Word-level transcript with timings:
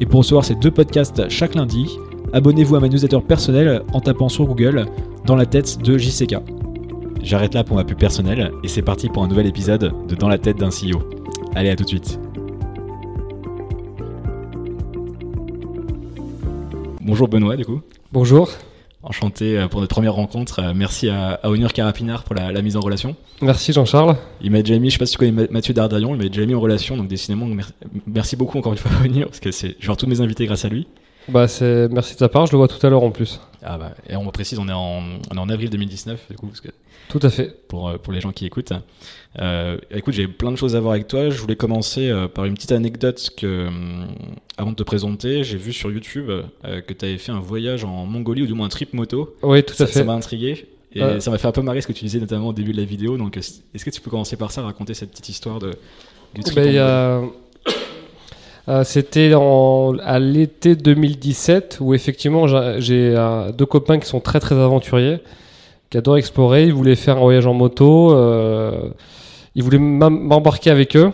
Et 0.00 0.06
pour 0.06 0.20
recevoir 0.20 0.44
ces 0.44 0.54
deux 0.54 0.70
podcasts 0.70 1.28
chaque 1.28 1.54
lundi, 1.54 1.98
abonnez-vous 2.32 2.76
à 2.76 2.80
ma 2.80 2.88
newsletter 2.88 3.20
personnelle 3.20 3.82
en 3.92 4.00
tapant 4.00 4.28
sur 4.30 4.46
Google 4.46 4.86
Dans 5.26 5.36
la 5.36 5.44
tête 5.44 5.78
de 5.82 5.98
JCK. 5.98 6.36
J'arrête 7.22 7.52
là 7.52 7.64
pour 7.64 7.76
ma 7.76 7.84
pub 7.84 7.98
personnelle 7.98 8.50
et 8.64 8.68
c'est 8.68 8.80
parti 8.80 9.10
pour 9.10 9.22
un 9.22 9.28
nouvel 9.28 9.46
épisode 9.46 9.92
de 10.08 10.14
Dans 10.14 10.28
la 10.28 10.38
tête 10.38 10.56
d'un 10.56 10.70
CEO. 10.70 11.02
Allez, 11.54 11.68
à 11.68 11.76
tout 11.76 11.84
de 11.84 11.88
suite. 11.88 12.18
Bonjour 17.02 17.28
Benoît, 17.28 17.56
du 17.56 17.66
coup. 17.66 17.80
Bonjour. 18.12 18.48
Enchanté 19.02 19.56
euh, 19.56 19.66
pour 19.66 19.80
notre 19.80 19.94
première 19.94 20.12
rencontre. 20.12 20.58
Euh, 20.58 20.72
merci 20.74 21.08
à, 21.08 21.40
à 21.42 21.48
Onur 21.48 21.72
Carapinard 21.72 22.22
pour 22.22 22.34
la, 22.34 22.52
la, 22.52 22.60
mise 22.60 22.76
en 22.76 22.80
relation. 22.80 23.16
Merci 23.40 23.72
Jean-Charles. 23.72 24.16
Il 24.42 24.50
m'a 24.50 24.60
déjà 24.60 24.78
mis, 24.78 24.90
je 24.90 24.94
sais 24.94 24.98
pas 24.98 25.06
si 25.06 25.12
tu 25.12 25.18
connais 25.18 25.48
Mathieu 25.50 25.72
Dardarion, 25.72 26.14
il 26.14 26.18
m'a 26.18 26.28
déjà 26.28 26.44
mis 26.44 26.54
en 26.54 26.60
relation, 26.60 26.98
donc 26.98 27.08
décidément, 27.08 27.48
merci 28.06 28.36
beaucoup 28.36 28.58
encore 28.58 28.72
une 28.72 28.78
fois 28.78 28.90
à 29.00 29.04
Onur, 29.06 29.28
parce 29.28 29.40
que 29.40 29.52
c'est, 29.52 29.76
je 29.80 29.90
tous 29.92 30.06
mes 30.06 30.20
invités 30.20 30.44
grâce 30.44 30.66
à 30.66 30.68
lui. 30.68 30.86
Bah 31.30 31.46
c'est 31.48 31.88
merci 31.88 32.14
de 32.14 32.18
ta 32.18 32.28
part, 32.28 32.46
je 32.46 32.52
le 32.52 32.58
vois 32.58 32.68
tout 32.68 32.84
à 32.84 32.90
l'heure 32.90 33.02
en 33.02 33.10
plus. 33.10 33.40
Ah 33.62 33.78
bah 33.78 33.92
et 34.08 34.16
on 34.16 34.26
précise, 34.30 34.58
on 34.58 34.68
est 34.68 34.72
en 34.72 35.02
on 35.30 35.36
est 35.36 35.38
en 35.38 35.48
avril 35.48 35.70
2019 35.70 36.26
du 36.30 36.36
coup 36.36 36.46
parce 36.46 36.60
que 36.60 36.70
tout 37.08 37.20
à 37.22 37.30
fait 37.30 37.54
pour 37.68 37.88
euh, 37.88 37.98
pour 37.98 38.12
les 38.12 38.20
gens 38.20 38.32
qui 38.32 38.46
écoutent. 38.46 38.72
Euh, 39.38 39.78
écoute, 39.90 40.14
j'ai 40.14 40.28
plein 40.28 40.50
de 40.50 40.56
choses 40.56 40.76
à 40.76 40.80
voir 40.80 40.94
avec 40.94 41.08
toi. 41.08 41.30
Je 41.30 41.40
voulais 41.40 41.56
commencer 41.56 42.08
euh, 42.08 42.28
par 42.28 42.44
une 42.46 42.54
petite 42.54 42.72
anecdote 42.72 43.30
que 43.36 43.68
avant 44.56 44.70
de 44.70 44.76
te 44.76 44.82
présenter, 44.82 45.44
j'ai 45.44 45.56
vu 45.56 45.72
sur 45.72 45.90
YouTube 45.90 46.30
que 46.62 46.92
tu 46.92 47.04
avais 47.04 47.18
fait 47.18 47.32
un 47.32 47.40
voyage 47.40 47.84
en 47.84 48.06
Mongolie 48.06 48.42
ou 48.42 48.46
du 48.46 48.54
moins 48.54 48.66
un 48.66 48.70
trip 48.70 48.94
moto. 48.94 49.36
Oui, 49.42 49.62
tout 49.62 49.74
ça, 49.74 49.84
à 49.84 49.86
fait. 49.86 50.00
Ça 50.00 50.04
m'a 50.04 50.12
intrigué. 50.12 50.66
Et 50.92 51.20
ça 51.20 51.30
m'a 51.30 51.38
fait 51.38 51.46
un 51.46 51.52
peu 51.52 51.62
marrer 51.62 51.80
ce 51.80 51.86
que 51.86 51.92
tu 51.92 52.04
disais 52.04 52.18
notamment 52.18 52.48
au 52.48 52.52
début 52.52 52.72
de 52.72 52.76
la 52.76 52.84
vidéo. 52.84 53.16
Donc, 53.16 53.36
est-ce 53.36 53.84
que 53.84 53.90
tu 53.90 54.00
peux 54.00 54.10
commencer 54.10 54.36
par 54.36 54.50
ça, 54.50 54.62
raconter 54.62 54.92
cette 54.92 55.10
petite 55.10 55.28
histoire 55.28 55.60
de, 55.60 55.72
du 56.34 56.42
trip 56.42 56.56
ben, 56.56 57.30
euh, 58.70 58.84
C'était 58.84 59.32
à 59.34 60.18
l'été 60.18 60.76
2017 60.76 61.78
où 61.80 61.92
effectivement 61.92 62.46
j'ai 62.78 63.14
deux 63.56 63.66
copains 63.66 63.98
qui 63.98 64.06
sont 64.06 64.20
très 64.20 64.40
très 64.40 64.54
aventuriers, 64.54 65.18
qui 65.90 65.98
adorent 65.98 66.16
explorer. 66.18 66.64
Ils 66.64 66.72
voulaient 66.72 66.96
faire 66.96 67.16
un 67.18 67.20
voyage 67.20 67.46
en 67.46 67.54
moto. 67.54 68.12
Euh, 68.14 68.90
ils 69.54 69.62
voulaient 69.62 69.78
m'embarquer 69.78 70.70
avec 70.70 70.96
eux. 70.96 71.12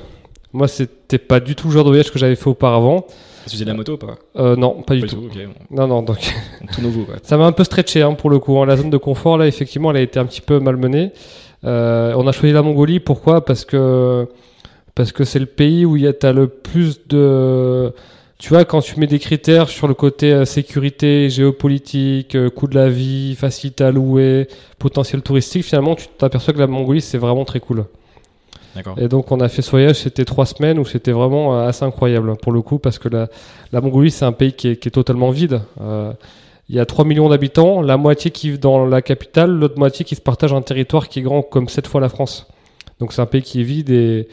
Moi, 0.53 0.69
c'était 0.69 1.19
pas 1.19 1.41
du 1.41 1.55
tout 1.55 1.69
le 1.69 1.75
genre 1.75 1.85
de 1.85 1.91
voyage 1.91 2.11
que 2.11 2.19
j'avais 2.19 2.37
fait 2.37 2.49
auparavant. 2.49 3.07
Tu 3.45 3.53
faisais 3.53 3.65
de 3.65 3.71
la 3.71 3.77
moto 3.77 3.93
ou 3.95 3.97
pas? 3.97 4.17
Euh, 4.37 4.57
Non, 4.57 4.71
pas, 4.75 4.83
pas 4.83 4.95
du 4.95 5.03
tout. 5.03 5.17
tout 5.17 5.27
okay. 5.27 5.49
Non, 5.71 5.87
non, 5.87 6.03
donc. 6.03 6.19
tout 6.73 6.81
nouveau, 6.83 7.05
quoi. 7.05 7.17
Ça 7.23 7.37
m'a 7.37 7.45
un 7.47 7.53
peu 7.53 7.63
stretché 7.65 8.03
hein, 8.03 8.15
pour 8.15 8.31
le 8.31 8.39
coup. 8.39 8.59
Hein. 8.59 8.67
La 8.67 8.77
zone 8.77 8.91
de 8.91 8.97
confort, 8.97 9.39
là, 9.39 9.47
effectivement, 9.47 9.91
elle 9.91 9.99
a 9.99 10.01
été 10.01 10.19
un 10.19 10.25
petit 10.27 10.41
peu 10.41 10.59
malmenée. 10.59 11.13
Euh, 11.65 12.15
on 12.17 12.27
a 12.27 12.33
choisi 12.33 12.53
la 12.53 12.63
Mongolie, 12.63 13.01
pourquoi? 13.01 13.45
Parce 13.45 13.65
que 13.65 14.29
parce 14.97 15.13
que 15.13 15.23
c'est 15.25 15.39
le 15.39 15.47
pays 15.47 15.85
où 15.85 15.97
tu 15.97 16.27
as 16.27 16.33
le 16.33 16.49
plus 16.49 17.07
de. 17.07 17.93
Tu 18.39 18.49
vois, 18.49 18.65
quand 18.65 18.81
tu 18.81 18.99
mets 18.99 19.07
des 19.07 19.19
critères 19.19 19.69
sur 19.69 19.89
le 19.89 19.95
côté 19.95 20.33
euh, 20.33 20.45
sécurité, 20.45 21.31
géopolitique, 21.31 22.35
euh, 22.35 22.51
coût 22.51 22.67
de 22.67 22.75
la 22.75 22.91
vie, 22.91 23.35
facilité 23.35 23.85
à 23.85 23.91
louer, 23.91 24.47
potentiel 24.79 25.23
touristique, 25.23 25.65
finalement, 25.65 25.95
tu 25.95 26.07
t'aperçois 26.19 26.53
que 26.53 26.59
la 26.59 26.67
Mongolie, 26.67 27.01
c'est 27.01 27.17
vraiment 27.17 27.47
très 27.47 27.61
cool. 27.61 27.87
Et 28.99 29.09
donc 29.09 29.33
on 29.33 29.41
a 29.41 29.49
fait 29.49 29.63
ce 29.63 29.71
voyage, 29.71 29.97
c'était 29.97 30.27
trois 30.27 30.45
semaines 30.45 30.79
où 30.79 30.85
c'était 30.85 31.13
vraiment 31.13 31.59
assez 31.59 31.85
incroyable 31.85 32.37
pour 32.37 32.53
le 32.53 32.61
coup 32.61 32.79
parce 32.79 32.99
que 32.99 33.09
la, 33.09 33.29
la 33.73 33.81
Mongolie 33.81 34.11
c'est 34.11 34.27
un 34.27 34.33
pays 34.33 34.53
qui 34.53 34.69
est, 34.69 34.77
qui 34.77 34.89
est 34.89 34.91
totalement 34.91 35.31
vide. 35.31 35.63
Euh, 35.81 36.13
il 36.69 36.75
y 36.75 36.81
a 36.81 36.85
3 36.85 37.07
millions 37.07 37.29
d'habitants, 37.31 37.81
la 37.81 37.97
moitié 37.97 38.31
qui 38.31 38.51
vit 38.51 38.59
dans 38.59 38.85
la 38.85 39.01
capitale, 39.01 39.51
l'autre 39.51 39.79
moitié 39.79 40.05
qui 40.05 40.15
se 40.15 40.21
partage 40.21 40.53
un 40.53 40.61
territoire 40.63 41.09
qui 41.09 41.21
est 41.21 41.23
grand 41.23 41.41
comme 41.41 41.69
7 41.69 41.87
fois 41.87 42.03
la 42.03 42.09
France. 42.09 42.49
Donc 43.01 43.13
c'est 43.13 43.23
un 43.23 43.27
pays 43.27 43.43
qui 43.43 43.61
est 43.61 43.65
vide 43.65 43.89
et 43.89 44.29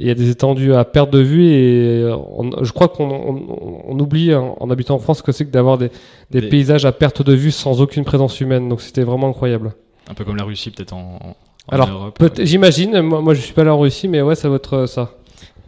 il 0.00 0.06
y 0.06 0.10
a 0.10 0.14
des 0.14 0.30
étendues 0.30 0.72
à 0.74 0.84
perte 0.86 1.10
de 1.10 1.18
vue 1.18 1.44
et 1.52 2.10
on, 2.10 2.64
je 2.64 2.72
crois 2.72 2.88
qu'on 2.88 3.10
on, 3.10 3.82
on 3.86 3.98
oublie 4.00 4.34
en, 4.34 4.56
en, 4.58 4.70
habitant 4.70 4.94
en 4.94 4.98
France 4.98 5.20
que 5.20 5.30
c'est 5.30 5.44
que 5.44 5.50
d'avoir 5.50 5.76
des, 5.76 5.90
des, 6.30 6.40
des, 6.40 6.48
paysages 6.48 6.86
à 6.86 6.92
perte 6.92 7.22
de 7.22 7.34
vue 7.34 7.50
sans 7.50 7.82
aucune 7.82 8.04
présence 8.04 8.40
humaine. 8.40 8.68
Donc 8.68 8.80
c'était 8.80 9.02
vraiment 9.02 9.28
incroyable. 9.28 9.74
Un 10.08 10.14
peu 10.14 10.24
comme 10.24 10.36
la 10.36 10.44
Russie 10.44 10.70
peut-être 10.70 10.94
en, 10.94 11.18
en 11.22 11.36
Alors, 11.68 11.88
Europe. 11.90 12.18
euh. 12.22 12.28
j'imagine, 12.38 13.00
moi, 13.02 13.20
moi 13.20 13.34
je 13.34 13.42
suis 13.42 13.52
pas 13.52 13.62
là 13.62 13.74
en 13.74 13.78
Russie, 13.78 14.08
mais 14.08 14.22
ouais, 14.22 14.34
ça 14.34 14.48
va 14.48 14.56
être 14.56 14.86
ça. 14.86 15.12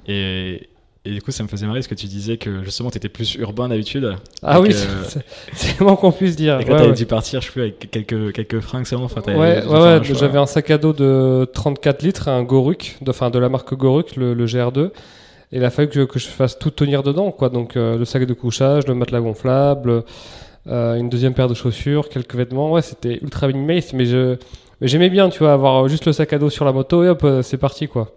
Et, 0.09 0.69
et, 1.05 1.11
du 1.13 1.23
coup, 1.23 1.31
ça 1.31 1.43
me 1.43 1.49
faisait 1.49 1.67
marrer 1.67 1.81
parce 1.81 1.89
que 1.89 1.95
tu 1.95 2.07
disais 2.07 2.37
que 2.37 2.63
justement, 2.63 2.91
tu 2.91 2.97
étais 2.97 3.09
plus 3.09 3.35
urbain 3.35 3.69
d'habitude. 3.69 4.15
Ah 4.43 4.61
oui, 4.61 4.71
euh... 4.73 5.21
c'est 5.53 5.77
vraiment 5.77 5.97
qu'on 5.97 6.13
puisse 6.13 6.37
dire. 6.37 6.61
Et 6.61 6.65
quand 6.65 6.73
ouais, 6.73 6.79
t'avais 6.79 6.91
ouais. 6.91 6.97
dû 6.97 7.07
partir, 7.07 7.41
je 7.41 7.47
sais 7.47 7.53
plus, 7.53 7.63
avec 7.63 7.91
quelques, 7.91 8.33
quelques 8.33 8.61
fringues 8.61 8.87
seulement. 8.87 9.07
Enfin, 9.07 9.21
ouais, 9.27 9.65
ouais, 9.67 10.01
j'avais 10.03 10.39
un 10.39 10.47
sac 10.47 10.71
à 10.71 10.79
dos 10.79 10.93
de 10.93 11.49
34 11.53 12.03
litres, 12.03 12.29
un 12.29 12.43
Goruk, 12.43 12.97
de, 13.01 13.11
enfin 13.11 13.31
de 13.31 13.39
la 13.39 13.49
marque 13.49 13.75
Goruk, 13.75 14.17
le, 14.17 14.35
le 14.35 14.47
GR2. 14.47 14.91
Et 15.53 15.57
il 15.57 15.65
a 15.65 15.71
fallu 15.71 15.89
que 15.89 15.95
je, 15.95 16.05
que 16.05 16.19
je, 16.19 16.29
fasse 16.29 16.59
tout 16.59 16.71
tenir 16.71 17.03
dedans, 17.03 17.31
quoi. 17.31 17.49
Donc 17.49 17.77
euh, 17.77 17.99
le 17.99 18.05
sac 18.05 18.25
de 18.25 18.35
couchage, 18.35 18.87
le 18.87 18.95
matelas 18.95 19.21
gonflable, 19.21 20.05
euh, 20.67 20.95
une 20.95 21.11
deuxième 21.11 21.35
paire 21.35 21.49
de 21.49 21.55
chaussures, 21.55 22.09
quelques 22.09 22.35
vêtements. 22.35 22.73
Ouais, 22.73 22.83
c'était 22.83 23.19
ultra 23.23 23.49
minimaliste, 23.49 23.93
mais 23.93 24.07
je 24.07 24.37
mais 24.83 24.89
j'aimais 24.89 25.11
bien, 25.11 25.29
tu 25.29 25.39
vois, 25.39 25.53
avoir 25.53 25.87
juste 25.87 26.07
le 26.07 26.13
sac 26.13 26.33
à 26.33 26.39
dos 26.39 26.51
sur 26.51 26.65
la 26.65 26.73
moto 26.73 27.05
et 27.05 27.09
hop, 27.09 27.23
euh, 27.23 27.43
c'est 27.43 27.57
parti, 27.57 27.87
quoi. 27.87 28.17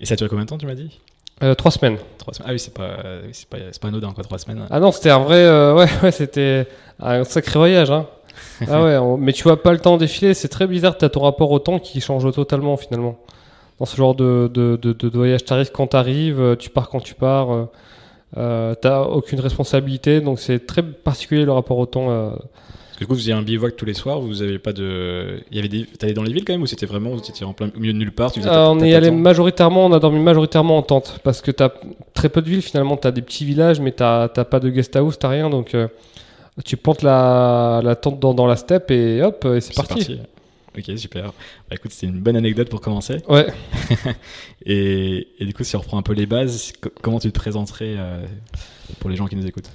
Et 0.00 0.06
ça 0.06 0.14
a 0.14 0.16
duré 0.16 0.28
combien 0.28 0.44
de 0.44 0.48
temps, 0.48 0.58
tu 0.58 0.66
m'as 0.66 0.74
dit? 0.74 0.98
Euh, 1.42 1.54
Trois 1.54 1.70
semaines. 1.70 1.98
Trois 2.18 2.34
semaines. 2.34 2.48
Ah 2.50 2.52
oui, 2.52 2.58
c'est 2.58 2.74
pas, 2.74 2.90
c'est 3.32 3.48
pas, 3.48 3.58
c'est 3.70 3.80
pas 3.80 3.88
anodin, 3.88 4.12
quoi, 4.12 4.24
trois 4.24 4.38
semaines. 4.38 4.66
Ah 4.70 4.80
non, 4.80 4.92
c'était 4.92 5.10
un 5.10 5.18
vrai, 5.18 5.42
euh, 5.42 5.74
ouais, 5.74 5.88
ouais, 6.02 6.10
c'était 6.10 6.66
un 7.00 7.24
sacré 7.24 7.58
voyage, 7.58 7.90
hein. 7.90 8.06
ah 8.68 8.82
ouais, 8.82 8.96
on, 8.96 9.16
mais 9.16 9.32
tu 9.32 9.42
vois 9.42 9.62
pas 9.62 9.72
le 9.72 9.78
temps 9.78 9.96
défiler, 9.96 10.32
c'est 10.34 10.48
très 10.48 10.66
bizarre, 10.66 10.96
t'as 10.96 11.08
ton 11.08 11.20
rapport 11.20 11.50
au 11.50 11.58
temps 11.58 11.78
qui 11.78 12.00
change 12.00 12.30
totalement, 12.32 12.76
finalement. 12.76 13.18
Dans 13.78 13.86
ce 13.86 13.96
genre 13.96 14.14
de, 14.14 14.50
de, 14.52 14.76
de, 14.80 14.92
de 14.92 15.08
voyage, 15.16 15.44
t'arrives 15.44 15.70
quand 15.72 15.88
t'arrives, 15.88 16.56
tu 16.58 16.70
pars 16.70 16.88
quand 16.88 17.00
tu 17.00 17.14
pars, 17.14 17.68
euh, 18.36 18.74
t'as 18.80 19.02
aucune 19.02 19.40
responsabilité, 19.40 20.20
donc 20.20 20.40
c'est 20.40 20.66
très 20.66 20.82
particulier 20.82 21.44
le 21.44 21.52
rapport 21.52 21.78
au 21.78 21.86
temps. 21.86 22.32
Euh, 22.98 23.04
du 23.04 23.06
coup, 23.06 23.12
vous 23.12 23.18
faisiez 23.18 23.32
un 23.32 23.42
bivouac 23.42 23.76
tous 23.76 23.84
les 23.84 23.94
soirs, 23.94 24.20
vous 24.20 24.42
avez 24.42 24.58
pas 24.58 24.72
de. 24.72 25.40
Il 25.50 25.56
y 25.56 25.58
avait 25.58 25.68
des. 25.68 25.84
T'allais 25.84 26.14
dans 26.14 26.22
les 26.22 26.32
villes 26.32 26.44
quand 26.44 26.52
même 26.52 26.62
ou 26.62 26.66
c'était 26.66 26.86
vraiment. 26.86 27.10
Vous 27.10 27.18
étiez 27.18 27.46
en 27.46 27.52
plein 27.52 27.70
au 27.74 27.78
milieu 27.78 27.92
de 27.92 27.98
nulle 27.98 28.12
part 28.12 28.32
tu 28.32 28.40
euh, 28.40 28.66
On 28.68 28.80
est 28.80 28.94
allé 28.94 29.10
majoritairement, 29.10 29.86
on 29.86 29.92
a 29.92 30.00
dormi 30.00 30.20
majoritairement 30.20 30.78
en 30.78 30.82
tente 30.82 31.20
parce 31.22 31.40
que 31.40 31.50
t'as 31.50 31.70
très 32.14 32.28
peu 32.28 32.42
de 32.42 32.48
villes 32.48 32.62
finalement. 32.62 32.96
T'as 32.96 33.10
des 33.10 33.22
petits 33.22 33.44
villages, 33.44 33.80
mais 33.80 33.92
t'as 33.92 34.28
pas 34.28 34.60
de 34.60 34.70
guest 34.70 34.94
house, 34.96 35.18
t'as 35.18 35.28
rien. 35.28 35.50
Donc 35.50 35.74
euh, 35.74 35.88
tu 36.64 36.76
plantes 36.76 37.02
la, 37.02 37.80
la 37.84 37.94
tente 37.96 38.18
dans, 38.18 38.34
dans, 38.34 38.46
la 38.46 38.56
steppe 38.56 38.90
et 38.90 39.22
hop, 39.22 39.44
et 39.44 39.60
c'est 39.60 39.74
parti. 39.74 39.94
parti. 39.94 40.20
Ok, 40.76 40.98
super. 40.98 41.24
Bah, 41.68 41.76
écoute, 41.76 41.92
c'était 41.92 42.06
une 42.06 42.20
bonne 42.20 42.36
anecdote 42.36 42.68
pour 42.68 42.80
commencer. 42.80 43.22
Ouais. 43.28 43.46
et, 44.66 45.26
et, 45.38 45.44
du 45.44 45.52
coup, 45.52 45.64
si 45.64 45.74
on 45.74 45.80
reprend 45.80 45.98
un 45.98 46.02
peu 46.02 46.12
les 46.12 46.26
bases, 46.26 46.72
comment 47.02 47.18
tu 47.18 47.32
te 47.32 47.38
présenterais 47.38 47.96
euh, 47.98 48.24
pour 49.00 49.10
les 49.10 49.16
gens 49.16 49.26
qui 49.26 49.34
nous 49.34 49.46
écoutent? 49.46 49.70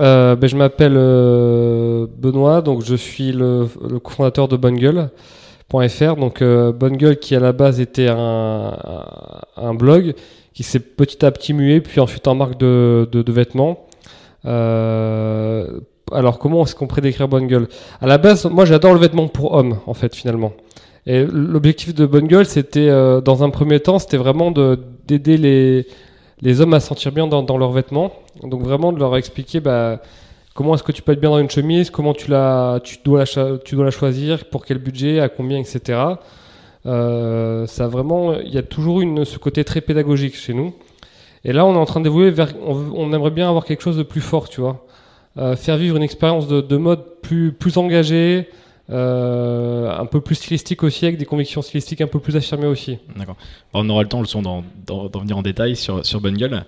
Euh, 0.00 0.36
ben, 0.36 0.48
je 0.48 0.56
m'appelle 0.56 0.94
euh, 0.96 2.06
Benoît, 2.18 2.62
donc 2.62 2.82
je 2.84 2.94
suis 2.94 3.32
le, 3.32 3.66
cofondateur 4.02 4.48
de 4.48 4.56
Bungle.fr. 4.56 6.16
Donc 6.16 6.42
euh, 6.42 7.14
qui 7.14 7.36
à 7.36 7.40
la 7.40 7.52
base 7.52 7.80
était 7.80 8.08
un, 8.08 9.74
blog 9.74 10.14
qui 10.52 10.62
s'est 10.62 10.80
petit 10.80 11.24
à 11.24 11.30
petit 11.30 11.52
mué, 11.52 11.80
puis 11.80 12.00
ensuite 12.00 12.26
en 12.28 12.34
marque 12.34 12.58
de, 12.58 13.24
vêtements. 13.28 13.86
Euh, 14.46 15.80
alors 16.12 16.38
comment 16.38 16.64
est-ce 16.64 16.74
qu'on 16.74 16.86
pourrait 16.86 17.00
décrire 17.00 17.28
Bungle 17.28 17.68
À 18.00 18.06
la 18.06 18.18
base, 18.18 18.44
moi 18.46 18.64
j'adore 18.64 18.94
le 18.94 19.00
vêtement 19.00 19.26
pour 19.28 19.54
hommes 19.54 19.78
en 19.86 19.94
fait 19.94 20.14
finalement. 20.14 20.52
Et 21.06 21.24
l'objectif 21.24 21.94
de 21.94 22.06
Bungle, 22.06 22.46
c'était 22.46 22.88
euh, 22.88 23.20
dans 23.20 23.44
un 23.44 23.50
premier 23.50 23.80
temps, 23.80 23.98
c'était 23.98 24.16
vraiment 24.16 24.50
d'aider 25.06 25.36
les 25.36 25.86
les 26.44 26.60
hommes 26.60 26.74
à 26.74 26.80
se 26.80 26.86
sentir 26.86 27.10
bien 27.10 27.26
dans, 27.26 27.58
leurs 27.58 27.72
vêtements. 27.72 28.12
Donc 28.42 28.62
vraiment 28.62 28.92
de 28.92 28.98
leur 28.98 29.16
expliquer 29.16 29.60
bah, 29.60 30.00
comment 30.54 30.74
est-ce 30.74 30.82
que 30.82 30.92
tu 30.92 31.02
peux 31.02 31.12
être 31.12 31.20
bien 31.20 31.30
dans 31.30 31.38
une 31.38 31.50
chemise, 31.50 31.90
comment 31.90 32.12
tu, 32.12 32.30
la, 32.30 32.80
tu, 32.84 32.98
dois 33.02 33.24
la, 33.24 33.58
tu 33.58 33.74
dois 33.74 33.84
la 33.86 33.90
choisir, 33.90 34.44
pour 34.44 34.64
quel 34.64 34.78
budget, 34.78 35.20
à 35.20 35.28
combien, 35.30 35.58
etc. 35.58 35.98
Euh, 36.86 37.66
ça 37.66 37.88
vraiment, 37.88 38.34
il 38.34 38.52
y 38.52 38.58
a 38.58 38.62
toujours 38.62 39.00
une, 39.00 39.24
ce 39.24 39.38
côté 39.38 39.64
très 39.64 39.80
pédagogique 39.80 40.36
chez 40.36 40.52
nous. 40.52 40.74
Et 41.44 41.52
là, 41.52 41.64
on 41.64 41.74
est 41.74 41.78
en 41.78 41.86
train 41.86 42.00
d'évoluer 42.00 42.30
vers, 42.30 42.52
on, 42.66 42.92
on, 42.94 43.12
aimerait 43.12 43.30
bien 43.30 43.48
avoir 43.48 43.64
quelque 43.64 43.82
chose 43.82 43.96
de 43.96 44.02
plus 44.02 44.20
fort, 44.20 44.48
tu 44.48 44.60
vois. 44.60 44.84
Euh, 45.38 45.56
faire 45.56 45.78
vivre 45.78 45.96
une 45.96 46.02
expérience 46.02 46.46
de, 46.46 46.60
de, 46.60 46.76
mode 46.76 47.02
plus, 47.22 47.52
plus 47.52 47.76
engagée, 47.78 48.48
euh, 48.90 49.90
un 49.98 50.06
peu 50.06 50.20
plus 50.20 50.34
stylistique 50.34 50.82
aussi, 50.82 51.04
avec 51.06 51.18
des 51.18 51.24
convictions 51.24 51.62
stylistiques 51.62 52.00
un 52.00 52.06
peu 52.06 52.18
plus 52.20 52.36
affirmées 52.36 52.66
aussi. 52.66 52.98
D'accord. 53.16 53.36
On 53.72 53.88
aura 53.88 54.02
le 54.02 54.08
temps, 54.08 54.20
le 54.20 54.26
son, 54.26 54.42
d'en 54.42 54.62
venir 55.20 55.36
en 55.38 55.42
détail 55.42 55.76
sur, 55.76 56.04
sur 56.04 56.20
Bungle. 56.20 56.64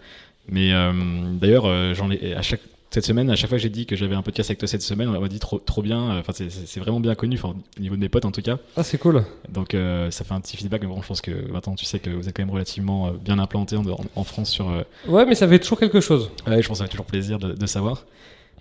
Mais 0.49 0.73
euh, 0.73 0.93
d'ailleurs, 1.35 1.65
euh, 1.67 1.93
j'en 1.95 2.11
ai 2.11 2.35
à 2.35 2.43
chaque 2.43 2.61
cette 2.89 3.05
semaine, 3.05 3.29
à 3.31 3.37
chaque 3.37 3.51
fois 3.51 3.59
que 3.59 3.63
j'ai 3.63 3.69
dit 3.69 3.85
que 3.85 3.95
j'avais 3.97 4.15
un 4.15 4.23
podcast 4.23 4.49
avec 4.49 4.59
toi 4.59 4.69
cette 4.69 4.81
semaine, 4.81 5.09
on 5.09 5.21
m'a 5.21 5.29
dit 5.29 5.41
trop, 5.41 5.59
trop 5.59 5.83
bien. 5.83 6.19
Enfin, 6.19 6.33
c'est- 6.33 6.79
vraiment 6.81 7.01
bien 7.01 7.15
connu, 7.17 7.39
au 7.45 7.55
niveau 7.81 7.97
de 7.97 8.01
mes 8.01 8.09
potes 8.09 8.25
en 8.25 8.31
tout 8.31 8.41
cas. 8.41 8.59
Ah, 8.77 8.85
c'est 8.85 8.97
cool. 8.97 9.25
Donc, 9.51 9.75
euh, 9.75 10.11
ça 10.13 10.25
fait 10.25 10.33
un 10.33 10.41
petit 10.41 10.57
feedback. 10.57 10.81
Mais 10.83 10.87
bon, 10.87 11.03
je 11.03 11.07
pense 11.09 11.21
que 11.21 11.51
maintenant, 11.51 11.75
tu 11.75 11.85
sais 11.85 11.99
que 11.99 12.09
vous 12.11 12.27
êtes 12.29 12.35
quand 12.35 12.43
même 12.45 12.55
relativement 12.55 13.11
bien 13.13 13.39
implanté 13.41 13.77
en, 13.77 13.85
en- 13.87 13.99
en 14.15 14.25
France 14.25 14.51
sur. 14.51 14.69
Ouais, 15.09 15.27
mais 15.27 15.35
ça 15.35 15.47
fait 15.49 15.59
toujours 15.59 15.81
quelque 15.81 16.01
chose. 16.01 16.31
Ouais, 16.47 16.63
je 16.63 16.69
pense 16.69 16.79
que 16.79 16.85
ça 16.85 16.85
fait 16.85 16.91
toujours 16.91 17.07
plaisir 17.07 17.39
de, 17.39 17.53
de 17.53 17.67
savoir. 17.67 18.05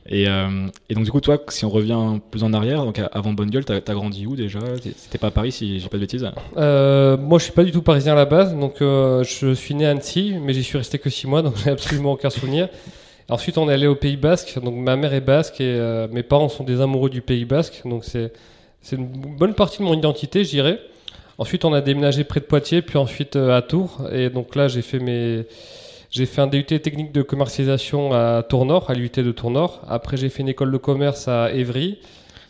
Et, 0.08 0.28
euh, 0.28 0.68
et 0.90 0.94
donc, 0.94 1.04
du 1.04 1.12
coup, 1.12 1.20
toi, 1.20 1.42
si 1.50 1.66
on 1.66 1.70
revient 1.70 2.20
plus 2.30 2.44
en 2.44 2.54
arrière, 2.54 2.86
donc 2.86 3.02
avant 3.12 3.34
Bonne 3.34 3.50
Gueule, 3.50 3.66
t'as 3.66 3.76
as 3.76 3.94
grandi 3.94 4.28
où 4.28 4.36
déjà? 4.36 4.60
C'était 4.82 5.18
pas 5.18 5.28
à 5.28 5.32
Paris, 5.32 5.52
si 5.52 5.80
j'ai 5.80 5.90
pas 5.90 5.98
de 5.98 6.02
bêtises? 6.02 6.30
Euh, 6.58 7.18
moi, 7.18 7.40
je 7.40 7.46
suis 7.46 7.54
pas 7.54 7.64
du 7.64 7.72
tout 7.72 7.82
parisien 7.82 8.14
à 8.14 8.16
la 8.16 8.26
base, 8.26 8.56
donc 8.56 8.82
euh, 8.82 9.24
je 9.24 9.54
suis 9.54 9.74
né 9.74 9.88
à 9.88 9.92
Annecy, 9.92 10.36
mais 10.40 10.54
j'y 10.54 10.64
suis 10.64 10.78
resté 10.78 11.00
que 11.00 11.10
6 11.10 11.28
mois, 11.28 11.42
donc 11.44 11.56
j'ai 11.64 11.72
absolument 11.72 12.14
aucun 12.14 12.30
souvenir. 12.30 12.70
Ensuite, 13.30 13.58
on 13.58 13.68
est 13.68 13.74
allé 13.74 13.88
au 13.88 13.96
Pays 13.96 14.18
Basque, 14.18 14.60
donc 14.62 14.76
ma 14.76 14.96
mère 14.96 15.14
est 15.16 15.22
basque 15.22 15.60
et 15.60 16.08
mes 16.12 16.22
parents 16.22 16.50
sont 16.50 16.64
des 16.64 16.80
amoureux 16.80 17.10
du 17.10 17.22
Pays 17.22 17.46
Basque, 17.46 17.82
donc 17.84 18.04
c'est 18.04 18.32
une 18.92 19.08
bonne 19.08 19.56
partie 19.56 19.80
de 19.80 19.84
mon 19.84 19.96
identité, 19.96 20.44
je 20.44 20.52
dirais. 20.52 20.80
Ensuite, 21.40 21.66
on 21.66 21.74
a 21.74 21.82
déménagé 21.82 22.24
près 22.24 22.40
de 22.40 22.46
Poitiers, 22.46 22.84
puis 22.84 23.00
ensuite 23.00 23.36
à 23.36 23.64
Tours, 23.64 24.08
et 24.12 24.30
donc 24.30 24.56
là, 24.56 24.68
j'ai 24.68 24.84
fait 24.84 25.00
mes 25.00 25.46
j'ai 26.16 26.26
fait 26.26 26.40
un 26.42 26.48
DUT 26.48 26.64
technique 26.64 27.12
de 27.12 27.22
commercialisation 27.22 28.14
à 28.14 28.42
Tournord, 28.42 28.90
à 28.90 28.94
l'UT 28.94 29.12
de 29.18 29.32
Tournord. 29.34 29.82
Après, 29.90 30.16
j'ai 30.16 30.30
fait 30.30 30.44
une 30.44 30.48
école 30.48 30.72
de 30.72 30.78
commerce 30.78 31.28
à 31.28 31.52
Évry. 31.52 31.98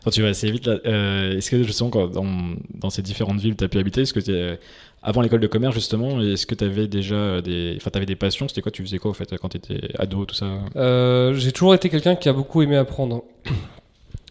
Attends, 0.01 0.11
tu 0.11 0.21
vas 0.21 0.27
assez 0.27 0.51
vite 0.51 0.67
là. 0.67 0.77
Euh, 0.85 1.35
est-ce 1.37 1.49
que 1.49 1.63
justement, 1.63 1.89
quand, 1.89 2.07
dans, 2.09 2.27
dans 2.75 2.91
ces 2.91 3.01
différentes 3.01 3.39
villes 3.39 3.55
tu 3.55 3.63
as 3.63 3.67
pu 3.67 3.79
habiter, 3.79 4.01
est-ce 4.01 4.13
que 4.13 4.19
t'es- 4.19 4.59
avant 5.01 5.21
l'école 5.21 5.39
de 5.39 5.47
commerce 5.47 5.73
justement, 5.73 6.21
est-ce 6.21 6.45
que 6.45 6.53
tu 6.53 6.63
avais 6.63 6.87
déjà 6.87 7.41
des, 7.41 7.73
enfin, 7.77 7.89
t'avais 7.89 8.05
des 8.05 8.15
passions? 8.15 8.47
C'était 8.47 8.61
quoi? 8.61 8.71
Tu 8.71 8.83
faisais 8.83 8.99
quoi 8.99 9.09
au 9.09 9.13
fait 9.15 9.35
quand 9.41 9.49
tu 9.49 9.57
étais 9.57 9.79
ado, 9.97 10.25
tout 10.25 10.35
ça? 10.35 10.45
Euh, 10.75 11.33
j'ai 11.33 11.51
toujours 11.51 11.73
été 11.73 11.89
quelqu'un 11.89 12.15
qui 12.15 12.29
a 12.29 12.33
beaucoup 12.33 12.61
aimé 12.61 12.75
apprendre. 12.77 13.23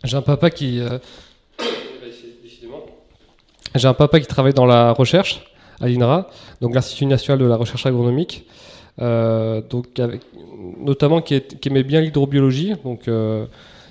J'ai 0.05 0.17
un 0.17 0.23
papa 0.23 0.51
qui. 0.51 0.79
euh, 0.79 0.99
J'ai 3.75 3.89
un 3.89 3.95
papa 3.95 4.21
qui 4.21 4.27
travaille 4.29 4.55
dans 4.55 4.67
la 4.67 4.93
recherche 4.93 5.43
à 5.81 5.89
l'INRA, 5.89 6.29
donc 6.61 6.73
l'Institut 6.75 7.07
national 7.07 7.41
de 7.41 7.45
la 7.47 7.57
recherche 7.57 7.85
agronomique, 7.87 8.45
euh, 8.47 8.84
donc 8.99 9.99
avec, 9.99 10.20
notamment 10.81 11.20
qui, 11.20 11.35
est- 11.35 11.58
qui 11.61 11.69
aimait 11.69 11.82
bien 11.82 12.00
l'hydrobiologie. 12.00 12.75
Donc, 12.85 13.08
euh, 13.08 13.46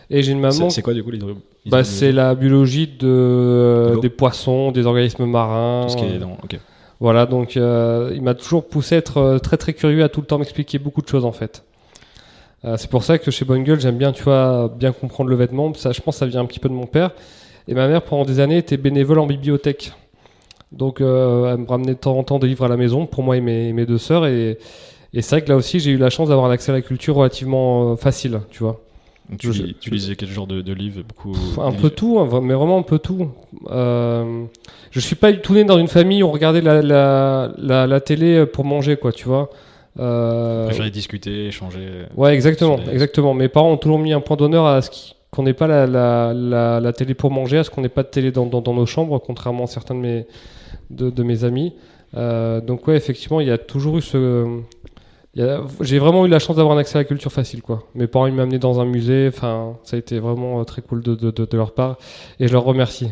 et 0.10 0.24
j'ai 0.24 0.32
une 0.32 0.40
maman. 0.40 0.70
C'est 0.70 0.82
quoi 0.82 0.94
du 0.94 1.04
coup 1.04 1.12
Bah, 1.66 1.84
c'est 1.84 2.12
la 2.12 2.36
biologie 2.36 2.88
de, 2.88 3.08
euh, 3.08 3.96
De 3.96 4.00
des 4.02 4.10
poissons, 4.10 4.72
des 4.72 4.86
organismes 4.86 5.26
marins. 5.26 5.84
Tout 5.88 5.94
ce 5.94 5.98
qui 5.98 6.06
est 6.06 6.20
dans. 6.20 6.38
Voilà, 7.00 7.26
donc 7.26 7.58
euh, 7.58 8.12
il 8.16 8.22
m'a 8.22 8.34
toujours 8.34 8.66
poussé 8.66 8.96
à 8.96 8.98
être 9.00 9.18
euh, 9.18 9.38
très 9.40 9.58
très 9.58 9.74
curieux, 9.74 10.04
à 10.04 10.10
tout 10.10 10.22
le 10.22 10.26
temps 10.28 10.38
m'expliquer 10.38 10.80
beaucoup 10.80 11.02
de 11.02 11.08
choses 11.08 11.26
en 11.26 11.34
fait. 11.34 11.64
Euh, 12.64 12.78
c'est 12.78 12.90
pour 12.90 13.04
ça 13.04 13.18
que 13.18 13.30
chez 13.30 13.44
Bonne 13.44 13.64
Gueule, 13.64 13.82
j'aime 13.82 13.98
bien, 13.98 14.14
tu 14.14 14.24
vois, 14.24 14.72
bien 14.74 14.94
comprendre 14.94 15.30
le 15.30 15.36
vêtement. 15.36 15.74
Ça, 15.74 15.92
je 15.92 16.00
pense 16.00 16.16
que 16.16 16.20
ça 16.20 16.26
vient 16.28 16.40
un 16.40 16.46
petit 16.46 16.60
peu 16.60 16.70
de 16.70 16.74
mon 16.74 16.86
père. 16.86 17.12
Et 17.68 17.74
ma 17.74 17.90
mère, 17.90 18.04
pendant 18.04 18.24
des 18.24 18.40
années, 18.40 18.58
était 18.58 18.78
bénévole 18.78 19.20
en 19.20 19.26
bibliothèque. 19.26 19.92
Donc 20.72 21.02
euh, 21.02 21.52
elle 21.54 21.60
me 21.60 21.68
ramenait 21.68 21.94
de 21.94 22.00
temps 22.00 22.18
en 22.18 22.24
temps 22.24 22.40
des 22.40 22.48
livres 22.48 22.64
à 22.64 22.68
la 22.70 22.78
maison 22.78 23.06
pour 23.06 23.22
moi 23.24 23.36
et 23.36 23.42
mes, 23.42 23.74
mes 23.74 23.86
deux 23.86 23.98
sœurs. 23.98 24.26
Et, 24.26 24.58
et 25.14 25.22
c'est 25.22 25.36
vrai 25.36 25.44
que 25.44 25.50
là 25.50 25.56
aussi, 25.56 25.80
j'ai 25.80 25.92
eu 25.92 25.98
la 25.98 26.10
chance 26.10 26.30
d'avoir 26.30 26.48
un 26.48 26.52
accès 26.52 26.72
à 26.72 26.76
la 26.76 26.82
culture 26.82 27.16
relativement 27.16 27.92
euh, 27.92 27.96
facile, 27.96 28.42
tu 28.52 28.64
vois. 28.64 28.82
Tu, 29.40 29.54
Je- 29.54 29.64
lis- 29.64 29.76
tu 29.80 29.90
lisais 29.90 30.16
quel 30.18 30.28
genre 30.30 30.48
de, 30.48 30.62
de 30.62 30.74
livres 30.74 31.02
beaucoup, 31.08 31.32
Pff, 31.32 31.58
un 31.60 31.72
peu 31.72 31.84
livres- 31.84 31.90
tout, 31.96 32.20
hein, 32.20 32.40
mais 32.44 32.54
vraiment 32.54 32.78
un 32.78 32.82
peu 32.84 33.00
tout. 33.00 33.30
Euh, 33.72 34.44
je 34.92 35.00
suis 35.00 35.16
pas 35.16 35.32
du 35.32 35.40
tout 35.40 35.54
né 35.54 35.64
dans 35.64 35.78
une 35.80 35.88
famille 35.88 36.24
où 36.24 36.28
on 36.28 36.32
regardait 36.32 36.62
la, 36.62 36.82
la, 36.82 37.52
la, 37.58 37.88
la 37.88 38.02
télé 38.02 38.46
pour 38.46 38.66
manger, 38.66 38.98
quoi, 38.98 39.12
tu 39.14 39.26
vois. 39.26 39.50
Euh, 40.00 40.66
Préférais 40.66 40.90
discuter, 40.90 41.48
échanger. 41.48 41.88
ouais, 42.18 42.34
exactement, 42.34 42.78
les- 42.86 42.92
exactement. 42.92 43.34
Mes 43.34 43.48
parents 43.48 43.72
ont 43.72 43.78
toujours 43.78 44.00
mis 44.00 44.12
un 44.12 44.22
point 44.22 44.36
d'honneur 44.36 44.66
à 44.66 44.82
ce 44.82 44.90
qu'on 45.32 45.44
n'ait 45.44 45.54
pas 45.54 45.68
la, 45.68 45.88
la, 45.88 46.34
la, 46.34 46.80
la 46.80 46.94
télé 46.94 47.14
pour 47.14 47.32
manger, 47.32 47.60
à 47.60 47.64
ce 47.64 47.70
qu'on 47.70 47.82
n'ait 47.82 47.90
pas 47.90 48.04
de 48.04 48.10
télé 48.10 48.32
dans, 48.32 48.46
dans, 48.46 48.62
dans 48.62 48.74
nos 48.74 48.86
chambres, 48.86 49.20
contrairement 49.20 49.64
à 49.64 49.68
certains 49.68 49.96
de 49.96 50.00
mes, 50.00 50.26
de, 50.90 51.10
de 51.10 51.24
mes 51.24 51.44
amis. 51.44 51.74
Euh, 52.18 52.60
donc 52.62 52.88
ouais, 52.88 52.96
effectivement, 52.98 53.40
il 53.40 53.48
y 53.48 53.52
a 53.52 53.58
toujours 53.58 53.98
eu 53.98 54.02
ce... 54.02 54.46
J'ai 55.82 56.00
vraiment 56.00 56.26
eu 56.26 56.30
la 56.30 56.40
chance 56.40 56.56
d'avoir 56.58 56.76
un 56.76 56.80
accès 56.80 56.98
à 56.98 57.02
la 57.02 57.06
culture 57.06 57.32
facile, 57.32 57.62
quoi. 57.62 57.84
Mes 57.96 58.08
parents, 58.08 58.28
ils 58.28 58.34
m'ont 58.34 58.44
amené 58.44 58.60
dans 58.60 58.80
un 58.80 58.86
musée, 58.86 59.28
enfin, 59.34 59.78
ça 59.84 59.96
a 59.96 60.00
été 60.00 60.20
vraiment 60.20 60.60
euh, 60.60 60.64
très 60.64 60.82
cool 60.82 61.02
de, 61.02 61.16
de, 61.16 61.32
de, 61.32 61.46
de 61.46 61.58
leur 61.58 61.74
part, 61.74 61.98
et 62.40 62.48
je 62.48 62.54
leur 62.54 62.64
remercie. 62.64 63.10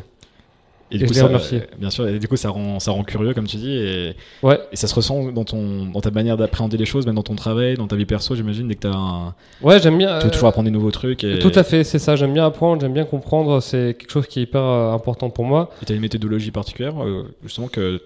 Et 0.93 0.97
Et 0.97 0.99
je 0.99 1.05
les 1.05 1.13
ça, 1.13 1.25
remercie. 1.27 1.55
euh, 1.55 1.61
Bien 1.79 1.89
sûr, 1.89 2.05
et 2.07 2.19
du 2.19 2.27
coup, 2.27 2.35
ça 2.35 2.49
rend, 2.49 2.79
ça 2.79 2.91
rend 2.91 3.03
curieux, 3.03 3.33
comme 3.33 3.47
tu 3.47 3.55
dis, 3.57 3.71
et, 3.75 4.13
Ouais, 4.43 4.59
et 4.71 4.75
ça 4.75 4.87
se 4.87 4.93
ressent 4.93 5.31
dans, 5.31 5.45
ton, 5.45 5.85
dans 5.85 6.01
ta 6.01 6.11
manière 6.11 6.35
d'appréhender 6.37 6.75
les 6.77 6.85
choses, 6.85 7.05
même 7.07 7.15
dans 7.15 7.23
ton 7.23 7.35
travail, 7.35 7.75
dans 7.75 7.87
ta 7.87 7.95
vie 7.95 8.05
perso, 8.05 8.35
j'imagine, 8.35 8.67
dès 8.67 8.75
que 8.75 8.81
tu 8.81 8.87
un... 8.87 9.33
ouais, 9.63 9.79
j'aime 9.79 9.97
bien... 9.97 10.19
tu 10.19 10.25
veux 10.25 10.31
toujours 10.31 10.49
apprendre 10.49 10.65
des 10.65 10.71
nouveaux 10.71 10.91
trucs. 10.91 11.23
Et 11.23 11.39
Tout 11.39 11.53
à 11.55 11.63
fait, 11.63 11.83
c'est 11.85 11.97
ça, 11.97 12.15
j'aime 12.17 12.33
bien 12.33 12.45
apprendre, 12.45 12.81
j'aime 12.81 12.93
bien 12.93 13.05
comprendre, 13.05 13.61
c'est 13.61 13.95
quelque 13.97 14.11
chose 14.11 14.27
qui 14.27 14.39
est 14.39 14.43
hyper 14.43 14.61
euh, 14.61 14.91
important 14.91 15.29
pour 15.29 15.45
moi. 15.45 15.71
tu 15.87 15.91
as 15.93 15.95
une 15.95 16.01
méthodologie 16.01 16.51
particulière, 16.51 16.93
justement, 17.41 17.67
que 17.67 17.99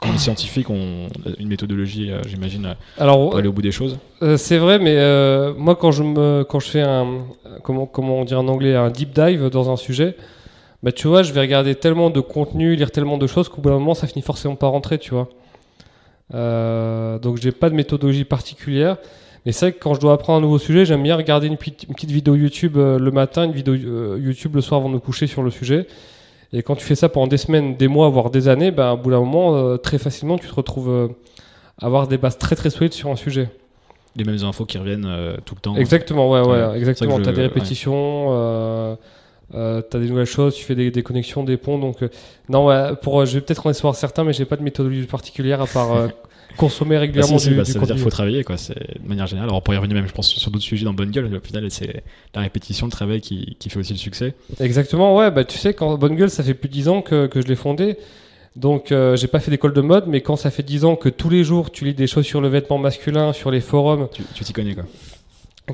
quand 0.00 0.12
les 0.12 0.18
scientifiques 0.18 0.70
ont 0.70 1.08
une 1.38 1.48
méthodologie, 1.48 2.10
euh, 2.10 2.20
j'imagine, 2.26 2.66
euh, 2.66 2.74
Alors, 2.98 3.30
pour 3.30 3.36
aller 3.36 3.48
au 3.48 3.52
bout 3.52 3.62
des 3.62 3.72
choses. 3.72 3.98
Euh, 4.22 4.36
c'est 4.36 4.58
vrai, 4.58 4.78
mais 4.78 4.96
euh, 4.96 5.52
moi 5.56 5.76
quand 5.76 5.90
je 5.90 6.02
me 6.02 6.44
quand 6.44 6.60
je 6.60 6.68
fais 6.68 6.82
un 6.82 7.18
comment 7.62 7.86
comment 7.86 8.20
on 8.20 8.24
dit 8.24 8.34
en 8.34 8.48
anglais 8.48 8.74
un 8.74 8.90
deep 8.90 9.12
dive 9.12 9.48
dans 9.48 9.70
un 9.70 9.76
sujet, 9.76 10.16
bah 10.82 10.92
tu 10.92 11.08
vois, 11.08 11.22
je 11.22 11.32
vais 11.32 11.40
regarder 11.40 11.74
tellement 11.74 12.10
de 12.10 12.20
contenu, 12.20 12.74
lire 12.74 12.90
tellement 12.90 13.18
de 13.18 13.26
choses 13.26 13.48
qu'au 13.48 13.60
bout 13.60 13.68
d'un 13.70 13.78
moment 13.78 13.94
ça 13.94 14.06
finit 14.06 14.22
forcément 14.22 14.56
par 14.56 14.70
rentrer, 14.70 14.98
tu 14.98 15.14
vois. 15.14 15.28
Donc 17.20 17.36
j'ai 17.36 17.52
pas 17.52 17.68
de 17.68 17.74
méthodologie 17.74 18.24
particulière, 18.24 18.96
mais 19.44 19.52
c'est 19.52 19.66
vrai 19.66 19.72
que 19.72 19.82
quand 19.82 19.94
je 19.94 20.00
dois 20.00 20.14
apprendre 20.14 20.38
un 20.38 20.42
nouveau 20.42 20.58
sujet, 20.58 20.84
j'aime 20.84 21.02
bien 21.02 21.16
regarder 21.16 21.46
une 21.46 21.56
petite, 21.56 21.84
une 21.84 21.94
petite 21.94 22.10
vidéo 22.10 22.34
YouTube 22.34 22.76
le 22.76 23.10
matin, 23.10 23.44
une 23.44 23.52
vidéo 23.52 23.74
YouTube 23.74 24.54
le 24.56 24.62
soir 24.62 24.80
avant 24.80 24.88
de 24.88 24.94
me 24.94 25.00
coucher 25.00 25.26
sur 25.26 25.42
le 25.42 25.50
sujet. 25.50 25.86
Et 26.52 26.62
quand 26.62 26.76
tu 26.76 26.84
fais 26.84 26.94
ça 26.94 27.08
pendant 27.08 27.26
des 27.26 27.38
semaines, 27.38 27.76
des 27.76 27.88
mois, 27.88 28.08
voire 28.10 28.30
des 28.30 28.48
années, 28.48 28.70
ben, 28.70 28.92
au 28.92 28.96
bout 28.96 29.10
d'un 29.10 29.20
moment, 29.20 29.56
euh, 29.56 29.76
très 29.78 29.98
facilement, 29.98 30.36
tu 30.38 30.46
te 30.48 30.54
retrouves 30.54 30.90
euh, 30.90 31.08
à 31.80 31.86
avoir 31.86 32.08
des 32.08 32.18
bases 32.18 32.38
très 32.38 32.56
très 32.56 32.70
solides 32.70 32.92
sur 32.92 33.10
un 33.10 33.16
sujet. 33.16 33.48
Les 34.16 34.24
mêmes 34.24 34.42
infos 34.44 34.66
qui 34.66 34.76
reviennent 34.76 35.06
euh, 35.06 35.36
tout 35.44 35.54
le 35.54 35.60
temps. 35.60 35.76
Exactement, 35.76 36.30
ouais, 36.30 36.40
ouais, 36.40 36.46
Ouais, 36.48 36.76
exactement. 36.78 37.16
vrai 37.16 37.24
que 37.24 37.30
des 37.30 37.42
répétitions, 37.42 38.26
euh, 38.30 38.94
euh, 39.54 39.80
t'as 39.80 39.98
des 39.98 40.08
nouvelles 40.08 40.26
choses, 40.26 40.54
tu 40.54 40.64
fais 40.64 40.74
des, 40.74 40.90
des 40.90 41.02
connexions, 41.02 41.44
des 41.44 41.56
ponts. 41.56 41.78
Donc, 41.78 41.96
non, 42.50 42.66
ouais, 42.66 42.90
pour, 43.00 43.24
je 43.24 43.34
vais 43.34 43.40
peut-être 43.40 43.66
en 43.66 43.70
recevoir 43.70 43.94
certains, 43.94 44.24
mais 44.24 44.34
j'ai 44.34 44.44
pas 44.44 44.56
de 44.56 44.62
méthodologie 44.62 45.06
particulière 45.06 45.62
à 45.62 45.66
part 45.66 46.08
consommer 46.56 46.96
Bah, 46.96 47.00
régulièrement 47.00 47.38
si, 47.38 47.44
si, 47.44 47.50
du, 47.50 47.56
bah, 47.56 47.62
du 47.64 47.72
ça 47.72 47.78
veut 47.78 47.86
dire 47.86 47.94
qu'il 47.96 48.04
faut 48.04 48.10
travailler, 48.10 48.44
quoi. 48.44 48.56
C'est 48.56 48.74
de 49.02 49.08
manière 49.08 49.26
générale. 49.26 49.48
Alors, 49.48 49.58
on 49.58 49.60
pourrait 49.62 49.76
y 49.76 49.80
revenir 49.80 49.96
même, 49.96 50.06
je 50.08 50.12
pense, 50.12 50.28
sur 50.28 50.50
d'autres 50.50 50.64
sujets 50.64 50.84
dans 50.84 50.92
Bonne 50.94 51.10
Gueule. 51.10 51.34
Au 51.34 51.40
final, 51.46 51.70
c'est 51.70 52.02
la 52.34 52.40
répétition, 52.42 52.86
le 52.86 52.92
travail 52.92 53.20
qui, 53.20 53.56
qui 53.58 53.70
fait 53.70 53.78
aussi 53.78 53.92
le 53.92 53.98
succès. 53.98 54.34
Exactement, 54.60 55.16
ouais. 55.16 55.30
Bah, 55.30 55.44
tu 55.44 55.58
sais, 55.58 55.74
quand 55.74 55.96
Bonne 55.98 56.16
Gueule, 56.16 56.30
ça 56.30 56.42
fait 56.42 56.54
plus 56.54 56.68
de 56.68 56.74
10 56.74 56.88
ans 56.88 57.02
que, 57.02 57.26
que 57.26 57.40
je 57.40 57.46
l'ai 57.46 57.56
fondé. 57.56 57.96
Donc, 58.54 58.92
euh, 58.92 59.16
j'ai 59.16 59.28
pas 59.28 59.40
fait 59.40 59.50
d'école 59.50 59.72
de 59.72 59.80
mode, 59.80 60.04
mais 60.08 60.20
quand 60.20 60.36
ça 60.36 60.50
fait 60.50 60.62
10 60.62 60.84
ans 60.84 60.94
que 60.94 61.08
tous 61.08 61.30
les 61.30 61.42
jours 61.42 61.70
tu 61.70 61.86
lis 61.86 61.94
des 61.94 62.06
choses 62.06 62.26
sur 62.26 62.42
le 62.42 62.48
vêtement 62.48 62.76
masculin, 62.76 63.32
sur 63.32 63.50
les 63.50 63.60
forums, 63.62 64.08
Tu 64.12 64.22
tu 64.34 64.44
t'y 64.44 64.52
connais, 64.52 64.74
quoi. 64.74 64.84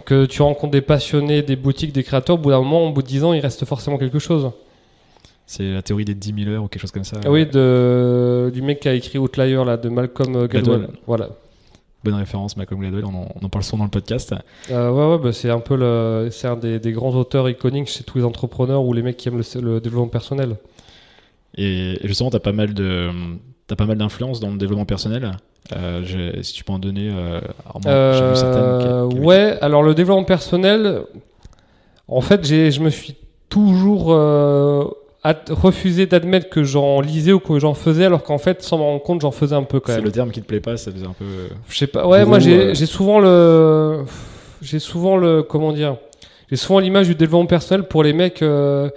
que 0.05 0.27
tu 0.27 0.43
rencontres 0.43 0.71
des 0.71 0.81
passionnés, 0.81 1.43
des 1.43 1.57
boutiques, 1.57 1.93
des 1.93 2.05
créateurs, 2.05 2.37
au 2.37 2.39
bout 2.39 2.51
d'un 2.51 2.59
moment, 2.59 2.87
au 2.87 2.93
bout 2.93 3.03
de 3.03 3.09
10 3.09 3.25
ans, 3.25 3.33
il 3.33 3.41
reste 3.41 3.65
forcément 3.65 3.99
quelque 3.99 4.21
chose. 4.21 4.53
C'est 5.51 5.73
la 5.73 5.81
théorie 5.81 6.05
des 6.05 6.13
10 6.15 6.45
000 6.45 6.51
heures 6.55 6.65
ou 6.65 6.69
quelque 6.69 6.83
chose 6.83 6.91
comme 6.91 7.05
ça. 7.05 7.17
Ah 7.25 7.31
oui, 7.31 7.47
de, 7.47 8.51
du 8.53 8.61
mec 8.61 8.81
qui 8.81 8.89
a 8.91 8.93
écrit 8.93 9.17
Outlier, 9.19 9.55
là, 9.65 9.79
de 9.79 9.89
Malcolm 9.89 10.33
Gladwell. 10.47 10.63
Gladwell. 10.63 10.89
Voilà. 11.07 11.31
Bonne 12.05 12.15
référence, 12.15 12.55
Malcolm 12.59 12.81
Gladwell. 12.81 13.07
On 13.07 13.15
en, 13.15 13.29
on 13.41 13.47
en 13.47 13.49
parle 13.49 13.65
souvent 13.65 13.79
dans 13.79 13.85
le 13.85 13.91
podcast. 13.91 14.35
Euh, 14.71 14.91
ouais, 14.91 15.17
ouais, 15.17 15.23
bah, 15.25 15.33
c'est 15.33 15.49
un 15.49 15.61
peu 15.61 15.75
le, 15.75 16.29
c'est 16.31 16.49
un 16.49 16.57
des, 16.57 16.79
des 16.79 16.93
grands 16.93 17.15
auteurs 17.15 17.49
iconiques 17.49 17.89
chez 17.89 18.05
tous 18.05 18.19
les 18.19 18.25
entrepreneurs 18.25 18.85
ou 18.85 18.93
les 18.93 19.01
mecs 19.01 19.17
qui 19.17 19.29
aiment 19.29 19.39
le, 19.55 19.61
le 19.63 19.81
développement 19.81 20.09
personnel. 20.09 20.57
Et, 21.57 21.95
et 22.05 22.07
justement, 22.07 22.29
t'as 22.31 22.41
pas 22.41 22.53
mal 22.53 22.75
de, 22.75 23.09
t'as 23.67 23.75
pas 23.77 23.87
mal 23.87 23.97
d'influence 23.97 24.41
dans 24.41 24.51
le 24.51 24.59
développement 24.59 24.85
personnel. 24.85 25.33
Euh, 25.75 26.03
si 26.43 26.53
tu 26.53 26.63
peux 26.63 26.73
en 26.75 26.79
donner, 26.79 27.11
euh, 27.11 27.41
alors 27.65 27.81
moi, 27.83 28.31
vu 28.31 28.37
certaines. 28.37 28.79
qui- 28.81 28.87
Euh, 28.87 29.09
qui- 29.09 29.19
ouais, 29.21 29.59
alors 29.63 29.83
le 29.83 29.95
développement 29.95 30.25
personnel, 30.25 31.03
en 32.07 32.21
fait, 32.21 32.47
j'ai, 32.47 32.71
je 32.71 32.81
me 32.83 32.91
suis 32.91 33.17
toujours 33.49 34.13
euh, 35.27 35.33
refusé 35.51 36.07
d'admettre 36.07 36.49
que 36.49 36.63
j'en 36.65 37.01
lisais 37.01 37.33
ou 37.33 37.41
que 37.41 37.59
j'en 37.59 37.75
faisais, 37.75 38.05
alors 38.05 38.23
qu'en 38.23 38.39
fait, 38.39 38.63
sans 38.63 38.79
me 38.79 38.83
rendre 38.83 39.03
compte, 39.03 39.21
j'en 39.21 39.31
faisais 39.33 39.55
un 39.55 39.65
peu 39.65 39.81
quand 39.81 39.93
C'est 39.93 39.97
même. 39.99 40.05
le 40.05 40.13
terme 40.13 40.31
qui 40.31 40.41
te 40.41 40.47
plaît 40.47 40.61
pas, 40.61 40.77
ça 40.77 40.91
faisait 40.93 41.07
un 41.07 41.15
peu. 41.19 41.25
Je 41.69 41.77
sais 41.77 41.87
pas. 41.87 42.07
Ouais, 42.07 42.25
moi 42.25 42.39
j'ai 42.39 42.59
euh. 42.59 42.75
j'ai 42.75 42.87
souvent 42.87 43.19
le 43.21 44.05
j'ai 44.63 44.79
souvent 44.79 45.17
le 45.17 45.43
comment 45.43 45.73
dire 45.73 45.97
j'ai 46.51 46.57
souvent 46.57 46.79
l'image 46.79 47.09
du 47.09 47.15
développement 47.15 47.47
personnel 47.47 47.87
pour 47.89 48.03
les 48.03 48.13
mecs 48.13 48.43
euh, 48.43 48.89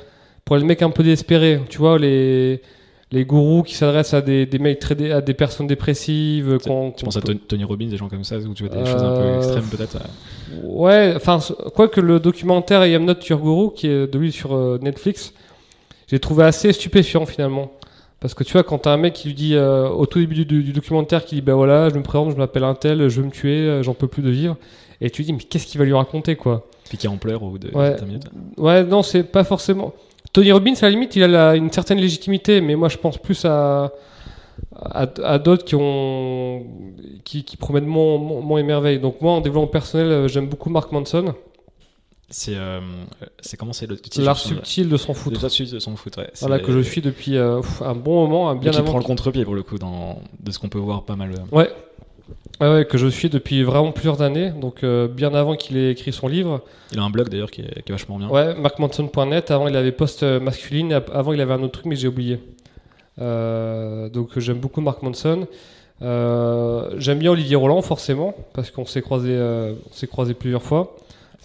pour 0.46 0.56
les 0.58 0.64
mecs 0.64 0.82
un 0.82 0.90
peu 0.92 1.04
désespérés. 1.04 1.60
Tu 1.70 1.78
vois 1.80 1.98
les 1.98 2.62
les 3.14 3.26
gourous 3.26 3.64
qui 3.64 3.76
s'adressent 3.76 4.14
à 4.14 4.22
des, 4.22 4.46
des 4.46 4.58
mecs 4.58 4.80
très 4.80 5.12
à 5.12 5.20
des 5.20 5.34
personnes 5.34 5.68
dépressives. 5.68 6.58
Tu 6.62 6.70
penses 7.04 7.18
à 7.18 7.22
Tony- 7.22 7.66
Robbins, 7.66 7.88
des 7.88 7.98
gens 7.98 8.08
comme 8.08 8.24
ça, 8.24 8.38
où 8.38 8.54
tu 8.54 8.64
vois 8.66 8.74
des 8.74 8.86
choses 8.90 9.04
un 9.04 9.16
peu 9.16 9.22
Euh, 9.22 9.38
extrêmes 9.40 9.66
peut-être. 9.70 9.98
Ouais, 10.64 11.14
enfin, 11.16 11.40
quoi 11.76 11.90
que 11.90 12.00
le 12.00 12.22
documentaire 12.22 12.86
I 12.86 12.96
Am 12.96 13.04
Not 13.04 13.16
Your 13.30 13.42
Guru, 13.42 13.74
qui 13.76 13.88
est 13.88 14.08
de 14.08 14.18
lui 14.18 14.32
sur 14.32 14.54
euh, 14.56 14.80
Netflix, 14.82 15.34
j'ai 16.12 16.20
trouvé 16.20 16.44
assez 16.44 16.72
stupéfiant 16.74 17.26
finalement. 17.26 17.72
Parce 18.20 18.36
que 18.36 18.44
tu 18.44 18.54
vois, 18.54 18.62
quand 18.62 18.78
t'as 18.78 18.92
un 18.92 18.98
mec 18.98 19.14
qui 19.14 19.30
lui 19.30 19.34
dit 19.34 19.56
euh, 19.56 19.90
au 19.90 20.06
tout 20.06 20.20
début 20.20 20.46
du, 20.46 20.64
du 20.64 20.74
documentaire, 20.74 21.26
qui 21.26 21.34
dit 21.36 21.42
bah 21.42 21.56
voilà, 21.56 21.90
je 21.90 21.96
me 21.96 22.04
présente, 22.04 22.30
je 22.32 22.36
m'appelle 22.36 22.64
un 22.64 22.76
tel, 22.76 23.08
je 23.10 23.20
veux 23.20 23.26
me 23.26 23.32
tuer, 23.32 23.58
euh, 23.62 23.82
j'en 23.84 23.96
peux 23.96 24.08
plus 24.08 24.22
de 24.22 24.30
vivre, 24.30 24.58
et 25.02 25.10
tu 25.10 25.24
dis 25.24 25.34
mais 25.34 25.40
qu'est-ce 25.40 25.66
qu'il 25.66 25.80
va 25.80 25.86
lui 25.86 25.94
raconter 25.94 26.36
quoi? 26.36 26.68
Puis 26.88 27.00
qui 27.00 27.08
en 27.08 27.18
pleure 27.18 27.42
au 27.42 27.50
bout 27.50 27.58
de 27.58 27.70
Ouais. 27.76 27.96
20 27.96 28.06
minutes. 28.06 28.24
Ouais, 28.58 28.84
non, 28.84 29.02
c'est 29.02 29.24
pas 29.24 29.44
forcément. 29.44 29.94
Tony 30.34 30.52
Robbins, 30.52 30.74
à 30.80 30.86
la 30.86 30.90
limite, 30.92 31.16
il 31.16 31.24
a 31.24 31.28
la- 31.28 31.56
une 31.56 31.72
certaine 31.72 31.98
légitimité, 32.00 32.62
mais 32.62 32.76
moi 32.76 32.90
je 32.90 32.98
pense 32.98 33.18
plus 33.18 33.44
à, 33.46 33.92
à, 34.76 35.08
à 35.24 35.40
d'autres 35.40 35.66
qui 35.66 35.74
ont 35.76 36.64
qui, 37.24 37.44
qui 37.44 37.58
promettent 37.58 37.86
mon, 37.88 38.18
mon, 38.20 38.42
mon 38.42 38.58
émerveil. 38.60 39.00
Donc 39.00 39.20
moi, 39.22 39.32
en 39.34 39.42
développement 39.42 39.68
personnel, 39.68 40.08
euh, 40.12 40.28
j'aime 40.28 40.48
beaucoup 40.48 40.70
Mark 40.70 40.92
Manson, 40.92 41.34
C'est 42.34 42.56
euh, 42.56 42.80
c'est 43.42 43.58
comment 43.58 43.74
c'est 43.74 43.88
le 43.88 43.98
titre 43.98 44.22
l'art 44.22 44.38
subtil 44.38 44.88
de 44.90 44.96
s'en 44.98 45.12
De 45.12 45.18
foutre. 45.18 45.40
toi, 45.40 45.50
de 45.50 45.80
son 45.80 45.96
foot, 45.98 46.16
ouais. 46.18 46.30
Voilà 46.40 46.60
que 46.60 46.72
je 46.72 46.80
suis 46.80 47.02
depuis 47.02 47.38
euh, 47.38 47.62
un 47.82 47.94
bon 47.94 48.22
moment, 48.26 48.50
un 48.50 48.56
bien 48.56 48.72
qui 48.72 48.78
avant. 48.78 48.88
prend 48.88 48.98
le 49.00 49.04
contre-pied 49.04 49.44
pour 49.44 49.54
le 49.54 49.64
coup 49.64 49.78
dans, 49.78 50.22
de 50.40 50.52
ce 50.52 50.58
qu'on 50.58 50.70
peut 50.70 50.80
voir 50.80 51.04
pas 51.04 51.16
mal. 51.18 51.34
euh. 51.54 51.56
Ouais. 51.56 52.86
Que 52.86 52.98
je 52.98 53.08
suis 53.08 53.30
depuis 53.30 53.64
vraiment 53.64 53.92
plusieurs 53.92 54.22
années, 54.22 54.52
donc 54.52 54.84
euh, 54.84 55.08
bien 55.10 55.34
avant 55.34 55.56
qu'il 55.56 55.76
ait 55.78 55.92
écrit 55.92 56.14
son 56.14 56.28
livre. 56.30 56.62
Il 56.94 57.00
a 57.00 57.04
un 57.04 57.10
blog 57.10 57.28
d'ailleurs 57.28 57.52
qui, 57.52 57.62
est 57.62 57.82
qui 57.84 57.92
est 57.92 57.96
vachement 57.96 58.18
bien. 58.18 58.30
Ouais, 58.30 58.56
markmanson.net. 58.56 59.52
Avant, 59.52 59.68
il 59.68 59.76
avait 59.76 59.92
post 59.92 60.24
masculine. 60.24 60.94
Avant, 61.14 61.34
il 61.34 61.42
avait 61.42 61.54
un 61.54 61.62
autre 61.64 61.74
truc, 61.74 61.86
mais 61.88 61.96
j'ai 61.98 62.08
oublié. 62.08 62.40
Donc, 63.18 64.38
j'aime 64.38 64.60
beaucoup 64.60 64.80
Mark 64.82 65.02
Manson. 65.04 65.48
J'aime 66.00 67.20
bien 67.20 67.32
Olivier 67.32 67.56
Roland, 67.56 67.82
forcément, 67.82 68.36
parce 68.54 68.70
qu'on 68.72 68.86
s'est 68.86 69.02
croisé, 69.02 69.38
s'est 69.92 70.08
croisé 70.08 70.34
plusieurs 70.36 70.64
fois. 70.64 70.96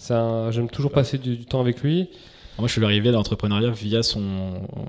Un- 0.09 0.51
J'aime 0.51 0.69
toujours 0.69 0.91
passer 0.91 1.17
du, 1.17 1.35
du 1.37 1.45
temps 1.45 1.59
avec 1.61 1.81
lui. 1.81 2.09
Moi, 2.59 2.67
je 2.67 2.71
suis 2.73 2.83
arrivé 2.83 3.09
à 3.09 3.11
l'entrepreneuriat 3.11 3.69
via 3.69 4.01
son, 4.01 4.21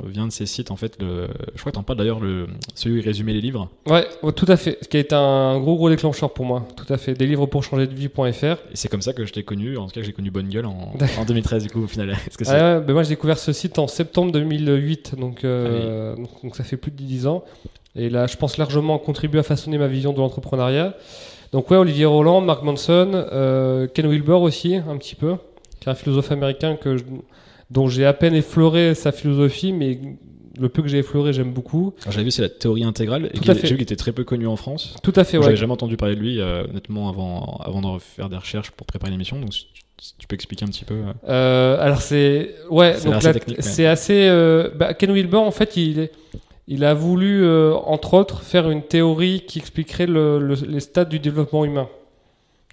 via 0.07 0.23
un 0.23 0.29
de 0.29 0.33
ses 0.33 0.47
sites. 0.47 0.71
En 0.71 0.77
fait, 0.77 0.97
le, 1.03 1.29
je 1.55 1.61
crois 1.61 1.71
que 1.71 1.77
t'en 1.77 1.83
parles 1.83 1.99
d'ailleurs, 1.99 2.19
le, 2.19 2.47
celui 2.75 2.97
où 2.97 2.99
il 3.01 3.05
résumait 3.05 3.35
les 3.35 3.43
livres. 3.43 3.69
Ouais, 3.87 4.07
tout 4.35 4.47
à 4.49 4.57
fait. 4.57 4.79
Ce 4.81 4.89
qui 4.89 4.97
a 4.97 5.01
été 5.01 5.15
un 5.15 5.59
gros, 5.61 5.77
gros 5.77 5.91
déclencheur 5.91 6.33
pour 6.33 6.47
moi. 6.47 6.67
Tout 6.77 6.91
à 6.91 6.97
fait. 6.97 7.13
Des 7.13 7.27
livres 7.27 7.45
pour 7.45 7.63
changer 7.63 7.87
de 7.87 7.93
vie.fr. 7.95 8.43
Et 8.45 8.57
c'est 8.73 8.89
comme 8.89 9.03
ça 9.03 9.13
que 9.13 9.27
je 9.27 9.35
t'ai 9.35 9.43
connu. 9.43 9.77
En 9.77 9.85
tout 9.87 9.91
cas, 9.93 10.01
que 10.01 10.07
j'ai 10.07 10.15
connu 10.15 10.31
Bonne 10.31 10.49
Gueule 10.49 10.65
en, 10.65 10.95
en 11.19 11.25
2013 11.27 11.65
du 11.65 11.69
coup 11.71 11.83
au 11.83 11.87
final. 11.87 12.17
Que 12.39 12.45
Ah 12.47 12.79
ouais, 12.79 12.85
ben 12.87 12.95
moi 12.95 13.03
j'ai 13.03 13.11
découvert 13.11 13.39
ce 13.39 13.53
site 13.53 13.79
en 13.79 13.87
septembre 13.87 14.33
2008, 14.33 15.17
donc, 15.19 15.45
euh, 15.45 16.17
donc, 16.17 16.29
donc 16.43 16.57
ça 16.57 16.65
fait 16.65 16.79
plus 16.79 16.91
de 16.91 16.97
10 16.97 17.27
ans. 17.27 17.45
Et 17.97 18.09
là, 18.09 18.27
je 18.27 18.37
pense 18.39 18.57
largement 18.57 18.99
contribué 18.99 19.41
à 19.41 19.43
façonner 19.43 19.77
ma 19.77 19.89
vision 19.89 20.15
de 20.15 20.19
l'entrepreneuriat. 20.19 20.95
Donc 21.53 21.71
ouais, 21.71 21.77
Olivier 21.77 22.05
Roland, 22.05 22.41
Mark 22.41 22.63
Manson, 22.63 23.11
euh, 23.15 23.87
Ken 23.93 24.07
Wilber 24.07 24.33
aussi, 24.35 24.77
un 24.77 24.97
petit 24.99 25.15
peu, 25.15 25.37
qui 25.81 25.89
est 25.89 25.93
un 25.93 25.95
philosophe 25.95 26.31
américain 26.33 26.77
que 26.77 26.97
je- 26.97 27.05
dont 27.71 27.89
j'ai 27.89 28.05
à 28.07 28.13
peine 28.13 28.35
effleuré 28.35 28.95
sa 28.95 29.13
philosophie, 29.13 29.73
mais 29.73 29.99
le 30.61 30.69
peu 30.69 30.83
que 30.83 30.89
j'ai 30.89 30.99
effleuré, 30.99 31.33
j'aime 31.33 31.53
beaucoup. 31.53 31.95
Alors, 32.03 32.13
J'avais 32.13 32.25
vu 32.25 32.31
c'est 32.31 32.43
la 32.43 32.49
théorie 32.49 32.85
intégrale 32.85 33.27
et 33.27 33.39
Tout 33.39 33.45
j'ai 33.45 33.53
vu 33.55 33.61
qu'il 33.61 33.83
était 33.83 33.97
très 33.97 34.13
peu 34.13 34.25
connu 34.25 34.47
en 34.47 34.57
France. 34.57 34.97
Tout 35.03 35.13
à 35.17 35.25
fait, 35.25 35.39
ouais. 35.39 35.45
J'avais 35.45 35.57
jamais 35.57 35.73
entendu 35.73 35.97
parler 35.97 36.17
de 36.17 36.21
lui 36.21 36.41
euh, 36.41 36.65
honnêtement 36.65 37.09
avant 37.09 37.61
avant 37.65 37.81
de 37.95 37.99
faire 38.01 38.29
des 38.29 38.37
recherches 38.37 38.71
pour 38.73 38.87
préparer 38.87 39.13
l'émission. 39.13 39.39
Donc 39.41 39.55
si 39.55 39.67
tu, 40.19 40.27
peux 40.27 40.35
expliquer 40.35 40.65
un 40.65 40.69
petit 40.69 40.85
peu. 40.85 40.95
euh. 40.95 41.13
Euh, 41.29 41.77
alors 41.81 42.03
c'est 42.03 42.55
ouais, 42.71 42.95
C'est 42.99 43.05
donc 43.07 43.15
assez 43.25 43.41
c'est 43.61 43.87
assez. 43.87 44.69
bah, 44.75 44.95
Ken 44.95 45.13
Wilber 45.13 45.37
en 45.39 45.51
fait 45.53 45.77
il 45.77 45.99
est- 46.01 46.13
il 46.69 46.85
a 46.85 46.95
voulu 46.95 47.43
euh, 47.45 47.75
entre 47.75 48.15
autres 48.15 48.43
faire 48.43 48.69
une 48.71 48.83
théorie 48.83 49.43
qui 49.47 49.59
expliquerait 49.59 50.07
le- 50.07 50.39
le- 50.39 50.55
les 50.69 50.81
stades 50.81 51.09
du 51.09 51.19
développement 51.19 51.65
humain. 51.65 51.89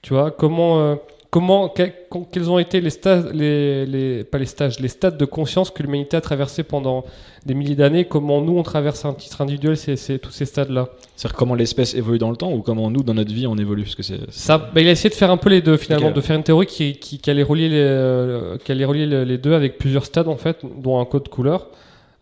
Tu 0.01 0.13
vois 0.13 0.29
comment 0.31 0.79
euh, 0.81 0.95
comment 1.31 1.67
que- 1.69 1.83
que- 2.11 2.17
quels 2.31 2.49
ont 2.49 2.59
été 2.59 2.79
les 2.81 2.89
stages 2.89 3.25
les, 3.33 3.85
les 3.85 4.23
pas 4.23 4.37
les 4.37 4.45
stages 4.45 4.79
les 4.79 4.87
stades 4.89 5.17
de 5.17 5.25
conscience 5.25 5.71
que 5.71 5.81
l'humanité 5.83 6.15
a 6.17 6.21
traversé 6.21 6.63
pendant 6.63 7.03
des 7.45 7.53
milliers 7.53 7.75
d'années. 7.75 8.05
Comment 8.05 8.41
nous 8.41 8.57
on 8.57 8.63
traverse 8.63 9.05
un 9.05 9.13
titre 9.13 9.41
individuel 9.41 9.75
c'est 9.77 10.19
tous 10.19 10.31
ces 10.31 10.45
stades 10.45 10.69
là. 10.69 10.89
C'est-à-dire 11.15 11.37
comment 11.37 11.55
l'espèce 11.55 11.93
évolue 11.95 12.17
dans 12.19 12.29
le 12.31 12.35
temps 12.37 12.51
ou 12.53 12.61
comment 12.61 12.89
nous 12.91 13.01
dans 13.03 13.13
notre 13.13 13.33
vie 13.33 13.47
on 13.47 13.57
évolue 13.57 13.83
parce 13.83 13.95
que 13.95 14.03
c'est 14.03 14.19
Ça, 14.29 14.57
bah, 14.57 14.81
il 14.81 14.87
a 14.87 14.91
essayé 14.91 15.09
de 15.09 15.15
faire 15.15 15.31
un 15.31 15.37
peu 15.37 15.49
les 15.49 15.61
deux 15.61 15.77
finalement, 15.77 16.11
de 16.11 16.21
faire 16.21 16.35
une 16.35 16.43
théorie 16.43 16.65
qui, 16.67 16.97
qui, 16.97 17.17
qui 17.19 17.29
allait 17.29 17.43
relier, 17.43 17.69
les, 17.69 17.77
euh, 17.79 18.57
qui 18.63 18.71
allait 18.73 18.85
relier 18.85 19.05
les, 19.05 19.37
deux 19.37 19.53
avec 19.53 19.77
plusieurs 19.77 20.05
stades 20.05 20.27
en 20.27 20.35
fait, 20.37 20.57
dont 20.83 20.99
un 20.99 21.05
code 21.05 21.29
couleur, 21.29 21.67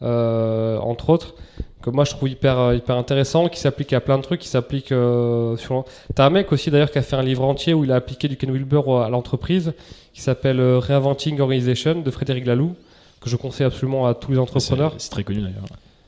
entre 0.03 1.10
autres, 1.10 1.36
que 1.81 1.89
moi 1.89 2.03
je 2.05 2.12
trouve 2.12 2.29
hyper, 2.29 2.57
euh, 2.60 2.75
hyper 2.75 2.95
intéressant, 2.98 3.50
qui 3.50 3.60
s'applique 3.60 3.91
à 3.93 4.00
plein 4.00 4.17
de 4.17 4.24
trucs, 4.24 4.39
qui 4.41 4.48
s'applique 4.48 4.91
euh, 4.91 5.57
sur. 5.57 5.83
T'as 6.15 6.25
un 6.25 6.29
mec 6.29 6.51
aussi 6.51 6.72
d'ailleurs 6.72 6.91
qui 6.91 6.98
a 6.98 7.01
fait 7.01 7.15
un 7.15 7.24
livre 7.24 7.43
entier 7.43 7.74
où 7.74 7.83
il 7.83 7.91
a 7.91 7.95
appliqué 7.95 8.27
du 8.27 8.38
Ken 8.38 8.51
Wilber 8.51 8.81
à 9.05 9.10
l'entreprise, 9.10 9.74
qui 10.13 10.22
s'appelle 10.22 10.60
euh, 10.60 10.79
Reinventing 10.79 11.39
Organization 11.41 11.95
de 12.01 12.12
Frédéric 12.12 12.45
Laloux, 12.45 12.75
que 13.22 13.29
je 13.29 13.36
conseille 13.36 13.65
absolument 13.65 14.05
à 14.07 14.13
tous 14.13 14.31
les 14.31 14.39
entrepreneurs. 14.39 14.93
c'est 14.98 15.10
très 15.10 15.24
connu 15.24 15.41
d'ailleurs. 15.41 15.65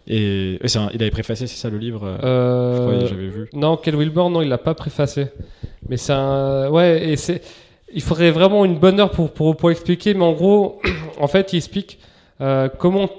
Et 0.07 0.59
un- 0.75 0.89
il 0.93 1.01
avait 1.01 1.09
préfacé 1.09 1.47
c'est 1.47 1.57
ça 1.57 1.69
le 1.69 1.77
livre. 1.79 2.01
euh, 2.05 2.17
Euh, 2.23 3.07
j'avais 3.07 3.27
vu. 3.27 3.49
Non, 3.53 3.75
Ken 3.75 3.95
Wilber, 3.95 4.29
non, 4.29 4.41
il 4.43 4.49
l'a 4.49 4.59
pas 4.59 4.75
préfacé. 4.75 5.27
Mais 5.89 5.97
c'est 5.97 6.13
un. 6.13 6.69
Ouais, 6.69 7.09
et 7.09 7.15
c'est. 7.17 7.41
Il 7.93 8.01
faudrait 8.01 8.31
vraiment 8.31 8.65
une 8.65 8.77
bonne 8.77 8.99
heure 8.99 9.09
pour, 9.11 9.31
pour, 9.31 9.55
pour 9.57 9.71
expliquer, 9.71 10.13
mais 10.13 10.23
en 10.23 10.33
gros, 10.33 10.79
en 11.19 11.27
fait, 11.27 11.53
il 11.53 11.57
explique 11.57 11.97
euh, 12.41 12.69
comment. 12.77 13.09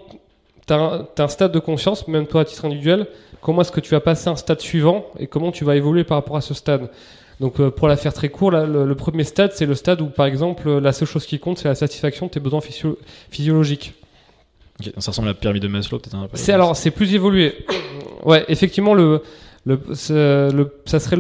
T'as 0.67 0.77
un, 0.79 1.07
t'as 1.15 1.25
un 1.25 1.29
stade 1.29 1.53
de 1.53 1.59
conscience, 1.61 2.09
même 2.09 2.27
toi 2.27 2.41
à 2.41 2.45
titre 2.45 2.65
individuel, 2.65 3.07
comment 3.41 3.63
est-ce 3.63 3.71
que 3.73 3.81
tu 3.81 3.91
vas 3.91 4.01
passer 4.01 4.29
un 4.29 4.37
stade 4.37 4.61
suivant 4.61 5.07
et 5.19 5.27
comment 5.29 5.53
tu 5.53 5.65
vas 5.65 5.77
évoluer 5.77 6.03
par 6.05 6.19
rapport 6.19 6.37
à 6.37 6.41
ce 6.41 6.55
stade? 6.55 6.91
Donc, 7.39 7.61
euh, 7.61 7.71
pour 7.71 7.87
la 7.87 7.97
faire 7.97 8.13
très 8.13 8.31
court, 8.31 8.51
là, 8.51 8.65
le, 8.67 8.85
le 8.87 8.95
premier 8.95 9.23
stade, 9.25 9.53
c'est 9.55 9.67
le 9.67 9.75
stade 9.75 10.01
où, 10.01 10.07
par 10.07 10.27
exemple, 10.27 10.69
la 10.79 10.93
seule 10.93 11.07
chose 11.07 11.27
qui 11.27 11.39
compte, 11.39 11.59
c'est 11.59 11.69
la 11.69 11.75
satisfaction 11.75 12.27
de 12.27 12.31
tes 12.33 12.41
besoins 12.41 12.61
physio- 12.61 12.99
physiologiques. 13.31 13.95
Ça 14.99 15.11
ressemble 15.11 15.29
à 15.29 15.31
la 15.31 15.35
pyramide 15.35 15.63
de 15.63 15.69
Maslow 15.69 15.99
peut-être 15.99 16.21
peu. 16.29 16.37
C'est 16.37 16.53
alors 16.53 16.77
c'est 16.77 16.91
plus 16.91 17.15
évolué. 17.15 17.65
ouais, 18.25 18.45
effectivement 18.49 18.93
le 18.93 19.23
le, 19.65 19.81
ça 20.85 21.01
serait 21.01 21.17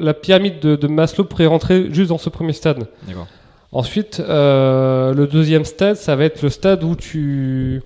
la 0.00 0.14
pyramide 0.14 0.60
de, 0.60 0.76
de 0.76 0.86
Maslow 0.86 1.24
pourrait 1.24 1.46
rentrer 1.46 1.88
juste 1.92 2.08
dans 2.08 2.18
ce 2.18 2.30
premier 2.30 2.52
stade. 2.54 2.86
D'accord. 3.06 3.26
Ensuite, 3.72 4.20
euh, 4.20 5.12
le 5.12 5.26
deuxième 5.26 5.64
stade, 5.64 5.96
ça 5.96 6.16
va 6.16 6.24
être 6.24 6.40
le 6.42 6.48
stade 6.48 6.82
où 6.82 6.96
tu 6.96 7.82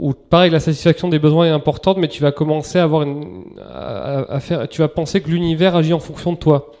où 0.00 0.14
pareil 0.14 0.50
la 0.50 0.60
satisfaction 0.60 1.08
des 1.08 1.18
besoins 1.18 1.46
est 1.46 1.50
importante, 1.50 1.98
mais 1.98 2.08
tu 2.08 2.22
vas 2.22 2.32
commencer 2.32 2.78
à 2.78 2.84
avoir 2.84 3.06
à, 3.68 4.40
faire, 4.40 4.66
tu 4.66 4.80
vas 4.80 4.88
penser 4.88 5.20
que 5.20 5.28
l'univers 5.28 5.76
agit 5.76 5.92
en 5.92 6.00
fonction 6.00 6.32
de 6.32 6.38
toi. 6.38 6.72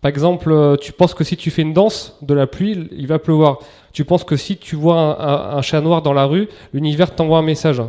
Par 0.00 0.08
exemple, 0.08 0.50
euh, 0.50 0.76
tu 0.76 0.92
penses 0.92 1.14
que 1.14 1.22
si 1.22 1.36
tu 1.36 1.50
fais 1.50 1.62
une 1.62 1.72
danse 1.72 2.16
de 2.20 2.34
la 2.34 2.48
pluie, 2.48 2.88
il 2.92 3.06
va 3.06 3.20
pleuvoir. 3.20 3.60
Tu 3.92 4.04
penses 4.04 4.24
que 4.24 4.36
si 4.36 4.56
tu 4.56 4.74
vois 4.74 5.56
un, 5.56 5.62
chat 5.62 5.80
noir 5.80 6.02
dans 6.02 6.12
la 6.12 6.24
rue, 6.24 6.48
l'univers 6.72 7.14
t'envoie 7.14 7.38
un 7.38 7.42
message 7.42 7.80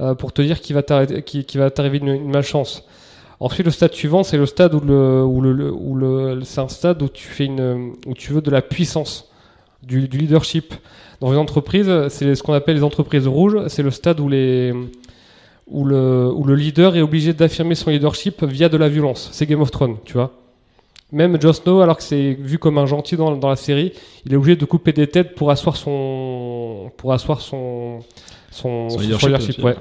euh, 0.00 0.14
pour 0.14 0.32
te 0.32 0.42
dire 0.42 0.60
qu'il 0.60 0.74
va 0.74 0.82
t'arriver 0.82 1.98
une, 1.98 2.08
une 2.08 2.30
malchance. 2.30 2.84
Ensuite, 3.38 3.66
le 3.66 3.72
stade 3.72 3.92
suivant, 3.92 4.24
c'est 4.24 4.38
le 4.38 4.46
stade 4.46 4.74
où 4.74 4.80
le, 4.80 5.22
où 5.24 5.40
le- 5.40 5.72
où 5.72 5.94
le, 5.94 6.40
c'est 6.42 6.60
un 6.60 6.68
stade 6.68 7.00
où 7.02 7.08
tu 7.08 7.26
fais 7.28 7.44
une, 7.44 7.92
où 8.06 8.14
tu 8.14 8.32
veux 8.32 8.40
de 8.40 8.50
la 8.50 8.62
puissance, 8.62 9.28
du, 9.86 10.08
du 10.08 10.18
leadership. 10.18 10.74
Dans 11.20 11.32
une 11.32 11.38
entreprise, 11.38 11.90
c'est 12.08 12.34
ce 12.34 12.42
qu'on 12.42 12.52
appelle 12.52 12.76
les 12.76 12.82
entreprises 12.82 13.26
rouges. 13.26 13.58
C'est 13.68 13.82
le 13.82 13.90
stade 13.90 14.20
où 14.20 14.28
les, 14.28 14.72
où 15.66 15.84
le, 15.84 16.30
où 16.34 16.44
le 16.44 16.54
leader 16.54 16.96
est 16.96 17.02
obligé 17.02 17.32
d'affirmer 17.32 17.74
son 17.74 17.90
leadership 17.90 18.44
via 18.44 18.68
de 18.68 18.76
la 18.76 18.88
violence. 18.88 19.30
C'est 19.32 19.46
Game 19.46 19.62
of 19.62 19.70
Thrones, 19.70 19.96
tu 20.04 20.14
vois. 20.14 20.32
Même 21.12 21.40
Jon 21.40 21.52
Snow, 21.52 21.80
alors 21.82 21.96
que 21.96 22.02
c'est 22.02 22.36
vu 22.38 22.58
comme 22.58 22.78
un 22.78 22.86
gentil 22.86 23.16
dans, 23.16 23.34
dans 23.36 23.48
la 23.48 23.56
série, 23.56 23.92
il 24.26 24.32
est 24.32 24.36
obligé 24.36 24.56
de 24.56 24.64
couper 24.64 24.92
des 24.92 25.06
têtes 25.06 25.34
pour 25.36 25.50
asseoir 25.52 25.76
son, 25.76 26.90
pour 26.96 27.12
asseoir 27.12 27.40
son, 27.40 28.00
son, 28.50 28.90
Son 28.90 28.98
son 28.98 29.26
leadership, 29.26 29.58
ouais. 29.58 29.64
ouais. 29.66 29.76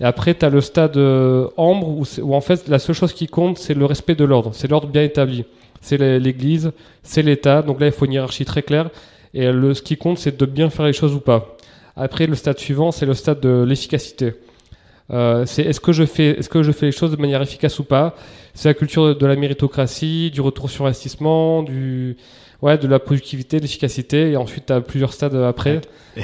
Et 0.00 0.04
après, 0.04 0.34
tu 0.34 0.44
as 0.46 0.48
le 0.48 0.62
stade 0.62 0.96
euh, 0.96 1.46
ambre 1.58 1.88
où, 1.88 2.04
où 2.22 2.34
en 2.34 2.40
fait 2.40 2.66
la 2.68 2.78
seule 2.78 2.94
chose 2.96 3.12
qui 3.12 3.26
compte, 3.28 3.58
c'est 3.58 3.74
le 3.74 3.84
respect 3.84 4.14
de 4.14 4.24
l'ordre. 4.24 4.50
C'est 4.54 4.68
l'ordre 4.68 4.88
bien 4.88 5.02
établi. 5.02 5.44
C'est 5.82 5.98
l'é- 5.98 6.18
l'Église, 6.18 6.72
c'est 7.02 7.22
l'État. 7.22 7.60
Donc 7.62 7.78
là, 7.78 7.86
il 7.86 7.92
faut 7.92 8.06
une 8.06 8.12
hiérarchie 8.14 8.44
très 8.46 8.62
claire. 8.62 8.88
Et 9.34 9.50
le, 9.50 9.74
ce 9.74 9.82
qui 9.82 9.96
compte, 9.96 10.18
c'est 10.18 10.38
de 10.38 10.46
bien 10.46 10.70
faire 10.70 10.86
les 10.86 10.92
choses 10.92 11.14
ou 11.14 11.20
pas. 11.20 11.56
Après, 11.96 12.26
le 12.26 12.34
stade 12.34 12.58
suivant, 12.58 12.90
c'est 12.90 13.06
le 13.06 13.14
stade 13.14 13.40
de 13.40 13.64
l'efficacité. 13.66 14.34
Euh, 15.10 15.44
c'est 15.46 15.62
est-ce 15.62 15.80
que 15.80 15.92
je 15.92 16.04
fais 16.04 16.38
est-ce 16.38 16.48
que 16.48 16.62
je 16.62 16.72
fais 16.72 16.86
les 16.86 16.92
choses 16.92 17.10
de 17.10 17.16
manière 17.16 17.42
efficace 17.42 17.78
ou 17.78 17.84
pas? 17.84 18.14
C'est 18.54 18.68
la 18.68 18.74
culture 18.74 19.08
de, 19.08 19.14
de 19.14 19.26
la 19.26 19.36
méritocratie, 19.36 20.30
du 20.30 20.40
retour 20.40 20.70
sur 20.70 20.86
investissement, 20.86 21.62
du 21.62 22.16
ouais, 22.62 22.78
de 22.78 22.86
la 22.86 22.98
productivité, 22.98 23.58
de 23.58 23.62
l'efficacité. 23.62 24.30
Et 24.30 24.36
ensuite, 24.36 24.66
tu 24.66 24.72
as 24.72 24.80
plusieurs 24.80 25.12
stades 25.12 25.34
après. 25.34 25.80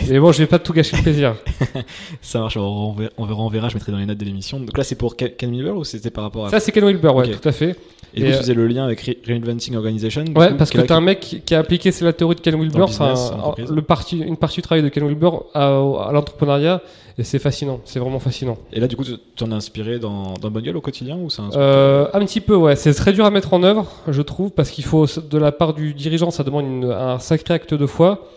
Mais 0.09 0.19
bon, 0.19 0.33
je 0.33 0.39
vais 0.39 0.47
pas 0.47 0.59
tout 0.59 0.73
gâcher 0.73 0.97
le 0.97 1.03
plaisir. 1.03 1.35
Ça 2.23 2.39
marche, 2.41 2.57
on 2.57 2.93
verra, 2.93 3.13
on 3.19 3.49
verra, 3.49 3.69
je 3.69 3.75
mettrai 3.75 3.93
dans 3.93 3.99
les 3.99 4.07
notes 4.07 4.19
de 4.19 4.25
l'émission. 4.25 4.61
Donc 4.61 4.77
là, 4.77 4.85
c'est 4.85 4.97
pour 4.97 5.17
Ken 5.17 5.51
Miller 5.51 5.77
ou 5.77 5.85
c'était 5.85 6.11
par 6.11 6.25
rapport 6.25 6.47
à. 6.47 6.51
Ça, 6.51 6.61
c'est 6.61 6.73
Ken 6.73 6.85
Wilber, 6.85 7.11
ouais, 7.11 7.31
tout 7.31 7.47
à 7.47 7.53
fait. 7.53 7.77
Et 8.15 8.21
et, 8.21 8.23
coup, 8.23 8.29
euh, 8.29 8.33
tu 8.33 8.39
faisais 8.39 8.55
le 8.55 8.67
lien 8.67 8.85
avec 8.85 9.03
Re- 9.05 9.17
Reinventing 9.27 9.77
Organization 9.77 10.25
Ouais, 10.35 10.49
coup, 10.51 10.55
parce 10.57 10.71
que 10.71 10.79
t'as 10.81 10.95
là 10.95 10.99
un 10.99 11.01
mec 11.01 11.21
qui 11.21 11.41
qui 11.41 11.55
a 11.55 11.59
appliqué 11.59 11.91
la 12.03 12.13
théorie 12.13 12.35
de 12.37 12.41
Ken 12.41 12.55
Wilber, 12.55 12.87
business, 12.87 13.31
un- 13.33 13.39
entreprise. 13.39 13.71
le 13.71 13.83
parti, 13.83 14.19
une 14.19 14.37
partie 14.37 14.57
du 14.57 14.63
travail 14.63 14.83
de 14.83 14.89
Ken 14.89 15.05
Wilber 15.07 15.31
à, 15.55 15.67
à 15.67 16.13
l'entrepreneuriat 16.13 16.81
et 17.19 17.25
c'est 17.25 17.39
fascinant, 17.41 17.81
c'est 17.85 17.99
vraiment 17.99 18.21
fascinant. 18.21 18.57
Et 18.73 18.79
là, 18.81 18.87
du 18.87 18.97
coup, 18.97 19.05
tu 19.05 19.13
tu 19.35 19.45
en 19.45 19.51
as 19.53 19.57
inspiré 19.57 19.99
dans, 19.99 20.35
dans 20.41 20.51
Bonne 20.51 20.63
Gueule 20.63 20.77
au 20.77 20.81
quotidien 20.81 21.17
ou 21.17 21.29
un 21.39 21.51
Euh, 21.57 22.07
un 22.13 22.21
petit 22.25 22.41
peu, 22.41 22.55
ouais, 22.55 22.77
c'est 22.77 22.95
très 22.95 23.13
dur 23.13 23.25
à 23.25 23.31
mettre 23.31 23.53
en 23.55 23.63
œuvre, 23.65 23.87
je 24.09 24.23
trouve, 24.23 24.51
parce 24.53 24.71
qu'il 24.71 24.85
faut 24.85 25.07
de 25.07 25.39
la 25.39 25.51
part 25.53 25.75
du 25.75 25.95
dirigeant, 25.95 26.31
ça 26.31 26.45
demande 26.45 26.67
une- 26.67 26.85
un 26.93 27.19
sacré 27.19 27.55
acte 27.55 27.75
de 27.75 27.87
foi. 27.87 28.29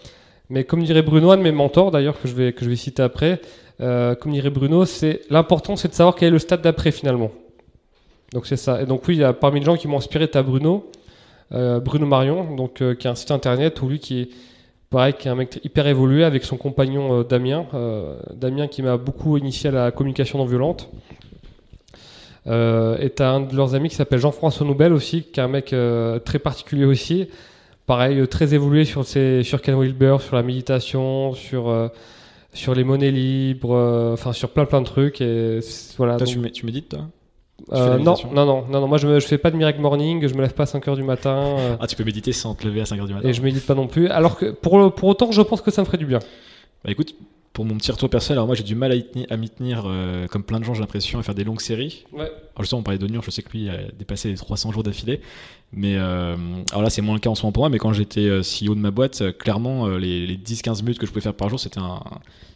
Mais 0.49 0.63
comme 0.65 0.83
dirait 0.83 1.01
Bruno, 1.03 1.31
un 1.31 1.37
de 1.37 1.43
mes 1.43 1.51
mentors 1.53 1.91
d'ailleurs 1.91 2.19
que 2.21 2.27
je 2.27 2.33
vais 2.33 2.51
que 2.51 2.65
je 2.65 2.69
vais 2.69 2.75
citer 2.75 3.01
après, 3.03 3.39
euh, 3.79 4.15
comme 4.15 4.31
dirait 4.33 4.49
Bruno, 4.49 4.83
c'est 4.85 5.21
l'important, 5.29 5.75
c'est 5.77 5.87
de 5.87 5.93
savoir 5.93 6.15
quel 6.15 6.27
est 6.27 6.31
le 6.31 6.39
stade 6.39 6.61
d'après 6.61 6.91
finalement. 6.91 7.31
Donc 8.33 8.45
c'est 8.45 8.57
ça. 8.57 8.81
Et 8.81 8.85
donc 8.85 9.07
oui, 9.07 9.15
il 9.15 9.19
y 9.19 9.23
a 9.23 9.33
parmi 9.33 9.59
les 9.59 9.65
gens 9.65 9.75
qui 9.75 9.87
m'ont 9.87 9.97
inspiré, 9.97 10.29
tu 10.29 10.41
Bruno, 10.41 10.89
euh, 11.51 11.79
Bruno 11.79 12.05
Marion, 12.05 12.55
donc 12.55 12.81
qui 12.97 13.07
a 13.07 13.11
un 13.11 13.15
site 13.15 13.31
internet 13.31 13.81
où 13.81 13.89
lui 13.89 13.99
qui 13.99 14.21
est 14.21 14.29
pareil, 14.89 15.13
qui 15.13 15.27
est 15.27 15.31
un 15.31 15.35
mec 15.35 15.59
hyper 15.63 15.87
évolué 15.87 16.23
avec 16.23 16.43
son 16.43 16.57
compagnon 16.57 17.23
Damien, 17.23 17.65
Damien 18.33 18.67
qui 18.67 18.81
m'a 18.81 18.97
beaucoup 18.97 19.37
initié 19.37 19.69
à 19.69 19.73
la 19.73 19.91
communication 19.91 20.37
non 20.37 20.45
violente. 20.45 20.89
et 22.47 23.09
tu 23.15 23.23
as 23.23 23.31
un 23.31 23.41
de 23.41 23.55
leurs 23.55 23.75
amis 23.75 23.89
qui 23.89 23.95
s'appelle 23.95 24.19
Jean-François 24.19 24.65
Noubel 24.65 24.93
aussi, 24.93 25.23
qui 25.23 25.39
est 25.39 25.43
un 25.43 25.47
mec 25.47 25.75
très 26.25 26.39
particulier 26.39 26.85
aussi 26.85 27.27
pareil, 27.91 28.19
euh, 28.19 28.25
très 28.25 28.53
évolué 28.53 28.85
sur, 28.85 29.05
ces, 29.05 29.43
sur 29.43 29.61
Ken 29.61 29.75
Wilber, 29.75 30.17
sur 30.21 30.37
la 30.37 30.43
méditation, 30.43 31.33
sur, 31.33 31.69
euh, 31.69 31.89
sur 32.53 32.73
les 32.73 32.85
monnaies 32.85 33.11
libres, 33.11 33.75
euh, 33.75 34.13
enfin 34.13 34.31
sur 34.31 34.49
plein 34.51 34.65
plein 34.65 34.79
de 34.79 34.85
trucs. 34.85 35.19
Et 35.19 35.59
voilà, 35.97 36.17
tu, 36.17 36.39
médites, 36.39 36.89
toi? 36.89 37.07
Non, 37.71 37.97
non, 37.99 38.15
non, 38.33 38.45
non, 38.45 38.81
non, 38.81 38.87
moi 38.87 38.97
je, 38.97 39.19
fais 39.19 39.37
pas 39.37 39.51
de 39.51 39.57
miracle 39.57 39.79
morning, 39.79 40.27
je 40.27 40.33
me 40.33 40.41
lève 40.41 40.53
pas 40.53 40.63
à 40.63 40.65
5h 40.65 40.95
du 40.95 41.03
matin. 41.03 41.55
Ah, 41.79 41.87
tu 41.87 41.95
peux 41.95 42.03
méditer 42.03 42.31
sans 42.31 42.55
te 42.55 42.65
lever 42.65 42.81
à 42.81 42.85
5h 42.85 43.07
du 43.07 43.13
matin 43.13 43.27
Et 43.27 43.33
je 43.33 43.41
médite 43.41 43.65
pas 43.65 43.75
non 43.75 43.87
plus, 43.87 44.07
alors 44.07 44.37
que 44.37 44.51
pour, 44.51 44.93
pour 44.93 45.09
autant, 45.09 45.31
je 45.31 45.41
pense 45.41 45.61
que 45.61 45.71
ça 45.71 45.81
me 45.81 45.85
ferait 45.85 45.97
du 45.97 46.05
bien. 46.05 46.19
Bah 46.83 46.91
écoute, 46.91 47.15
pour 47.53 47.65
mon 47.65 47.75
petit 47.75 47.91
retour 47.91 48.09
personnel, 48.09 48.37
alors 48.37 48.47
moi 48.47 48.55
j'ai 48.55 48.63
du 48.63 48.75
mal 48.75 48.91
à, 49.29 49.37
m'y 49.37 49.49
tenir, 49.49 49.83
euh, 49.85 50.25
comme 50.27 50.43
plein 50.43 50.59
de 50.59 50.63
gens 50.63 50.73
j'ai 50.73 50.79
l'impression, 50.79 51.19
à 51.19 51.23
faire 51.23 51.35
des 51.35 51.43
longues 51.43 51.59
séries. 51.59 52.05
Ouais. 52.13 52.21
Alors 52.21 52.61
justement 52.61 52.79
on 52.79 52.83
parlait 52.83 52.97
d'Oignon, 52.97 53.21
je 53.21 53.29
sais 53.29 53.41
que 53.41 53.51
lui 53.51 53.69
a 53.69 53.77
dépassé 53.97 54.29
les 54.29 54.35
300 54.35 54.71
jours 54.71 54.83
d'affilée. 54.83 55.21
Mais 55.73 55.95
euh, 55.97 56.35
alors 56.71 56.83
là 56.83 56.89
c'est 56.89 57.01
moins 57.01 57.15
le 57.15 57.19
cas 57.19 57.29
en 57.29 57.35
ce 57.35 57.43
moment 57.43 57.51
pour 57.51 57.63
moi, 57.63 57.69
mais 57.69 57.77
quand 57.77 57.91
j'étais 57.91 58.21
euh, 58.21 58.41
CEO 58.41 58.73
de 58.73 58.79
ma 58.79 58.91
boîte, 58.91 59.37
clairement 59.37 59.87
les, 59.89 60.37
10-15 60.37 60.81
minutes 60.81 60.99
que 60.99 61.05
je 61.05 61.11
pouvais 61.11 61.21
faire 61.21 61.33
par 61.33 61.49
jour 61.49 61.59
c'était 61.59 61.81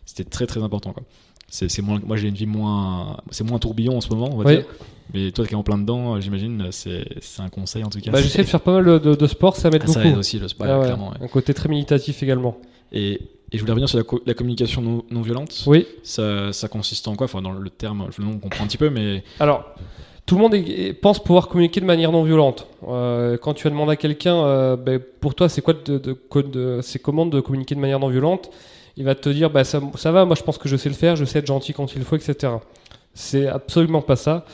c'était 0.05 0.29
très 0.29 0.45
très 0.45 0.63
important. 0.63 0.93
Quoi. 0.93 1.03
C'est, 1.47 1.81
moins, 1.81 2.01
moi 2.05 2.17
j'ai 2.17 2.27
une 2.27 2.35
vie 2.35 2.45
moins, 2.45 3.17
c'est 3.29 3.43
moins 3.43 3.59
tourbillon 3.59 3.97
en 3.97 4.01
ce 4.01 4.09
moment 4.09 4.29
on 4.31 4.37
va 4.37 4.55
dire. 4.55 4.65
Mais 5.13 5.31
toi 5.31 5.45
qui 5.45 5.53
es 5.53 5.55
en 5.55 5.63
plein 5.63 5.77
dedans, 5.77 6.19
j'imagine, 6.19 6.67
c'est, 6.71 7.05
un 7.39 7.49
conseil 7.49 7.83
en 7.83 7.89
tout 7.89 7.99
cas. 7.99 8.11
Bah, 8.11 8.21
j'essaie 8.21 8.41
de 8.41 8.47
faire 8.47 8.61
pas 8.61 8.81
mal 8.81 8.99
de, 8.99 9.27
sport, 9.27 9.55
ça 9.55 9.69
m'aide 9.69 9.83
ah, 9.83 9.87
beaucoup. 9.87 9.99
Ça 9.99 10.05
aide 10.05 10.17
aussi 10.17 10.39
le 10.39 10.47
sport, 10.47 10.67
ah 10.67 10.83
clairement. 10.83 11.13
Un 11.19 11.27
côté 11.27 11.53
très 11.53 11.69
méditatif 11.69 12.23
également. 12.23 12.57
Et 12.91 13.21
et 13.51 13.57
je 13.57 13.61
voulais 13.61 13.71
revenir 13.71 13.89
sur 13.89 13.99
la, 14.25 14.33
communication 14.33 15.03
non, 15.09 15.21
violente. 15.21 15.63
Oui. 15.67 15.87
Ça, 16.03 16.51
ça, 16.51 16.67
consiste 16.67 17.07
en 17.07 17.15
quoi? 17.15 17.25
Enfin, 17.25 17.41
dans 17.41 17.51
le 17.51 17.69
terme, 17.69 18.09
le 18.17 18.25
nom, 18.25 18.31
on 18.31 18.39
comprend 18.39 18.63
un 18.63 18.67
petit 18.67 18.77
peu, 18.77 18.89
mais. 18.89 19.23
Alors, 19.39 19.75
tout 20.25 20.35
le 20.35 20.41
monde 20.41 20.55
pense 21.01 21.23
pouvoir 21.23 21.47
communiquer 21.47 21.79
de 21.79 21.85
manière 21.85 22.11
non 22.11 22.23
violente. 22.23 22.67
Euh, 22.87 23.37
quand 23.37 23.53
tu 23.53 23.67
as 23.67 23.69
demandé 23.69 23.91
à 23.91 23.95
quelqu'un, 23.95 24.35
euh, 24.35 24.75
ben, 24.75 24.99
pour 25.21 25.35
toi, 25.35 25.47
c'est 25.47 25.61
quoi 25.61 25.73
de, 25.73 25.97
de, 25.97 26.79
c'est 26.81 26.99
comment 26.99 27.25
de 27.25 27.39
communiquer 27.39 27.75
de 27.75 27.79
manière 27.79 27.99
non 27.99 28.09
violente? 28.09 28.49
Il 28.97 29.03
va 29.03 29.15
te 29.15 29.29
dire, 29.29 29.49
bah, 29.49 29.63
ça, 29.63 29.81
ça, 29.95 30.11
va, 30.11 30.25
moi 30.25 30.35
je 30.35 30.43
pense 30.43 30.57
que 30.57 30.69
je 30.69 30.77
sais 30.77 30.89
le 30.89 30.95
faire, 30.95 31.15
je 31.15 31.25
sais 31.25 31.39
être 31.39 31.47
gentil 31.47 31.73
quand 31.73 31.95
il 31.95 32.03
faut, 32.03 32.15
etc. 32.15 32.53
C'est 33.13 33.47
absolument 33.47 34.01
pas 34.01 34.15
ça. 34.15 34.45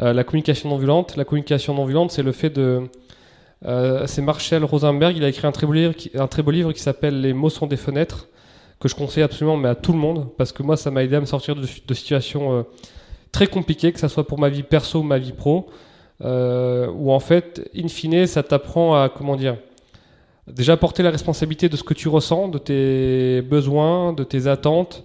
Euh, 0.00 0.12
la 0.12 0.24
communication 0.24 0.70
non 0.70 0.76
violente, 0.76 1.16
la 1.16 1.24
communication 1.24 1.74
non 1.74 1.84
violente, 1.84 2.10
c'est 2.10 2.22
le 2.22 2.32
fait 2.32 2.50
de 2.50 2.82
c'est 4.06 4.22
Marshall 4.22 4.64
Rosenberg, 4.64 5.16
il 5.16 5.22
a 5.22 5.28
écrit 5.28 5.46
un 5.46 5.52
très 5.52 5.68
beau 5.68 5.72
livre, 5.72 5.94
un 6.16 6.26
très 6.26 6.42
beau 6.42 6.50
livre 6.50 6.72
qui 6.72 6.80
s'appelle 6.80 7.20
Les 7.20 7.32
mots 7.32 7.48
sont 7.48 7.68
des 7.68 7.76
fenêtres 7.76 8.26
que 8.82 8.88
je 8.88 8.96
conseille 8.96 9.22
absolument 9.22 9.56
mais 9.56 9.68
à 9.68 9.76
tout 9.76 9.92
le 9.92 9.98
monde 9.98 10.26
parce 10.36 10.50
que 10.50 10.64
moi 10.64 10.76
ça 10.76 10.90
m'a 10.90 11.04
aidé 11.04 11.14
à 11.14 11.20
me 11.20 11.26
sortir 11.26 11.54
de, 11.54 11.94
situations 11.94 12.58
euh, 12.58 12.62
très 13.30 13.46
compliquées, 13.46 13.92
que 13.92 14.00
ce 14.00 14.08
soit 14.08 14.26
pour 14.26 14.40
ma 14.40 14.48
vie 14.48 14.64
perso 14.64 15.00
ou 15.00 15.02
ma 15.04 15.18
vie 15.18 15.32
pro, 15.32 15.70
euh, 16.20 16.88
où 16.92 17.12
en 17.12 17.20
fait, 17.20 17.70
in 17.76 17.88
fine, 17.88 18.26
ça 18.26 18.42
t'apprend 18.42 19.00
à 19.00 19.08
comment 19.08 19.36
dire 19.36 19.56
déjà 20.46 20.76
porter 20.76 21.02
la 21.02 21.10
responsabilité 21.10 21.68
de 21.68 21.76
ce 21.76 21.82
que 21.82 21.94
tu 21.94 22.08
ressens, 22.08 22.48
de 22.48 22.58
tes 22.58 23.42
besoins, 23.42 24.12
de 24.12 24.24
tes 24.24 24.46
attentes, 24.46 25.04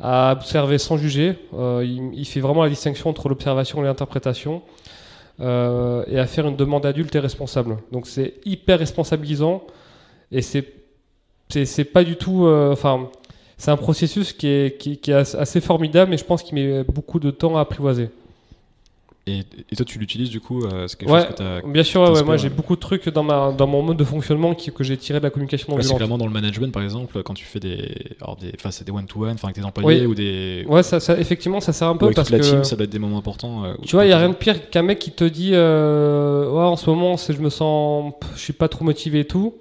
à 0.00 0.32
observer 0.32 0.78
sans 0.78 0.96
juger. 0.96 1.38
Euh, 1.54 1.84
il, 1.84 2.24
fait 2.26 2.40
vraiment 2.40 2.62
la 2.62 2.68
distinction 2.68 3.10
entre 3.10 3.28
l'observation 3.28 3.82
et 3.82 3.84
l'interprétation. 3.84 4.62
et 5.40 6.18
à 6.18 6.26
faire 6.26 6.46
une 6.46 6.56
demande 6.56 6.86
adulte 6.86 7.14
et 7.14 7.20
responsable. 7.20 7.78
Donc 7.92 8.06
c'est 8.06 8.34
hyper 8.44 8.78
responsabilisant 8.78 9.62
et 10.30 10.42
c'est 10.42 10.64
c'est 11.48 11.84
pas 11.84 12.04
du 12.04 12.16
tout. 12.16 12.46
Euh, 12.46 12.72
enfin, 12.72 13.08
c'est 13.56 13.70
un 13.70 13.76
processus 13.76 14.32
qui 14.32 14.48
est, 14.48 14.78
qui, 14.78 14.98
est, 15.06 15.34
assez 15.34 15.60
formidable, 15.60 16.10
mais 16.10 16.16
je 16.16 16.24
pense 16.24 16.42
qu'il 16.42 16.56
met 16.56 16.82
beaucoup 16.84 17.20
de 17.20 17.30
temps 17.30 17.56
à 17.56 17.60
apprivoiser. 17.60 18.10
Et, 19.26 19.42
toi, 19.74 19.86
tu 19.86 19.98
l'utilises 19.98 20.28
du 20.28 20.40
coup 20.40 20.64
euh, 20.64 20.86
quelque 20.86 21.08
chose 21.08 21.34
que 21.36 21.42
as, 21.42 21.62
Bien 21.66 21.82
sûr, 21.82 22.02
ouais, 22.02 22.22
moi 22.22 22.36
j'ai 22.36 22.50
beaucoup 22.50 22.74
de 22.74 22.80
trucs 22.80 23.08
dans, 23.08 23.22
ma, 23.22 23.52
dans 23.52 23.66
mon 23.66 23.80
mode 23.80 23.96
de 23.96 24.04
fonctionnement 24.04 24.54
qui, 24.54 24.70
que 24.70 24.84
j'ai 24.84 24.98
tiré 24.98 25.18
de 25.18 25.24
la 25.24 25.30
communication 25.30 25.74
non 25.74 25.80
C'est 25.80 25.94
clairement 25.94 26.18
dans 26.18 26.26
le 26.26 26.32
management, 26.32 26.70
par 26.70 26.82
exemple, 26.82 27.22
quand 27.22 27.32
tu 27.32 27.46
fais 27.46 27.58
des. 27.58 27.94
Alors 28.20 28.36
des 28.36 28.52
enfin, 28.54 28.70
c'est 28.70 28.84
des 28.84 28.92
one-to-one, 28.92 29.32
enfin 29.32 29.48
avec 29.48 29.56
tes 29.56 29.64
employés 29.64 30.04
ou 30.04 30.14
des. 30.14 30.66
Ouais, 30.68 30.82
ça, 30.82 31.00
ça, 31.00 31.18
effectivement, 31.18 31.60
ça 31.60 31.72
sert 31.72 31.88
un 31.88 31.96
peu 31.96 32.10
parce 32.10 32.30
la 32.30 32.38
que. 32.38 32.44
team, 32.44 32.64
ça 32.64 32.76
doit 32.76 32.84
être 32.84 32.90
des 32.90 32.98
moments 32.98 33.18
importants. 33.18 33.64
Euh, 33.64 33.74
tu 33.82 33.96
vois, 33.96 34.04
il 34.04 34.08
n'y 34.08 34.14
a 34.14 34.18
rien 34.18 34.28
de 34.28 34.34
pire 34.34 34.68
qu'un 34.68 34.82
mec 34.82 34.98
qui 34.98 35.10
te 35.10 35.24
dit 35.24 35.52
euh, 35.54 36.50
Ouais, 36.50 36.64
en 36.64 36.76
ce 36.76 36.90
moment, 36.90 37.16
je 37.16 37.40
me 37.40 37.48
sens. 37.48 38.12
Je 38.34 38.40
suis 38.40 38.52
pas 38.52 38.68
trop 38.68 38.84
motivé 38.84 39.20
et 39.20 39.24
tout 39.26 39.54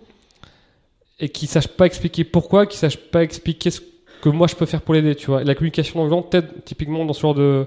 et 1.19 1.30
qui 1.30 1.47
sache 1.47 1.67
pas 1.67 1.86
expliquer 1.86 2.26
pourquoi, 2.26 2.65
qui 2.65 2.78
sache 2.78 2.97
pas 2.97 3.23
expliquer 3.23 3.71
ce 3.71 3.80
que 4.21 4.30
moi 4.30 4.47
je 4.47 4.56
peux 4.56 4.65
faire 4.65 4.82
pour 4.82 4.93
l'aider, 4.93 5.15
tu 5.15 5.28
vois. 5.28 5.43
la 5.43 5.56
communication 5.56 6.02
non 6.02 6.08
violente 6.08 6.30
t'aide 6.32 6.49
typiquement 6.65 7.06
dans 7.06 7.13
ce 7.13 7.21
genre 7.21 7.36
de, 7.36 7.65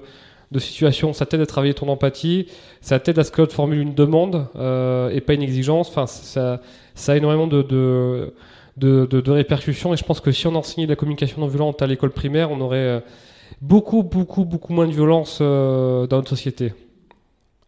de 0.51 0.59
situation, 0.59 1.13
ça 1.13 1.25
t'aide 1.25 1.41
à 1.41 1.45
travailler 1.45 1.73
ton 1.73 1.89
empathie, 1.89 2.47
ça 2.81 2.99
t'aide 2.99 3.19
à 3.19 3.23
ce 3.23 3.31
que 3.31 3.41
l'autre 3.41 3.53
formule 3.53 3.79
une 3.79 3.93
demande 3.93 4.47
euh, 4.55 5.09
et 5.09 5.21
pas 5.21 5.33
une 5.33 5.41
exigence. 5.41 5.89
Enfin, 5.89 6.07
ça, 6.07 6.61
ça 6.95 7.11
a 7.11 7.17
énormément 7.17 7.47
de, 7.47 7.61
de, 7.61 8.33
de, 8.77 9.05
de, 9.05 9.31
répercussions 9.31 9.93
et 9.93 9.97
je 9.97 10.03
pense 10.03 10.21
que 10.21 10.31
si 10.31 10.47
on 10.47 10.55
enseignait 10.55 10.87
la 10.87 10.95
communication 10.95 11.41
non 11.41 11.47
violente 11.47 11.81
à 11.81 11.87
l'école 11.87 12.11
primaire, 12.11 12.51
on 12.51 12.61
aurait 12.61 12.77
euh, 12.77 12.99
beaucoup, 13.61 14.03
beaucoup, 14.03 14.45
beaucoup 14.45 14.73
moins 14.73 14.87
de 14.87 14.93
violence 14.93 15.39
euh, 15.41 16.07
dans 16.07 16.17
notre 16.17 16.29
société. 16.29 16.73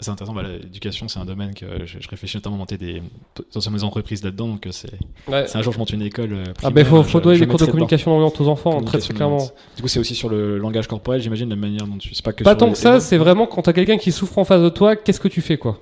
C'est 0.01 0.11
intéressant, 0.11 0.33
bah, 0.33 0.43
l'éducation 0.43 1.09
c'est 1.09 1.19
un 1.19 1.25
domaine 1.25 1.53
que 1.53 1.65
je, 1.85 1.97
réfléchis 2.09 2.37
notamment 2.37 2.55
à 2.55 2.59
monter 2.59 2.77
des, 2.77 3.03
dans 3.53 3.71
mes 3.71 3.83
entreprises 3.83 4.23
là-dedans, 4.23 4.47
donc 4.47 4.65
euh, 4.65 4.71
c'est 4.71 5.57
un 5.57 5.61
jour 5.61 5.73
je 5.73 5.77
monte 5.77 5.91
une 5.91 6.01
école. 6.03 6.29
Primaire, 6.29 6.53
ah 6.63 6.69
ben 6.69 6.85
faut, 6.85 7.03
faut 7.03 7.19
donner 7.19 7.37
des 7.37 7.47
cours 7.47 7.59
de 7.59 7.65
communication 7.65 8.17
non 8.17 8.31
aux 8.39 8.47
enfants, 8.47 8.81
très, 8.81 8.99
clairement. 8.99 9.49
Du 9.75 9.81
coup 9.81 9.89
c'est 9.89 9.99
aussi 9.99 10.15
sur 10.15 10.29
le 10.29 10.57
langage 10.57 10.87
corporel, 10.87 11.21
j'imagine, 11.21 11.49
la 11.49 11.57
manière 11.57 11.85
dont 11.85 11.97
tu... 11.97 12.09
Pas, 12.23 12.31
que 12.31 12.45
pas 12.45 12.55
tant 12.55 12.71
que 12.71 12.77
ça, 12.77 13.01
c'est 13.01 13.17
vraiment 13.17 13.45
quand 13.45 13.61
tu 13.61 13.69
as 13.69 13.73
quelqu'un 13.73 13.97
qui 13.97 14.13
souffre 14.13 14.37
en 14.37 14.45
face 14.45 14.61
de 14.61 14.69
toi, 14.69 14.95
qu'est-ce 14.95 15.19
que 15.19 15.27
tu 15.27 15.41
fais 15.41 15.57
quoi? 15.57 15.81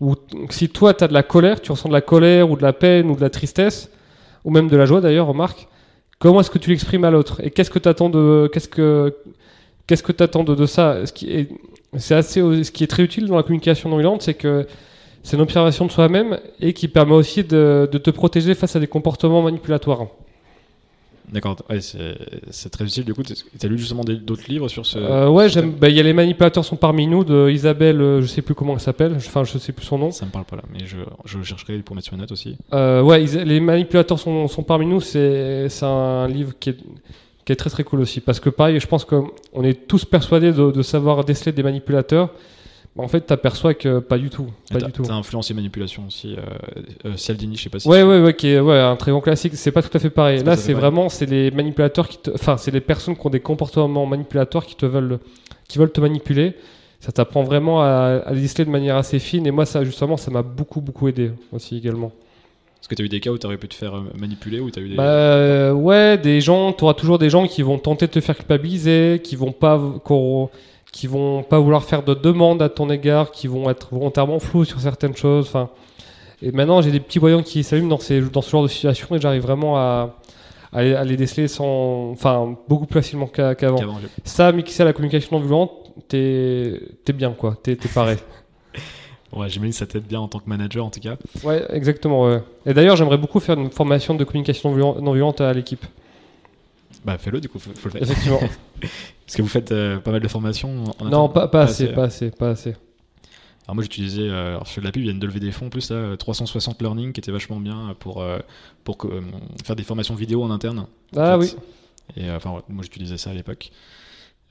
Ou 0.00 0.14
si 0.50 0.68
toi 0.68 0.94
tu 0.94 1.02
as 1.02 1.08
de 1.08 1.14
la 1.14 1.24
colère, 1.24 1.60
tu 1.60 1.72
ressens 1.72 1.88
de 1.88 1.94
la 1.94 2.02
colère 2.02 2.48
ou 2.48 2.56
de 2.56 2.62
la 2.62 2.72
peine 2.72 3.10
ou 3.10 3.16
de 3.16 3.20
la 3.20 3.30
tristesse, 3.30 3.90
ou 4.44 4.52
même 4.52 4.68
de 4.68 4.76
la 4.76 4.86
joie 4.86 5.00
d'ailleurs, 5.00 5.26
remarque, 5.26 5.66
comment 6.20 6.40
est-ce 6.40 6.50
que 6.50 6.58
tu 6.58 6.70
l'exprimes 6.70 7.04
à 7.04 7.10
l'autre? 7.10 7.40
Et 7.44 7.50
qu'est-ce 7.50 7.70
que 7.70 7.80
tu 7.80 7.88
attends 7.88 8.08
de... 8.08 8.48
Qu'est-ce 8.52 8.68
que... 8.68 9.16
Qu'est-ce 9.86 10.02
que 10.02 10.12
tu 10.12 10.22
attends 10.22 10.44
de, 10.44 10.54
de 10.54 10.66
ça 10.66 11.06
Ce 11.06 11.12
qui 11.12 11.30
est 11.30 11.48
c'est 11.98 12.14
assez, 12.14 12.40
ce 12.40 12.70
qui 12.70 12.84
est 12.84 12.88
très 12.88 13.02
utile 13.02 13.26
dans 13.26 13.36
la 13.36 13.42
communication 13.42 13.88
non 13.88 13.98
violente, 13.98 14.22
c'est 14.22 14.34
que 14.34 14.66
c'est 15.22 15.36
une 15.36 15.42
observation 15.42 15.86
de 15.86 15.90
soi-même 15.90 16.38
et 16.60 16.72
qui 16.72 16.88
permet 16.88 17.14
aussi 17.14 17.42
de, 17.42 17.88
te 17.92 18.10
protéger 18.10 18.54
face 18.54 18.76
à 18.76 18.80
des 18.80 18.86
comportements 18.86 19.42
manipulatoires. 19.42 20.06
D'accord, 21.32 21.56
c'est 21.80 22.70
très 22.70 22.84
utile. 22.84 23.04
Du 23.04 23.12
coup, 23.12 23.24
tu 23.24 23.34
as 23.34 23.68
lu 23.68 23.76
justement 23.76 24.04
d'autres 24.04 24.48
livres 24.48 24.68
sur 24.68 24.86
ce. 24.86 24.96
Euh, 24.96 25.28
ouais. 25.28 25.48
Bah, 25.80 25.88
il 25.88 25.96
y 25.96 25.98
a 25.98 26.04
Les 26.04 26.12
manipulateurs 26.12 26.64
sont 26.64 26.76
parmi 26.76 27.08
nous 27.08 27.24
de 27.24 27.50
Isabelle, 27.50 28.00
euh, 28.00 28.22
je 28.22 28.26
sais 28.28 28.42
plus 28.42 28.54
comment 28.54 28.74
elle 28.74 28.80
s'appelle, 28.80 29.14
enfin, 29.16 29.42
je 29.42 29.58
sais 29.58 29.72
plus 29.72 29.84
son 29.84 29.98
nom. 29.98 30.12
Ça 30.12 30.24
me 30.24 30.30
parle 30.30 30.44
pas 30.44 30.54
là, 30.54 30.62
mais 30.72 30.86
je, 30.86 30.98
je 31.24 31.42
chercherai 31.42 31.78
pour 31.78 31.96
mettre 31.96 32.06
sur 32.06 32.16
ma 32.16 32.20
note 32.20 32.30
aussi. 32.30 32.56
Euh, 32.72 33.02
ouais, 33.02 33.24
Les 33.24 33.58
manipulateurs 33.58 34.20
sont, 34.20 34.46
sont 34.46 34.62
parmi 34.62 34.86
nous, 34.86 35.00
c'est 35.00 35.68
un 35.82 36.28
livre 36.28 36.52
qui 36.60 36.70
est 36.70 36.76
qui 37.46 37.52
est 37.52 37.56
très 37.56 37.70
très 37.70 37.84
cool 37.84 38.00
aussi. 38.00 38.20
Parce 38.20 38.40
que 38.40 38.50
pareil, 38.50 38.78
je 38.80 38.86
pense 38.86 39.06
qu'on 39.06 39.62
est 39.62 39.86
tous 39.86 40.04
persuadés 40.04 40.52
de, 40.52 40.82
savoir 40.82 41.24
déceler 41.24 41.52
des 41.52 41.62
manipulateurs. 41.62 42.30
En 42.98 43.08
fait, 43.08 43.26
tu 43.26 43.32
aperçois 43.32 43.74
que 43.74 43.98
pas 44.00 44.18
du 44.18 44.30
tout. 44.30 44.46
Pas 44.70 44.80
du 44.80 44.90
tout. 44.90 45.02
T'as 45.02 45.14
influencé 45.14 45.52
manipulation 45.52 46.06
aussi. 46.06 46.34
Euh, 46.34 47.10
euh, 47.10 47.16
Cialdini, 47.16 47.56
je 47.56 47.64
sais 47.64 47.68
pas 47.68 47.78
si. 47.78 47.86
Ouais, 47.88 48.02
ouais, 48.02 48.22
ouais, 48.22 48.34
qui 48.34 48.48
est 48.48 48.58
ouais, 48.58 48.78
un 48.78 48.96
très 48.96 49.10
grand 49.10 49.20
classique. 49.20 49.52
C'est 49.54 49.70
pas 49.70 49.82
tout 49.82 49.94
à 49.94 50.00
fait 50.00 50.10
pareil. 50.10 50.42
Là, 50.42 50.56
c'est 50.56 50.72
vraiment, 50.72 51.08
c'est 51.08 51.26
les 51.26 51.50
manipulateurs 51.50 52.08
qui 52.08 52.18
te, 52.18 52.30
enfin, 52.30 52.56
c'est 52.56 52.70
les 52.70 52.80
personnes 52.80 53.14
qui 53.14 53.26
ont 53.26 53.30
des 53.30 53.40
comportements 53.40 54.06
manipulateurs 54.06 54.64
qui 54.64 54.76
te 54.76 54.86
veulent, 54.86 55.18
qui 55.68 55.78
veulent 55.78 55.92
te 55.92 56.00
manipuler. 56.00 56.54
Ça 57.00 57.12
t'apprend 57.12 57.44
vraiment 57.44 57.82
à, 57.82 58.22
à 58.24 58.32
les 58.32 58.40
déceler 58.40 58.64
de 58.64 58.70
manière 58.70 58.96
assez 58.96 59.18
fine. 59.18 59.46
Et 59.46 59.50
moi, 59.50 59.66
ça, 59.66 59.84
justement, 59.84 60.16
ça 60.16 60.30
m'a 60.30 60.42
beaucoup, 60.42 60.80
beaucoup 60.80 61.06
aidé 61.06 61.32
aussi 61.52 61.76
également. 61.76 62.12
Est-ce 62.86 62.90
que 62.90 62.94
tu 62.94 63.02
as 63.02 63.06
eu 63.06 63.08
des 63.08 63.18
cas 63.18 63.30
où 63.32 63.38
tu 63.38 63.44
aurais 63.44 63.56
pu 63.56 63.66
te 63.66 63.74
faire 63.74 63.96
euh, 63.96 64.04
manipuler 64.16 64.60
ou 64.60 64.68
as 64.68 64.78
eu 64.78 64.90
des... 64.90 64.94
Bah, 64.94 65.02
euh, 65.02 65.72
ouais, 65.72 66.16
des 66.18 66.40
gens, 66.40 66.72
tu 66.72 66.84
auras 66.84 66.94
toujours 66.94 67.18
des 67.18 67.30
gens 67.30 67.48
qui 67.48 67.62
vont 67.62 67.80
tenter 67.80 68.06
de 68.06 68.12
te 68.12 68.20
faire 68.20 68.36
culpabiliser, 68.36 69.20
qui 69.24 69.34
vont 69.34 69.50
pas 69.50 69.82
qui 70.92 71.08
vont 71.08 71.42
pas 71.42 71.58
vouloir 71.58 71.82
faire 71.82 72.04
de 72.04 72.14
demandes 72.14 72.62
à 72.62 72.68
ton 72.68 72.88
égard, 72.88 73.32
qui 73.32 73.48
vont 73.48 73.68
être 73.70 73.88
volontairement 73.92 74.38
flous 74.38 74.64
sur 74.64 74.78
certaines 74.78 75.16
choses. 75.16 75.46
Enfin, 75.48 75.68
et 76.40 76.52
maintenant 76.52 76.80
j'ai 76.80 76.92
des 76.92 77.00
petits 77.00 77.18
voyants 77.18 77.42
qui 77.42 77.64
s'allument 77.64 77.88
dans, 77.88 77.98
ces, 77.98 78.20
dans 78.20 78.40
ce 78.40 78.50
genre 78.52 78.62
de 78.62 78.68
situation 78.68 79.16
et 79.16 79.20
j'arrive 79.20 79.42
vraiment 79.42 79.76
à, 79.76 80.20
à, 80.72 81.02
les 81.02 81.16
déceler 81.16 81.48
sans, 81.48 82.12
enfin, 82.12 82.56
beaucoup 82.68 82.86
plus 82.86 83.00
facilement 83.00 83.26
qu'avant. 83.26 83.80
Ça, 84.22 84.52
mixé 84.52 84.82
à 84.82 84.84
la 84.84 84.92
communication 84.92 85.40
non 85.40 85.44
violente, 85.44 85.72
t'es 86.06 86.80
es 87.08 87.12
bien 87.12 87.32
quoi, 87.32 87.56
t'es 87.60 87.76
pareil. 87.92 88.18
Ouais, 89.36 89.48
j'imagine 89.48 89.72
que 89.72 89.78
ça 89.78 89.86
t'aide 89.86 90.06
bien 90.06 90.20
en 90.20 90.28
tant 90.28 90.38
que 90.38 90.48
manager 90.48 90.84
en 90.84 90.90
tout 90.90 91.00
cas. 91.00 91.16
Ouais, 91.44 91.64
exactement. 91.70 92.40
Et 92.64 92.74
d'ailleurs, 92.74 92.96
j'aimerais 92.96 93.18
beaucoup 93.18 93.38
faire 93.40 93.58
une 93.58 93.70
formation 93.70 94.14
de 94.14 94.24
communication 94.24 94.74
non 94.74 95.12
violente 95.12 95.40
à 95.40 95.52
l'équipe. 95.52 95.84
Bah 97.04 97.18
fais-le 97.18 97.40
du 97.40 97.48
coup, 97.48 97.60
faut, 97.60 97.70
faut 97.72 97.88
le 97.88 97.92
faire. 97.92 98.02
Effectivement. 98.02 98.40
Parce 98.80 99.36
que 99.36 99.42
vous 99.42 99.48
faites 99.48 99.70
euh, 99.70 99.98
pas 99.98 100.10
mal 100.10 100.20
de 100.20 100.28
formations 100.28 100.84
en 100.98 101.04
non, 101.04 101.24
interne 101.24 101.32
pas, 101.32 101.48
pas 101.48 101.62
assez, 101.62 101.86
pas 101.88 102.04
assez, 102.04 102.30
pas 102.32 102.50
assez. 102.50 102.74
Alors 103.66 103.74
moi 103.76 103.82
j'utilisais, 103.82 104.28
euh, 104.28 104.58
fais 104.64 104.80
de 104.80 104.86
la 104.86 104.92
pub, 104.92 105.02
ils 105.02 105.06
viennent 105.06 105.18
de 105.18 105.26
lever 105.26 105.40
des 105.40 105.50
fonds, 105.52 105.68
plus 105.68 105.90
là, 105.90 105.96
euh, 105.96 106.16
360 106.16 106.80
Learning 106.82 107.12
qui 107.12 107.20
était 107.20 107.32
vachement 107.32 107.58
bien 107.58 107.96
pour, 107.98 108.22
euh, 108.22 108.38
pour 108.84 108.96
euh, 109.04 109.22
faire 109.64 109.76
des 109.76 109.82
formations 109.82 110.14
vidéo 110.14 110.42
en 110.42 110.50
interne. 110.50 110.86
Ah 111.16 111.36
en 111.36 111.40
oui. 111.40 111.54
Et 112.16 112.28
euh, 112.28 112.36
enfin 112.36 112.50
ouais, 112.52 112.62
moi 112.68 112.82
j'utilisais 112.82 113.18
ça 113.18 113.30
à 113.30 113.34
l'époque. 113.34 113.70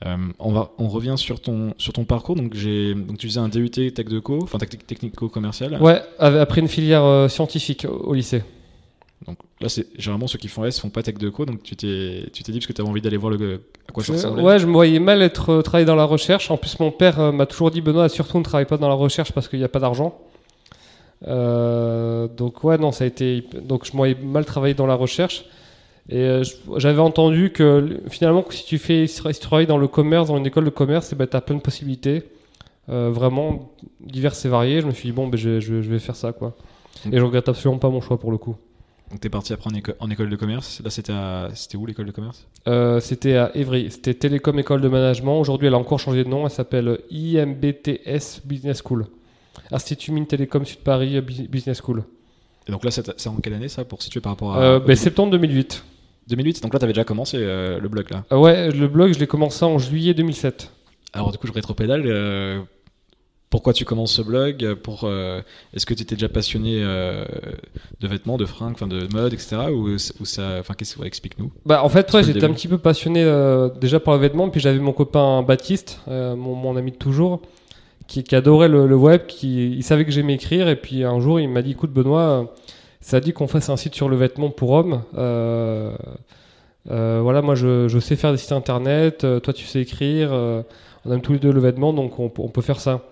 Euh, 0.04 0.14
on, 0.38 0.52
va, 0.52 0.72
on 0.78 0.88
revient 0.88 1.14
sur 1.16 1.40
ton, 1.40 1.72
sur 1.78 1.94
ton 1.94 2.04
parcours. 2.04 2.36
Donc, 2.36 2.50
donc 2.54 3.16
tu 3.18 3.26
faisais 3.28 3.40
un 3.40 3.48
DUT 3.48 3.70
Tech 3.70 3.92
de 4.06 4.18
Co, 4.18 4.40
enfin 4.42 4.58
tec- 4.58 4.86
technico-commercial. 4.86 5.80
Ouais, 5.80 6.02
après 6.18 6.60
une 6.60 6.68
filière 6.68 7.02
euh, 7.02 7.28
scientifique 7.28 7.86
au, 7.88 8.08
au 8.10 8.14
lycée. 8.14 8.42
Donc 9.26 9.38
là, 9.62 9.70
c'est 9.70 9.86
généralement 9.98 10.26
ceux 10.26 10.38
qui 10.38 10.48
font 10.48 10.66
S 10.66 10.78
font 10.78 10.90
pas 10.90 11.02
Tech 11.02 11.14
de 11.16 11.30
Co. 11.30 11.46
Donc 11.46 11.62
tu 11.62 11.74
t'es, 11.76 12.24
tu 12.34 12.42
t'es 12.42 12.52
dit 12.52 12.58
parce 12.58 12.66
que 12.66 12.74
tu 12.74 12.82
avais 12.82 12.90
envie 12.90 13.00
d'aller 13.00 13.16
voir 13.16 13.32
le, 13.32 13.62
à 13.88 13.92
quoi 13.92 14.04
ça 14.04 14.12
Je- 14.12 14.18
ressemblait. 14.18 14.42
ouais, 14.42 14.58
je 14.58 14.66
me 14.66 14.72
voyais 14.72 14.98
mal 14.98 15.22
être 15.22 15.48
euh, 15.50 15.62
travailler 15.62 15.86
dans 15.86 15.96
la 15.96 16.04
recherche. 16.04 16.50
En 16.50 16.58
plus, 16.58 16.78
mon 16.78 16.90
père 16.90 17.18
euh, 17.18 17.32
m'a 17.32 17.46
toujours 17.46 17.70
dit 17.70 17.80
Benoît, 17.80 18.10
surtout 18.10 18.36
ne 18.38 18.44
travaille 18.44 18.66
pas 18.66 18.76
dans 18.76 18.88
la 18.90 18.94
recherche 18.94 19.32
parce 19.32 19.48
qu'il 19.48 19.58
n'y 19.58 19.64
a 19.64 19.68
pas 19.68 19.80
d'argent. 19.80 20.18
Euh, 21.26 22.28
donc 22.28 22.62
ouais, 22.64 22.76
non, 22.78 22.92
ça 22.92 23.04
a 23.04 23.06
été. 23.06 23.44
Donc 23.62 23.86
je 23.86 23.92
me 23.92 23.96
voyais 23.96 24.16
mal 24.22 24.44
travailler 24.44 24.74
dans 24.74 24.86
la 24.86 24.94
recherche. 24.94 25.44
Et 26.08 26.18
euh, 26.18 26.42
j'avais 26.76 27.00
entendu 27.00 27.50
que 27.50 28.00
finalement, 28.08 28.44
si 28.50 28.64
tu 28.64 28.78
fais, 28.78 29.06
si 29.08 29.20
tu 29.22 29.32
travailles 29.40 29.66
dans 29.66 29.78
le 29.78 29.88
commerce, 29.88 30.28
dans 30.28 30.36
une 30.38 30.46
école 30.46 30.64
de 30.64 30.70
commerce, 30.70 31.10
eh 31.12 31.16
ben, 31.16 31.26
tu 31.26 31.36
as 31.36 31.40
plein 31.40 31.56
de 31.56 31.60
possibilités, 31.60 32.22
euh, 32.88 33.10
vraiment 33.10 33.72
diverses 34.00 34.44
et 34.44 34.48
variées. 34.48 34.80
Je 34.80 34.86
me 34.86 34.92
suis 34.92 35.08
dit 35.08 35.12
bon, 35.12 35.26
ben, 35.26 35.36
je, 35.36 35.58
je- 35.58 35.82
je 35.82 35.90
vais 35.90 35.98
faire 35.98 36.14
ça 36.16 36.32
quoi. 36.32 36.56
Et 37.12 37.18
je 37.18 37.22
regrette 37.22 37.48
absolument 37.48 37.78
pas 37.78 37.90
mon 37.90 38.00
choix 38.00 38.18
pour 38.20 38.30
le 38.30 38.38
coup. 38.38 38.54
Donc 39.10 39.20
t'es 39.20 39.28
parti 39.28 39.52
après 39.52 39.70
en, 39.70 39.74
éco- 39.74 39.92
en 40.00 40.10
école 40.10 40.30
de 40.30 40.36
commerce. 40.36 40.80
Là, 40.84 40.90
c'était, 40.90 41.12
à- 41.12 41.48
c'était 41.54 41.76
où 41.76 41.86
l'école 41.86 42.06
de 42.06 42.12
commerce? 42.12 42.46
Euh, 42.68 42.98
c'était 43.00 43.34
à 43.36 43.50
Évry, 43.56 43.90
c'était 43.90 44.14
Télécom 44.14 44.56
École 44.60 44.80
de 44.80 44.88
Management. 44.88 45.38
Aujourd'hui, 45.40 45.66
elle 45.68 45.74
a 45.74 45.78
encore 45.78 45.98
changé 46.00 46.22
de 46.24 46.28
nom, 46.28 46.44
elle 46.44 46.50
s'appelle 46.52 46.98
IMBTS 47.10 48.40
Business 48.44 48.82
School. 48.84 49.06
Institut 49.72 50.12
Mines 50.12 50.26
Télécom 50.26 50.64
Sud 50.64 50.78
Paris 50.80 51.20
Business 51.20 51.80
School. 51.84 52.04
Et 52.68 52.72
donc 52.72 52.84
là, 52.84 52.90
c'est, 52.90 53.26
en 53.28 53.36
quelle 53.36 53.54
année 53.54 53.68
ça 53.68 53.84
pour 53.84 54.02
situer 54.02 54.20
par 54.20 54.32
rapport 54.32 54.54
à 54.56 54.60
Euh, 54.62 54.80
ben, 54.80 54.96
septembre 54.96 55.30
2008. 55.32 55.84
2008. 56.28 56.62
Donc 56.62 56.72
là, 56.72 56.78
t'avais 56.80 56.92
déjà 56.92 57.04
commencé 57.04 57.36
euh, 57.40 57.78
le 57.80 57.88
blog 57.88 58.06
là. 58.10 58.24
Euh, 58.32 58.38
ouais, 58.38 58.70
le 58.70 58.88
blog, 58.88 59.12
je 59.14 59.18
l'ai 59.18 59.26
commencé 59.26 59.64
en 59.64 59.78
juillet 59.78 60.14
2007. 60.14 60.72
Alors 61.12 61.32
du 61.32 61.38
coup, 61.38 61.46
je 61.46 61.52
rétropédale. 61.52 62.02
euh, 62.06 62.60
pourquoi 63.48 63.72
tu 63.72 63.84
commences 63.84 64.12
ce 64.12 64.22
blog 64.22 64.74
Pour 64.82 65.04
euh, 65.04 65.40
est-ce 65.72 65.86
que 65.86 65.94
tu 65.94 66.02
étais 66.02 66.16
déjà 66.16 66.28
passionné 66.28 66.80
euh, 66.82 67.24
de 68.00 68.08
vêtements, 68.08 68.36
de 68.36 68.44
fringues, 68.44 68.72
enfin 68.74 68.88
de 68.88 69.06
mode, 69.14 69.32
etc. 69.32 69.56
Ou, 69.70 69.90
ou 69.94 70.24
ça, 70.24 70.56
enfin 70.58 70.74
qu'est-ce 70.74 70.96
que 70.96 71.00
ouais, 71.02 71.06
explique-nous 71.06 71.52
Bah, 71.64 71.82
en 71.84 71.88
fait, 71.88 72.12
ouais, 72.12 72.24
j'étais 72.24 72.44
un 72.44 72.52
petit 72.52 72.66
peu 72.68 72.76
passionné 72.76 73.22
euh, 73.22 73.68
déjà 73.80 74.00
par 74.00 74.14
le 74.14 74.20
vêtement, 74.20 74.50
puis 74.50 74.60
j'avais 74.60 74.80
mon 74.80 74.92
copain 74.92 75.42
Baptiste, 75.42 76.00
euh, 76.08 76.34
mon, 76.34 76.54
mon 76.56 76.76
ami 76.76 76.90
de 76.90 76.96
toujours, 76.96 77.40
qui, 78.08 78.24
qui 78.24 78.34
adorait 78.34 78.68
le, 78.68 78.86
le 78.88 78.96
web, 78.96 79.26
qui 79.26 79.70
il 79.70 79.82
savait 79.84 80.04
que 80.04 80.10
j'aimais 80.10 80.34
écrire, 80.34 80.68
et 80.68 80.76
puis 80.76 81.04
un 81.04 81.20
jour 81.20 81.38
il 81.38 81.48
m'a 81.48 81.62
dit, 81.62 81.70
écoute 81.70 81.92
Benoît, 81.92 82.20
euh, 82.20 82.44
ça 83.06 83.20
dit 83.20 83.32
qu'on 83.32 83.46
fasse 83.46 83.68
un 83.68 83.76
site 83.76 83.94
sur 83.94 84.08
le 84.08 84.16
vêtement 84.16 84.50
pour 84.50 84.72
hommes. 84.72 85.04
Euh, 85.16 85.92
euh, 86.90 87.20
voilà, 87.22 87.40
moi 87.40 87.54
je, 87.54 88.00
sais 88.00 88.16
faire 88.16 88.32
des 88.32 88.36
sites 88.36 88.50
internet, 88.50 89.22
euh, 89.22 89.38
toi 89.38 89.54
tu 89.54 89.64
sais 89.64 89.80
écrire, 89.80 90.32
on 90.32 91.12
aime 91.12 91.20
tous 91.20 91.34
les 91.34 91.38
deux 91.38 91.52
le 91.52 91.60
vêtement, 91.60 91.92
donc 91.92 92.18
on, 92.18 92.28
peut- 92.28 92.62
faire 92.62 92.80
ça. 92.80 93.02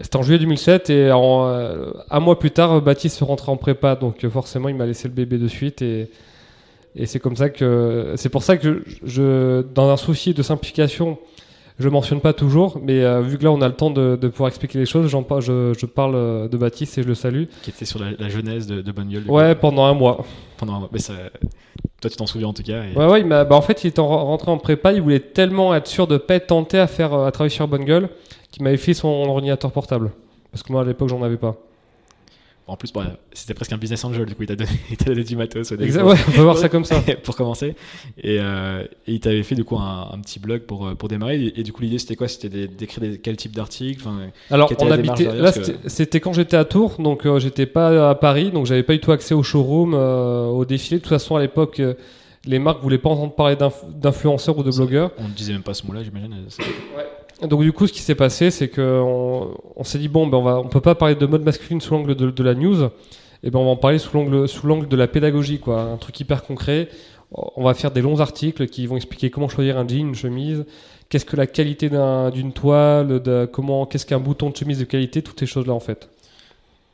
C'était 0.00 0.16
en 0.16 0.22
juillet 0.22 0.38
2007 0.38 0.88
et 0.88 1.10
un 1.10 2.20
mois 2.20 2.38
plus 2.38 2.50
tard, 2.50 2.80
Baptiste 2.80 3.20
rentrait 3.20 3.52
en 3.52 3.58
prépa, 3.58 3.94
donc 3.94 4.26
forcément 4.28 4.70
il 4.70 4.74
m'a 4.74 4.86
laissé 4.86 5.06
le 5.06 5.12
bébé 5.12 5.36
de 5.36 5.48
suite 5.48 5.82
et, 5.82 6.10
c'est 7.04 7.20
comme 7.20 7.36
ça 7.36 7.50
que 7.50 8.14
c'est 8.16 8.30
pour 8.30 8.42
ça 8.42 8.56
que 8.56 9.66
dans 9.74 9.90
un 9.90 9.98
souci 9.98 10.32
de 10.32 10.42
simplification, 10.42 11.18
je 11.80 11.88
mentionne 11.88 12.20
pas 12.20 12.32
toujours, 12.32 12.78
mais 12.82 13.02
euh, 13.02 13.20
vu 13.22 13.38
que 13.38 13.44
là 13.44 13.50
on 13.50 13.60
a 13.62 13.68
le 13.68 13.74
temps 13.74 13.90
de, 13.90 14.16
de 14.20 14.28
pouvoir 14.28 14.48
expliquer 14.48 14.78
les 14.78 14.86
choses, 14.86 15.08
j'en 15.08 15.24
je, 15.40 15.72
je 15.78 15.86
parle 15.86 16.14
euh, 16.14 16.48
de 16.48 16.56
Baptiste 16.56 16.98
et 16.98 17.02
je 17.02 17.08
le 17.08 17.14
salue. 17.14 17.44
Qui 17.62 17.70
était 17.70 17.84
sur 17.84 17.98
la, 17.98 18.12
la 18.18 18.28
genèse 18.28 18.66
de, 18.66 18.80
de 18.82 18.92
Bonne 18.92 19.08
Gueule. 19.08 19.24
Ouais, 19.28 19.54
coup, 19.54 19.60
pendant 19.62 19.84
un 19.86 19.94
mois. 19.94 20.24
pendant 20.58 20.74
un 20.74 20.78
mois. 20.80 20.88
Mais 20.92 20.98
ça, 20.98 21.14
toi, 22.00 22.10
tu 22.10 22.16
t'en 22.16 22.26
souviens 22.26 22.48
en 22.48 22.52
tout 22.52 22.62
cas. 22.62 22.82
et- 22.84 22.96
Ouais, 22.96 23.06
ouais, 23.06 23.24
bah, 23.24 23.46
en 23.56 23.60
fait, 23.62 23.82
il 23.84 23.88
était 23.88 24.00
en- 24.00 24.24
rentré 24.26 24.50
en 24.50 24.58
prépa, 24.58 24.92
il 24.92 25.02
voulait 25.02 25.20
tellement 25.20 25.74
être 25.74 25.86
sûr 25.86 26.06
de 26.06 26.16
pas 26.18 26.34
être 26.34 26.48
tenté 26.48 26.78
à 26.78 26.86
faire 26.86 27.12
euh, 27.14 27.26
à 27.26 27.30
travailler 27.32 27.54
sur 27.54 27.66
Bonne 27.68 27.84
Gueule 27.84 28.08
qu'il 28.50 28.62
m'avait 28.64 28.76
fait 28.76 28.94
son 28.94 29.08
ordinateur 29.08 29.70
portable. 29.72 30.10
Parce 30.52 30.62
que 30.62 30.72
moi 30.72 30.82
à 30.82 30.84
l'époque 30.84 31.08
j'en 31.08 31.22
avais 31.22 31.36
pas. 31.36 31.56
En 32.70 32.76
plus, 32.76 32.92
bon, 32.92 33.02
c'était 33.32 33.52
presque 33.54 33.72
un 33.72 33.78
business 33.78 34.04
angel. 34.04 34.24
Du 34.26 34.34
coup, 34.34 34.44
il 34.44 34.46
t'a 34.46 34.54
donné, 34.56 34.70
donné 35.06 35.24
du 35.24 35.36
matos 35.36 35.72
au 35.72 35.76
début 35.76 35.90
Exa- 35.90 36.00
pour- 36.00 36.10
ouais, 36.10 36.16
on 36.28 36.30
peut 36.30 36.40
voir 36.42 36.56
ça 36.56 36.68
comme 36.68 36.84
ça. 36.84 37.00
pour 37.24 37.34
commencer. 37.34 37.74
Et, 38.18 38.38
euh, 38.40 38.84
et 39.06 39.14
il 39.14 39.20
t'avait 39.20 39.42
fait 39.42 39.56
du 39.56 39.64
coup 39.64 39.76
un, 39.76 40.08
un 40.12 40.18
petit 40.20 40.38
blog 40.38 40.62
pour, 40.62 40.86
euh, 40.86 40.94
pour 40.94 41.08
démarrer. 41.08 41.40
Et, 41.42 41.60
et 41.60 41.62
du 41.62 41.72
coup, 41.72 41.82
l'idée 41.82 41.98
c'était 41.98 42.16
quoi? 42.16 42.28
C'était 42.28 42.68
d'écrire 42.68 43.18
quel 43.22 43.36
type 43.36 43.56
d'articles? 43.56 44.00
Enfin, 44.06 44.18
Alors, 44.50 44.70
on 44.78 44.90
habitait. 44.90 45.24
Là, 45.34 45.50
que- 45.52 45.88
c'était- 45.88 46.20
quand 46.20 46.32
j'étais 46.32 46.56
à 46.56 46.64
Tours, 46.64 46.96
donc 47.00 47.26
euh, 47.26 47.38
j'étais 47.40 47.66
pas 47.66 48.10
à 48.10 48.14
Paris, 48.14 48.50
donc 48.52 48.66
j'avais 48.66 48.84
pas 48.84 48.92
du 48.92 49.00
tout 49.00 49.12
accès 49.12 49.34
au 49.34 49.42
showroom, 49.42 49.94
euh, 49.94 50.46
au 50.46 50.64
défilé. 50.64 50.98
De 50.98 51.02
toute 51.02 51.10
façon, 51.10 51.34
à 51.36 51.40
l'époque, 51.40 51.82
les 52.46 52.58
marques 52.58 52.82
voulaient 52.82 52.98
pas 52.98 53.10
entendre 53.10 53.34
parler 53.34 53.56
d'inf- 53.56 53.84
d'influenceurs 53.92 54.56
ou 54.56 54.62
de 54.62 54.70
blogueurs. 54.70 55.10
On 55.18 55.24
ne 55.28 55.32
disait 55.34 55.52
même 55.52 55.62
pas 55.62 55.74
ce 55.74 55.86
mot-là, 55.86 56.02
j'imagine. 56.02 56.34
C'est- 56.48 56.62
Donc 57.42 57.62
du 57.62 57.72
coup, 57.72 57.86
ce 57.86 57.92
qui 57.92 58.00
s'est 58.00 58.14
passé, 58.14 58.50
c'est 58.50 58.68
que 58.68 59.00
on, 59.02 59.84
s'est 59.84 59.98
dit 59.98 60.08
bon, 60.08 60.26
ben 60.26 60.38
on 60.38 60.42
va, 60.42 60.58
on 60.58 60.68
peut 60.68 60.80
pas 60.80 60.94
parler 60.94 61.14
de 61.14 61.26
mode 61.26 61.42
masculine 61.42 61.80
sous 61.80 61.94
l'angle 61.94 62.14
de, 62.14 62.42
la 62.42 62.54
news. 62.54 62.88
Et 63.42 63.50
ben 63.50 63.58
on 63.58 63.64
va 63.64 63.70
en 63.70 63.76
parler 63.76 63.98
sous 63.98 64.14
l'angle, 64.16 64.46
sous 64.48 64.66
l'angle 64.66 64.88
de 64.88 64.96
la 64.96 65.08
pédagogie, 65.08 65.58
quoi. 65.58 65.80
Un 65.82 65.96
truc 65.96 66.18
hyper 66.20 66.42
concret. 66.42 66.88
On 67.32 67.62
va 67.62 67.74
faire 67.74 67.92
des 67.92 68.02
longs 68.02 68.20
articles 68.20 68.66
qui 68.66 68.86
vont 68.86 68.96
expliquer 68.96 69.30
comment 69.30 69.48
choisir 69.48 69.78
un 69.78 69.86
jean, 69.86 70.08
une 70.08 70.14
chemise, 70.16 70.64
qu'est-ce 71.08 71.24
que 71.24 71.36
la 71.36 71.46
qualité 71.46 71.88
d'un- 71.88 72.30
d'une 72.30 72.52
toile, 72.52 73.22
de, 73.22 73.48
comment, 73.50 73.86
qu'est-ce 73.86 74.04
qu'un 74.04 74.18
bouton 74.18 74.50
de 74.50 74.56
chemise 74.56 74.80
de 74.80 74.84
qualité, 74.84 75.22
toutes 75.22 75.38
ces 75.38 75.46
choses-là 75.46 75.72
en 75.72 75.80
fait. 75.80 76.08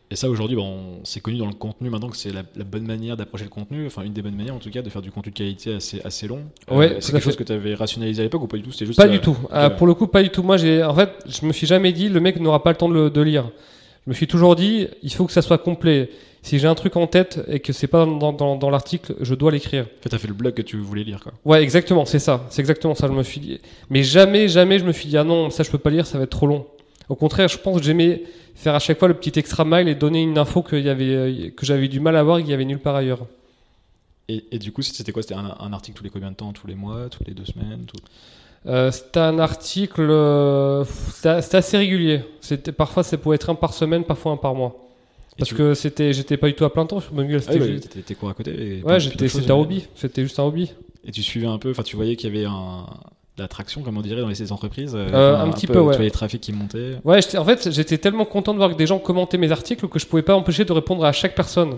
Et 0.08 0.14
ça, 0.14 0.30
aujourd'hui, 0.30 0.56
bon, 0.56 1.00
c'est 1.02 1.18
connu 1.20 1.36
dans 1.36 1.46
le 1.48 1.52
contenu 1.52 1.90
maintenant 1.90 2.08
que 2.08 2.16
c'est 2.16 2.32
la, 2.32 2.42
la 2.54 2.62
bonne 2.62 2.86
manière 2.86 3.16
d'approcher 3.16 3.42
le 3.42 3.50
contenu, 3.50 3.86
enfin 3.86 4.02
une 4.02 4.12
des 4.12 4.22
bonnes 4.22 4.36
manières 4.36 4.54
en 4.54 4.58
tout 4.60 4.70
cas 4.70 4.80
de 4.80 4.88
faire 4.88 5.02
du 5.02 5.10
contenu 5.10 5.32
de 5.32 5.36
qualité 5.36 5.74
assez, 5.74 6.00
assez 6.04 6.28
long. 6.28 6.42
Ouais, 6.70 6.98
c'est 7.00 7.10
quelque 7.10 7.16
fait. 7.18 7.20
chose 7.24 7.36
que 7.36 7.42
tu 7.42 7.52
avais 7.52 7.74
rationalisé 7.74 8.20
à 8.20 8.24
l'époque 8.24 8.42
ou 8.42 8.46
pas 8.46 8.56
du 8.56 8.62
tout? 8.62 8.70
Juste. 8.70 8.96
Pas 8.96 9.06
euh, 9.06 9.08
du 9.08 9.18
tout. 9.18 9.36
Ah, 9.50 9.68
pour 9.70 9.88
le 9.88 9.94
coup, 9.94 10.06
pas 10.06 10.22
du 10.22 10.30
tout. 10.30 10.44
Moi, 10.44 10.58
j'ai, 10.58 10.84
en 10.84 10.94
fait, 10.94 11.10
je 11.26 11.44
me 11.44 11.52
suis 11.52 11.66
jamais 11.66 11.92
dit 11.92 12.08
le 12.08 12.20
mec 12.20 12.38
n'aura 12.38 12.62
pas 12.62 12.70
le 12.70 12.76
temps 12.76 12.88
de, 12.88 12.94
le- 12.94 13.10
de 13.10 13.20
lire. 13.20 13.50
Je 14.06 14.10
me 14.10 14.14
suis 14.14 14.28
toujours 14.28 14.54
dit, 14.54 14.86
il 15.02 15.12
faut 15.12 15.26
que 15.26 15.32
ça 15.32 15.42
soit 15.42 15.58
complet. 15.58 16.08
Si 16.40 16.60
j'ai 16.60 16.68
un 16.68 16.76
truc 16.76 16.94
en 16.94 17.08
tête 17.08 17.40
et 17.48 17.58
que 17.58 17.72
c'est 17.72 17.88
pas 17.88 18.06
dans, 18.06 18.32
dans, 18.32 18.54
dans 18.54 18.70
l'article, 18.70 19.16
je 19.20 19.34
dois 19.34 19.50
l'écrire. 19.50 19.82
En 19.82 20.02
fait, 20.04 20.10
t'as 20.10 20.18
fait 20.18 20.28
le 20.28 20.34
blog 20.34 20.54
que 20.54 20.62
tu 20.62 20.76
voulais 20.76 21.02
lire, 21.02 21.18
quoi. 21.20 21.32
Ouais, 21.44 21.60
exactement, 21.60 22.04
c'est 22.04 22.20
ça. 22.20 22.46
C'est 22.50 22.60
exactement 22.62 22.94
ça. 22.94 23.08
Je 23.08 23.12
me 23.12 23.24
suis 23.24 23.40
dit. 23.40 23.60
Mais 23.90 24.04
jamais, 24.04 24.46
jamais, 24.46 24.78
je 24.78 24.84
me 24.84 24.92
suis 24.92 25.08
dit, 25.08 25.16
ah 25.18 25.24
non, 25.24 25.50
ça 25.50 25.64
je 25.64 25.70
peux 25.72 25.78
pas 25.78 25.90
lire, 25.90 26.06
ça 26.06 26.18
va 26.18 26.22
être 26.24 26.30
trop 26.30 26.46
long. 26.46 26.64
Au 27.08 27.14
contraire, 27.14 27.48
je 27.48 27.58
pense 27.58 27.78
que 27.78 27.84
j'aimais 27.84 28.22
faire 28.54 28.74
à 28.74 28.78
chaque 28.78 28.98
fois 28.98 29.08
le 29.08 29.14
petit 29.14 29.38
extra 29.38 29.64
mile 29.64 29.88
et 29.88 29.94
donner 29.94 30.22
une 30.22 30.38
info 30.38 30.62
qu'il 30.62 30.80
y 30.84 30.88
avait, 30.88 31.04
euh, 31.14 31.50
que 31.50 31.64
j'avais 31.66 31.88
du 31.88 32.00
mal 32.00 32.16
à 32.16 32.22
voir 32.22 32.38
et 32.38 32.42
qu'il 32.42 32.50
y 32.50 32.54
avait 32.54 32.64
nulle 32.64 32.80
part 32.80 32.96
ailleurs. 32.96 33.26
Et, 34.28 34.44
et 34.50 34.58
du 34.58 34.72
coup, 34.72 34.82
c'était 34.82 35.12
quoi? 35.12 35.22
C'était 35.22 35.34
un, 35.36 35.54
un 35.60 35.72
article 35.72 35.98
tous 35.98 36.04
les 36.04 36.10
combien 36.10 36.30
de 36.32 36.36
temps? 36.36 36.52
Tous 36.52 36.66
les 36.66 36.74
mois? 36.74 37.08
Toutes 37.08 37.26
les 37.28 37.34
deux 37.34 37.44
semaines? 37.44 37.84
Tout... 37.86 37.96
Euh, 38.66 38.90
c'était 38.90 39.20
un 39.20 39.38
article, 39.38 40.08
euh, 40.10 40.84
c'était 40.84 41.56
assez 41.58 41.76
régulier. 41.78 42.22
C'était 42.40 42.72
parfois, 42.72 43.04
ça 43.04 43.16
pouvait 43.18 43.36
être 43.36 43.50
un 43.50 43.54
par 43.54 43.72
semaine, 43.72 44.02
parfois 44.02 44.32
un 44.32 44.36
par 44.36 44.56
mois. 44.56 44.74
Et 45.34 45.38
Parce 45.40 45.50
tu- 45.50 45.54
que 45.54 45.74
c'était, 45.74 46.12
j'étais 46.12 46.36
pas 46.38 46.48
du 46.48 46.54
tout 46.54 46.64
à 46.64 46.72
plein 46.72 46.86
temps 46.86 46.98
sur. 46.98 47.12
Ah 47.16 47.22
C'était 47.40 47.52
oui, 47.52 47.58
bah, 47.60 47.66
juste- 47.66 47.82
t'étais- 47.84 47.94
t'étais 48.00 48.14
cours 48.16 48.30
à 48.30 48.34
côté? 48.34 48.50
et 48.78 48.82
ouais, 48.82 48.98
j'étais, 48.98 49.28
c'était 49.28 49.50
un 49.52 49.54
hobby. 49.56 49.86
C'était 49.94 50.22
juste 50.22 50.40
un 50.40 50.44
hobby. 50.44 50.72
Et 51.04 51.12
tu 51.12 51.22
suivais 51.22 51.46
un 51.46 51.58
peu, 51.58 51.70
enfin, 51.70 51.84
tu 51.84 51.94
voyais 51.94 52.16
qu'il 52.16 52.34
y 52.34 52.36
avait 52.36 52.46
un, 52.46 52.86
de 53.36 53.42
l'attraction, 53.42 53.82
comme 53.82 53.98
on 53.98 54.00
dirait, 54.02 54.20
dans 54.22 54.28
les 54.28 54.34
ces 54.34 54.50
entreprises. 54.52 54.94
euh, 54.94 55.08
Euh, 55.12 55.36
un 55.38 55.50
petit 55.50 55.66
peu, 55.66 55.78
ouais. 55.80 55.92
Tu 55.92 55.96
voyais 55.96 56.04
le 56.08 56.10
trafic 56.10 56.40
qui 56.40 56.52
montait. 56.52 56.96
Ouais, 57.04 57.20
en 57.36 57.44
fait, 57.44 57.70
j'étais 57.70 57.98
tellement 57.98 58.24
content 58.24 58.52
de 58.52 58.58
voir 58.58 58.70
que 58.70 58.76
des 58.76 58.86
gens 58.86 58.98
commentaient 58.98 59.36
mes 59.38 59.52
articles 59.52 59.86
que 59.88 59.98
je 59.98 60.06
pouvais 60.06 60.22
pas 60.22 60.34
empêcher 60.34 60.64
de 60.64 60.72
répondre 60.72 61.04
à 61.04 61.12
chaque 61.12 61.34
personne. 61.34 61.76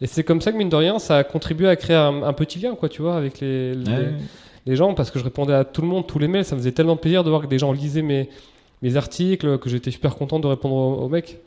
Et 0.00 0.06
c'est 0.06 0.24
comme 0.24 0.40
ça 0.40 0.52
que 0.52 0.56
mine 0.56 0.68
de 0.68 0.76
rien, 0.76 0.98
ça 0.98 1.18
a 1.18 1.24
contribué 1.24 1.68
à 1.68 1.76
créer 1.76 1.96
un, 1.96 2.22
un 2.22 2.32
petit 2.32 2.58
lien, 2.58 2.74
quoi, 2.74 2.88
tu 2.88 3.02
vois, 3.02 3.16
avec 3.16 3.40
les, 3.40 3.74
les, 3.74 3.90
Ouais. 3.90 4.12
les 4.66 4.76
gens, 4.76 4.94
parce 4.94 5.10
que 5.10 5.18
je 5.18 5.24
répondais 5.24 5.54
à 5.54 5.64
tout 5.64 5.82
le 5.82 5.88
monde, 5.88 6.06
tous 6.06 6.18
les 6.18 6.28
mails. 6.28 6.44
Ça 6.44 6.54
me 6.54 6.60
faisait 6.60 6.72
tellement 6.72 6.96
plaisir 6.96 7.24
de 7.24 7.30
voir 7.30 7.42
que 7.42 7.46
des 7.46 7.58
gens 7.58 7.72
lisaient 7.72 8.02
mes 8.02 8.28
mes 8.82 8.94
articles, 8.96 9.56
que 9.58 9.70
j'étais 9.70 9.90
super 9.90 10.14
content 10.16 10.38
de 10.38 10.46
répondre 10.46 10.74
aux, 10.74 11.04
aux 11.04 11.08
mecs. 11.08 11.38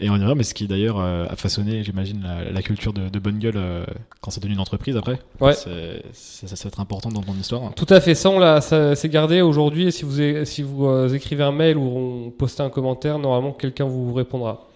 Et 0.00 0.10
on 0.10 0.14
revient, 0.14 0.32
mais 0.36 0.42
ce 0.42 0.52
qui 0.54 0.66
d'ailleurs 0.66 0.98
euh, 0.98 1.26
a 1.28 1.36
façonné, 1.36 1.84
j'imagine, 1.84 2.22
la, 2.24 2.50
la 2.50 2.62
culture 2.62 2.92
de, 2.92 3.08
de 3.08 3.18
bonne 3.20 3.38
gueule 3.38 3.56
euh, 3.56 3.84
quand 4.20 4.30
c'est 4.32 4.40
devenu 4.40 4.54
une 4.54 4.60
entreprise 4.60 4.96
après. 4.96 5.18
Ouais. 5.40 5.52
C'est- 5.54 6.02
Ça, 6.12 6.46
va 6.64 6.68
être 6.68 6.80
important 6.80 7.08
dans 7.10 7.20
ton 7.22 7.34
histoire. 7.34 7.72
Tout 7.74 7.86
à 7.88 8.00
fait, 8.00 8.14
ça, 8.16 8.28
on 8.30 8.38
l'a, 8.40 8.60
ça 8.60 8.96
c'est 8.96 9.08
gardé 9.08 9.42
aujourd'hui. 9.42 9.92
Si 9.92 10.04
vous, 10.04 10.44
si 10.44 10.62
vous 10.62 10.86
euh, 10.86 11.08
écrivez 11.14 11.44
un 11.44 11.52
mail 11.52 11.76
ou 11.76 11.82
on 12.26 12.30
postez 12.30 12.62
un 12.64 12.70
commentaire, 12.70 13.18
normalement 13.20 13.52
quelqu'un 13.52 13.84
vous 13.84 14.12
répondra. 14.12 14.66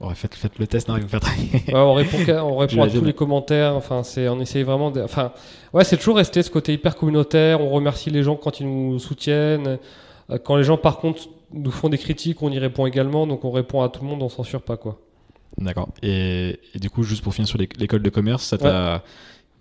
Ouais, 0.00 0.14
faites, 0.14 0.34
faites 0.34 0.58
le 0.58 0.66
test, 0.66 0.88
non, 0.88 0.96
il 0.96 1.02
va 1.04 1.20
faire. 1.20 1.20
Ouais, 1.68 1.74
on 1.74 1.94
répond, 1.94 2.24
qu'à- 2.24 2.44
on 2.44 2.56
répond 2.56 2.82
à 2.82 2.88
tous 2.88 3.04
les 3.04 3.12
commentaires. 3.14 3.74
Enfin, 3.74 4.02
c'est, 4.02 4.28
on 4.28 4.40
essaye 4.40 4.62
vraiment. 4.64 4.90
De, 4.90 5.02
enfin, 5.02 5.32
ouais, 5.72 5.84
c'est 5.84 5.96
toujours 5.98 6.16
resté 6.16 6.42
ce 6.42 6.50
côté 6.50 6.72
hyper 6.74 6.96
communautaire. 6.96 7.60
On 7.60 7.70
remercie 7.70 8.10
les 8.10 8.22
gens 8.22 8.36
quand 8.36 8.60
ils 8.60 8.66
nous 8.66 8.98
soutiennent. 8.98 9.78
Quand 10.44 10.56
les 10.56 10.64
gens, 10.64 10.76
par 10.78 10.98
contre, 10.98 11.22
nous 11.52 11.70
font 11.70 11.88
des 11.88 11.98
critiques, 11.98 12.42
on 12.42 12.50
y 12.50 12.58
répond 12.58 12.86
également. 12.86 13.26
Donc, 13.26 13.44
on 13.44 13.50
répond 13.50 13.82
à 13.82 13.88
tout 13.88 14.02
le 14.02 14.08
monde, 14.08 14.22
on 14.22 14.28
censure 14.28 14.62
pas 14.62 14.76
quoi. 14.76 15.00
D'accord. 15.58 15.88
Et, 16.02 16.58
et 16.74 16.78
du 16.78 16.90
coup, 16.90 17.02
juste 17.02 17.22
pour 17.22 17.34
finir 17.34 17.48
sur 17.48 17.58
l'é- 17.58 17.68
l'école 17.78 18.02
de 18.02 18.10
commerce, 18.10 18.44
ça. 18.44 19.02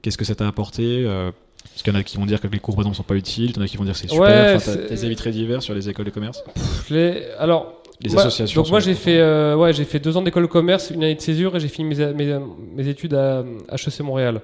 Qu'est-ce 0.01 0.17
que 0.17 0.23
ça 0.23 0.33
t'a 0.35 0.47
apporté 0.47 1.03
euh, 1.05 1.31
Parce 1.63 1.83
qu'il 1.83 1.91
y 1.91 1.95
en 1.95 1.99
a 1.99 2.03
qui 2.03 2.15
vont 2.17 2.25
dire 2.25 2.39
que 2.39 2.47
les 2.47 2.59
cours, 2.59 2.75
par 2.75 2.83
exemple, 2.83 2.95
sont 2.95 3.03
pas 3.03 3.15
utiles, 3.15 3.49
il 3.49 3.55
y 3.57 3.59
en 3.59 3.63
a 3.63 3.67
qui 3.67 3.75
vont 3.75 3.83
dire 3.83 3.93
que 3.93 3.99
c'est 3.99 4.07
super. 4.09 4.21
Ouais, 4.25 4.53
Enfin, 4.55 4.75
des 4.87 5.03
avis 5.05 5.15
très 5.17 5.31
divers 5.31 5.61
sur 5.61 5.73
les 5.73 5.89
écoles 5.89 6.05
de 6.05 6.11
commerce. 6.11 6.41
Pff, 6.53 6.89
les- 6.89 7.25
Alors, 7.37 7.81
Les 8.01 8.15
associations. 8.17 8.61
Donc 8.61 8.69
moi 8.71 8.79
j'ai 8.79 8.93
fait, 8.93 9.17
euh, 9.19 9.57
ouais, 9.57 9.73
j'ai 9.73 9.83
fait 9.83 9.99
deux 9.99 10.15
ans 10.15 10.21
d'école 10.21 10.43
de 10.43 10.47
commerce, 10.47 10.89
une 10.89 11.03
année 11.03 11.15
de 11.15 11.19
césure 11.21 11.53
et 11.57 11.59
j'ai 11.59 11.67
fini 11.67 11.93
mes, 11.93 12.13
mes, 12.13 12.39
mes 12.77 12.87
études 12.87 13.13
à 13.13 13.43
HEC 13.73 13.99
Montréal. 14.01 14.39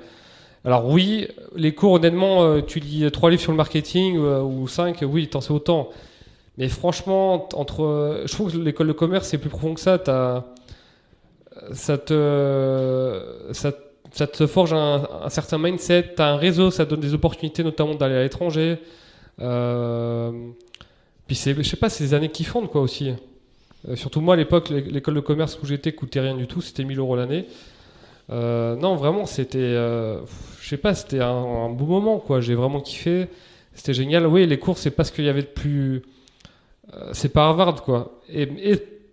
Alors 0.65 0.89
oui, 0.89 1.27
les 1.55 1.73
cours 1.73 1.93
honnêtement, 1.93 2.43
euh, 2.43 2.59
tu 2.61 2.79
lis 2.81 3.09
trois 3.11 3.29
livres 3.29 3.41
sur 3.41 3.51
le 3.53 3.57
marketing 3.57 4.17
ou 4.17 4.67
cinq, 4.67 5.05
oui, 5.07 5.27
t'en 5.29 5.39
sais 5.39 5.51
autant. 5.53 5.89
Mais 6.57 6.69
franchement, 6.69 7.49
entre, 7.53 8.23
je 8.25 8.31
trouve 8.31 8.51
que 8.51 8.57
l'école 8.57 8.87
de 8.87 8.93
commerce 8.93 9.27
c'est 9.27 9.37
plus 9.37 9.49
profond 9.49 9.73
que 9.73 9.79
ça. 9.81 9.99
T'as, 9.99 10.43
ça 11.73 11.97
te, 11.97 13.21
ça, 13.51 14.27
te 14.27 14.47
forge 14.47 14.73
un, 14.73 15.29
certain 15.29 15.57
mindset. 15.57 16.13
T'as 16.15 16.27
un 16.31 16.37
réseau, 16.37 16.71
ça 16.71 16.85
te 16.85 16.91
donne 16.91 16.99
des 17.01 17.13
opportunités, 17.13 17.63
notamment 17.63 17.95
d'aller 17.95 18.15
à 18.15 18.23
l'étranger. 18.23 18.77
Euh, 19.41 20.31
puis 21.27 21.35
je 21.35 21.61
sais 21.63 21.75
pas, 21.77 21.89
c'est 21.89 22.03
des 22.05 22.13
années 22.13 22.29
kiffantes 22.29 22.69
quoi 22.69 22.81
aussi. 22.81 23.11
Euh, 23.89 23.95
surtout 23.95 24.21
moi 24.21 24.35
à 24.35 24.37
l'époque, 24.37 24.69
l'é- 24.69 24.81
l'école 24.81 25.15
de 25.15 25.19
commerce 25.19 25.59
où 25.61 25.65
j'étais 25.65 25.91
coûtait 25.91 26.21
rien 26.21 26.35
du 26.35 26.47
tout, 26.47 26.61
c'était 26.61 26.83
1000 26.83 26.99
euros 26.99 27.15
l'année. 27.15 27.45
Euh, 28.31 28.75
non, 28.77 28.95
vraiment, 28.95 29.25
c'était, 29.25 29.59
euh, 29.59 30.19
je 30.61 30.69
sais 30.69 30.77
pas, 30.77 30.95
c'était 30.95 31.19
un, 31.19 31.27
un 31.27 31.69
beau 31.69 31.85
moment 31.85 32.19
quoi. 32.19 32.41
J'ai 32.41 32.55
vraiment 32.55 32.79
kiffé, 32.81 33.27
c'était 33.73 33.93
génial. 33.93 34.25
Oui, 34.27 34.47
les 34.47 34.57
cours 34.59 34.77
c'est 34.77 34.91
pas 34.91 35.03
ce 35.03 35.11
qu'il 35.11 35.25
y 35.25 35.29
avait 35.29 35.41
de 35.43 35.47
plus, 35.47 36.01
c'est 37.13 37.31
pas 37.33 37.45
Harvard 37.45 37.83
quoi. 37.83 38.19
Et, 38.33 38.47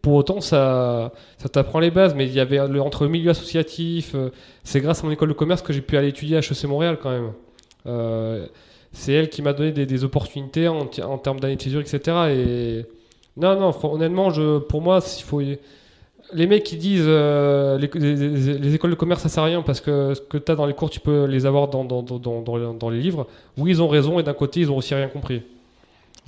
pour 0.02 0.14
autant 0.14 0.40
ça, 0.40 1.12
ça 1.38 1.48
t'apprend 1.48 1.78
les 1.78 1.92
bases, 1.92 2.14
mais 2.16 2.26
il 2.26 2.32
y 2.32 2.40
avait 2.40 2.66
le, 2.66 2.82
entre 2.82 3.06
milieu 3.06 3.30
associatif. 3.30 4.16
euh, 4.16 4.30
c'est 4.64 4.80
grâce 4.80 5.04
à 5.04 5.06
mon 5.06 5.12
école 5.12 5.28
de 5.28 5.32
commerce 5.34 5.62
que 5.62 5.72
j'ai 5.72 5.80
pu 5.80 5.96
aller 5.96 6.08
étudier 6.08 6.36
à 6.38 6.40
HEC 6.40 6.64
Montréal 6.64 6.98
quand 7.00 7.10
même. 7.10 7.30
Euh, 7.86 8.46
c'est 8.92 9.12
elle 9.12 9.28
qui 9.30 9.42
m'a 9.42 9.52
donné 9.52 9.70
des, 9.70 10.04
opportunités 10.04 10.66
en, 10.66 10.86
termes 10.86 11.38
d'année 11.38 11.54
de 11.56 11.62
césure, 11.62 11.80
etc. 11.80 12.00
Et 12.30 12.84
non, 13.36 13.58
non, 13.60 13.72
honnêtement, 13.84 14.30
pour 14.68 14.82
moi, 14.82 15.00
s'il 15.00 15.24
faut. 15.24 15.40
Les 16.34 16.46
mecs 16.46 16.64
qui 16.64 16.76
disent 16.76 17.04
euh, 17.06 17.78
les, 17.78 17.88
les- 17.94 18.16
les- 18.16 18.58
les 18.58 18.74
écoles 18.74 18.90
de 18.90 18.96
commerce 18.96 19.22
ça 19.22 19.28
sert 19.28 19.42
à 19.44 19.46
rien 19.46 19.62
parce 19.62 19.80
que 19.80 20.14
ce 20.14 20.20
que 20.20 20.38
tu 20.38 20.50
as 20.50 20.54
dans 20.56 20.66
les 20.66 20.72
cours, 20.74 20.90
tu 20.90 20.98
peux 20.98 21.26
les 21.26 21.46
avoir 21.46 21.68
dans- 21.68 21.84
dans 21.84 22.90
les 22.90 22.98
livres. 22.98 23.26
Oui, 23.56 23.70
ils 23.70 23.82
ont 23.82 23.88
raison 23.88 24.18
et 24.18 24.22
d'un 24.24 24.32
côté, 24.34 24.60
ils 24.60 24.70
ont 24.70 24.76
aussi 24.78 24.94
rien 24.94 25.08
compris. 25.08 25.42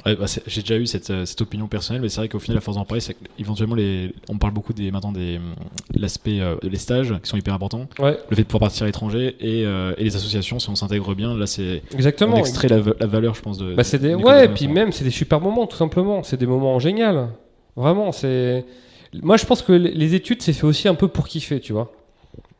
Ouais, 0.05 0.17
bah, 0.17 0.27
j'ai 0.47 0.61
déjà 0.63 0.77
eu 0.77 0.87
cette, 0.87 1.09
euh, 1.11 1.25
cette 1.25 1.41
opinion 1.41 1.69
personnelle, 1.69 2.03
mais 2.03 2.09
c'est 2.09 2.21
vrai 2.21 2.29
qu'au 2.29 2.41
final, 2.41 2.59
à 2.59 2.61
force 2.61 2.77
d'en 2.77 2.85
parler, 2.85 3.01
c'est 3.01 3.17
éventuellement 3.39 3.77
les, 3.77 4.13
on 4.29 4.39
parle 4.39 4.53
beaucoup 4.53 4.73
des 4.73 4.91
maintenant 4.91 5.13
des 5.13 5.37
hum, 5.37 5.55
l'aspect 5.95 6.41
euh, 6.41 6.57
des 6.63 6.77
stages 6.79 7.15
qui 7.23 7.29
sont 7.31 7.37
hyper 7.37 7.55
importants, 7.55 7.89
Ouais, 8.01 8.19
le 8.29 8.37
fait 8.37 8.43
de 8.43 8.47
pouvoir 8.49 8.69
partir 8.69 8.83
à 8.83 8.87
l'étranger 8.87 9.37
et, 9.41 9.65
euh, 9.65 9.95
et 9.97 10.03
les 10.05 10.17
associations 10.17 10.59
si 10.59 10.69
on 10.69 10.75
s'intègre 10.75 11.15
bien, 11.15 11.37
là 11.39 11.47
c'est 11.47 11.83
exactement. 11.95 12.35
on 12.35 12.39
extrait 12.39 12.67
la, 12.69 12.81
va- 12.81 12.95
la 12.99 13.07
valeur, 13.07 13.35
je 13.37 13.41
pense 13.43 13.57
de. 13.57 13.75
Bah, 13.77 13.83
des... 13.85 14.15
Ouais, 14.15 14.47
et 14.47 14.49
puis 14.49 14.67
même, 14.67 14.91
c'est 14.91 15.05
des 15.05 15.11
super 15.11 15.41
moments, 15.41 15.67
tout 15.69 15.77
simplement. 15.77 16.23
C'est 16.25 16.37
des 16.39 16.47
moments 16.47 16.79
géniaux. 16.81 17.29
Vraiment, 17.77 18.11
c'est. 18.13 18.65
Moi, 19.23 19.37
je 19.37 19.47
pense 19.47 19.63
que 19.63 19.73
les 19.73 20.15
études, 20.15 20.43
c'est 20.43 20.53
fait 20.53 20.67
aussi 20.67 20.89
un 20.89 20.95
peu 20.97 21.07
pour 21.07 21.29
kiffer, 21.29 21.61
tu 21.61 21.73
vois. 21.73 21.93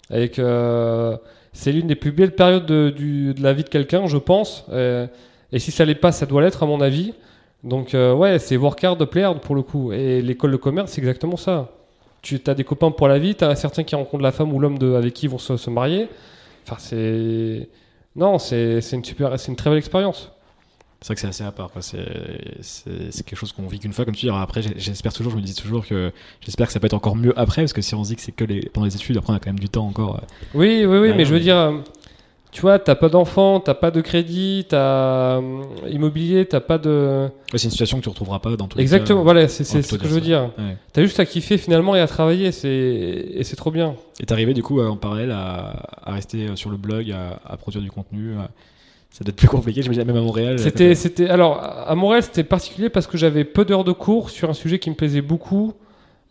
Avec. 0.09 0.39
euh, 0.39 1.17
C'est 1.53 1.73
l'une 1.73 1.89
des 1.89 1.95
plus 1.97 2.13
belles 2.13 2.35
périodes 2.35 2.67
de, 2.67 2.91
du- 2.97 3.35
de 3.35 3.43
la 3.43 3.53
vie 3.53 3.65
de 3.65 3.69
quelqu'un, 3.69 4.07
je 4.07 4.17
pense. 4.19 4.65
Et 5.55 5.59
si 5.59 5.71
ça 5.71 5.87
l'est 5.87 5.95
pas, 5.95 6.13
ça 6.13 6.27
doit 6.27 6.43
l'être, 6.43 6.63
à 6.63 6.67
mon 6.67 6.81
avis. 6.83 7.15
Donc, 7.63 7.95
euh, 7.95 8.13
ouais, 8.13 8.39
c'est 8.39 8.57
work 8.59 8.85
hard, 8.85 9.03
play 9.07 9.23
hard 9.23 9.41
pour 9.41 9.55
le 9.55 9.63
coup. 9.63 9.93
Et 9.93 10.21
l'école 10.21 10.51
de 10.51 10.57
commerce, 10.59 10.91
c'est 10.93 11.01
exactement 11.01 11.37
ça. 11.39 11.71
Tu 12.21 12.41
as 12.47 12.55
des 12.55 12.65
copains 12.65 12.91
pour 12.91 13.09
la 13.09 13.19
vie, 13.19 13.35
tu 13.35 13.45
as 13.45 13.55
certains 13.55 13.85
qui 13.85 13.95
rencontrent 13.95 14.23
la 14.23 14.33
femme 14.33 14.53
ou 14.53 14.59
l'homme 14.59 14.79
avec 14.97 15.15
qui 15.15 15.27
ils 15.27 15.31
vont 15.31 15.39
se, 15.39 15.57
se 15.57 15.71
marier. 15.71 16.09
Enfin, 16.67 16.77
c'est. 16.79 17.69
Non, 18.17 18.39
c'est 18.39 18.81
une 18.93 19.05
super, 19.05 19.39
c'est 19.39 19.51
une 19.51 19.57
très 19.57 19.71
belle 19.71 19.79
expérience. 19.79 20.31
C'est 21.01 21.09
vrai 21.09 21.15
que 21.17 21.21
c'est 21.21 21.27
assez 21.27 21.45
à 21.45 21.53
part. 21.53 21.71
C'est 21.81 23.25
quelque 23.25 23.37
chose 23.37 23.53
qu'on 23.53 23.67
vit 23.67 23.79
qu'une 23.79 23.93
fois, 23.93 24.05
comme 24.07 24.15
tu 24.15 24.23
dis. 24.23 24.31
Alors 24.31 24.41
après, 24.41 24.63
j'espère 24.77 25.13
toujours, 25.13 25.33
je 25.33 25.37
me 25.37 25.43
dis 25.43 25.55
toujours 25.55 25.87
que 25.87 26.13
j'espère 26.41 26.67
que 26.67 26.73
ça 26.73 26.81
peut 26.81 26.87
être 26.87 26.95
encore 26.95 27.15
mieux 27.15 27.39
après, 27.39 27.63
parce 27.63 27.75
que 27.75 27.83
si 27.83 27.95
on 27.95 28.03
se 28.05 28.09
dit 28.09 28.17
que 28.17 28.23
c'est 28.23 28.33
que 28.33 28.45
les, 28.45 28.71
pendant 28.71 28.87
les 28.87 28.97
études, 28.97 29.17
après 29.19 29.33
on 29.33 29.37
a 29.37 29.39
quand 29.39 29.51
même 29.51 29.59
du 29.59 29.69
temps 29.69 29.87
encore. 29.87 30.17
euh. 30.17 30.27
Oui, 30.55 30.87
oui, 30.87 30.99
oui, 30.99 31.13
mais 31.15 31.27
je 31.27 31.35
veux 31.35 31.41
dire, 31.41 31.83
tu 32.55 32.61
vois, 32.63 32.79
t'as 32.79 32.95
pas 32.95 33.09
d'enfant, 33.11 33.61
t'as 33.61 33.75
pas 33.75 33.91
de 33.91 34.01
crédit, 34.01 34.65
t'as 34.69 35.39
euh, 35.41 35.41
immobilier, 35.91 36.47
t'as 36.47 36.61
pas 36.61 36.79
de. 36.79 37.25
Ouais, 37.53 37.59
c'est 37.59 37.65
une 37.65 37.71
situation 37.73 37.99
que 37.99 38.03
tu 38.05 38.09
retrouveras 38.09 38.39
pas 38.39 38.57
dans 38.57 38.69
tous 38.69 38.79
les 38.79 38.83
Exactement, 38.83 39.19
cas. 39.19 39.25
voilà, 39.25 39.49
c'est 39.49 39.65
ce 39.65 39.97
que 39.97 40.05
je 40.09 40.15
veux 40.15 40.21
dire. 40.21 40.51
Ouais. 40.57 40.77
T'as 40.93 41.03
juste 41.03 41.19
à 41.21 41.27
kiffer 41.27 41.59
finalement 41.59 41.95
et 41.97 42.01
à 42.01 42.07
travailler, 42.07 42.53
c'est 42.53 42.69
et 42.71 43.43
c'est 43.45 43.57
trop 43.57 43.71
bien. 43.73 43.97
Et 44.21 44.25
t'es 44.27 44.33
arrivé 44.33 44.55
du 44.55 44.63
coup 44.63 44.81
en 44.81 44.97
parallèle 44.97 45.33
à, 45.33 45.83
à 46.05 46.13
rester 46.13 46.47
euh, 46.49 46.57
sur 46.57 46.71
le 46.71 46.77
blog, 46.77 47.11
à, 47.11 47.41
à 47.53 47.57
produire 47.57 47.83
du 47.83 47.91
contenu. 47.91 48.31
euh. 48.31 48.43
Ça 49.11 49.23
doit 49.25 49.31
être 49.31 49.37
plus 49.37 49.49
compliqué, 49.49 49.81
je 49.83 49.89
me 49.89 49.95
disais 49.95 50.05
même 50.05 50.17
à 50.17 50.21
Montréal. 50.21 50.59
C'était, 50.59 50.95
c'était. 50.97 51.29
Alors, 51.29 51.61
à 51.63 51.95
Montréal, 51.95 52.23
c'était 52.25 52.43
particulier 52.43 52.89
parce 52.89 53.07
que 53.07 53.17
j'avais 53.17 53.45
peu 53.45 53.65
d'heures 53.65 53.85
de 53.85 53.93
cours 53.93 54.31
sur 54.31 54.51
un 54.51 54.55
sujet 54.55 54.79
qui 54.81 54.91
me 54.91 54.95
plaisait 54.97 55.21
beaucoup. 55.21 55.73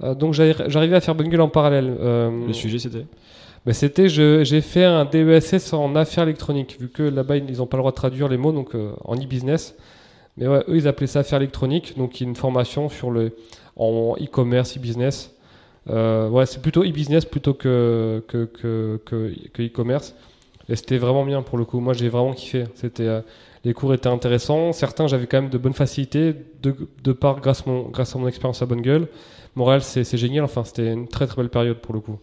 Euh, 0.04 0.16
donc 0.16 0.34
j'arri- 0.34 0.56
j'arrivais 0.68 0.96
à 0.96 1.02
faire 1.02 1.16
Bungle 1.16 1.40
en 1.42 1.48
parallèle. 1.50 1.96
Euh, 2.02 2.48
Le 2.48 2.52
sujet 2.54 2.80
c'était? 2.80 3.06
Bah, 3.66 3.74
c'était, 3.74 4.10
j'ai 4.10 4.62
fait 4.62 4.84
un 4.84 5.06
DESS 5.06 5.74
en 5.74 5.96
affaires 5.96 6.24
électroniques, 6.24 6.78
vu 6.80 6.90
que 6.90 7.04
là-bas 7.04 7.38
ils 7.38 7.58
n'ont 7.58 7.66
pas 7.66 7.78
le 7.78 7.82
droit 7.82 7.92
de 7.92 7.96
traduire 7.96 8.28
les 8.28 8.38
mots, 8.38 8.52
donc 8.52 8.76
euh, 8.76 8.92
en 9.06 9.16
e-business. 9.16 9.76
Mais 10.38 10.46
eux 10.46 10.64
ils 10.76 10.88
appelaient 10.88 11.08
ça 11.08 11.20
affaires 11.20 11.38
électroniques, 11.38 11.98
donc 11.98 12.20
une 12.20 12.36
formation 12.36 12.90
sur 12.90 13.12
le 13.12 13.36
en 13.76 14.16
e-commerce, 14.20 14.78
e-business. 14.78 15.32
Euh, 15.90 16.30
ouais, 16.30 16.46
c'est 16.46 16.62
plutôt 16.62 16.84
e-business 16.84 17.26
plutôt 17.26 17.54
que 17.54 18.24
que 18.28 18.46
que 19.06 19.62
e-commerce. 19.62 20.16
Et 20.70 20.76
c'était 20.76 20.98
vraiment 20.98 21.26
bien 21.26 21.42
pour 21.42 21.58
le 21.58 21.66
coup. 21.66 21.80
Moi 21.80 21.94
j'ai 21.94 22.10
vraiment 22.10 22.34
kiffé. 22.34 22.66
C'était 22.76 23.08
euh, 23.08 23.22
les 23.64 23.74
cours 23.74 23.94
étaient 23.94 24.08
intéressants. 24.08 24.72
Certains 24.74 25.08
j'avais 25.08 25.28
quand 25.28 25.42
même 25.42 25.50
de 25.50 25.58
bonnes 25.58 25.74
facilités 25.74 26.34
de, 26.62 26.76
de 27.04 27.14
part 27.14 27.42
grâce 27.42 27.66
mon 27.66 27.84
grâce 27.90 28.16
à 28.16 28.20
mon 28.20 28.28
expérience 28.28 28.62
à 28.62 28.66
Bonne 28.66 28.82
Gueule. 28.82 29.08
Montréal 29.56 29.82
c'est 29.84 30.18
génial. 30.18 30.46
Enfin 30.46 30.64
c'était 30.64 30.92
une 30.92 31.08
très 31.08 31.28
très 31.28 31.38
belle 31.38 31.50
période 31.50 31.78
pour 31.78 31.94
le 31.94 32.00
coup. 32.00 32.18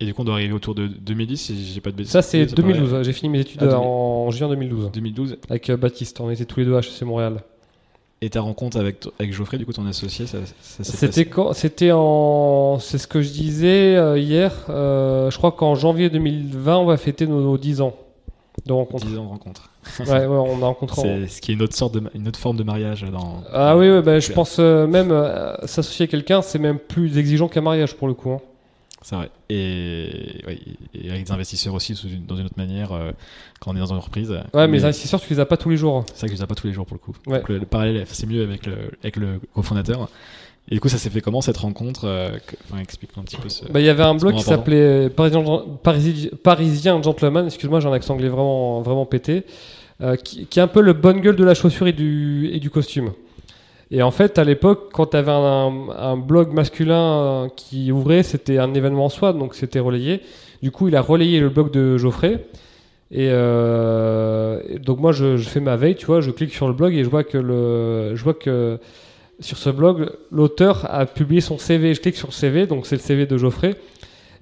Et 0.00 0.06
du 0.06 0.14
coup, 0.14 0.22
on 0.22 0.24
doit 0.24 0.34
arriver 0.34 0.54
autour 0.54 0.74
de 0.74 0.86
2010, 0.86 1.36
si 1.36 1.64
j'ai 1.74 1.80
pas 1.82 1.90
de 1.90 1.96
bêtises. 1.96 2.12
Ça, 2.12 2.22
c'est 2.22 2.48
Ça 2.48 2.56
paraît- 2.56 2.72
2012. 2.72 3.02
J'ai 3.04 3.12
fini 3.12 3.28
mes 3.28 3.40
études 3.40 3.58
Ah, 3.62 3.66
2000. 3.66 3.76
en 3.78 4.30
juin 4.30 4.48
2012 4.48 4.90
2012. 4.92 5.36
avec 5.50 5.68
euh, 5.68 5.76
Baptiste. 5.76 6.20
On 6.20 6.30
était 6.30 6.46
tous 6.46 6.60
les 6.60 6.66
deux 6.66 6.74
à 6.76 6.78
HEC 6.80 7.02
Montréal. 7.02 7.42
Et 8.22 8.28
ta 8.30 8.40
rencontre 8.42 8.78
avec, 8.78 9.06
avec 9.18 9.32
Geoffrey, 9.32 9.56
du 9.58 9.64
coup, 9.66 9.72
ton 9.72 9.86
associé, 9.86 10.26
ça, 10.26 10.38
ça 10.60 10.84
s'est 10.84 10.90
C'était 10.92 11.06
passé 11.06 11.24
quand? 11.26 11.52
C'était 11.54 11.90
en. 11.92 12.78
C'est 12.78 12.98
ce 12.98 13.06
que 13.06 13.22
je 13.22 13.30
disais 13.30 13.96
euh, 13.96 14.18
hier. 14.18 14.52
euh, 14.70 15.30
je 15.30 15.36
crois 15.38 15.52
qu'en 15.52 15.74
janvier 15.74 16.10
2020, 16.10 16.76
on 16.78 16.84
va 16.86 16.96
fêter 16.98 17.26
nos, 17.26 17.40
nos 17.40 17.56
10 17.58 17.80
ans 17.80 17.94
de 18.66 18.72
rencontre. 18.72 19.06
10 19.06 19.16
ans 19.18 19.24
de 19.24 19.28
rencontre. 19.28 19.70
ouais, 20.00 20.06
ouais, 20.10 20.26
on 20.26 20.62
a 20.62 20.66
rencontré. 20.66 21.00
en- 21.00 21.04
C'est 21.04 21.28
ce 21.28 21.40
qui 21.40 21.50
est 21.50 21.54
une 21.54 21.62
autre, 21.62 21.74
sorte 21.76 21.94
de, 21.94 22.02
une 22.14 22.28
autre 22.28 22.38
forme 22.38 22.56
de 22.58 22.62
mariage 22.62 23.06
dans. 23.10 23.42
Ah 23.52 23.76
oui, 23.76 23.90
ouais, 23.90 24.02
bah, 24.02 24.18
je 24.18 24.32
pense 24.32 24.56
euh, 24.58 24.86
même 24.86 25.10
euh, 25.12 25.54
s'associer 25.66 26.04
à 26.04 26.06
quelqu'un, 26.06 26.42
c'est 26.42 26.58
même 26.58 26.78
plus 26.78 27.16
exigeant 27.18 27.48
qu'un 27.48 27.62
mariage 27.62 27.94
pour 27.96 28.06
le 28.08 28.12
coup. 28.14 28.30
hein. 28.32 28.40
C'est 29.02 29.16
vrai. 29.16 29.30
Et, 29.48 30.42
ouais, 30.46 30.58
et 30.94 31.10
avec 31.10 31.24
des 31.24 31.32
investisseurs 31.32 31.72
aussi, 31.74 31.94
sous 31.96 32.08
une- 32.08 32.26
dans 32.26 32.36
une 32.36 32.44
autre 32.46 32.58
manière, 32.58 32.92
euh, 32.92 33.12
quand 33.60 33.72
on 33.72 33.76
est 33.76 33.78
dans 33.80 33.86
une 33.86 33.96
entreprise. 33.96 34.30
Ouais, 34.52 34.68
mais 34.68 34.76
les 34.78 34.84
investisseurs, 34.84 35.20
tu 35.20 35.32
les 35.32 35.40
as 35.40 35.46
pas 35.46 35.56
tous 35.56 35.70
les 35.70 35.76
jours. 35.78 36.04
C'est 36.08 36.20
vrai 36.20 36.28
que 36.28 36.34
je 36.34 36.38
les 36.38 36.44
ai 36.44 36.46
pas 36.46 36.54
tous 36.54 36.66
les 36.66 36.72
jours 36.72 36.84
pour 36.86 36.96
le 36.96 37.00
coup. 37.00 37.16
Ouais. 37.26 37.38
Donc, 37.38 37.48
le, 37.48 37.58
le 37.58 37.66
parallèle, 37.66 38.04
c'est 38.08 38.26
mieux 38.26 38.42
avec 38.42 38.66
le, 38.66 38.74
avec 39.02 39.16
le 39.16 39.40
cofondateur. 39.54 40.08
Et 40.70 40.74
du 40.74 40.80
coup, 40.80 40.88
ça 40.90 40.98
s'est 40.98 41.08
fait 41.10 41.22
comment 41.22 41.40
cette 41.40 41.56
rencontre 41.56 42.04
euh, 42.04 42.30
enfin, 42.70 42.80
Explique-moi 42.82 43.22
un 43.22 43.24
petit 43.24 43.36
peu 43.38 43.48
ce. 43.48 43.64
Bah, 43.72 43.80
Il 43.80 43.86
y 43.86 43.88
avait 43.88 44.02
un 44.04 44.14
blog 44.14 44.34
qui 44.34 44.44
s'appelait 44.50 45.08
Parisien, 45.08 45.42
Parisi- 45.82 46.30
Parisien 46.36 47.02
Gentleman, 47.02 47.46
excuse-moi, 47.46 47.80
j'ai 47.80 47.88
un 47.88 47.92
accent 47.92 48.14
anglais 48.14 48.28
vraiment, 48.28 48.82
vraiment 48.82 49.06
pété, 49.06 49.44
euh, 50.02 50.16
qui, 50.16 50.46
qui 50.46 50.58
est 50.58 50.62
un 50.62 50.68
peu 50.68 50.82
le 50.82 50.92
bonne 50.92 51.20
gueule 51.22 51.36
de 51.36 51.44
la 51.44 51.54
chaussure 51.54 51.86
et 51.88 51.92
du, 51.92 52.50
et 52.52 52.60
du 52.60 52.68
costume. 52.70 53.12
Et 53.90 54.02
en 54.02 54.10
fait, 54.10 54.38
à 54.38 54.44
l'époque, 54.44 54.90
quand 54.92 55.06
tu 55.06 55.16
avais 55.16 55.32
un, 55.32 55.88
un 55.96 56.16
blog 56.16 56.52
masculin 56.52 57.48
qui 57.56 57.90
ouvrait, 57.90 58.22
c'était 58.22 58.58
un 58.58 58.72
événement 58.74 59.06
en 59.06 59.08
soi, 59.08 59.32
donc 59.32 59.54
c'était 59.54 59.80
relayé. 59.80 60.20
Du 60.62 60.70
coup, 60.70 60.88
il 60.88 60.94
a 60.94 61.00
relayé 61.00 61.40
le 61.40 61.48
blog 61.48 61.72
de 61.72 61.96
Geoffrey. 61.96 62.44
Et, 63.10 63.28
euh, 63.30 64.60
donc 64.78 65.00
moi, 65.00 65.10
je, 65.10 65.36
je 65.36 65.48
fais 65.48 65.58
ma 65.58 65.76
veille, 65.76 65.96
tu 65.96 66.06
vois, 66.06 66.20
je 66.20 66.30
clique 66.30 66.52
sur 66.52 66.68
le 66.68 66.74
blog 66.74 66.94
et 66.94 67.02
je 67.02 67.10
vois 67.10 67.24
que 67.24 67.38
le, 67.38 68.14
je 68.14 68.22
vois 68.22 68.34
que 68.34 68.78
sur 69.40 69.56
ce 69.56 69.70
blog, 69.70 70.10
l'auteur 70.30 70.86
a 70.88 71.06
publié 71.06 71.40
son 71.40 71.58
CV. 71.58 71.94
Je 71.94 72.00
clique 72.00 72.16
sur 72.16 72.28
le 72.28 72.32
CV, 72.32 72.66
donc 72.66 72.86
c'est 72.86 72.96
le 72.96 73.00
CV 73.00 73.26
de 73.26 73.36
Geoffrey. 73.36 73.74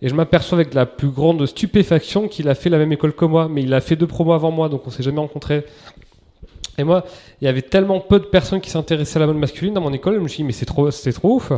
Et 0.02 0.08
je 0.08 0.14
m'aperçois 0.14 0.58
avec 0.58 0.74
la 0.74 0.87
plus 0.87 1.08
grande 1.08 1.44
stupéfaction 1.46 2.28
qu'il 2.28 2.48
a 2.48 2.54
fait 2.54 2.68
la 2.68 2.78
même 2.78 2.92
école 2.92 3.14
que 3.14 3.24
moi, 3.24 3.48
mais 3.50 3.62
il 3.62 3.72
a 3.72 3.80
fait 3.80 3.96
deux 3.96 4.06
promos 4.06 4.32
avant 4.32 4.50
moi, 4.50 4.68
donc 4.68 4.87
on 4.87 4.90
s'est 4.90 5.02
jamais 5.02 5.18
rencontrés. 5.18 5.64
Et 6.78 6.84
moi, 6.84 7.04
il 7.40 7.44
y 7.44 7.48
avait 7.48 7.62
tellement 7.62 8.00
peu 8.00 8.18
de 8.20 8.24
personnes 8.24 8.60
qui 8.60 8.70
s'intéressaient 8.70 9.18
à 9.18 9.20
la 9.20 9.26
mode 9.26 9.36
masculine 9.36 9.74
dans 9.74 9.80
mon 9.80 9.92
école, 9.92 10.14
je 10.14 10.20
me 10.20 10.28
suis 10.28 10.38
dit, 10.38 10.44
mais 10.44 10.52
c'est 10.52 10.64
trop, 10.64 10.90
c'est 10.90 11.12
trop 11.12 11.34
ouf. 11.34 11.52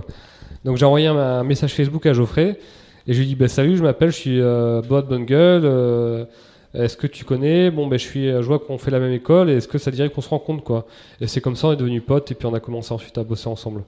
Donc 0.64 0.76
j'ai 0.76 0.86
envoyé 0.86 1.06
un, 1.06 1.16
un 1.16 1.44
message 1.44 1.74
Facebook 1.74 2.06
à 2.06 2.12
Geoffrey, 2.12 2.58
et 3.06 3.12
je 3.12 3.18
lui 3.18 3.24
ai 3.24 3.28
dit, 3.28 3.34
bah, 3.34 3.48
salut, 3.48 3.76
je 3.76 3.82
m'appelle, 3.82 4.10
je 4.10 4.16
suis 4.16 4.40
euh, 4.40 4.82
Boat 4.82 5.02
Bonne 5.02 5.24
Gueule, 5.24 5.62
euh, 5.64 6.24
est-ce 6.72 6.96
que 6.96 7.06
tu 7.06 7.24
connais? 7.24 7.70
Bon, 7.70 7.86
ben 7.86 7.98
je, 7.98 8.04
suis, 8.04 8.26
je 8.28 8.46
vois 8.46 8.58
qu'on 8.58 8.78
fait 8.78 8.90
la 8.90 9.00
même 9.00 9.12
école, 9.12 9.50
et 9.50 9.54
est-ce 9.54 9.68
que 9.68 9.78
ça 9.78 9.90
dirait 9.90 10.08
qu'on 10.08 10.20
se 10.20 10.28
rencontre, 10.28 10.62
quoi? 10.62 10.86
Et 11.20 11.26
c'est 11.26 11.40
comme 11.40 11.56
ça, 11.56 11.68
on 11.68 11.72
est 11.72 11.76
devenus 11.76 12.02
potes, 12.04 12.30
et 12.30 12.34
puis 12.34 12.46
on 12.46 12.54
a 12.54 12.60
commencé 12.60 12.92
ensuite 12.92 13.18
à 13.18 13.24
bosser 13.24 13.48
ensemble. 13.48 13.84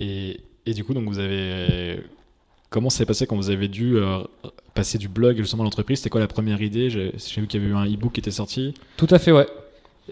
Et, 0.00 0.40
et 0.64 0.74
du 0.74 0.84
coup, 0.84 0.94
donc 0.94 1.08
vous 1.08 1.18
avez 1.18 2.00
comment 2.70 2.90
ça 2.90 2.98
s'est 2.98 3.06
passé 3.06 3.26
quand 3.26 3.36
vous 3.36 3.50
avez 3.50 3.68
dû 3.68 3.96
euh, 3.96 4.18
passer 4.74 4.98
du 4.98 5.08
blog 5.08 5.36
justement 5.36 5.62
à 5.62 5.64
l'entreprise? 5.64 5.98
C'était 5.98 6.10
quoi 6.10 6.20
la 6.20 6.26
première 6.26 6.60
idée? 6.62 6.90
J'ai 6.90 7.12
vu 7.12 7.46
qu'il 7.46 7.60
y 7.60 7.64
avait 7.64 7.72
eu 7.72 7.76
un 7.76 7.86
e-book 7.86 8.12
qui 8.12 8.20
était 8.20 8.30
sorti. 8.30 8.74
Tout 8.96 9.06
à 9.10 9.18
fait, 9.18 9.32
ouais. 9.32 9.46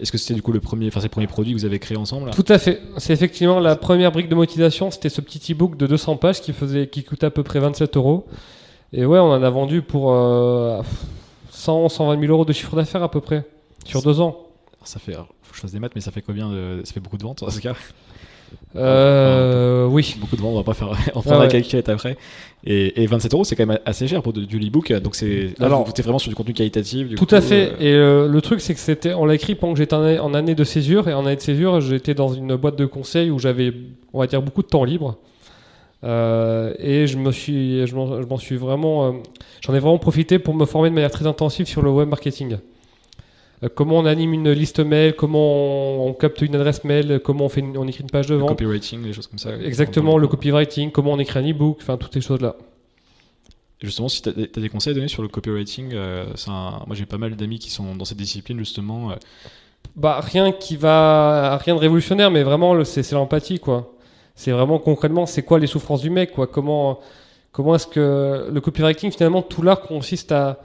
Est-ce 0.01 0.11
que 0.11 0.17
c'était 0.17 0.33
du 0.33 0.41
coup 0.41 0.51
le 0.51 0.59
premier, 0.59 0.87
enfin 0.87 0.99
c'est 0.99 1.05
le 1.05 1.11
premier 1.11 1.27
produit 1.27 1.53
que 1.53 1.59
vous 1.59 1.65
avez 1.65 1.79
créé 1.79 1.97
ensemble 1.97 2.31
Tout 2.31 2.45
à 2.49 2.59
fait. 2.59 2.81
C'est 2.97 3.13
effectivement 3.13 3.59
la 3.59 3.75
première 3.75 4.11
brique 4.11 4.27
de 4.27 4.35
motivation. 4.35 4.91
C'était 4.91 5.09
ce 5.09 5.21
petit 5.21 5.53
e-book 5.53 5.77
de 5.77 5.87
200 5.87 6.17
pages 6.17 6.41
qui, 6.41 6.51
faisait, 6.51 6.87
qui 6.87 7.03
coûtait 7.03 7.27
à 7.27 7.31
peu 7.31 7.43
près 7.43 7.59
27 7.59 7.95
euros. 7.95 8.27
Et 8.91 9.05
ouais, 9.05 9.19
on 9.19 9.31
en 9.31 9.41
a 9.41 9.49
vendu 9.49 9.81
pour 9.81 10.13
euh, 10.13 10.81
100, 11.51 11.89
120 11.89 12.19
000 12.19 12.31
euros 12.31 12.45
de 12.45 12.53
chiffre 12.53 12.75
d'affaires 12.75 13.03
à 13.03 13.09
peu 13.09 13.21
près 13.21 13.45
sur 13.85 14.01
deux 14.01 14.19
ans. 14.19 14.37
Ça 14.83 14.99
fait, 14.99 15.13
faut 15.13 15.51
que 15.51 15.55
je 15.55 15.61
fasse 15.61 15.71
des 15.71 15.79
maths, 15.79 15.93
mais 15.95 16.01
ça 16.01 16.11
fait 16.11 16.21
combien 16.21 16.49
de... 16.49 16.81
Ça 16.83 16.93
fait 16.93 16.99
beaucoup 16.99 17.17
de 17.17 17.23
ventes 17.23 17.41
en 17.43 17.49
ce 17.49 17.59
cas? 17.59 17.73
Euh, 18.75 19.85
oui. 19.87 20.15
Beaucoup 20.19 20.35
de 20.35 20.41
ventes, 20.41 20.53
on 20.53 20.57
va 20.57 20.63
pas 20.63 20.73
faire, 20.73 20.89
on 21.15 21.21
fera 21.21 21.35
Ah 21.37 21.43
la 21.43 21.47
calculette 21.47 21.87
après. 21.89 22.17
Et, 22.65 23.03
et 23.03 23.05
27 23.07 23.33
euros, 23.33 23.43
c'est 23.43 23.55
quand 23.55 23.65
même 23.65 23.79
assez 23.85 24.07
cher 24.07 24.21
pour 24.21 24.33
de- 24.33 24.43
du 24.43 24.57
e-book. 24.57 24.91
Donc 24.93 25.15
c'est, 25.15 25.53
là, 25.59 25.67
Alors- 25.67 25.83
vous 25.83 25.91
êtes 25.91 26.01
vraiment 26.01 26.19
sur 26.19 26.29
du 26.29 26.35
contenu 26.35 26.53
qualitatif. 26.53 27.07
du 27.07 27.15
Tout 27.15 27.25
coup, 27.25 27.35
à 27.35 27.41
fait. 27.41 27.69
euh, 27.73 27.75
Et 27.79 27.93
euh, 27.93 28.27
le 28.27 28.41
truc, 28.41 28.59
c'est 28.59 28.73
que 28.73 28.79
c'était, 28.79 29.13
on 29.13 29.25
l'a 29.25 29.35
écrit 29.35 29.55
pendant 29.55 29.73
que 29.73 29.79
j'étais 29.79 29.93
en 29.95 30.33
année, 30.33 30.55
de 30.55 30.63
césure. 30.63 31.07
Et 31.07 31.13
en 31.13 31.25
année 31.25 31.35
de 31.37 31.41
césure, 31.41 31.79
j'étais 31.79 32.13
dans 32.15 32.29
une 32.33 32.55
boîte 32.55 32.75
de 32.77 32.85
conseil 32.85 33.29
où 33.29 33.39
j'avais, 33.39 33.71
on 34.13 34.19
va 34.19 34.27
dire, 34.27 34.41
beaucoup 34.41 34.61
de 34.63 34.67
temps 34.67 34.83
libre. 34.83 35.17
Euh, 36.03 36.73
et 36.79 37.07
je 37.07 37.17
me 37.17 37.31
suis, 37.31 37.85
je 37.87 37.95
m'en, 37.95 38.21
je 38.21 38.27
m'en 38.27 38.37
suis 38.37 38.57
vraiment, 38.57 39.05
euh, 39.07 39.11
j'en 39.61 39.73
ai 39.73 39.79
vraiment 39.79 39.97
profité 39.97 40.37
pour 40.37 40.53
me 40.53 40.65
former 40.65 40.89
de 40.89 40.95
manière 40.95 41.09
très 41.11 41.25
intensive 41.27 41.67
sur 41.67 41.81
le 41.81 41.89
web 41.89 42.09
marketing. 42.09 42.57
Euh, 43.65 43.69
comment 43.73 43.97
on 43.97 44.05
anime 44.05 44.33
une 44.33 44.51
liste 44.51 44.79
mail, 44.79 45.15
comment 45.15 45.53
on, 46.05 46.07
on 46.09 46.13
capte 46.13 46.41
une 46.41 46.55
adresse 46.55 46.83
mail, 46.83 47.19
comment 47.23 47.45
on 47.45 47.49
fait, 47.49 47.61
une- 47.61 47.77
on 47.77 47.87
écrit 47.87 48.03
une 48.03 48.09
page 48.09 48.27
de 48.27 48.35
le 48.35 48.39
vente. 48.41 48.49
copywriting, 48.49 49.01
des 49.03 49.13
choses 49.13 49.27
comme 49.27 49.39
ça. 49.39 49.55
Exactement, 49.57 50.17
le 50.17 50.27
copywriting, 50.27 50.91
comment 50.91 51.11
on 51.13 51.19
écrit 51.19 51.39
un 51.39 51.49
e-book, 51.49 51.77
enfin 51.81 51.97
toutes 51.97 52.13
ces 52.13 52.21
choses-là. 52.21 52.55
Justement, 53.81 54.07
si 54.07 54.21
tu 54.21 54.29
as, 54.29 54.33
des 54.33 54.69
conseils 54.69 54.91
à 54.91 54.93
donner 54.95 55.07
sur 55.09 55.21
le 55.21 55.27
copywriting, 55.27 55.91
euh, 55.93 56.25
un- 56.47 56.81
moi 56.87 56.95
j'ai 56.95 57.05
pas 57.05 57.17
mal 57.17 57.35
d'amis 57.35 57.59
qui 57.59 57.69
sont 57.69 57.95
dans 57.95 58.05
cette 58.05 58.17
discipline 58.17 58.57
justement. 58.59 59.11
euh, 59.11 59.15
Bah 59.95 60.19
rien 60.21 60.51
qui 60.51 60.75
va, 60.77 61.57
rien 61.57 61.75
de 61.75 61.79
révolutionnaire, 61.79 62.31
mais 62.31 62.43
vraiment 62.43 62.73
le- 62.73 62.83
c'est 62.85 63.03
c'est 63.03 63.15
l'empathie 63.15 63.59
quoi. 63.59 63.93
C'est 64.33 64.51
vraiment 64.51 64.79
concrètement, 64.79 65.25
c'est 65.25 65.43
quoi 65.43 65.59
les 65.59 65.67
souffrances 65.67 66.01
du 66.01 66.09
mec 66.09 66.31
quoi? 66.31 66.47
Comment, 66.47 66.99
comment 67.51 67.75
est-ce 67.75 67.87
que 67.87 68.47
le 68.51 68.61
copywriting 68.61 69.11
finalement 69.11 69.41
tout 69.41 69.61
l'art 69.61 69.81
consiste 69.81 70.31
à 70.31 70.59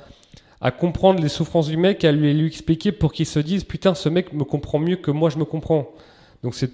à 0.61 0.71
comprendre 0.71 1.21
les 1.23 1.29
souffrances 1.29 1.69
du 1.69 1.77
mec, 1.77 2.05
à 2.05 2.13
lui, 2.13 2.33
lui 2.35 2.47
expliquer 2.47 2.93
pour 2.93 3.13
qu'il 3.13 3.27
se 3.27 3.39
dise 3.39 3.65
putain 3.65 3.95
ce 3.95 4.09
mec 4.09 4.33
me 4.33 4.45
comprend 4.45 4.79
mieux 4.79 4.97
que 4.97 5.11
moi 5.11 5.31
je 5.31 5.39
me 5.39 5.45
comprends. 5.45 5.89
Donc 6.43 6.55
c'est 6.55 6.71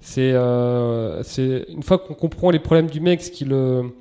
c'est 0.00 0.32
euh, 0.32 1.22
c'est 1.22 1.64
une 1.68 1.82
fois 1.82 1.98
qu'on 1.98 2.14
comprend 2.14 2.50
les 2.50 2.58
problèmes 2.60 2.88
du 2.88 3.00
mec, 3.00 3.22
ce 3.22 3.30
qui 3.30 3.44
le 3.44 3.92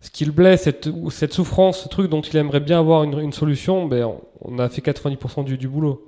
ce 0.00 0.10
qui 0.10 0.24
le 0.24 0.32
blesse, 0.32 0.62
cette, 0.62 0.88
cette 1.10 1.34
souffrance, 1.34 1.82
ce 1.82 1.88
truc 1.88 2.08
dont 2.08 2.22
il 2.22 2.34
aimerait 2.38 2.60
bien 2.60 2.78
avoir 2.78 3.02
une, 3.04 3.18
une 3.20 3.34
solution, 3.34 3.84
ben 3.86 4.10
on, 4.40 4.58
a 4.58 4.66
fait 4.70 4.80
90% 4.80 5.44
du, 5.44 5.58
du 5.58 5.68
boulot. 5.68 6.02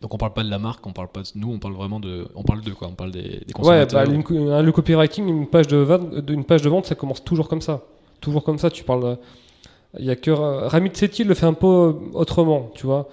Donc 0.00 0.14
on 0.14 0.16
parle 0.16 0.32
pas 0.32 0.42
de 0.44 0.48
la 0.48 0.58
marque, 0.58 0.86
on 0.86 0.92
parle 0.94 1.08
pas 1.08 1.20
de 1.20 1.28
nous, 1.34 1.52
on 1.52 1.58
parle 1.58 1.74
vraiment 1.74 2.00
de, 2.00 2.26
on 2.34 2.42
parle 2.42 2.62
de 2.62 2.70
quoi? 2.72 2.88
On 2.88 2.94
parle 2.94 3.10
des, 3.10 3.20
des 3.22 3.28
Ouais, 3.48 3.52
consommateurs. 3.52 4.06
bah, 4.06 4.10
une 4.14 4.22
co- 4.24 4.48
un- 4.50 4.62
le 4.62 4.72
copywriting, 4.72 5.28
une 5.28 5.46
page 5.46 5.66
de 5.66 5.76
vente, 5.76 6.06
une 6.30 6.44
page 6.44 6.62
de 6.62 6.70
vente, 6.70 6.86
ça 6.86 6.94
commence 6.94 7.22
toujours 7.22 7.46
comme 7.48 7.60
ça. 7.60 7.82
Toujours 8.22 8.44
comme 8.44 8.56
ça. 8.58 8.70
Tu 8.70 8.82
parles. 8.82 9.18
Il 9.98 10.04
y 10.04 10.10
a 10.10 10.16
que 10.16 10.30
Ramit 10.30 10.90
Sethi 10.94 11.24
le 11.24 11.34
fait 11.34 11.46
un 11.46 11.52
peu 11.54 11.66
euh, 11.66 11.92
autrement, 12.14 12.70
tu 12.74 12.86
vois, 12.86 13.08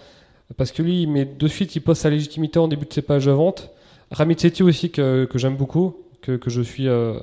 parce 0.58 0.72
que 0.72 0.82
lui, 0.82 1.04
il 1.04 1.08
met 1.08 1.26
de 1.26 1.48
suite, 1.48 1.76
il 1.76 1.82
pose 1.82 1.98
sa 1.98 2.10
légitimité 2.10 2.60
en 2.60 2.68
début 2.68 2.86
de 2.86 2.94
ses 2.94 3.02
pages 3.02 3.26
de 3.26 3.32
vente. 3.32 3.70
Ramit 4.12 4.36
Sethi 4.40 4.64
aussi 4.64 4.90
que, 4.90 5.26
que 5.26 5.38
j'aime 5.38 5.56
beaucoup, 5.56 5.96
que, 6.22 6.34
que 6.38 6.50
je 6.50 6.62
suis. 6.62 6.88
euh, 6.88 7.14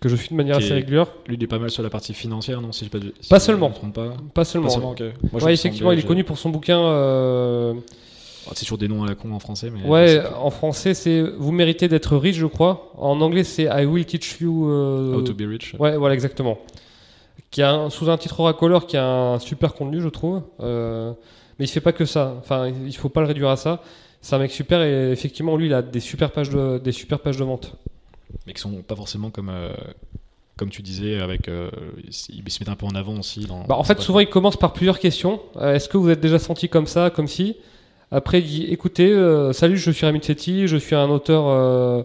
que 0.00 0.08
je 0.08 0.16
suis 0.16 0.30
de 0.30 0.34
manière 0.34 0.56
assez 0.56 0.72
régulière. 0.74 1.06
Lui, 1.28 1.36
il 1.36 1.44
est 1.44 1.46
pas 1.46 1.60
mal 1.60 1.70
sur 1.70 1.82
la 1.84 1.88
partie 1.90 2.12
financière, 2.12 2.60
non 2.60 2.72
Si 2.72 2.82
j'ai 2.84 2.90
pas, 2.90 2.98
de- 2.98 3.14
si 3.20 3.28
Pas 3.28 3.38
je 3.38 3.44
seulement. 3.44 3.70
pas. 3.70 4.14
Pas 4.34 4.44
seulement. 4.44 4.66
Pas 4.66 4.72
seulement, 4.74 4.90
ok. 4.90 5.00
Moi, 5.00 5.10
je 5.12 5.36
ouais, 5.44 5.50
me 5.50 5.54
effectivement, 5.54 5.92
il 5.92 5.98
est 6.00 6.06
connu 6.06 6.24
pour 6.24 6.38
son 6.38 6.50
bouquin. 6.50 6.78
euh, 6.80 7.74
Oh, 8.48 8.50
c'est 8.56 8.64
sur 8.64 8.76
des 8.76 8.88
noms 8.88 9.04
à 9.04 9.06
la 9.06 9.14
con 9.14 9.30
en 9.32 9.38
français, 9.38 9.70
mais. 9.72 9.88
Ouais, 9.88 10.20
en 10.36 10.50
français, 10.50 10.94
c'est 10.94 11.22
Vous 11.22 11.52
méritez 11.52 11.86
d'être 11.86 12.16
riche, 12.16 12.34
je 12.36 12.46
crois. 12.46 12.90
En 12.98 13.20
anglais, 13.20 13.44
c'est 13.44 13.64
I 13.70 13.84
will 13.86 14.04
teach 14.04 14.38
you. 14.40 14.68
euh, 14.68 15.14
How 15.14 15.22
to 15.22 15.34
be 15.34 15.42
rich. 15.42 15.76
Ouais, 15.78 15.96
voilà, 15.96 16.14
exactement. 16.14 16.58
Qui 17.52 17.62
a 17.62 17.70
un- 17.72 17.90
sous 17.90 18.10
un 18.10 18.16
titre 18.18 18.40
racoleur 18.42 18.86
qui 18.86 18.96
a 18.96 19.06
un 19.06 19.38
super 19.38 19.74
contenu, 19.74 20.00
je 20.00 20.08
trouve. 20.08 20.42
Euh, 20.60 21.12
mais 21.58 21.66
il 21.66 21.68
fait 21.68 21.80
pas 21.80 21.92
que 21.92 22.04
ça. 22.04 22.34
Enfin, 22.40 22.66
il 22.68 22.96
faut 22.96 23.08
pas 23.10 23.20
le 23.20 23.26
réduire 23.28 23.50
à 23.50 23.56
ça. 23.56 23.82
C'est 24.22 24.34
un 24.34 24.38
mec 24.38 24.50
super 24.50 24.82
et 24.82 25.12
effectivement, 25.12 25.56
lui, 25.56 25.66
il 25.66 25.74
a 25.74 25.82
des 25.82 26.00
super 26.00 26.30
pages 26.32 26.50
de, 26.50 26.78
des 26.78 26.92
super 26.92 27.20
pages 27.20 27.36
de 27.36 27.44
vente. 27.44 27.76
mais 28.46 28.52
qui 28.54 28.60
sont 28.60 28.70
pas 28.82 28.96
forcément 28.96 29.30
comme 29.30 29.50
euh, 29.50 29.72
comme 30.56 30.70
tu 30.70 30.80
disais 30.82 31.20
avec 31.20 31.48
euh, 31.48 31.70
ils 32.06 32.12
se 32.50 32.60
mettent 32.60 32.68
un 32.68 32.74
peu 32.76 32.86
en 32.86 32.94
avant 32.94 33.18
aussi 33.18 33.44
dans 33.46 33.64
Bah, 33.64 33.76
en 33.76 33.84
fait, 33.84 34.00
souvent, 34.00 34.20
il 34.20 34.28
commence 34.28 34.56
par 34.56 34.72
plusieurs 34.72 34.98
questions. 34.98 35.40
Est-ce 35.60 35.88
que 35.88 35.96
vous 35.98 36.08
êtes 36.10 36.20
déjà 36.20 36.38
senti 36.38 36.68
comme 36.68 36.86
ça, 36.86 37.10
comme 37.10 37.28
si? 37.28 37.56
Après, 38.10 38.40
il 38.40 38.46
dit 38.46 38.64
écoutez, 38.70 39.12
salut, 39.52 39.76
je 39.76 39.90
suis 39.90 40.06
Rami 40.06 40.20
Tsetti, 40.20 40.68
je 40.68 40.76
suis 40.76 40.94
un 40.94 41.08
auteur, 41.10 42.04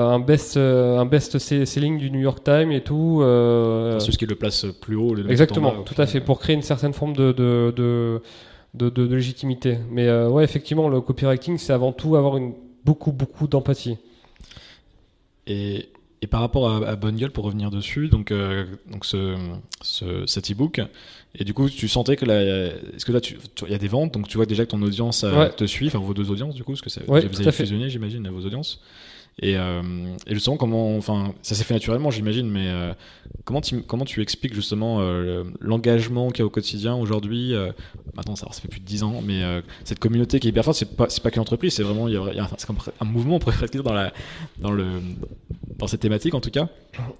un 0.00 0.18
best, 0.18 0.56
euh, 0.56 0.98
un 0.98 1.04
best 1.06 1.38
se- 1.38 1.64
selling 1.64 1.98
du 1.98 2.10
New 2.10 2.20
York 2.20 2.42
Times 2.44 2.72
et 2.72 2.82
tout. 2.82 3.20
euh, 3.22 3.98
c'est 4.00 4.12
ce 4.12 4.18
qui 4.18 4.26
le 4.26 4.34
place 4.36 4.66
plus 4.80 4.96
haut 4.96 5.14
le 5.14 5.30
Exactement, 5.30 5.82
tout 5.82 6.00
à 6.00 6.06
fait, 6.06 6.20
pour 6.20 6.38
créer 6.40 6.54
une 6.56 6.62
certaine 6.62 6.92
forme 6.92 7.14
de, 7.14 7.32
de, 7.32 7.72
de, 7.76 8.22
de, 8.74 8.88
de- 8.90 9.06
de 9.06 9.14
légitimité. 9.14 9.78
Mais 9.90 10.06
euh, 10.08 10.28
ouais, 10.28 10.44
effectivement, 10.44 10.88
le 10.88 11.00
copywriting, 11.00 11.58
c'est 11.58 11.72
avant 11.72 11.92
tout 11.92 12.16
avoir 12.16 12.36
une, 12.36 12.54
beaucoup, 12.84 13.12
beaucoup 13.12 13.46
d'empathie. 13.46 13.96
et, 15.46 15.88
et 16.20 16.26
par 16.28 16.40
rapport 16.40 16.70
à, 16.70 16.86
à 16.88 16.96
Bonne 16.96 17.16
Gueule 17.16 17.32
pour 17.32 17.44
revenir 17.44 17.70
dessus 17.70 18.08
donc 18.08 18.30
euh, 18.30 18.64
donc 18.90 19.04
ce, 19.04 19.36
ce 19.80 20.24
cet 20.26 20.50
ebook 20.50 20.80
et 21.34 21.42
du 21.44 21.52
coup 21.52 21.68
tu 21.68 21.88
sentais 21.88 22.14
que 22.14 22.24
là 22.24 22.40
est-ce 22.94 23.04
que 23.04 23.10
là 23.12 23.18
il 23.66 23.72
y 23.72 23.74
a 23.74 23.78
des 23.78 23.88
ventes 23.88 24.14
donc 24.14 24.28
tu 24.28 24.36
vois 24.36 24.46
déjà 24.46 24.64
que 24.64 24.70
ton 24.70 24.80
audience 24.82 25.24
euh, 25.24 25.36
Ouais. 25.36 25.50
te 25.50 25.64
suit 25.64 25.88
enfin 25.88 25.98
vos 25.98 26.14
deux 26.14 26.30
audiences 26.30 26.54
du 26.54 26.62
coup 26.62 26.72
parce 26.72 26.80
que 26.82 26.90
ça, 26.90 27.00
Ouais, 27.08 27.26
vous 27.26 27.40
avez 27.40 27.50
fusionné 27.50 27.90
j'imagine 27.90 28.28
vos 28.28 28.46
audiences 28.46 28.80
et, 29.40 29.56
euh, 29.56 29.80
et 30.26 30.34
justement 30.34 30.56
comment 30.58 30.96
enfin 30.96 31.32
ça 31.42 31.54
s'est 31.54 31.64
fait 31.64 31.72
naturellement 31.74 32.10
j'imagine 32.10 32.50
mais 32.50 32.66
euh, 32.68 32.92
comment 33.44 33.60
comment 33.86 34.04
tu 34.04 34.20
expliques 34.20 34.52
justement 34.54 35.00
euh, 35.00 35.22
le- 35.44 35.52
l'engagement 35.60 36.28
qu'il 36.28 36.40
y 36.40 36.42
a 36.42 36.46
au 36.46 36.50
quotidien 36.50 36.94
aujourd'hui 36.96 37.54
maintenant 38.14 38.36
ça, 38.36 38.46
ça 38.52 38.60
fait 38.60 38.68
plus 38.68 38.80
de 38.80 38.84
10 38.84 39.02
ans 39.04 39.22
mais 39.26 39.40
cette 39.84 39.98
communauté 40.00 40.38
qui 40.38 40.48
est 40.48 40.50
hyper 40.50 40.64
forte 40.64 40.76
c'est 40.76 40.94
pas 40.96 41.06
pas 41.22 41.30
qu'une 41.30 41.40
entreprise 41.42 41.72
c'est 41.74 41.82
vraiment 41.82 42.08
il 42.08 42.14
y 42.14 42.16
a, 42.18 42.32
y 42.34 42.38
un, 42.40 42.48
comme 42.66 42.76
un 43.00 43.04
mouvement 43.06 43.36
on 43.36 43.38
pourrait 43.38 43.66
dire 43.72 43.82
dans 43.82 43.94
la 43.94 44.12
dans 44.58 44.70
le 44.70 44.86
dans 45.78 45.86
cette 45.86 46.00
thématique 46.00 46.34
en 46.34 46.40
tout 46.40 46.50
cas 46.50 46.68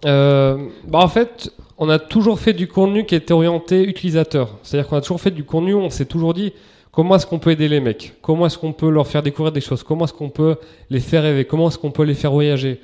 bah 0.04 0.98
en 0.98 1.08
fait, 1.08 1.50
on 1.78 1.88
a 1.88 1.98
toujours 1.98 2.38
fait 2.38 2.52
du 2.52 2.68
contenu 2.68 3.06
qui 3.06 3.14
était 3.14 3.32
orienté 3.32 3.82
utilisateur. 3.84 4.58
C'est-à-dire 4.62 4.88
qu'on 4.88 4.96
a 4.96 5.00
toujours 5.00 5.20
fait 5.20 5.30
du 5.30 5.44
contenu 5.44 5.74
on 5.74 5.90
s'est 5.90 6.04
toujours 6.04 6.34
dit 6.34 6.52
comment 6.92 7.16
est-ce 7.16 7.26
qu'on 7.26 7.40
peut 7.40 7.50
aider 7.50 7.68
les 7.68 7.80
mecs? 7.80 8.12
Comment 8.22 8.46
est-ce 8.46 8.58
qu'on 8.58 8.72
peut 8.72 8.90
leur 8.90 9.06
faire 9.08 9.22
découvrir 9.22 9.50
des 9.50 9.60
choses? 9.60 9.82
Comment 9.82 10.04
est-ce 10.04 10.12
qu'on 10.12 10.30
peut 10.30 10.56
les 10.90 11.00
faire 11.00 11.22
rêver? 11.22 11.44
Comment 11.44 11.68
est-ce 11.68 11.78
qu'on 11.78 11.90
peut 11.90 12.04
les 12.04 12.14
faire 12.14 12.30
voyager? 12.30 12.80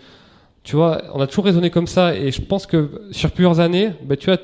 Tu 0.64 0.74
vois, 0.74 1.02
on 1.14 1.20
a 1.20 1.26
toujours 1.26 1.44
raisonné 1.44 1.70
comme 1.70 1.86
ça 1.86 2.16
et 2.16 2.32
je 2.32 2.42
pense 2.42 2.66
que 2.66 3.02
sur 3.12 3.30
plusieurs 3.30 3.60
années, 3.60 3.90
bah, 4.02 4.16
tu 4.16 4.26
vois, 4.26 4.38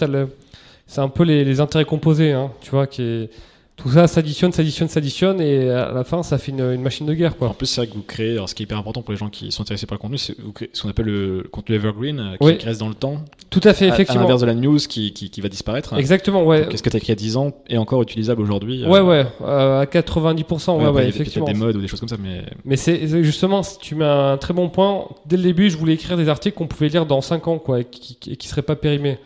c'est 0.87 1.01
un 1.01 1.09
peu 1.09 1.25
les, 1.25 1.45
les 1.45 1.61
intérêts 1.61 1.85
composés, 1.85 2.33
hein, 2.33 2.53
tu 2.61 2.71
vois, 2.71 2.87
qui 2.87 3.03
est... 3.03 3.31
Tout 3.77 3.91
ça 3.91 4.07
s'additionne, 4.07 4.53
s'additionne, 4.53 4.89
s'additionne 4.89 5.41
et 5.41 5.69
à 5.69 5.91
la 5.91 6.05
fin, 6.05 6.23
ça 6.23 6.39
fait 6.39 6.53
une, 6.53 6.61
une 6.61 6.81
machine 6.81 7.07
de 7.07 7.13
guerre, 7.13 7.37
quoi. 7.37 7.49
En 7.49 7.55
plus, 7.55 7.67
c'est 7.67 7.81
vrai 7.81 7.89
que 7.89 7.95
vous 7.95 8.03
créez, 8.03 8.31
alors 8.33 8.49
ce 8.49 8.55
qui 8.55 8.63
est 8.63 8.65
hyper 8.65 8.79
important 8.79 9.03
pour 9.03 9.11
les 9.11 9.19
gens 9.19 9.29
qui 9.31 9.51
sont 9.51 9.63
intéressés 9.63 9.87
par 9.87 9.97
le 9.97 10.01
contenu, 10.01 10.17
c'est 10.17 10.37
ce 10.73 10.81
qu'on 10.83 10.89
appelle 10.89 11.07
le 11.07 11.45
contenu 11.51 11.75
evergreen, 11.75 12.21
euh, 12.21 12.31
qui 12.37 12.47
Oui. 12.47 12.59
reste 12.65 12.79
dans 12.79 12.89
le 12.89 12.95
temps, 12.95 13.17
Tout 13.51 13.61
à 13.65 13.75
fait, 13.75 13.87
à, 13.89 13.91
à 13.91 13.95
effectivement. 13.95 14.23
l'inverse 14.23 14.41
de 14.43 14.47
la 14.47 14.55
news 14.55 14.79
qui, 14.79 15.13
qui, 15.13 15.29
qui 15.29 15.41
va 15.41 15.49
disparaître. 15.49 15.93
Exactement, 15.99 16.45
ouais. 16.45 16.69
Qu'est-ce 16.71 16.85
que 16.85 16.89
tu 16.91 16.97
as 16.97 17.01
créé 17.01 17.17
il 17.17 17.21
y 17.21 17.25
a 17.25 17.27
10 17.29 17.37
ans 17.37 17.53
est 17.69 17.77
encore 17.77 18.01
utilisable 18.01 18.41
aujourd'hui 18.43 18.85
euh, 18.85 18.89
Ouais, 18.89 19.01
ouais, 19.01 19.27
euh, 19.43 19.81
à 19.81 19.85
90%, 19.87 20.79
ouais, 20.79 20.87
ouais, 20.87 20.87
il 20.87 20.87
y 20.87 20.89
a 20.89 20.93
peut-être 20.95 21.09
effectivement. 21.17 21.47
des 21.47 21.55
modes 21.55 21.77
ou 21.77 21.81
des 21.81 21.89
choses 21.89 22.01
comme 22.01 22.09
ça, 22.09 22.17
mais 22.23 22.45
Mais 22.65 22.77
c'est 22.77 23.09
justement, 23.25 23.63
tu 23.81 23.97
mets 23.97 24.05
un 24.05 24.37
très 24.39 24.55
bon 24.55 24.69
point. 24.69 25.09
Dès 25.27 25.37
le 25.37 25.43
début, 25.43 25.69
je 25.69 25.77
voulais 25.77 25.95
écrire 25.95 26.17
des 26.17 26.29
articles 26.29 26.57
qu'on 26.57 26.69
pouvait 26.69 26.89
lire 26.89 27.07
dans 27.07 27.21
5 27.21 27.49
ans, 27.49 27.59
quoi, 27.59 27.81
et 27.81 27.85
qui, 27.85 28.17
et 28.31 28.37
qui 28.37 28.47
seraient 28.47 28.63
pas 28.63 28.77
périmés. 28.77 29.19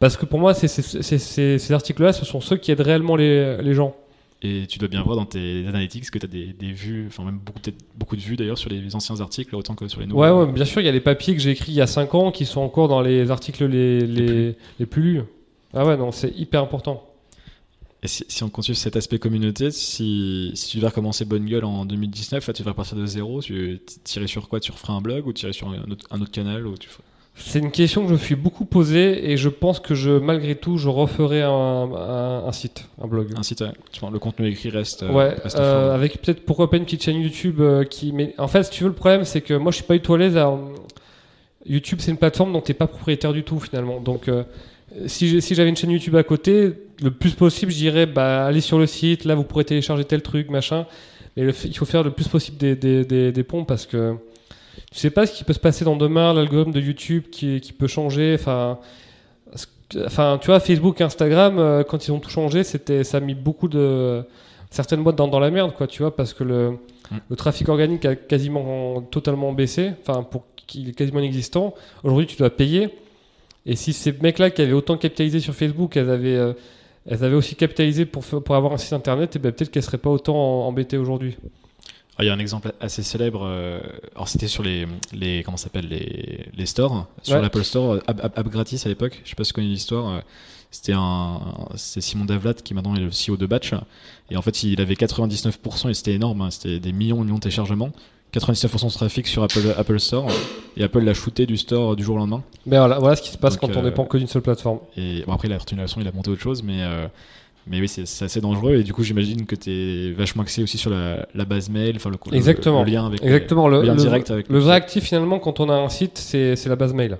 Parce 0.00 0.16
que 0.16 0.24
pour 0.26 0.38
moi, 0.40 0.54
ces 0.54 1.72
articles-là, 1.72 2.12
ce 2.12 2.24
sont 2.24 2.40
ceux 2.40 2.56
qui 2.56 2.72
aident 2.72 2.80
réellement 2.80 3.16
les, 3.16 3.62
les 3.62 3.74
gens. 3.74 3.94
et 4.42 4.64
tu 4.66 4.78
dois 4.78 4.88
bien 4.88 5.02
voir 5.02 5.16
dans 5.16 5.26
tes 5.26 5.66
analytics 5.66 6.10
que 6.10 6.18
tu 6.18 6.24
as 6.24 6.28
des, 6.28 6.46
des 6.54 6.72
vues, 6.72 7.04
enfin 7.08 7.22
même 7.24 7.38
beaucoup, 7.38 7.60
beaucoup 7.98 8.16
de 8.16 8.22
vues 8.22 8.36
d'ailleurs 8.36 8.56
sur 8.56 8.70
les 8.70 8.94
anciens 8.96 9.20
articles 9.20 9.54
autant 9.54 9.74
que 9.74 9.86
sur 9.88 10.00
les 10.00 10.06
nouveaux. 10.06 10.22
Ouais, 10.22 10.30
ouais, 10.30 10.50
bien 10.50 10.64
sûr, 10.64 10.80
il 10.80 10.86
y 10.86 10.88
a 10.88 10.92
des 10.92 11.00
papiers 11.00 11.34
que 11.36 11.40
j'ai 11.42 11.50
écrits 11.50 11.72
il 11.72 11.76
y 11.76 11.82
a 11.82 11.86
5 11.86 12.14
ans 12.14 12.32
qui 12.32 12.46
sont 12.46 12.62
encore 12.62 12.88
dans 12.88 13.02
les 13.02 13.30
articles 13.30 13.66
les, 13.66 14.00
les, 14.00 14.56
les 14.78 14.86
plus 14.86 15.02
lus. 15.02 15.22
Ah 15.74 15.84
ouais, 15.84 15.96
non, 15.98 16.10
c'est 16.12 16.30
hyper 16.36 16.62
important. 16.62 17.06
Et 18.02 18.08
si, 18.08 18.24
si 18.28 18.42
on 18.42 18.48
continue 18.48 18.74
cet 18.76 18.96
aspect 18.96 19.18
communauté, 19.18 19.70
si, 19.70 20.52
si 20.54 20.70
tu 20.70 20.76
devais 20.78 20.86
recommencer 20.88 21.26
Bonne 21.26 21.44
Gueule 21.44 21.66
en 21.66 21.84
2019, 21.84 22.46
là 22.46 22.52
tu 22.54 22.62
devrais 22.62 22.74
partir 22.74 22.96
de 22.96 23.04
zéro, 23.04 23.42
tu 23.42 23.78
tirais 24.04 24.26
sur 24.26 24.48
quoi? 24.48 24.58
Tu 24.60 24.72
referais 24.72 24.94
un 24.94 25.02
blog 25.02 25.26
ou 25.26 25.34
tirais 25.34 25.52
sur 25.52 25.68
un 25.68 25.82
autre, 25.90 26.06
un 26.10 26.22
autre 26.22 26.30
canal 26.30 26.66
ou 26.66 26.78
tu 26.78 26.88
ferais- 26.88 27.04
C'est 27.36 27.58
une 27.60 27.70
question 27.70 28.02
que 28.02 28.08
je 28.08 28.12
me 28.14 28.18
suis 28.18 28.34
beaucoup 28.34 28.64
posée 28.66 29.30
et 29.30 29.36
je 29.38 29.48
pense 29.48 29.80
que 29.80 29.94
je, 29.94 30.10
malgré 30.10 30.54
tout, 30.56 30.76
je 30.76 30.88
referai 30.88 31.40
un, 31.42 31.48
un- 31.50 32.44
un 32.46 32.52
site, 32.52 32.84
un 33.02 33.06
blog. 33.06 33.28
un 33.36 33.42
site, 33.42 33.62
ouais. 33.62 33.72
Tu 33.92 34.00
le 34.12 34.18
contenu 34.18 34.46
écrit 34.48 34.68
reste, 34.68 35.02
euh, 35.04 35.10
Ouais, 35.12 35.34
reste 35.42 35.56
euh, 35.58 35.86
fort. 35.86 35.94
avec 35.94 36.20
peut-être 36.20 36.44
pourquoi 36.44 36.68
pas 36.70 36.76
une 36.76 36.84
petite 36.84 37.02
chaîne 37.02 37.16
YouTube 37.20 37.60
euh, 37.60 37.84
qui. 37.84 38.12
Mais 38.12 38.34
en 38.36 38.46
fait, 38.46 38.64
si 38.64 38.70
tu 38.70 38.82
veux, 38.84 38.90
le 38.90 38.94
problème, 38.94 39.24
c'est 39.24 39.40
que 39.40 39.54
moi, 39.54 39.72
je 39.72 39.76
suis 39.76 39.84
pas 39.84 39.94
du 39.94 40.00
tout 40.00 40.14
à 40.14 40.18
l'aise. 40.18 40.36
à- 40.36 40.52
YouTube, 41.66 41.98
c'est 42.00 42.10
une 42.10 42.16
plateforme 42.16 42.52
dont 42.52 42.60
t'es 42.62 42.74
pas 42.74 42.86
propriétaire 42.86 43.32
du 43.32 43.42
tout 43.42 43.58
finalement. 43.60 44.00
Donc, 44.00 44.28
euh, 44.28 44.44
si 45.06 45.40
j'avais 45.54 45.68
une 45.68 45.76
chaîne 45.76 45.90
YouTube 45.90 46.16
à 46.16 46.22
côté, 46.22 46.72
le 47.02 47.10
plus 47.10 47.32
possible, 47.34 47.70
je 47.72 47.76
dirais, 47.76 48.06
bah, 48.06 48.46
allez 48.46 48.60
sur 48.60 48.78
le 48.78 48.86
site, 48.86 49.24
là, 49.24 49.34
vous 49.34 49.44
pourrez 49.44 49.64
télécharger 49.64 50.04
tel 50.04 50.22
truc, 50.22 50.50
machin. 50.50 50.86
Mais 51.36 51.42
le 51.44 51.52
fait- 51.52 51.68
il 51.68 51.76
faut 51.76 51.84
faire 51.84 52.02
le 52.02 52.10
plus 52.10 52.28
possible 52.28 52.56
des, 52.58 52.76
des, 52.76 53.04
des, 53.04 53.30
des 53.32 53.42
ponts 53.44 53.64
parce 53.64 53.86
que 53.86 54.14
tu 54.90 54.98
sais 54.98 55.10
pas 55.10 55.26
ce 55.26 55.32
qui 55.32 55.44
peut 55.44 55.52
se 55.52 55.60
passer 55.60 55.84
dans 55.84 55.96
demain, 55.96 56.34
l'algorithme 56.34 56.72
de 56.72 56.80
YouTube 56.80 57.24
qui, 57.30 57.60
qui 57.60 57.72
peut 57.72 57.86
changer. 57.86 58.34
Enfin, 58.34 58.78
tu 59.88 60.46
vois, 60.46 60.60
Facebook, 60.60 61.00
Instagram, 61.00 61.58
euh, 61.58 61.82
quand 61.84 62.06
ils 62.06 62.10
ont 62.12 62.20
tout 62.20 62.30
changé, 62.30 62.64
c'était, 62.64 63.04
ça 63.04 63.18
a 63.18 63.20
mis 63.20 63.34
beaucoup 63.34 63.68
de 63.68 64.24
certaines 64.70 65.02
boîtes 65.02 65.16
dans, 65.16 65.28
dans 65.28 65.40
la 65.40 65.50
merde, 65.50 65.74
quoi, 65.74 65.86
tu 65.86 66.02
vois, 66.02 66.14
parce 66.14 66.32
que 66.32 66.44
le, 66.44 66.78
Mm. 67.10 67.16
le 67.28 67.36
trafic 67.36 67.68
organique 67.68 68.04
a 68.04 68.14
quasiment 68.14 69.02
totalement 69.02 69.52
baissé, 69.52 69.92
enfin, 70.00 70.22
pour 70.22 70.44
qu'il 70.66 70.88
est 70.90 70.92
quasiment 70.92 71.20
inexistant. 71.20 71.74
Aujourd'hui, 72.04 72.26
tu 72.26 72.36
dois 72.36 72.50
payer. 72.50 72.90
Et 73.66 73.76
si 73.76 73.92
ces 73.92 74.12
mecs-là 74.12 74.50
qui 74.50 74.62
avaient 74.62 74.72
autant 74.72 74.96
capitalisé 74.96 75.40
sur 75.40 75.54
Facebook, 75.54 75.96
elles 75.96 76.10
avaient, 76.10 76.36
euh, 76.36 76.52
elles 77.06 77.24
avaient 77.24 77.36
aussi 77.36 77.56
capitalisé 77.56 78.06
pour, 78.06 78.24
pour 78.24 78.54
avoir 78.54 78.72
un 78.72 78.78
site 78.78 78.92
internet, 78.92 79.36
et 79.36 79.38
ben 79.38 79.52
peut-être 79.52 79.70
qu'elles 79.70 79.82
seraient 79.82 79.98
pas 79.98 80.10
autant 80.10 80.66
embêtées 80.66 80.96
aujourd'hui. 80.96 81.36
Ah, 82.20 82.24
Il 82.24 82.26
y 82.26 82.30
a 82.30 82.34
un 82.34 82.38
exemple 82.38 82.72
assez 82.80 83.02
célèbre. 83.02 83.42
euh, 83.44 83.80
alors 84.14 84.28
c'était 84.28 84.46
sur 84.46 84.62
les, 84.62 84.86
les 85.14 85.42
comment 85.42 85.56
s'appelle 85.56 85.88
les, 85.88 86.46
les 86.54 86.66
stores, 86.66 87.06
sur 87.22 87.36
Ouais. 87.36 87.40
l'Apple 87.42 87.64
Store, 87.64 87.92
euh, 87.94 88.00
app, 88.06 88.22
app- 88.22 88.38
app 88.38 88.48
gratis 88.48 88.84
à 88.84 88.90
l'époque. 88.90 89.20
Je 89.24 89.30
sais 89.30 89.36
pas 89.36 89.44
si 89.44 89.48
tu 89.48 89.54
connais 89.54 89.68
l'histoire. 89.68 90.08
euh, 90.10 90.20
C'était 90.70 90.92
un, 90.94 91.40
c'est 91.76 92.00
Simon 92.02 92.26
Davlat 92.26 92.54
qui 92.54 92.74
maintenant 92.74 92.94
est 92.94 93.00
le 93.00 93.08
CEO 93.08 93.36
de 93.38 93.46
Batch. 93.46 93.72
Et 94.30 94.36
en 94.36 94.42
fait, 94.42 94.62
il 94.64 94.80
avait 94.82 94.94
99% 94.94 95.88
et 95.88 95.94
c'était 95.94 96.12
énorme. 96.12 96.42
hein, 96.42 96.50
C'était 96.50 96.78
des 96.78 96.92
millions, 96.92 97.22
et 97.22 97.24
millions 97.24 97.36
de 97.36 97.40
téléchargements. 97.40 97.90
99% 98.34 98.86
de 98.86 98.92
trafic 98.92 99.26
sur 99.26 99.42
Apple, 99.42 99.74
Apple 99.76 99.98
Store. 99.98 100.26
Et 100.76 100.84
Apple 100.84 101.00
l'a 101.00 101.14
shooté 101.14 101.46
du 101.46 101.56
store 101.56 101.96
du 101.96 102.04
jour 102.04 102.16
au 102.16 102.18
lendemain. 102.18 102.44
Mais 102.66 102.76
voilà, 102.78 102.98
voilà 102.98 103.16
ce 103.16 103.22
qui 103.22 103.30
se 103.30 103.38
passe 103.38 103.58
Donc, 103.58 103.72
quand 103.72 103.76
on 103.80 103.82
euh, 103.82 103.88
dépend 103.88 104.04
que 104.04 104.18
d'une 104.18 104.28
seule 104.28 104.42
plateforme. 104.42 104.78
Et 104.96 105.24
bon, 105.26 105.32
après, 105.32 105.48
il 105.48 105.54
a 105.54 105.58
retenu 105.58 105.78
la 105.78 105.84
leçon, 105.84 106.00
il 106.02 106.06
a 106.06 106.12
monté 106.12 106.30
autre 106.30 106.40
chose, 106.42 106.62
mais, 106.62 106.82
euh, 106.82 107.08
mais 107.66 107.80
oui, 107.80 107.88
c'est 107.88 108.02
assez 108.24 108.40
dangereux. 108.40 108.76
Et 108.76 108.82
du 108.82 108.92
coup, 108.92 109.02
j'imagine 109.02 109.46
que 109.46 109.54
tu 109.54 109.70
es 109.70 110.12
vachement 110.12 110.42
axé 110.42 110.62
aussi 110.62 110.78
sur 110.78 110.90
la, 110.90 111.26
la 111.34 111.44
base 111.44 111.68
mail, 111.70 111.96
enfin 111.96 112.10
le, 112.10 112.16
le- 112.30 112.36
Exactement. 112.36 112.82
le 112.84 112.90
lien 112.90 113.06
avec 113.06 113.22
Exactement. 113.22 113.68
le, 113.68 113.80
Le, 113.80 113.86
lien 113.86 113.94
le- 113.94 114.00
direct 114.00 114.30
avec 114.30 114.48
le 114.48 114.58
vrai 114.58 114.74
actif 114.74 115.04
finalement 115.04 115.38
quand 115.38 115.60
on 115.60 115.68
a 115.68 115.74
un 115.74 115.88
site, 115.88 116.18
c'est 116.18 116.66
la 116.66 116.76
base 116.76 116.92
mail. 116.94 117.18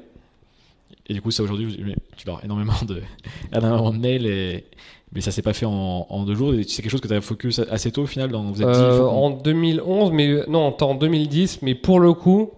Et 1.08 1.12
du 1.14 1.20
coup, 1.22 1.30
ça 1.30 1.42
aujourd'hui, 1.42 1.76
tu 2.16 2.28
avoir 2.28 2.44
énormément 2.44 2.72
de, 2.86 3.02
énormément 3.56 3.90
de 3.92 3.98
mails, 3.98 4.26
et, 4.26 4.64
mais 5.12 5.20
ça 5.20 5.30
s'est 5.32 5.42
pas 5.42 5.52
fait 5.52 5.66
en, 5.66 6.06
en 6.08 6.22
deux 6.24 6.34
jours. 6.36 6.52
C'est 6.68 6.82
quelque 6.82 6.90
chose 6.90 7.00
que 7.00 7.08
tu 7.08 7.14
as 7.14 7.20
focus 7.20 7.58
assez 7.70 7.90
tôt 7.90 8.02
au 8.02 8.06
final. 8.06 8.30
Dans, 8.30 8.42
vous 8.44 8.62
êtes 8.62 8.68
Euh, 8.68 9.02
en 9.02 9.30
2011, 9.30 10.12
mais 10.12 10.44
non, 10.48 10.66
en 10.80 10.84
en 10.84 10.94
2010, 10.94 11.62
mais 11.62 11.74
pour 11.74 11.98
le 11.98 12.12
coup, 12.12 12.50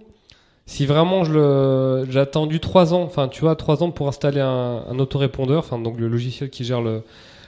si 0.67 0.85
vraiment 0.87 1.25
je 1.25 1.33
le, 1.33 2.07
j'ai 2.11 2.21
attendu 2.21 2.61
trois 2.61 2.93
ans, 2.93 3.03
enfin 3.03 3.29
tu 3.29 3.41
vois, 3.41 3.57
trois 3.57 3.83
ans 3.83 3.91
pour 3.91 4.07
installer 4.09 4.41
un, 4.41 4.85
un 4.89 4.99
autorépondeur, 4.99 5.61
enfin 5.61 5.79
donc 5.79 5.99
le 5.99 6.09
logiciel 6.09 6.51
qui 6.51 6.65
gère 6.65 6.83
le- 6.83 7.03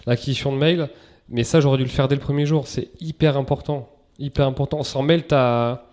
l'acquisition 0.07 0.53
de 0.53 0.59
mails, 0.59 0.89
mais 1.29 1.45
ça 1.45 1.61
j'aurais 1.61 1.79
dû 1.79 1.85
le 1.85 1.89
faire 1.91 2.09
dès 2.09 2.15
le 2.17 2.21
premier 2.21 2.47
jour. 2.47 2.67
C'est 2.67 2.89
hyper 3.01 3.37
important, 3.37 3.89
hyper 4.19 4.47
important. 4.47 4.83
Sans 4.83 5.03
mail, 5.03 5.25
ta 5.27 5.87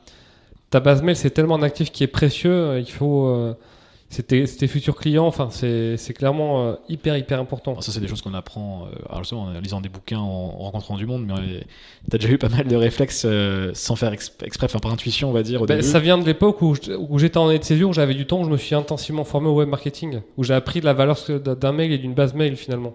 ta 0.70 0.80
base 0.80 1.01
mail 1.01 1.16
c'est 1.16 1.32
tellement 1.32 1.55
un 1.55 1.64
actif 1.64 1.91
qui 1.91 2.03
est 2.03 2.07
précieux, 2.07 2.80
il 2.80 2.89
faut 2.91 3.28
euh, 3.28 3.53
c'est 4.14 4.28
tes, 4.28 4.68
futurs 4.68 4.97
clients, 4.97 5.26
enfin 5.26 5.47
c'est 5.51 6.14
clairement 6.14 6.66
euh, 6.68 6.74
hyper 6.89 7.16
hyper 7.16 7.39
important. 7.39 7.72
Alors 7.72 7.84
ça, 7.84 7.93
c'est 7.93 8.01
des 8.01 8.09
choses 8.09 8.22
qu'on 8.22 8.34
apprend 8.34 8.84
euh, 8.88 8.89
alors 9.07 9.20
justement, 9.20 9.43
en 9.43 9.59
lisant 9.62 9.80
des 9.80 9.88
bouquins, 9.88 10.20
en, 10.20 10.24
en 10.26 10.57
rencontrant 10.66 10.97
du 10.97 11.05
monde. 11.05 11.26
Mais 11.28 11.62
tu 12.09 12.16
as 12.16 12.18
déjà 12.18 12.34
eu 12.34 12.38
pas 12.38 12.49
mal 12.49 12.68
de 12.68 12.76
réflexes 12.76 13.24
euh, 13.26 13.72
sans 13.74 13.95
faire 13.95 14.12
exp- 14.12 14.43
exprès, 14.45 14.66
enfin 14.66 14.80
par 14.80 14.91
intuition, 14.91 15.30
on 15.30 15.32
va 15.32 15.43
dire. 15.43 15.62
Au 15.62 15.66
Ben, 15.66 15.78
début. 15.78 15.88
ça 15.88 15.99
vient 15.99 16.18
de 16.18 16.26
l'époque 16.26 16.62
où 16.62 16.76
j'étais 17.20 17.38
en 17.38 17.47
année 17.47 17.59
de 17.59 17.64
césure, 17.64 17.88
où 17.88 17.93
j'avais 17.93 18.14
du 18.14 18.26
temps, 18.28 18.41
où 18.41 18.43
je 18.43 18.49
me 18.49 18.57
suis 18.57 18.76
intensivement 18.76 19.24
formé 19.24 19.47
au 19.47 19.53
web 19.55 19.70
marketing, 19.70 20.20
où 20.36 20.43
j'ai 20.43 20.55
appris 20.55 20.82
la 20.82 20.91
valeur 20.91 21.18
d'un 21.39 21.72
mail 21.72 21.93
et 21.93 21.97
d'une 21.97 22.14
base 22.14 22.34
mail 22.34 22.57
finalement. 22.57 22.93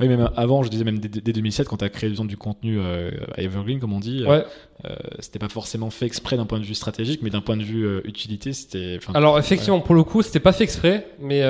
Oui, 0.00 0.08
même 0.08 0.28
avant, 0.36 0.64
je 0.64 0.70
disais 0.70 0.82
même 0.82 0.98
dès, 0.98 1.08
dès 1.08 1.32
2007, 1.32 1.68
quand 1.68 1.76
tu 1.76 1.84
as 1.84 1.88
créé 1.88 2.10
disons, 2.10 2.24
du 2.24 2.36
contenu 2.36 2.80
euh, 2.80 3.12
à 3.36 3.42
Evergreen, 3.42 3.78
comme 3.78 3.92
on 3.92 4.00
dit, 4.00 4.24
euh, 4.24 4.28
Ouais. 4.28 4.44
euh, 4.86 4.96
c'était 5.20 5.38
pas 5.38 5.48
forcément 5.48 5.88
fait 5.90 6.06
exprès 6.06 6.36
d'un 6.36 6.46
point 6.46 6.58
de 6.58 6.64
vue 6.64 6.74
stratégique, 6.74 7.20
mais 7.22 7.30
d'un 7.30 7.40
point 7.40 7.56
de 7.56 7.62
vue 7.62 7.84
euh, 7.86 8.00
utilité, 8.04 8.52
c'était. 8.52 8.98
Alors 9.14 9.38
effectivement, 9.38 9.78
pour 9.80 9.94
le 9.94 10.02
coup, 10.02 10.22
c'était 10.22 10.40
pas 10.40 10.52
fait 10.52 10.64
exprès, 10.64 11.06
mais 11.20 11.42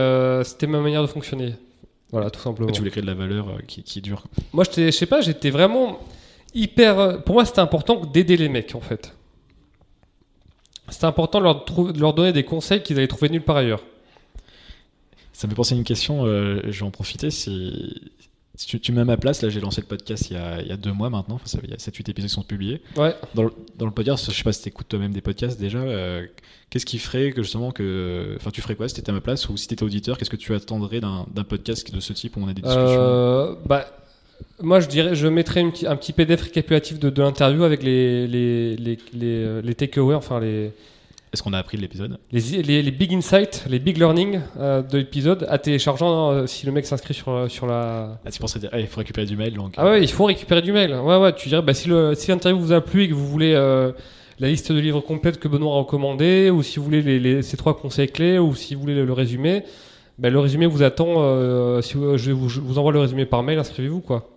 c'était 0.45 0.67
ma 0.67 0.81
manière 0.81 1.01
de 1.03 1.07
fonctionner. 1.07 1.55
Voilà, 2.13 2.31
tout 2.31 2.39
simplement. 2.41 2.71
tu 2.71 2.81
voulais 2.81 2.91
créer 2.91 3.03
de 3.03 3.07
la 3.09 3.15
valeur 3.15 3.47
qui, 3.67 3.83
qui 3.83 4.01
dure. 4.03 4.25
Moi, 4.53 4.65
je 4.77 4.91
sais 4.91 5.07
pas, 5.07 5.21
j'étais 5.23 5.51
vraiment 5.51 5.99
hyper. 6.55 7.23
Pour 7.25 7.35
moi, 7.37 7.45
c'était 7.47 7.61
important 7.61 7.97
d'aider 8.05 8.37
les 8.37 8.49
mecs 8.51 8.75
en 8.75 8.81
fait. 8.81 9.15
C'était 10.91 11.07
important 11.07 11.39
de 11.39 11.45
leur, 11.45 11.65
trou- 11.65 11.93
de 11.93 11.99
leur 11.99 12.13
donner 12.13 12.33
des 12.35 12.45
conseils 12.45 12.83
qu'ils 12.83 12.99
allaient 12.99 13.09
trouver 13.09 13.31
nulle 13.31 13.43
part 13.43 13.57
ailleurs. 13.57 13.83
Ça 15.33 15.47
me 15.47 15.53
fait 15.53 15.57
penser 15.57 15.75
à 15.75 15.79
une 15.79 15.83
question, 15.85 16.27
je 16.27 16.71
vais 16.71 16.83
en 16.83 16.91
profiter. 16.91 17.31
Si, 17.31 18.13
si 18.57 18.67
tu, 18.67 18.81
tu 18.81 18.93
me 18.93 18.97
mets 18.97 19.03
à 19.03 19.05
ma 19.05 19.17
place, 19.17 19.43
là 19.43 19.49
j'ai 19.49 19.61
lancé 19.61 19.81
le 19.81 19.87
podcast 19.87 20.31
il 20.31 20.35
y 20.35 20.37
a, 20.37 20.61
il 20.61 20.69
y 20.69 20.73
a 20.73 20.77
deux 20.77 20.93
mois 20.93 21.11
maintenant, 21.11 21.37
enfin, 21.37 21.47
ça, 21.47 21.59
il 21.65 21.71
y 21.71 21.73
a 21.73 21.77
7-8 21.77 22.11
épisodes 22.11 22.29
qui 22.29 22.35
sont 22.35 22.43
publiés. 22.43 22.81
Ouais. 22.97 23.15
Dans 23.35 23.43
le, 23.43 23.51
dans 23.77 23.87
le 23.87 23.93
podcast, 23.93 24.31
je 24.31 24.37
sais 24.37 24.45
pas 24.45 24.53
si 24.53 24.63
tu 24.63 24.69
écoutes 24.69 24.89
toi-même 24.89 25.13
des 25.13 25.21
podcasts 25.21 25.59
déjà, 25.59 25.79
euh, 25.79 26.25
qu'est-ce 26.71 26.87
qui 26.87 26.99
ferait 26.99 27.33
que 27.33 27.43
justement 27.43 27.73
que. 27.73 28.35
Enfin, 28.37 28.51
tu 28.51 28.61
ferais 28.61 28.77
quoi 28.77 28.89
si 28.89 28.95
tu 28.95 29.01
étais 29.01 29.11
à 29.11 29.15
ma 29.15 29.21
place 29.21 29.49
ou 29.49 29.57
si 29.57 29.67
tu 29.67 29.75
étais 29.75 29.83
auditeur, 29.83 30.19
qu'est-ce 30.19 30.31
que 30.31 30.37
tu 30.37 30.55
attendrais 30.55 31.01
d'un 31.01 31.27
d'un 31.35 31.45
podcast 31.45 31.93
de 31.93 32.01
ce 32.01 32.13
type 32.13 32.37
où 32.37 32.41
on 32.41 32.49
a 32.49 32.55
des 32.55 32.63
discussions? 32.63 32.85
Euh, 33.01 33.55
bah, 33.67 33.87
moi, 34.61 34.79
je 34.79 34.89
dirais, 34.89 35.15
je 35.15 35.27
mettrais 35.27 35.61
une 35.61 35.73
un 35.87 35.97
petit 35.97 36.13
PDF 36.13 36.43
récapitulatif 36.43 36.99
de, 37.01 37.11
de 37.11 37.23
l'interview 37.23 37.65
avec 37.65 37.83
les, 37.83 38.27
les, 38.29 38.77
les, 38.77 38.99
les, 39.13 39.45
euh, 39.45 39.63
les 39.63 39.75
takeaways, 39.75 40.15
enfin 40.15 40.39
les, 40.39 40.73
Est-ce 41.35 41.43
qu'on 41.43 41.53
a 41.53 41.59
appris 41.59 41.77
de 41.77 41.83
l'épisode? 41.83 42.17
Les, 42.33 42.63
les, 42.63 42.81
les 42.83 42.91
big 42.91 43.13
insights, 43.13 43.65
les 43.69 43.79
big 43.81 43.99
learning 43.99 44.41
euh, 44.59 44.83
de 44.83 44.99
l'épisode 44.99 45.45
à 45.51 45.59
téléchargeant 45.59 46.31
euh, 46.31 46.47
si 46.47 46.65
le 46.65 46.71
mec 46.73 46.87
s'inscrit 46.87 47.13
sur, 47.13 47.51
sur 47.51 47.67
la. 47.67 48.21
ah, 48.25 48.31
Tu 48.31 48.39
penserais 48.39 48.61
dire, 48.61 48.71
ah, 48.73 48.79
il 48.81 48.87
faut 48.87 48.99
récupérer 49.01 49.27
du 49.27 49.37
mail 49.37 49.53
donc. 49.55 49.75
Ah 49.77 49.85
ouais, 49.85 50.03
il 50.03 50.09
faut 50.11 50.25
récupérer 50.25 50.63
du 50.63 50.73
mail. 50.73 50.95
Ouais, 50.95 51.17
ouais, 51.19 51.35
tu 51.35 51.49
dirais, 51.49 51.61
bah, 51.63 51.75
si 51.75 51.89
l'interview 51.89 52.59
vous 52.59 52.73
a 52.73 52.81
plu 52.81 53.03
et 53.03 53.09
que 53.09 53.15
vous 53.15 53.27
voulez 53.27 53.53
euh, 53.53 53.91
la 54.39 54.49
liste 54.49 54.71
de 54.73 54.79
livres 54.79 55.01
complète 55.01 55.39
que 55.41 55.49
Benoît 55.49 55.75
a 55.75 55.79
recommandé, 55.79 56.51
ou 56.51 56.63
si 56.63 56.79
vous 56.79 56.85
voulez 56.85 57.03
les, 57.03 57.19
les- 57.19 57.43
ces 57.43 57.57
trois 57.57 57.77
conseils 57.77 58.09
clés, 58.09 58.39
ou 58.39 58.55
si 58.55 58.77
vous 58.77 58.81
voulez 58.83 58.95
le, 58.95 59.05
le 59.05 59.13
résumé, 59.13 59.65
bah, 60.21 60.31
le 60.31 60.39
résumé 60.39 60.67
vous 60.67 60.85
attend. 60.85 61.15
euh, 61.19 61.83
si 61.83 61.95
vous- 61.95 62.17
je, 62.17 62.31
vous, 62.31 62.49
je 62.49 62.61
vous 62.61 62.79
envoie 62.79 62.93
le 62.93 63.01
résumé 63.01 63.27
par 63.27 63.43
mail, 63.43 63.59
inscrivez-vous 63.59 64.01
quoi. 64.03 64.31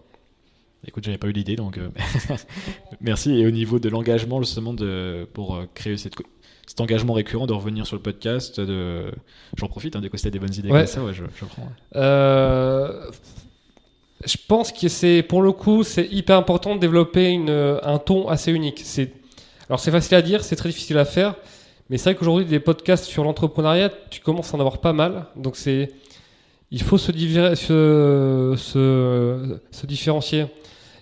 Écoute, 0.88 1.04
j'avais 1.04 1.18
pas 1.18 1.28
eu 1.28 1.32
l'idée, 1.34 1.56
donc 1.56 1.78
euh, 1.78 1.89
merci. 3.02 3.32
Et 3.39 3.45
au 3.48 3.52
niveau 3.52 3.80
de 3.80 3.89
l'engagement, 3.89 4.41
justement, 4.41 4.74
de, 4.74 5.28
pour 5.34 5.56
euh, 5.56 5.66
créer 5.74 5.98
cette, 5.98 6.14
cet 6.68 6.80
engagement 6.82 7.13
récurrent 7.13 7.47
de 7.47 7.53
revenir 7.53 7.88
sur 7.88 7.95
le 7.95 8.01
podcast, 8.03 8.59
de... 8.59 9.11
j'en 9.57 9.68
profite, 9.68 9.95
hein, 9.95 10.01
dès 10.01 10.09
que 10.09 10.18
tu 10.18 10.28
as 10.28 10.30
des 10.30 10.38
bonnes 10.39 10.53
idées 10.53 10.70
Ouais. 10.70 10.82
comme 10.82 10.88
ça, 10.88 11.03
ouais, 11.03 11.13
je, 11.13 11.24
je 11.36 11.45
prends. 11.45 11.68
Euh, 11.95 13.09
je 14.26 14.36
pense 14.47 14.72
que 14.72 14.88
c'est 14.88 15.22
pour 15.24 15.41
le 15.41 15.51
coup 15.51 15.84
c'est 15.84 16.07
hyper 16.11 16.38
important 16.38 16.76
de 16.76 16.80
développer 16.80 17.30
une, 17.30 17.49
un 17.84 17.97
ton 17.99 18.28
assez 18.28 18.51
unique. 18.51 18.82
C'est 18.84 19.11
alors 19.70 19.80
c'est 19.80 19.91
facile 19.91 20.15
à 20.15 20.22
dire, 20.22 20.43
c'est 20.43 20.55
très 20.55 20.70
difficile 20.70 20.97
à 20.97 21.05
faire, 21.05 21.36
mais 21.89 21.97
c'est 21.97 22.09
vrai 22.11 22.15
qu'aujourd'hui 22.15 22.45
des 22.45 22.59
podcasts 22.59 23.05
sur 23.05 23.24
l'entrepreneuriat, 23.24 23.89
tu 24.09 24.22
commences 24.22 24.53
à 24.53 24.57
en 24.57 24.59
avoir 24.59 24.80
pas 24.80 24.93
mal. 24.93 25.26
Donc 25.36 25.55
c'est 25.55 25.91
il 26.72 26.82
faut 26.82 26.97
se, 26.97 27.11
diver- 27.13 27.55
se, 27.55 28.55
se, 28.57 29.57
se 29.72 29.86
différencier. 29.86 30.47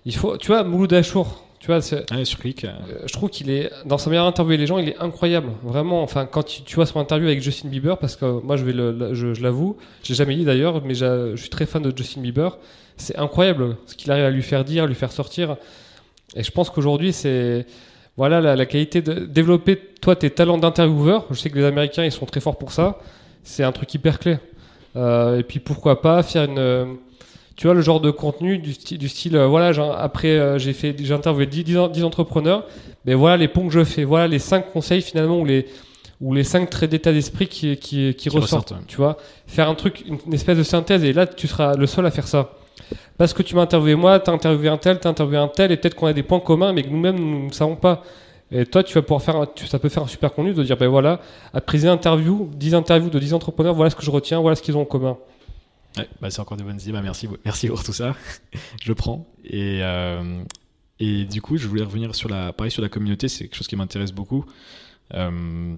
Il 0.06 0.14
faut, 0.16 0.38
tu 0.38 0.48
vois, 0.48 0.64
Mouloud 0.64 0.94
Achour, 0.94 1.44
tu 1.66 1.72
vois, 1.72 1.82
sur 1.82 2.38
clic. 2.40 2.64
euh, 2.64 2.70
je 3.08 3.14
trouve 3.14 3.32
qu'il 3.32 3.50
est 3.50 3.72
dans 3.86 3.98
sa 3.98 4.12
manière 4.12 4.26
d'interviewer 4.26 4.58
les 4.58 4.68
gens, 4.68 4.78
il 4.78 4.90
est 4.90 4.98
incroyable, 5.00 5.50
vraiment. 5.64 6.04
Enfin, 6.04 6.28
quand 6.28 6.44
tu, 6.44 6.62
tu 6.62 6.76
vois 6.76 6.86
son 6.86 7.00
interview 7.00 7.28
avec 7.28 7.42
Justin 7.42 7.70
Bieber, 7.70 7.98
parce 7.98 8.16
que 8.16 8.26
moi, 8.44 8.56
je 8.56 8.64
vais 8.66 8.72
le, 8.72 9.16
je, 9.16 9.34
je 9.34 9.42
l'avoue, 9.42 9.76
j'ai 10.04 10.14
jamais 10.14 10.36
dit 10.36 10.46
d'ailleurs, 10.46 10.84
mais 10.86 10.94
je 10.94 11.36
suis 11.36 11.50
très 11.50 11.66
fan 11.66 11.82
de 11.82 11.92
Justin 11.98 12.22
Bieber. 12.22 12.60
C'est 12.98 13.18
incroyable 13.18 13.78
ce 13.88 13.96
qu'il 13.96 14.12
arrive 14.12 14.26
à 14.26 14.30
lui 14.30 14.44
faire 14.44 14.64
dire, 14.64 14.84
à 14.84 14.88
lui 14.88 14.94
faire 14.94 15.12
sortir. 15.12 15.58
Et 16.36 16.44
je 16.44 16.52
pense 16.52 16.70
qu'aujourd'hui, 16.70 17.12
c'est 17.14 17.66
voilà 18.16 18.42
la, 18.42 18.56
la 18.56 18.66
qualité 18.68 19.02
de 19.02 19.26
développer 19.26 19.76
toi 20.02 20.16
tes 20.16 20.30
talents 20.30 20.60
d'intervieweur. 20.60 21.26
Je 21.32 21.36
sais 21.36 21.50
que 21.50 21.58
les 21.58 21.66
Américains 21.66 22.04
ils 22.04 22.12
sont 22.12 22.28
très 22.28 22.42
forts 22.42 22.60
pour 22.60 22.72
ça. 22.74 23.00
C'est 23.44 23.64
un 23.64 23.72
truc 23.72 23.92
hyper 23.92 24.20
clé. 24.20 24.38
Euh, 24.96 25.40
et 25.40 25.44
puis 25.44 25.60
pourquoi 25.60 26.00
pas 26.02 26.22
faire 26.22 26.44
une 26.44 26.98
tu 27.56 27.68
vois 27.68 27.74
le 27.74 27.82
genre 27.82 28.02
de 28.02 28.12
contenu 28.12 28.58
du 28.58 28.74
style, 28.74 28.98
du 28.98 29.08
style 29.10 29.36
euh, 29.38 29.48
voilà 29.48 29.72
après 29.98 30.30
euh, 30.38 30.58
j'ai 30.58 30.74
fait 30.74 30.96
j'ai 31.00 31.14
interviewé 31.14 31.46
10, 31.46 31.64
10 31.64 31.78
en- 31.78 31.88
10 31.88 32.04
entrepreneurs 32.04 32.66
mais 33.06 33.14
voilà 33.14 33.38
les 33.38 33.48
ponts 33.48 33.66
que 33.68 33.74
je 33.74 33.84
fais 33.84 34.04
voilà 34.04 34.28
les 34.28 34.40
5 34.40 34.72
conseils 34.74 35.02
finalement 35.02 35.40
ou 35.40 35.46
les 35.46 35.66
ou 36.22 36.34
les 36.34 36.44
5 36.46 36.70
traits 36.70 36.90
d'état 36.92 37.12
d'esprit 37.12 37.48
qui, 37.48 37.76
qui, 37.78 38.14
qui, 38.16 38.30
ressortent, 38.30 38.72
tu 38.88 38.96
vois. 38.96 39.18
Faire 39.48 39.68
un 39.70 39.76
truc 39.76 40.02
une, 40.08 40.18
une 40.26 40.34
espèce 40.34 40.58
de 40.58 40.64
synthèse 40.64 41.04
et 41.04 41.12
là 41.12 41.28
tu 41.28 41.46
seras 41.48 41.76
le 41.76 41.86
seul 41.88 42.06
à 42.06 42.12
faire 42.12 42.28
ça. 42.28 42.52
Parce 43.18 43.34
que 43.34 43.42
tu 43.44 43.54
m'as 43.56 43.64
interviewé 43.64 43.96
moi 43.96 44.20
t'as 44.20 44.32
interviewé 44.32 44.70
un 44.70 44.78
tel 44.78 45.00
t'as 45.00 45.10
interviewé 45.10 45.38
un 45.38 45.48
tel 45.50 45.72
et 45.72 45.78
peut-être 45.78 45.96
qu'on 45.96 46.08
a 46.08 46.14
des 46.14 46.24
points 46.24 46.40
communs 46.40 46.72
mais 46.74 46.84
que 46.84 46.90
nous-mêmes 46.90 47.20
nous 47.20 47.48
ne 47.48 47.52
savons 47.54 47.76
pas. 47.76 48.02
Et 48.52 48.66
toi 48.66 48.84
tu 48.84 48.94
vas 48.94 49.02
pouvoir 49.02 49.22
faire 49.22 49.36
un- 49.38 49.46
tu- 49.46 49.66
ça 49.68 49.78
peut 49.80 49.90
faire 49.90 50.04
un 50.04 50.08
super 50.08 50.32
contenu 50.34 50.54
de 50.54 50.64
dire 50.64 50.78
ben 50.78 50.88
voilà 50.88 51.20
après 51.54 51.78
10 51.80 51.88
interviews 51.88 52.50
10 52.56 52.76
interviews 52.76 53.10
de 53.10 53.20
10 53.20 53.34
entrepreneurs 53.34 53.74
voilà 53.76 53.90
ce 53.90 53.96
que 53.96 54.04
je 54.04 54.12
retiens 54.12 54.40
voilà 54.40 54.56
ce 54.56 54.62
qu'ils 54.62 54.78
ont 54.78 54.82
en 54.82 54.86
commun 54.86 55.18
Ouais, 55.98 56.08
bah, 56.22 56.30
c'est 56.30 56.40
encore 56.40 56.58
des 56.58 56.64
bonnes 56.64 56.80
idées. 56.80 56.92
Bah, 56.92 57.02
merci, 57.02 57.28
merci 57.44 57.68
pour 57.68 57.84
tout 57.84 57.94
ça. 57.94 58.16
je 58.82 58.94
prends. 58.94 59.28
Et, 59.44 59.80
euh, 59.82 60.44
et 61.00 61.26
du 61.26 61.42
coup, 61.42 61.58
je 61.58 61.68
voulais 61.68 61.84
revenir 61.84 62.16
sur 62.16 62.30
la, 62.30 62.54
pareil, 62.54 62.72
sur 62.72 62.82
la 62.82 62.90
communauté. 62.90 63.28
C'est 63.28 63.46
quelque 63.46 63.56
chose 63.56 63.68
qui 63.68 63.76
m'intéresse 63.76 64.12
beaucoup. 64.12 64.46
Euh, 65.14 65.76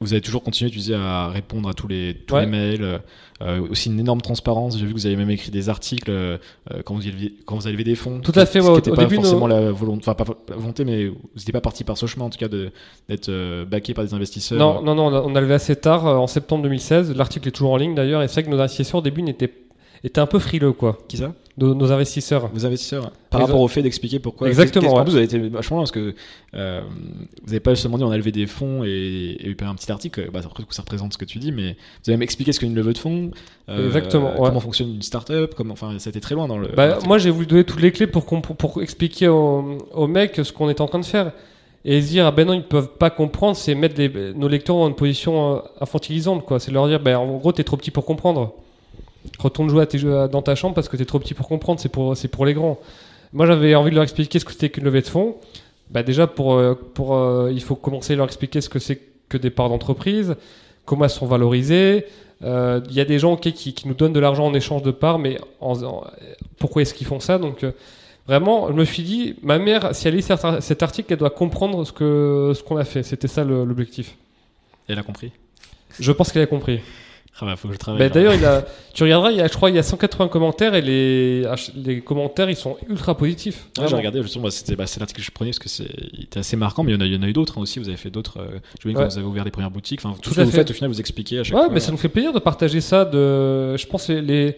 vous 0.00 0.12
avez 0.12 0.20
toujours 0.20 0.42
continué, 0.42 0.70
tu 0.70 0.78
disais, 0.78 0.94
à 0.94 1.28
répondre 1.28 1.68
à 1.68 1.74
tous 1.74 1.88
les, 1.88 2.14
tous 2.26 2.34
Ouais. 2.34 2.42
les 2.42 2.46
mails. 2.46 3.00
euh, 3.42 3.60
aussi 3.68 3.90
une 3.90 4.00
énorme 4.00 4.22
transparence. 4.22 4.78
J'ai 4.78 4.86
vu 4.86 4.94
que 4.94 4.98
vous 4.98 5.04
avez 5.06 5.14
même 5.16 5.28
écrit 5.28 5.50
des 5.50 5.68
articles 5.68 6.10
euh, 6.10 6.38
quand, 6.86 6.94
vous 6.94 7.06
éleviez- 7.06 7.34
quand 7.44 7.54
vous 7.56 7.66
avez 7.66 7.72
levé 7.72 7.84
des 7.84 7.94
fonds. 7.94 8.20
Tout 8.22 8.32
à 8.34 8.46
fait, 8.46 8.62
Ce 8.62 8.66
ouais, 8.66 8.80
qui 8.80 8.88
au 8.90 8.94
pas 8.94 9.02
début, 9.04 9.16
forcément 9.16 9.46
nos- 9.46 9.54
la 9.60 9.70
volonté, 9.72 10.04
enfin 10.08 10.14
pas 10.14 10.24
la 10.48 10.56
volonté, 10.56 10.86
mais 10.86 11.06
vous 11.08 11.16
n'étiez 11.36 11.52
pas 11.52 11.60
parti 11.60 11.84
par 11.84 11.98
ce 11.98 12.06
chemin, 12.06 12.24
en 12.24 12.30
tout 12.30 12.38
cas, 12.38 12.48
d'être 12.48 13.28
euh, 13.28 13.66
backé 13.66 13.92
par 13.92 14.04
des 14.06 14.14
investisseurs. 14.14 14.58
Non, 14.58 14.80
non, 14.82 14.94
non, 14.94 15.08
on 15.08 15.14
a, 15.14 15.20
on 15.20 15.34
a 15.36 15.40
levé 15.42 15.52
assez 15.52 15.76
tard, 15.76 16.06
euh, 16.06 16.16
en 16.16 16.26
septembre 16.26 16.62
2016. 16.62 17.14
L'article 17.14 17.48
est 17.48 17.50
toujours 17.52 17.72
en 17.72 17.76
ligne 17.76 17.94
d'ailleurs, 17.94 18.22
et 18.22 18.28
c'est 18.28 18.40
vrai 18.40 18.44
que 18.44 18.50
nos 18.56 18.60
investisseurs 18.60 19.00
au 19.00 19.02
début 19.02 19.22
n'étaient 19.22 19.52
étaient 20.04 20.20
un 20.20 20.26
peu 20.26 20.38
frileux, 20.38 20.72
quoi. 20.72 20.98
Qui 21.08 21.16
ça? 21.18 21.32
Nos, 21.58 21.74
nos 21.74 21.90
investisseurs. 21.90 22.50
Vos 22.52 22.66
investisseurs 22.66 23.10
Par 23.30 23.40
Les 23.40 23.46
rapport 23.46 23.62
au 23.62 23.68
fait 23.68 23.80
d'expliquer 23.82 24.18
pourquoi. 24.18 24.46
Exactement, 24.48 24.82
Qu'est-ce- 24.82 24.94
En 24.94 24.98
ouais. 24.98 25.04
plus, 25.04 25.10
vous 25.12 25.16
avez 25.16 25.24
été 25.24 25.38
vachement 25.38 25.78
parce 25.78 25.90
que 25.90 26.14
euh, 26.54 26.82
vous 27.40 27.46
n'avez 27.46 27.60
pas 27.60 27.74
seulement 27.74 27.96
dit 27.96 28.04
on 28.04 28.10
a 28.10 28.16
levé 28.18 28.30
des 28.30 28.46
fonds 28.46 28.84
et, 28.84 28.88
et 28.90 29.46
eu 29.48 29.56
un 29.62 29.74
petit 29.74 29.90
article. 29.90 30.28
Bah, 30.30 30.40
après, 30.44 30.64
ça 30.68 30.82
représente 30.82 31.14
ce 31.14 31.18
que 31.18 31.24
tu 31.24 31.38
dis, 31.38 31.52
mais 31.52 31.70
vous 31.72 32.10
avez 32.10 32.12
même 32.12 32.22
expliqué 32.22 32.52
ce 32.52 32.60
qu'est 32.60 32.66
une 32.66 32.74
levée 32.74 32.92
de 32.92 32.98
fonds. 32.98 33.30
euh, 33.70 33.86
Exactement, 33.86 34.32
ouais. 34.32 34.48
Comment 34.48 34.60
fonctionne 34.60 34.90
une 34.96 35.00
startup. 35.02 35.54
Comment, 35.56 35.72
enfin, 35.72 35.98
ça 35.98 36.08
a 36.08 36.10
été 36.10 36.20
très 36.20 36.34
loin 36.34 36.46
dans 36.46 36.58
le. 36.58 36.68
Bah, 36.76 36.98
moi, 37.06 37.16
j'ai 37.16 37.30
voulu 37.30 37.46
donner 37.46 37.64
toutes 37.64 37.80
les 37.80 37.90
clés 37.90 38.06
pour, 38.06 38.26
pour, 38.26 38.42
pour 38.56 38.82
expliquer 38.82 39.28
aux, 39.28 40.06
mecs 40.08 40.36
ce 40.44 40.52
qu'on 40.52 40.68
est 40.68 40.80
en 40.82 40.88
train 40.88 40.98
de 40.98 41.06
faire. 41.06 41.32
Et 41.86 42.02
se 42.02 42.08
dire, 42.08 42.26
ah 42.26 42.32
ben 42.32 42.46
non, 42.46 42.52
ils 42.52 42.64
peuvent 42.64 42.90
pas 42.98 43.10
comprendre, 43.10 43.56
c'est 43.56 43.74
mettre 43.76 43.94
les- 43.96 44.34
nos 44.34 44.48
lecteurs 44.48 44.76
dans 44.76 44.88
une 44.88 44.94
position 44.96 45.56
euh, 45.56 45.60
infantilisante, 45.80 46.44
quoi. 46.44 46.58
C'est 46.60 46.72
leur 46.72 46.86
dire, 46.88 47.00
ben, 47.00 47.16
en 47.16 47.36
gros, 47.38 47.52
t'es 47.52 47.64
trop 47.64 47.76
petit 47.78 47.92
pour 47.92 48.04
comprendre. 48.04 48.52
Retourne 49.38 49.68
jouer 49.68 49.82
à 49.82 49.86
tes 49.86 49.98
jeux 49.98 50.18
à- 50.18 50.28
dans 50.28 50.42
ta 50.42 50.54
chambre 50.54 50.74
parce 50.74 50.88
que 50.88 50.96
t'es 50.96 51.04
trop 51.04 51.18
petit 51.18 51.34
pour 51.34 51.48
comprendre, 51.48 51.80
c'est 51.80 51.88
pour, 51.88 52.16
c'est 52.16 52.28
pour 52.28 52.46
les 52.46 52.54
grands. 52.54 52.78
Moi, 53.32 53.46
j'avais 53.46 53.74
envie 53.74 53.90
de 53.90 53.94
leur 53.96 54.04
expliquer 54.04 54.38
ce 54.38 54.44
que 54.44 54.52
c'était 54.52 54.70
qu'une 54.70 54.84
levée 54.84 55.02
de 55.02 55.06
fonds. 55.08 55.36
Bah, 55.90 56.02
déjà, 56.02 56.26
pour, 56.26 56.54
euh, 56.54 56.74
pour, 56.94 57.16
euh, 57.16 57.50
il 57.52 57.62
faut 57.62 57.74
commencer 57.76 58.14
à 58.14 58.16
leur 58.16 58.26
expliquer 58.26 58.60
ce 58.60 58.68
que 58.68 58.78
c'est 58.78 59.00
que 59.28 59.36
des 59.36 59.50
parts 59.50 59.68
d'entreprise, 59.68 60.36
comment 60.84 61.04
elles 61.04 61.10
sont 61.10 61.26
valorisées. 61.26 62.06
Euh, 62.44 62.80
Il 62.88 62.94
y 62.94 63.00
a 63.00 63.04
des 63.04 63.18
gens 63.18 63.36
qui, 63.36 63.52
qui 63.52 63.88
nous 63.88 63.94
donnent 63.94 64.12
de 64.12 64.20
l'argent 64.20 64.46
en 64.46 64.54
échange 64.54 64.82
de 64.82 64.90
parts, 64.90 65.18
mais 65.18 65.38
en- 65.60 65.82
en- 65.82 66.04
pourquoi 66.58 66.82
est-ce 66.82 66.94
qu'ils 66.94 67.06
font 67.06 67.20
ça? 67.20 67.38
Donc, 67.38 67.64
euh, 67.64 67.72
vraiment, 68.26 68.68
je 68.68 68.72
me 68.74 68.84
suis 68.84 69.02
dit, 69.02 69.34
ma 69.42 69.58
mère, 69.58 69.94
si 69.94 70.06
elle 70.08 70.14
lit 70.16 70.22
cet 70.22 70.44
ar- 70.44 70.62
cet 70.62 70.82
article, 70.82 71.12
elle 71.12 71.18
doit 71.18 71.30
comprendre 71.30 71.84
ce 71.86 72.62
qu'on 72.62 72.76
a 72.76 72.84
fait. 72.84 73.02
C'était 73.02 73.28
ça 73.28 73.44
l'objectif. 73.44 74.16
Elle 74.88 74.98
a 74.98 75.02
compris. 75.02 75.32
Je 75.98 76.12
pense 76.12 76.30
qu'elle 76.32 76.42
a 76.42 76.46
compris. 76.46 76.80
Ah 77.38 77.44
bah, 77.44 77.56
faut 77.56 77.68
que 77.68 77.74
je 77.74 77.78
travaille. 77.78 78.00
Bah. 78.00 78.08
D'ailleurs, 78.08 78.34
il 78.34 78.44
a, 78.46 78.64
tu 78.94 79.02
regarderas, 79.02 79.30
il 79.30 79.36
y 79.36 79.40
a, 79.42 79.46
je 79.46 79.52
crois, 79.52 79.68
il 79.68 79.76
y 79.76 79.78
a 79.78 79.82
180 79.82 80.28
commentaires 80.28 80.74
et 80.74 80.80
les, 80.80 81.44
les 81.74 82.00
commentaires, 82.00 82.48
ils 82.48 82.56
sont 82.56 82.76
ultra 82.88 83.14
positifs. 83.14 83.56
Ouais, 83.56 83.70
j'ai 83.76 83.82
Vraiment. 83.82 83.96
regardé, 83.98 84.22
justement, 84.22 84.44
bah, 84.44 84.50
c'était 84.50 84.74
bah, 84.74 84.86
c'est 84.86 85.00
l'article 85.00 85.20
que 85.20 85.26
je 85.26 85.30
prenais 85.30 85.50
parce 85.50 85.58
que 85.58 85.68
c'est 85.68 85.88
il 86.14 86.24
était 86.24 86.38
assez 86.40 86.56
marquant, 86.56 86.82
mais 86.82 86.92
il 86.92 86.94
y 86.94 86.96
en 86.96 87.00
a, 87.02 87.04
il 87.06 87.12
y 87.14 87.16
en 87.18 87.22
a 87.22 87.28
eu 87.28 87.34
d'autres 87.34 87.58
hein, 87.58 87.60
aussi. 87.60 87.78
Vous 87.78 87.88
avez 87.88 87.98
fait 87.98 88.08
d'autres. 88.10 88.38
Euh, 88.40 88.58
je 88.80 88.88
Ouais. 88.88 88.94
quand 88.94 89.04
vous 89.04 89.18
avez 89.18 89.26
ouvert 89.26 89.44
les 89.44 89.50
premières 89.50 89.70
boutiques. 89.70 90.00
Enfin, 90.02 90.14
tout, 90.14 90.20
Tout 90.22 90.30
ce 90.30 90.36
que 90.36 90.40
à 90.40 90.44
vous 90.44 90.50
fait. 90.50 90.56
faites, 90.58 90.70
au 90.70 90.74
final, 90.74 90.90
vous 90.90 91.00
expliquez 91.00 91.40
à 91.40 91.44
chaque 91.44 91.54
Ouais, 91.56 91.64
fois. 91.64 91.72
mais 91.74 91.80
ça 91.80 91.92
nous 91.92 91.98
fait 91.98 92.08
plaisir 92.08 92.32
de 92.32 92.38
partager 92.38 92.80
ça. 92.80 93.04
De, 93.04 93.76
je 93.76 93.86
pense 93.86 94.08
les, 94.08 94.22
les- 94.22 94.56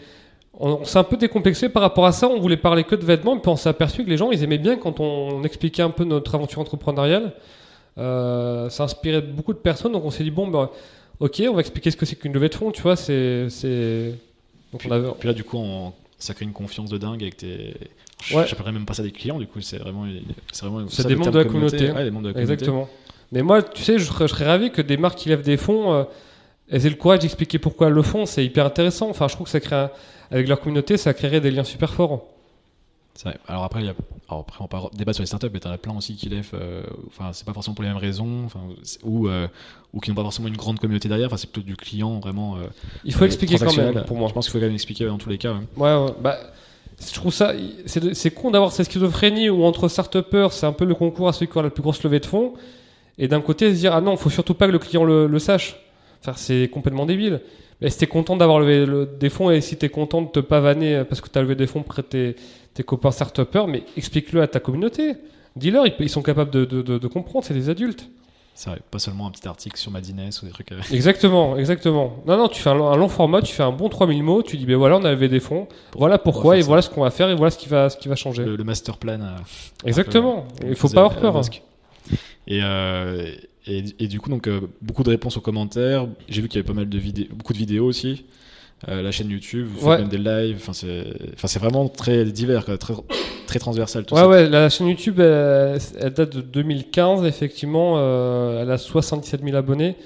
on, 0.60 0.70
on 0.80 0.84
s'est 0.84 0.98
un 0.98 1.04
peu 1.04 1.16
décomplexé 1.16 1.68
par 1.68 1.82
rapport 1.82 2.06
à 2.06 2.12
ça. 2.12 2.28
On 2.28 2.38
voulait 2.38 2.56
parler 2.56 2.84
que 2.84 2.94
de 2.94 3.04
vêtements, 3.04 3.36
puis 3.38 3.50
on 3.50 3.56
s'est 3.56 3.68
aperçu 3.68 4.04
que 4.04 4.10
les 4.10 4.16
gens, 4.16 4.30
ils 4.30 4.42
aimaient 4.44 4.58
bien 4.58 4.76
quand 4.76 5.00
on, 5.00 5.42
expliquait 5.42 5.82
un 5.82 5.90
peu 5.90 6.04
notre 6.04 6.34
aventure 6.36 6.60
entrepreneuriale. 6.60 7.32
Euh, 7.98 8.68
ça 8.70 8.84
inspirait 8.84 9.20
beaucoup 9.22 9.52
de 9.52 9.58
personnes, 9.58 9.92
donc 9.92 10.04
on 10.04 10.10
s'est 10.10 10.22
dit 10.22 10.30
bon, 10.30 10.46
ben, 10.46 10.70
ok, 11.20 11.42
on 11.50 11.54
va 11.54 11.60
expliquer 11.60 11.90
ce 11.90 11.96
que 11.96 12.06
c'est 12.06 12.16
qu'une 12.16 12.32
levée 12.32 12.48
de 12.48 12.54
fonds. 12.54 12.70
Tu 12.70 12.82
vois, 12.82 12.96
c'est, 12.96 13.48
c'est. 13.50 14.14
Donc 14.72 14.80
Puis, 14.80 14.88
on 14.90 14.94
avait- 14.94 15.08
puis 15.18 15.28
là, 15.28 15.34
du 15.34 15.44
coup, 15.44 15.56
on- 15.58 15.92
ça 16.18 16.34
crée 16.34 16.44
une 16.44 16.52
confiance 16.52 16.90
de 16.90 16.98
dingue 16.98 17.22
avec 17.22 17.36
tes. 17.36 17.74
Ouais. 18.34 18.46
J'appellerais 18.46 18.72
même 18.72 18.84
pas 18.84 18.94
ça 18.94 19.02
des 19.02 19.12
clients, 19.12 19.38
du 19.38 19.46
coup, 19.46 19.60
c'est 19.60 19.78
vraiment. 19.78 20.06
C'est 20.52 20.66
vraiment 20.66 20.86
C'est 20.88 21.02
ça, 21.02 21.08
des 21.08 21.14
membres 21.16 21.30
de 21.30 21.38
la 21.38 21.44
communauté. 21.44 21.90
Ouais, 21.90 22.04
des 22.04 22.10
membres 22.10 22.24
de 22.24 22.28
la 22.28 22.34
communauté. 22.34 22.52
Exactement. 22.54 22.88
Mais 23.32 23.42
moi, 23.42 23.62
tu 23.62 23.82
sais, 23.82 23.98
je 23.98 24.04
serais, 24.04 24.26
je 24.26 24.32
serais 24.34 24.46
ravi 24.46 24.70
que 24.70 24.80
des 24.82 24.96
marques 24.96 25.18
qui 25.18 25.28
lèvent 25.28 25.42
des 25.42 25.56
fonds 25.58 25.92
euh, 25.92 26.04
elles 26.70 26.84
aient 26.86 26.90
le 26.90 26.96
courage 26.96 27.20
d'expliquer 27.20 27.58
pourquoi 27.58 27.86
elles 27.86 27.92
le 27.94 28.02
font. 28.02 28.26
C'est 28.26 28.44
hyper 28.44 28.66
intéressant. 28.66 29.08
Enfin, 29.08 29.26
je 29.28 29.34
trouve 29.34 29.44
que 29.46 29.50
ça 29.50 29.60
crée, 29.60 29.76
un- 29.76 29.90
avec 30.30 30.48
leur 30.48 30.60
communauté, 30.60 30.96
ça 30.98 31.14
créerait 31.14 31.40
des 31.40 31.50
liens 31.50 31.64
super 31.64 31.94
forts. 31.94 32.26
Vrai. 33.24 33.36
Alors 33.48 33.64
après, 33.64 33.80
il 33.80 33.86
y 33.86 33.88
a... 33.88 33.94
Alors 34.28 34.40
après, 34.42 34.62
on 34.62 34.68
parle 34.68 34.90
débat 34.94 35.12
sur 35.12 35.22
les 35.22 35.26
startups, 35.26 35.48
mais 35.52 35.60
t'en 35.60 35.70
as 35.70 35.78
plein 35.78 35.96
aussi 35.96 36.14
qui 36.14 36.28
lèvent. 36.28 36.50
euh, 36.54 36.82
Enfin, 37.08 37.30
c'est 37.32 37.44
pas 37.46 37.52
forcément 37.52 37.74
pour 37.74 37.82
les 37.82 37.88
mêmes 37.88 37.98
raisons, 37.98 38.44
enfin, 38.44 38.60
c'est- 38.82 39.00
ou 39.02 39.26
euh, 39.28 39.48
ou 39.92 40.00
qui 40.00 40.10
n'ont 40.10 40.16
pas 40.16 40.22
forcément 40.22 40.48
une 40.48 40.56
grande 40.56 40.78
communauté 40.78 41.08
derrière. 41.08 41.26
Enfin, 41.28 41.36
c'est 41.36 41.50
plutôt 41.50 41.66
du 41.66 41.76
client 41.76 42.20
vraiment. 42.20 42.56
euh, 42.56 42.66
Il 43.04 43.12
faut 43.14 43.22
euh, 43.24 43.26
expliquer 43.26 43.56
quand 43.58 43.76
même, 43.76 44.04
pour 44.04 44.16
moi. 44.16 44.28
Je 44.28 44.34
pense 44.34 44.46
qu'il 44.46 44.52
faut 44.52 44.58
quand 44.58 44.66
même 44.66 44.74
expliquer 44.74 45.06
dans 45.06 45.18
tous 45.18 45.30
les 45.30 45.38
cas. 45.38 45.52
ouais. 45.52 45.60
Ouais, 45.76 46.04
ouais. 46.04 46.12
Bah, 46.20 46.36
je 47.00 47.14
trouve 47.14 47.32
ça. 47.32 47.52
C'est 47.86 48.30
con 48.30 48.50
d'avoir 48.50 48.72
cette 48.72 48.86
schizophrénie 48.90 49.48
où 49.50 49.64
entre 49.64 49.88
start-upers, 49.88 50.52
c'est 50.52 50.66
un 50.66 50.72
peu 50.72 50.84
le 50.84 50.94
concours 50.94 51.28
à 51.28 51.32
celui 51.32 51.48
qui 51.50 51.58
a 51.58 51.62
la 51.62 51.70
plus 51.70 51.82
grosse 51.82 52.02
levée 52.02 52.20
de 52.20 52.26
fonds. 52.26 52.54
Et 53.18 53.26
d'un 53.28 53.40
côté, 53.40 53.74
se 53.74 53.78
dire, 53.80 53.94
ah 53.94 54.00
non, 54.00 54.16
faut 54.16 54.30
surtout 54.30 54.54
pas 54.54 54.66
que 54.66 54.72
le 54.72 54.78
client 54.78 55.04
le, 55.04 55.26
le 55.26 55.38
sache. 55.38 55.76
Enfin, 56.20 56.34
c'est 56.36 56.68
complètement 56.72 57.06
débile. 57.06 57.40
Mais 57.80 57.90
si 57.90 57.98
t'es 57.98 58.06
content 58.08 58.36
d'avoir 58.36 58.58
levé 58.58 58.84
le- 58.86 59.06
des 59.18 59.30
fonds 59.30 59.50
et 59.50 59.60
si 59.60 59.76
t'es 59.76 59.88
content 59.88 60.22
de 60.22 60.28
te 60.28 60.40
pavaner 60.40 61.04
parce 61.08 61.20
que 61.20 61.28
t'as 61.28 61.40
levé 61.40 61.54
des 61.54 61.68
fonds 61.68 61.82
près 61.84 62.02
tes, 62.02 62.34
tes 62.78 62.84
copains 62.84 63.10
start-upers, 63.10 63.66
mais 63.66 63.82
explique-le 63.96 64.40
à 64.40 64.46
ta 64.46 64.60
communauté. 64.60 65.16
Dis-leur, 65.56 65.84
ils, 65.86 65.94
ils 65.98 66.08
sont 66.08 66.22
capables 66.22 66.52
de, 66.52 66.64
de- 66.64 66.80
de- 66.82 66.98
de 66.98 67.06
comprendre, 67.08 67.44
c'est 67.44 67.52
des 67.54 67.68
adultes. 67.68 68.08
C'est 68.54 68.70
vrai, 68.70 68.78
pas 68.90 69.00
seulement 69.00 69.26
un 69.26 69.30
petit 69.32 69.46
article 69.48 69.76
sur 69.76 69.90
Madines 69.90 70.30
ou 70.42 70.46
des 70.46 70.52
trucs. 70.52 70.70
euh, 70.72 70.80
Exactement, 70.92 71.56
exactement. 71.56 72.22
Non, 72.26 72.36
non, 72.36 72.46
tu 72.48 72.60
fais 72.62 72.70
un, 72.70 72.74
long- 72.74 72.88
un 72.90 72.96
long 72.96 73.08
format, 73.08 73.42
tu 73.42 73.52
fais 73.52 73.64
un 73.64 73.72
bon 73.72 73.88
3000 73.88 74.22
mots, 74.22 74.42
tu 74.44 74.56
dis, 74.56 74.64
ben 74.66 74.76
voilà, 74.76 74.96
on 74.96 75.04
a 75.04 75.10
levé 75.10 75.28
des 75.28 75.40
fonds, 75.40 75.66
voilà 75.96 76.18
pourquoi, 76.18 76.56
et 76.56 76.60
voilà 76.62 76.82
ce 76.82 76.88
qu'on 76.90 77.02
va 77.02 77.10
faire, 77.10 77.28
et 77.30 77.34
voilà 77.34 77.50
ce 77.50 77.58
qui 77.58 77.68
va, 77.68 77.90
ce 77.90 77.96
qui 77.96 78.06
va 78.08 78.14
changer. 78.16 78.44
le, 78.44 78.54
le 78.56 78.64
master 78.64 78.96
plan. 78.96 79.20
euh, 79.20 79.36
Exactement. 79.84 80.46
peu, 80.60 80.68
Il 80.68 80.76
faut 80.76 80.88
pas 80.88 81.00
avoir 81.06 81.16
peur. 81.20 81.36
hein. 81.36 81.40
Et, 82.46 82.60
euh, 82.62 83.34
et, 83.66 83.84
et 83.98 84.06
du 84.06 84.20
coup, 84.20 84.30
donc, 84.30 84.46
euh, 84.48 84.60
beaucoup 84.82 85.02
de 85.02 85.10
réponses 85.10 85.36
aux 85.36 85.40
commentaires. 85.40 86.06
J'ai 86.28 86.40
vu 86.42 86.48
qu'il 86.48 86.56
y 86.56 86.60
avait 86.60 86.66
pas 86.66 86.72
mal 86.74 86.88
de 86.88 86.98
vidéos, 86.98 87.26
beaucoup 87.34 87.52
de 87.52 87.58
vidéos 87.58 87.84
aussi. 87.86 88.24
Euh, 88.86 89.02
la 89.02 89.10
chaîne 89.10 89.28
YouTube, 89.30 89.66
vous 89.66 89.90
faites 89.90 89.98
même 90.00 90.08
des 90.08 90.18
lives. 90.18 90.56
Enfin, 90.60 90.72
c'est, 90.72 91.04
enfin, 91.34 91.48
c'est 91.48 91.58
vraiment 91.58 91.88
très 91.88 92.24
divers, 92.26 92.64
quoi, 92.64 92.78
très, 92.78 92.94
très 93.46 93.58
transversal. 93.58 94.04
Tout 94.04 94.14
Ouais, 94.14 94.20
ça. 94.20 94.28
ouais, 94.28 94.48
la 94.48 94.68
chaîne 94.68 94.86
YouTube, 94.86 95.18
elle, 95.18 95.78
elle 95.98 96.12
date 96.12 96.36
de 96.36 96.40
2015, 96.40 97.24
effectivement. 97.24 97.94
euh, 97.96 98.62
elle 98.62 98.70
a 98.70 98.78
77 98.78 99.42
000 99.42 99.56
abonnés. 99.56 99.96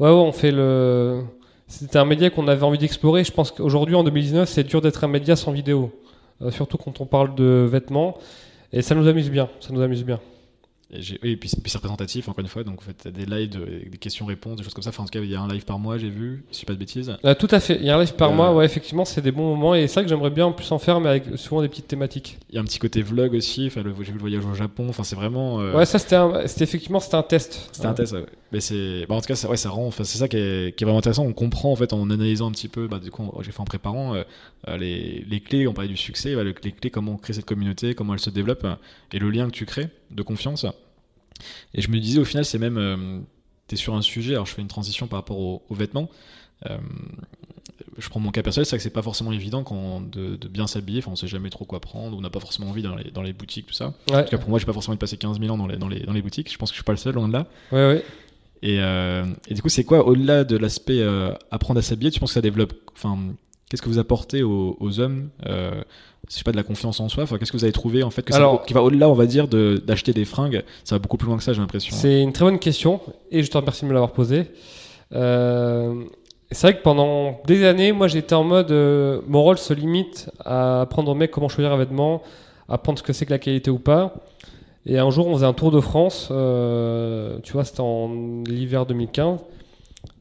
Ouais, 0.00 0.08
ouais, 0.08 0.14
on 0.14 0.32
fait 0.32 0.50
le. 0.50 1.22
C'était 1.68 1.98
un 1.98 2.04
média 2.06 2.30
qu'on 2.30 2.48
avait 2.48 2.62
envie 2.62 2.78
d'explorer. 2.78 3.22
Je 3.24 3.32
pense 3.32 3.50
qu'aujourd'hui, 3.50 3.94
en 3.96 4.04
2019, 4.04 4.48
c'est 4.48 4.64
dur 4.64 4.80
d'être 4.80 5.04
un 5.04 5.08
média 5.08 5.36
sans 5.36 5.52
vidéo. 5.52 5.90
Euh, 6.42 6.50
surtout 6.50 6.78
quand 6.78 7.00
on 7.00 7.06
parle 7.06 7.34
de 7.34 7.66
vêtements. 7.70 8.16
Et 8.72 8.82
ça 8.82 8.94
nous 8.94 9.06
amuse 9.08 9.30
bien. 9.30 9.48
Ça 9.60 9.72
nous 9.72 9.80
amuse 9.82 10.04
bien. 10.04 10.20
Et, 10.92 11.36
puis, 11.36 11.48
c'est- 11.48 11.60
puis 11.60 11.68
c'est 11.70 11.78
représentatif, 11.78 12.28
encore 12.28 12.40
une 12.42 12.46
fois. 12.48 12.62
Donc, 12.62 12.80
vous 12.80 12.86
faites 12.86 13.08
des 13.12 13.26
lives, 13.26 13.48
de- 13.50 13.88
des 13.90 13.98
questions-réponses, 13.98 14.56
des 14.58 14.62
choses 14.62 14.72
comme 14.72 14.84
ça. 14.84 14.90
Enfin, 14.90 15.02
en 15.02 15.06
tout 15.06 15.10
cas, 15.10 15.20
il 15.20 15.28
y 15.28 15.34
a 15.34 15.40
un 15.40 15.48
live 15.48 15.64
par 15.64 15.80
mois, 15.80 15.98
j'ai 15.98 16.08
vu, 16.10 16.44
si 16.52 16.58
je 16.58 16.60
dis 16.60 16.66
pas 16.66 16.74
de 16.74 16.78
bêtises. 16.78 17.16
Euh, 17.24 17.34
tout 17.34 17.48
à 17.50 17.58
fait. 17.58 17.76
Il 17.80 17.86
y 17.86 17.90
a 17.90 17.96
un 17.96 18.00
live 18.00 18.14
par 18.14 18.30
Euh, 18.30 18.34
mois. 18.34 18.54
Ouais, 18.54 18.64
effectivement, 18.64 19.04
c'est 19.04 19.20
des 19.20 19.32
bons 19.32 19.48
moments. 19.56 19.74
Et 19.74 19.88
c'est 19.88 19.94
vrai 19.94 20.02
que 20.04 20.08
j'aimerais 20.10 20.30
bien 20.30 20.46
en 20.46 20.52
plus 20.52 20.70
en 20.70 20.78
faire, 20.78 21.00
mais 21.00 21.08
avec 21.08 21.24
souvent 21.36 21.60
des 21.60 21.68
petites 21.68 21.88
thématiques. 21.88 22.38
Il 22.50 22.54
y 22.54 22.58
a 22.58 22.60
un 22.60 22.64
petit 22.64 22.78
côté 22.78 23.02
vlog 23.02 23.34
aussi. 23.34 23.66
Enfin, 23.66 23.82
j'ai 23.84 24.04
vu 24.04 24.12
le 24.12 24.20
voyage 24.20 24.44
au 24.46 24.54
Japon. 24.54 24.86
Enfin, 24.88 25.02
c'est 25.02 25.16
vraiment. 25.16 25.60
euh, 25.60 25.74
Ouais, 25.74 25.86
ça, 25.86 25.98
c'était 25.98 26.16
effectivement 26.62 27.00
c'était 27.00 27.16
un 27.16 27.22
test. 27.24 27.68
C'était 27.72 27.86
un 27.86 27.92
test, 27.94 28.12
ouais. 28.12 28.24
mais 28.52 28.60
c'est, 28.60 29.06
bah, 29.08 29.16
en 29.16 29.20
tout 29.20 29.26
cas, 29.26 29.34
ça, 29.34 29.50
ouais, 29.50 29.56
ça 29.56 29.70
rend, 29.70 29.88
enfin, 29.88 30.04
c'est 30.04 30.18
ça 30.18 30.28
qui 30.28 30.36
est, 30.36 30.76
qui 30.76 30.84
est 30.84 30.86
vraiment 30.86 31.00
intéressant. 31.00 31.24
On 31.24 31.32
comprend 31.32 31.72
en 31.72 31.76
fait 31.76 31.92
en 31.92 32.08
analysant 32.10 32.46
un 32.48 32.52
petit 32.52 32.68
peu, 32.68 32.86
bah, 32.86 33.00
du 33.00 33.10
coup, 33.10 33.28
j'ai 33.42 33.50
fait 33.50 33.60
en 33.60 33.64
préparant 33.64 34.14
euh, 34.14 34.22
les, 34.78 35.24
les 35.28 35.40
clés. 35.40 35.66
On 35.66 35.72
parlait 35.72 35.88
du 35.90 35.96
succès, 35.96 36.36
bah, 36.36 36.44
le- 36.44 36.54
les 36.62 36.70
clés, 36.72 36.90
comment 36.90 37.12
on 37.12 37.16
crée 37.16 37.32
cette 37.32 37.44
communauté, 37.44 37.94
comment 37.94 38.12
elle 38.14 38.20
se 38.20 38.30
développe, 38.30 38.64
et 39.12 39.18
le 39.18 39.30
lien 39.30 39.46
que 39.46 39.52
tu 39.52 39.66
crées 39.66 39.88
de 40.10 40.22
confiance. 40.22 40.66
Et 41.74 41.82
je 41.82 41.90
me 41.90 41.98
disais 41.98 42.18
au 42.18 42.24
final, 42.24 42.44
c'est 42.44 42.58
même, 42.58 43.24
tu 43.68 43.74
es 43.74 43.78
sur 43.78 43.94
un 43.94 44.02
sujet. 44.02 44.34
Alors, 44.34 44.46
je 44.46 44.54
fais 44.54 44.62
une 44.62 44.68
transition 44.68 45.06
par 45.06 45.18
rapport 45.18 45.38
aux, 45.38 45.62
aux 45.68 45.74
vêtements. 45.74 46.08
Euh, 46.70 46.78
je 47.98 48.08
prends 48.08 48.20
mon 48.20 48.30
cas 48.30 48.42
personnel, 48.42 48.66
c'est 48.66 48.70
vrai 48.70 48.78
que 48.78 48.82
c'est 48.82 48.90
pas 48.90 49.02
forcément 49.02 49.32
évident 49.32 49.62
quand 49.64 50.00
de, 50.00 50.36
de 50.36 50.48
bien 50.48 50.66
s'habiller. 50.66 50.98
Enfin, 50.98 51.12
on 51.12 51.16
sait 51.16 51.26
jamais 51.28 51.50
trop 51.50 51.64
quoi 51.64 51.80
prendre, 51.80 52.16
on 52.16 52.20
n'a 52.20 52.30
pas 52.30 52.40
forcément 52.40 52.68
envie 52.70 52.82
dans 52.82 52.94
les, 52.94 53.10
dans 53.10 53.22
les 53.22 53.32
boutiques, 53.32 53.66
tout 53.66 53.74
ça. 53.74 53.94
Ouais, 54.10 54.16
En 54.16 54.22
tout 54.24 54.30
cas, 54.30 54.38
pour 54.38 54.50
moi, 54.50 54.58
j'ai 54.58 54.66
pas 54.66 54.72
forcément 54.72 54.92
envie 54.92 54.98
de 54.98 55.00
passer 55.00 55.16
15 55.16 55.40
000 55.40 55.52
ans 55.52 55.56
dans 55.58 55.66
les, 55.66 55.76
dans 55.76 55.88
les, 55.88 56.00
dans 56.00 56.12
les 56.12 56.22
boutiques. 56.22 56.52
Je 56.52 56.58
pense 56.58 56.70
que 56.70 56.74
je 56.74 56.78
suis 56.78 56.84
pas 56.84 56.92
le 56.92 56.98
seul, 56.98 57.14
loin 57.14 57.28
de 57.28 57.32
là. 57.32 57.46
ouais, 57.72 57.86
ouais. 57.86 58.04
Et, 58.62 58.80
euh, 58.80 59.26
et 59.48 59.54
du 59.54 59.60
coup, 59.62 59.68
c'est 59.68 59.84
quoi, 59.84 60.06
au-delà 60.06 60.42
de 60.44 60.56
l'aspect 60.56 61.00
euh, 61.00 61.32
apprendre 61.50 61.78
à 61.78 61.82
s'habiller, 61.82 62.10
tu 62.10 62.18
penses 62.20 62.30
que 62.30 62.34
ça 62.34 62.40
développe. 62.40 62.72
Enfin, 62.94 63.18
qu'est-ce 63.68 63.82
que 63.82 63.88
vous 63.88 63.98
apportez 63.98 64.42
aux, 64.42 64.76
aux 64.80 65.00
hommes 65.00 65.28
euh, 65.46 65.82
Je 66.28 66.34
sais 66.34 66.42
pas, 66.44 66.52
de 66.52 66.56
la 66.56 66.62
confiance 66.62 67.00
en 67.00 67.08
soi. 67.08 67.22
Enfin, 67.24 67.38
qu'est-ce 67.38 67.52
que 67.52 67.56
vous 67.56 67.64
avez 67.64 67.72
trouvé 67.72 68.02
en 68.02 68.10
fait 68.10 68.22
que 68.22 68.32
ça- 68.32 68.38
Alors- 68.38 68.64
qui 68.64 68.72
va 68.74 68.82
au-delà, 68.82 69.08
on 69.08 69.14
va 69.14 69.26
dire, 69.26 69.48
de- 69.48 69.82
d'acheter 69.84 70.12
des 70.12 70.24
fringues 70.24 70.62
Ça 70.84 70.94
va 70.94 70.98
beaucoup 70.98 71.16
plus 71.16 71.26
loin 71.28 71.36
que 71.36 71.42
ça, 71.42 71.52
j'ai 71.52 71.60
l'impression. 71.60 71.94
C'est 71.96 72.20
une 72.22 72.32
très 72.32 72.44
bonne 72.44 72.58
question 72.58 73.00
et 73.30 73.42
je 73.42 73.50
te 73.50 73.56
remercie 73.56 73.82
de 73.82 73.88
me 73.88 73.92
l'avoir 73.94 74.12
posée. 74.12 74.46
Euh, 75.14 76.02
c'est 76.50 76.68
vrai 76.68 76.76
que 76.78 76.82
pendant 76.82 77.40
des 77.46 77.64
années, 77.64 77.92
moi 77.92 78.08
j'étais 78.08 78.34
en 78.34 78.44
mode 78.44 78.70
euh, 78.70 79.20
mon 79.28 79.42
rôle 79.42 79.58
se 79.58 79.72
limite 79.74 80.30
à 80.44 80.82
apprendre 80.82 81.10
aux 81.10 81.14
mecs 81.14 81.30
comment 81.30 81.48
choisir 81.48 81.72
un 81.72 81.76
vêtement, 81.76 82.22
apprendre 82.68 82.98
ce 82.98 83.02
que 83.02 83.12
c'est 83.12 83.26
que 83.26 83.30
la 83.30 83.38
qualité 83.38 83.70
ou 83.70 83.78
pas. 83.78 84.14
Et 84.88 84.98
un 84.98 85.10
jour, 85.10 85.26
on 85.26 85.34
faisait 85.34 85.46
un 85.46 85.52
tour 85.52 85.72
de 85.72 85.80
France, 85.80 86.28
euh, 86.30 87.38
tu 87.42 87.52
vois, 87.54 87.64
c'était 87.64 87.80
en 87.80 88.08
l'hiver 88.46 88.86
2015. 88.86 89.40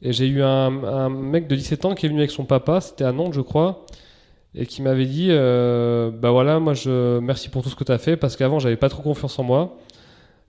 Et 0.02 0.12
j'ai 0.12 0.28
eu 0.28 0.42
un, 0.42 1.10
mec 1.10 1.48
de 1.48 1.56
17 1.56 1.86
ans 1.86 1.96
qui 1.96 2.06
est 2.06 2.10
venu 2.10 2.20
avec 2.20 2.32
son 2.32 2.46
papa, 2.46 2.82
c'était 2.82 3.04
à 3.04 3.12
Nantes, 3.12 3.34
je 3.34 3.42
crois, 3.42 3.86
et 4.54 4.66
qui 4.66 4.82
m'avait 4.82 5.06
dit 5.06 5.28
euh, 5.32 6.12
Bah 6.12 6.32
voilà, 6.32 6.60
moi 6.60 6.74
je 6.74 7.20
merci 7.20 7.50
pour 7.50 7.64
tout 7.64 7.70
ce 7.70 7.76
que 7.76 7.84
tu 7.84 7.92
as 7.92 7.98
fait, 7.98 8.18
parce 8.18 8.36
qu'avant, 8.36 8.60
j'avais 8.60 8.76
pas 8.76 8.90
trop 8.90 9.02
confiance 9.02 9.38
en 9.40 9.44
moi. 9.44 9.78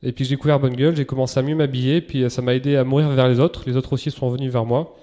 Et 0.03 0.13
puis 0.13 0.25
j'ai 0.25 0.37
découvert 0.37 0.61
Bungle, 0.61 0.95
j'ai 0.95 1.07
commencé 1.07 1.41
à 1.41 1.43
mieux 1.43 1.55
m'habiller, 1.55 2.01
puis 2.01 2.25
euh, 2.25 2.29
ça 2.29 2.43
m'a 2.43 2.55
aidé 2.55 2.77
à 2.77 2.85
mourir 2.85 3.09
vers 3.11 3.29
les 3.29 3.41
autres. 3.41 3.63
Les 3.67 3.77
autres 3.77 3.93
aussi 3.93 4.11
sont 4.11 4.29
venus 4.29 4.53
vers 4.53 4.65
moi. 4.65 4.97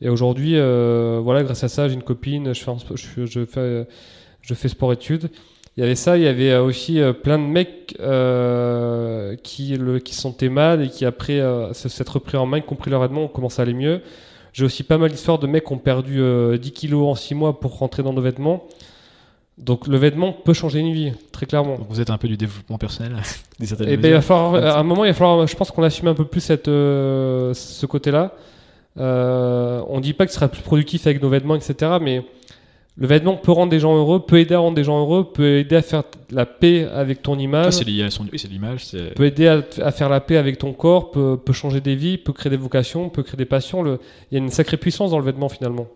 Et 0.00 0.08
aujourd'hui, 0.08 0.56
euh, 0.56 1.20
voilà, 1.22 1.42
grâce 1.42 1.64
à 1.64 1.68
ça, 1.68 1.88
j'ai 1.88 1.94
une 1.94 2.02
copine, 2.02 2.52
je 2.54 4.54
fais 4.54 4.68
sport-études. 4.68 5.30
Il 5.76 5.80
y 5.80 5.84
avait 5.84 5.94
ça, 5.94 6.18
il 6.18 6.24
y 6.24 6.26
avait 6.26 6.50
euh, 6.50 6.62
aussi 6.62 7.00
euh, 7.00 7.14
plein 7.14 7.38
de 7.38 7.44
mecs 7.44 7.96
euh, 8.00 9.36
qui, 9.42 9.76
le, 9.76 9.98
qui 10.00 10.14
se 10.14 10.20
sentaient 10.20 10.50
mal 10.50 10.82
et 10.82 10.88
qui, 10.88 11.06
après 11.06 11.40
euh, 11.40 11.72
s'être 11.72 12.14
repris 12.14 12.36
en 12.36 12.44
main, 12.44 12.60
qui 12.60 12.70
ont 12.72 12.76
pris 12.76 12.90
leur 12.90 13.00
vêtements, 13.00 13.24
ont 13.24 13.28
commencé 13.28 13.60
à 13.60 13.62
aller 13.62 13.72
mieux. 13.72 14.02
J'ai 14.52 14.66
aussi 14.66 14.82
pas 14.82 14.98
mal 14.98 15.10
d'histoires 15.10 15.38
de 15.38 15.46
mecs 15.46 15.64
qui 15.64 15.72
ont 15.72 15.78
perdu 15.78 16.20
euh, 16.20 16.58
10 16.58 16.72
kilos 16.72 17.08
en 17.08 17.14
6 17.14 17.34
mois 17.34 17.58
pour 17.58 17.78
rentrer 17.78 18.02
dans 18.02 18.12
nos 18.12 18.20
vêtements. 18.20 18.64
Donc 19.56 19.86
le 19.86 19.96
vêtement 19.96 20.32
peut 20.32 20.52
changer 20.52 20.80
une 20.80 20.92
vie, 20.92 21.12
très 21.30 21.46
clairement. 21.46 21.78
Donc 21.78 21.86
vous 21.88 22.00
êtes 22.00 22.10
un 22.10 22.18
peu 22.18 22.28
du 22.28 22.36
développement 22.36 22.76
personnel, 22.76 23.16
des 23.58 23.66
certaines 23.66 23.88
Et 23.88 23.96
ben, 23.96 24.08
il 24.08 24.14
va 24.14 24.20
falloir, 24.20 24.54
à 24.56 24.78
un 24.78 24.82
moment, 24.82 25.04
il 25.06 25.08
va 25.08 25.14
falloir, 25.14 25.46
je 25.46 25.56
pense 25.56 25.70
qu'on 25.70 25.82
assume 25.82 26.08
un 26.08 26.14
peu 26.14 26.26
plus 26.26 26.40
cette, 26.40 26.66
ce 26.66 27.86
côté-là. 27.86 28.32
On 28.96 30.00
dit 30.02 30.12
pas 30.12 30.26
que 30.26 30.32
ce 30.32 30.36
sera 30.36 30.48
plus 30.48 30.62
productif 30.62 31.06
avec 31.06 31.22
nos 31.22 31.30
vêtements, 31.30 31.54
etc. 31.54 31.92
Mais 32.00 32.22
le 32.98 33.06
vêtement 33.06 33.36
peut 33.36 33.52
rendre 33.52 33.70
des 33.70 33.80
gens 33.80 33.96
heureux, 33.96 34.20
peut 34.20 34.38
aider 34.38 34.54
à 34.54 34.58
rendre 34.58 34.74
des 34.76 34.84
gens 34.84 35.00
heureux, 35.00 35.24
peut 35.32 35.58
aider 35.58 35.76
à 35.76 35.82
faire 35.82 36.02
la 36.30 36.44
paix 36.44 36.84
avec 36.92 37.22
ton 37.22 37.36
Ah, 37.38 37.42
image, 37.42 37.72
c'est 37.74 37.84
lié 37.84 38.02
à 38.02 38.10
son... 38.10 38.24
oui, 38.30 38.38
c'est 38.38 38.48
l'image, 38.48 38.84
c'est... 38.84 39.14
peut 39.14 39.24
aider 39.24 39.46
à, 39.48 39.62
à 39.80 39.92
faire 39.92 40.08
la 40.10 40.20
paix 40.20 40.36
avec 40.36 40.58
ton 40.58 40.72
corps, 40.74 41.10
peut, 41.10 41.38
peut 41.42 41.54
changer 41.54 41.80
des 41.80 41.94
vies, 41.94 42.18
peut 42.18 42.32
créer 42.34 42.50
des 42.50 42.56
vocations, 42.58 43.08
peut 43.08 43.22
créer 43.22 43.38
des 43.38 43.46
passions. 43.46 43.82
Le- 43.82 43.98
Il 44.30 44.34
y 44.34 44.40
a 44.40 44.44
une 44.44 44.50
sacrée 44.50 44.76
puissance 44.76 45.10
dans 45.12 45.18
le 45.18 45.24
vêtement 45.24 45.48
finalement. 45.48 45.86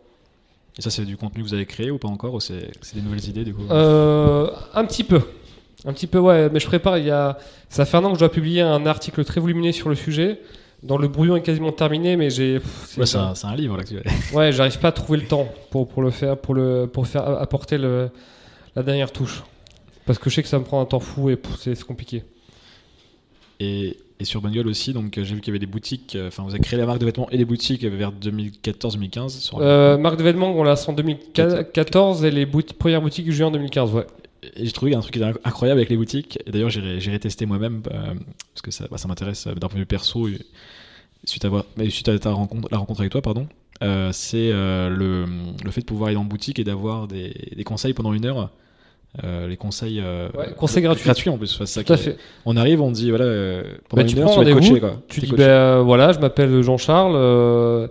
Et 0.79 0.83
ça, 0.83 0.91
c'est 0.91 1.05
du 1.05 1.17
contenu 1.17 1.43
que 1.43 1.49
vous 1.49 1.55
avez 1.55 1.67
créé 1.67 1.91
ou 1.91 1.99
pas 1.99 2.09
encore 2.09 2.35
ou 2.35 2.41
c'est, 2.41 2.71
c'est 2.83 2.97
des 2.97 3.03
nouvelles 3.03 3.27
idées 3.29 3.45
du 3.45 3.55
coup 3.55 3.63
Euh, 3.71 4.49
un 4.75 4.85
petit 4.85 5.05
peu. 5.05 5.21
Un 5.87 5.93
petit 5.93 6.07
peu, 6.07 6.19
ouais. 6.19 6.49
Mais 6.51 6.61
je 6.61 6.67
prépare. 6.67 6.99
Il 6.99 7.05
y 7.07 7.11
a... 7.11 7.39
Ça 7.69 7.85
fait 7.85 7.97
un 7.99 8.05
an 8.05 8.09
que 8.09 8.15
je 8.15 8.21
dois 8.21 8.31
publier 8.31 8.61
un 8.63 8.85
article 8.87 9.23
très 9.25 9.41
volumineux 9.41 9.73
sur 9.73 9.89
le 9.89 9.95
sujet. 9.95 10.39
Dans 10.83 10.99
le 10.99 11.09
brouillon 11.09 11.37
est 11.37 11.43
quasiment 11.43 11.73
terminé, 11.73 12.17
mais 12.17 12.31
j'ai. 12.31 12.61
c'est- 12.85 13.01
Ouais, 13.01 13.07
c'est, 13.07 13.17
un, 13.17 13.33
un 13.43 13.57
livre 13.57 13.77
là 13.77 13.83
que 13.83 13.89
tu 13.89 13.99
as. 13.99 14.03
Ouais, 14.37 14.53
j'arrive 14.53 14.79
pas 14.79 14.89
à 14.89 14.93
trouver 14.93 15.19
le 15.21 15.27
temps 15.27 15.49
pour, 15.71 15.89
pour 15.89 16.03
le 16.03 16.11
faire, 16.11 16.37
pour 16.37 16.55
le 16.55 16.89
pour 16.93 17.07
faire 17.07 17.27
apporter 17.27 17.79
le, 17.79 18.11
la 18.77 18.83
dernière 18.83 19.11
touche. 19.11 19.43
Parce 20.05 20.19
que 20.19 20.31
je 20.31 20.37
sais 20.37 20.43
que 20.43 20.49
ça 20.49 20.59
me 20.59 20.65
prend 20.65 20.81
un 20.81 20.85
temps 20.85 21.01
fou 21.01 21.31
et 21.31 21.39
c'est 21.59 21.83
compliqué. 21.83 22.23
Et, 23.59 23.97
et 24.21 24.25
sur 24.25 24.41
Bungle 24.43 24.69
aussi, 24.69 24.93
donc 24.93 25.17
euh, 25.19 25.25
j'ai 25.25 25.35
vu 25.35 25.41
qu'il 25.41 25.49
y 25.49 25.53
avait 25.53 25.59
des 25.59 25.67
boutiques, 25.67 26.15
euh, 26.15 26.29
enfin 26.29 26.43
vous 26.45 26.51
avez 26.51 26.61
créé 26.61 26.79
la 26.79 26.87
marque 26.87 26.99
de 27.01 27.07
vêtements 27.07 27.29
et 27.31 27.39
des 27.39 27.45
boutiques 27.47 27.83
euh, 27.85 27.89
vers 27.91 28.13
2014-2015. 28.13 29.31
Sur... 29.31 29.59
Euh, 29.61 29.97
marque 29.97 30.19
de 30.19 30.23
vêtements, 30.23 30.53
on 30.53 30.63
l'a 30.63 30.71
lancé 30.71 30.91
en 30.91 30.93
2014 30.93 32.25
et 32.25 32.31
les 32.31 32.47
premières 32.47 33.01
boutiques 33.03 33.31
juin 33.33 33.51
2015, 33.51 33.93
ouais. 33.95 34.07
Et 34.57 34.65
j'ai 34.67 34.73
trouvé 34.73 34.95
un 34.95 35.01
truc 35.01 35.19
incroyable 35.45 35.79
avec 35.81 35.91
les 35.91 35.97
boutiques. 35.97 36.39
Et 36.47 36.51
d'ailleurs, 36.51 36.71
j'irai 36.71 37.01
j'irai 37.01 37.19
tester 37.19 37.47
moi-même 37.47 37.83
euh, 37.93 38.15
parce 38.55 38.63
que 38.63 38.71
ça, 38.71 38.87
bah, 38.91 38.99
ça 38.99 39.09
m'intéresse 39.09 39.47
euh, 39.47 39.55
d'un 39.55 39.69
point 39.69 39.77
de 39.77 39.81
vue 39.81 39.87
perso. 39.87 40.29
et 40.29 40.39
suite 41.25 41.45
à, 41.45 41.49
voir, 41.49 41.65
mais 41.77 41.91
suite 41.91 42.09
à 42.09 42.19
ta 42.19 42.31
rencontre, 42.31 42.69
la 42.71 42.79
rencontre 42.79 43.01
avec 43.01 43.11
toi, 43.13 43.21
pardon, 43.23 43.49
euh, 43.83 44.11
c'est 44.13 44.51
euh, 44.53 44.89
le, 44.89 45.25
le 45.65 45.71
fait 45.71 45.81
de 45.81 45.87
pouvoir 45.87 46.09
aller 46.09 46.17
en 46.17 46.25
boutique 46.25 46.59
et 46.59 46.65
d'avoir 46.65 47.09
des, 47.09 47.35
des 47.57 47.65
conseils 47.65 47.95
pendant 47.95 48.13
une 48.13 48.25
heure. 48.27 48.51
Euh, 49.25 49.49
les 49.49 49.57
conseils, 49.57 50.01
Ouais, 50.01 50.53
conseils 50.59 50.83
gratuits. 50.83 51.05
gratuits 51.05 51.31
en 51.31 51.39
plus. 51.39 51.65
Ça 51.65 51.81
à 51.89 51.97
fait. 51.97 52.19
On 52.45 52.55
arrive, 52.57 52.83
on 52.83 52.91
dit 52.91 53.09
voilà, 53.11 53.63
pendant 53.89 54.03
Bah, 54.03 54.09
tu 54.09 54.15
une 54.17 54.23
heure, 54.23 54.31
prends 54.31 54.45
tu 54.45 54.51
vas 54.51 54.61
coaché. 54.61 54.81
Quoi. 54.81 55.03
Tu 55.09 55.21
dis, 55.21 55.33
euh, 55.39 55.83
voilà, 55.83 56.13
je 56.13 56.19
m'appelle 56.19 56.61
Jean-Charles, 56.63 57.89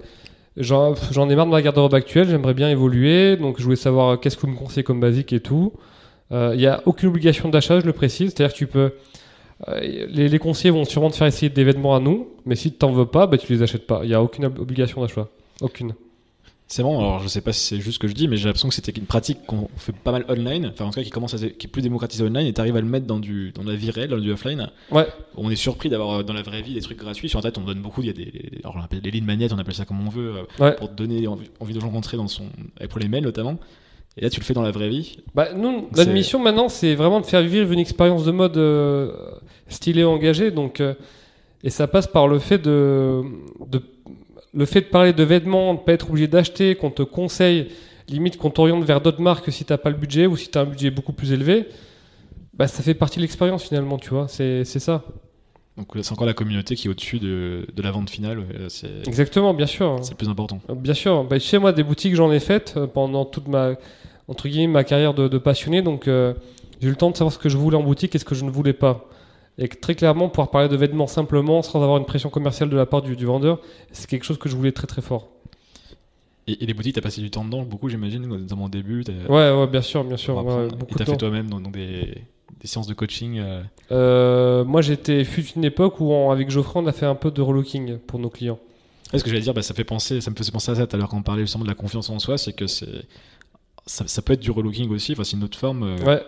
j'en 0.57 0.95
ai 1.29 1.35
marre 1.35 1.47
de 1.47 1.51
ma 1.51 1.61
garde-robe 1.61 1.93
actuelle, 1.95 2.29
j'aimerais 2.29 2.53
bien 2.53 2.69
évoluer, 2.69 3.37
donc 3.37 3.57
je 3.57 3.63
voulais 3.63 3.75
savoir 3.75 4.19
qu'est-ce 4.19 4.37
que 4.37 4.41
vous 4.43 4.53
me 4.53 4.55
conseillez 4.57 4.83
comme 4.83 4.99
basique 4.99 5.33
et 5.33 5.39
tout. 5.39 5.73
Euh, 6.31 6.51
Il 6.53 6.59
n'y 6.59 6.67
a 6.67 6.81
aucune 6.85 7.09
obligation 7.09 7.49
d'achat, 7.49 7.79
je 7.79 7.85
le 7.85 7.93
précise, 7.93 8.33
c'est-à-dire 8.35 8.53
que 8.53 8.57
tu 8.57 8.67
peux. 8.67 8.93
euh, 9.67 9.79
les, 10.09 10.27
les 10.27 10.39
conseillers 10.39 10.71
vont 10.71 10.85
sûrement 10.85 11.09
te 11.09 11.15
faire 11.15 11.27
essayer 11.27 11.49
des 11.49 11.63
vêtements 11.63 11.95
à 11.95 11.99
nous, 11.99 12.27
mais 12.45 12.55
si 12.55 12.71
tu 12.71 12.77
t'en 12.77 12.91
veux 12.91 13.05
pas, 13.05 13.27
bah, 13.27 13.37
tu 13.37 13.51
les 13.53 13.61
achètes 13.61 13.87
pas. 13.87 14.01
Il 14.03 14.07
n'y 14.09 14.13
a 14.15 14.21
aucune 14.21 14.45
ob- 14.45 14.59
obligation 14.59 15.01
d'achat. 15.01 15.27
Aucune. 15.61 15.93
C'est 16.67 16.81
bon, 16.81 16.97
alors 16.97 17.19
je 17.19 17.27
sais 17.27 17.41
pas 17.41 17.53
si 17.53 17.59
c'est 17.63 17.75
juste 17.79 17.93
ce 17.93 17.99
que 17.99 18.07
je 18.07 18.13
dis, 18.15 18.27
mais 18.27 18.37
j'ai 18.37 18.45
l'impression 18.45 18.67
que 18.69 18.73
c'était 18.73 18.91
une 18.91 19.05
pratique 19.05 19.37
qu'on 19.45 19.69
fait 19.77 19.93
pas 19.95 20.11
mal 20.11 20.25
online, 20.27 20.71
enfin 20.73 20.85
en 20.85 20.89
tout 20.89 20.95
cas 20.95 21.03
qui 21.03 21.11
commence 21.11 21.35
à 21.35 21.37
qui 21.37 21.67
est 21.67 21.69
plus 21.69 21.83
démocratisée 21.83 22.23
online, 22.23 22.47
et 22.47 22.53
t'arrives 22.53 22.75
à 22.75 22.81
le 22.81 22.87
mettre 22.87 23.05
dans, 23.05 23.19
du, 23.19 23.51
dans 23.51 23.61
la 23.61 23.75
vie 23.75 23.91
réelle, 23.91 24.09
dans 24.09 24.17
du 24.17 24.31
offline. 24.31 24.71
Ouais. 24.91 25.05
On 25.37 25.51
est 25.51 25.55
surpris 25.55 25.89
d'avoir 25.89 26.21
euh, 26.21 26.23
dans 26.23 26.33
la 26.33 26.41
vraie 26.41 26.63
vie 26.63 26.73
des 26.73 26.81
trucs 26.81 26.97
gratuits. 26.97 27.29
Sur 27.29 27.37
internet, 27.37 27.59
on 27.59 27.65
donne 27.65 27.83
beaucoup, 27.83 28.01
il 28.01 28.07
y 28.07 28.09
a 28.09 28.13
des, 28.13 28.31
alors 28.63 28.77
on 28.77 28.81
appelle 28.81 29.01
les 29.03 29.11
lignes 29.11 29.25
magnétiques, 29.25 29.55
on 29.55 29.59
appelle 29.59 29.75
ça 29.75 29.85
comme 29.85 30.03
on 30.05 30.09
veut, 30.09 30.37
euh, 30.37 30.63
Ouais. 30.63 30.75
pour 30.75 30.89
donner 30.89 31.27
envie, 31.27 31.51
envie 31.59 31.75
de 31.75 31.79
gens 31.79 31.89
rentrer 31.91 32.17
dans 32.17 32.27
son. 32.27 32.45
pour 32.89 32.97
les 32.99 33.07
mails 33.09 33.23
notamment. 33.23 33.59
Et 34.17 34.21
là, 34.21 34.29
tu 34.29 34.39
le 34.39 34.45
fais 34.45 34.53
dans 34.53 34.61
la 34.61 34.71
vraie 34.71 34.89
vie. 34.89 35.17
Bah, 35.33 35.49
nous, 35.53 35.89
notre 35.95 36.11
mission 36.11 36.39
maintenant, 36.39 36.69
c'est 36.69 36.95
vraiment 36.95 37.19
de 37.19 37.25
faire 37.25 37.41
vivre 37.41 37.71
une 37.71 37.79
expérience 37.79 38.23
de 38.23 38.31
mode 38.31 38.57
euh, 38.57 39.11
stylée, 39.67 40.05
engagée. 40.05 40.51
Donc, 40.51 40.79
euh, 40.79 40.93
et 41.63 41.69
ça 41.69 41.87
passe 41.87 42.07
par 42.07 42.27
le 42.27 42.39
fait 42.39 42.57
de, 42.57 43.23
de, 43.67 43.81
le 44.53 44.65
fait 44.65 44.81
de 44.81 44.85
parler 44.85 45.11
de 45.11 45.23
vêtements, 45.23 45.73
de 45.73 45.79
pas 45.79 45.93
être 45.93 46.09
obligé 46.09 46.27
d'acheter, 46.27 46.75
qu'on 46.75 46.91
te 46.91 47.03
conseille, 47.03 47.69
limite 48.07 48.37
qu'on 48.37 48.51
t'oriente 48.51 48.83
vers 48.85 49.01
d'autres 49.01 49.21
marques 49.21 49.51
si 49.51 49.65
t'as 49.65 49.77
pas 49.77 49.89
le 49.89 49.97
budget 49.97 50.27
ou 50.27 50.37
si 50.37 50.49
t'as 50.49 50.61
un 50.61 50.65
budget 50.65 50.91
beaucoup 50.91 51.13
plus 51.13 51.33
élevé. 51.33 51.65
Bah, 52.53 52.67
ça 52.67 52.83
fait 52.83 52.93
partie 52.93 53.17
de 53.17 53.23
l'expérience 53.23 53.63
finalement, 53.63 53.97
tu 53.97 54.11
vois. 54.11 54.27
C'est 54.29 54.63
ça. 54.63 55.03
Donc 55.77 55.87
c'est 56.01 56.11
encore 56.13 56.25
la 56.25 56.33
communauté 56.33 56.75
qui 56.75 56.87
est 56.87 56.89
au-dessus 56.89 57.19
de, 57.19 57.67
de 57.73 57.81
la 57.81 57.91
vente 57.91 58.09
finale. 58.09 58.45
Exactement, 59.05 59.53
bien 59.53 59.65
sûr. 59.65 59.97
c'est 60.01 60.11
le 60.11 60.17
plus 60.17 60.29
important. 60.29 60.61
Bien 60.73 60.93
sûr, 60.93 61.23
bah, 61.25 61.37
tu 61.37 61.45
sais, 61.45 61.59
moi, 61.59 61.73
des 61.73 61.83
boutiques, 61.83 62.15
j'en 62.15 62.31
ai 62.31 62.39
faites 62.39 62.75
euh, 62.77 62.87
pendant 62.87 63.25
toute 63.25 63.47
ma, 63.49 63.73
entre 64.29 64.47
guillemets, 64.47 64.67
ma 64.71 64.83
carrière 64.85 65.13
de, 65.13 65.27
de 65.27 65.37
passionné. 65.37 65.81
Donc, 65.81 66.07
euh, 66.07 66.33
j'ai 66.79 66.87
eu 66.87 66.91
le 66.91 66.95
temps 66.95 67.11
de 67.11 67.17
savoir 67.17 67.33
ce 67.33 67.39
que 67.39 67.49
je 67.49 67.57
voulais 67.57 67.75
en 67.75 67.83
boutique 67.83 68.15
et 68.15 68.19
ce 68.19 68.25
que 68.25 68.35
je 68.35 68.45
ne 68.45 68.49
voulais 68.49 68.73
pas. 68.73 69.09
Et 69.57 69.67
très 69.67 69.95
clairement, 69.95 70.29
pouvoir 70.29 70.49
parler 70.49 70.69
de 70.69 70.75
vêtements 70.77 71.07
simplement, 71.07 71.61
sans 71.61 71.81
avoir 71.81 71.97
une 71.97 72.05
pression 72.05 72.29
commerciale 72.29 72.69
de 72.69 72.77
la 72.77 72.85
part 72.85 73.01
du, 73.01 73.15
du 73.17 73.25
vendeur, 73.25 73.59
c'est 73.91 74.09
quelque 74.09 74.23
chose 74.25 74.37
que 74.37 74.47
je 74.47 74.55
voulais 74.55 74.71
très 74.71 74.87
très 74.87 75.01
fort. 75.01 75.27
Et, 76.47 76.63
et 76.63 76.65
les 76.65 76.73
boutiques, 76.73 76.95
t'as 76.95 77.01
passé 77.01 77.21
du 77.21 77.31
temps 77.31 77.43
dedans, 77.43 77.63
beaucoup 77.63 77.89
j'imagine, 77.89 78.25
notamment 78.27 78.65
au 78.65 78.69
début. 78.69 79.03
Ouais, 79.27 79.51
ouais, 79.51 79.67
bien 79.67 79.81
sûr, 79.81 80.03
bien 80.03 80.17
sûr. 80.17 80.37
ouais, 80.37 80.67
beaucoup 80.69 80.93
et 80.93 80.97
t'as 80.97 81.05
fait 81.05 81.17
toi-même 81.17 81.49
dans, 81.49 81.59
dans 81.59 81.71
des, 81.71 82.15
des 82.59 82.67
séances 82.67 82.87
de 82.87 82.93
coaching. 82.93 83.37
euh, 83.39 83.61
Euh, 83.91 84.63
moi, 84.65 84.81
j'étais, 84.81 85.23
fut 85.23 85.45
une 85.55 85.63
époque 85.63 85.99
où, 85.99 86.11
on- 86.11 86.31
avec 86.31 86.49
Geoffrey, 86.49 86.79
on 86.83 86.87
a 86.87 86.91
fait 86.93 87.05
un 87.05 87.15
peu 87.15 87.31
de 87.31 87.41
relooking 87.41 87.97
pour 87.99 88.19
nos 88.19 88.29
clients. 88.29 88.59
Ouais, 89.13 89.19
ce 89.19 89.23
que 89.23 89.29
j'allais 89.29 89.41
dire, 89.41 89.53
bah, 89.53 89.61
ça 89.61 89.73
fait 89.73 89.83
penser, 89.83 90.19
ça 90.21 90.31
me 90.31 90.35
faisait 90.35 90.51
penser 90.51 90.71
à 90.71 90.75
ça 90.75 90.87
tout 90.87 90.95
à 90.95 90.99
l'heure 90.99 91.09
quand 91.09 91.17
on 91.17 91.21
parlait 91.23 91.43
justement 91.43 91.63
de 91.63 91.69
la 91.69 91.75
confiance 91.75 92.09
en 92.09 92.17
soi, 92.19 92.37
c'est 92.37 92.53
que 92.53 92.67
c'est 92.67 93.05
ça, 93.85 94.07
ça 94.07 94.21
peut 94.23 94.33
être 94.33 94.39
du 94.39 94.49
relooking 94.49 94.89
aussi, 94.89 95.11
enfin 95.13 95.23
c'est 95.23 95.37
une 95.37 95.43
autre 95.43 95.57
forme. 95.59 95.83
euh, 95.83 95.97
Ouais, 96.03 96.23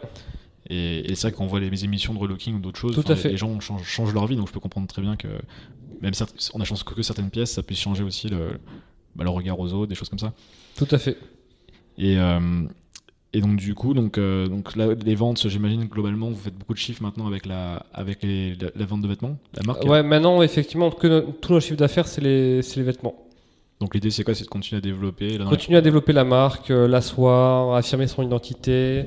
Et, 0.70 1.11
et 1.11 1.15
c'est 1.15 1.30
vrai 1.30 1.32
qu'on 1.38 1.47
voit 1.47 1.59
les, 1.59 1.84
émissions 1.86 2.13
de 2.13 2.20
relooking 2.20 2.55
ou 2.55 2.59
d'autres 2.59 2.78
choses, 2.80 2.93
Tout 2.93 3.03
à 3.11 3.15
les- 3.15 3.20
fait. 3.20 3.30
les 3.30 3.38
gens 3.38 3.59
changent, 3.59 3.84
changent 3.88 4.13
leur 4.13 4.28
vie, 4.28 4.36
donc 4.36 4.47
je 4.47 4.53
peux 4.53 4.59
comprendre 4.59 4.86
très 4.88 5.01
bien 5.01 5.15
que 5.15 5.28
même 6.01 6.11
on 6.53 6.61
a 6.61 6.65
chance 6.65 6.84
que, 6.84 6.93
que 6.93 7.01
certaines 7.01 7.32
pièces, 7.32 7.51
ça 7.53 7.63
puisse 7.63 7.80
changer 7.80 8.03
aussi 8.03 8.28
le, 8.28 8.59
bah, 9.15 9.24
le 9.24 9.30
regard 9.32 9.59
aux 9.59 9.74
autres, 9.74 9.88
des 9.88 9.95
choses 9.95 10.09
comme 10.09 10.20
ça. 10.20 10.34
tout 10.76 10.88
à 10.91 10.99
fait. 10.99 11.18
Et, 11.97 12.18
euh, 12.20 12.39
et 13.38 13.41
donc 13.41 13.57
du 13.57 13.73
coup, 13.75 13.93
donc, 13.93 14.17
euh, 14.17 14.47
donc 14.47 14.75
là, 14.75 14.88
les 15.05 15.15
ventes, 15.15 15.47
j'imagine 15.47 15.85
globalement, 15.85 16.29
vous 16.29 16.35
faites 16.35 16.55
beaucoup 16.57 16.73
de 16.73 16.79
chiffres 16.79 17.03
maintenant 17.03 17.27
avec 17.27 17.45
la, 17.45 17.85
avec 17.93 18.23
les, 18.23 18.55
la, 18.55 18.69
la 18.75 18.85
vente 18.85 19.01
de 19.01 19.07
vêtements, 19.07 19.38
la 19.53 19.63
marque. 19.63 19.83
Ouais, 19.85 20.01
maintenant, 20.01 20.41
effectivement, 20.41 20.89
que 20.89 21.07
no- 21.07 21.35
nos 21.49 21.59
chiffres 21.59 21.75
d'affaires, 21.77 22.07
c'est 22.07 22.21
les, 22.21 22.61
les 22.61 22.83
vêtements. 22.83 23.15
Donc 23.79 23.93
l'idée 23.93 24.09
c'est 24.09 24.23
quoi? 24.23 24.33
C'est 24.33 24.45
de 24.45 24.49
continuer 24.49 24.79
à 24.79 24.81
développer. 24.81 25.38
Là, 25.38 25.45
Continuer 25.45 25.77
à 25.77 25.81
développer 25.81 26.11
la 26.11 26.23
marque, 26.23 26.71
euh, 26.71 26.88
l'asseoir, 26.88 27.75
affirmer 27.75 28.07
son 28.07 28.23
identité, 28.23 29.05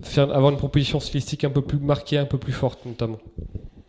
faire, 0.00 0.34
avoir 0.34 0.50
une 0.50 0.56
proposition 0.56 1.00
stylistique 1.00 1.44
un 1.44 1.50
peu 1.50 1.60
plus 1.60 1.78
marquée, 1.78 2.16
un 2.16 2.24
peu 2.24 2.38
plus 2.38 2.52
forte 2.54 2.86
notamment. 2.86 3.18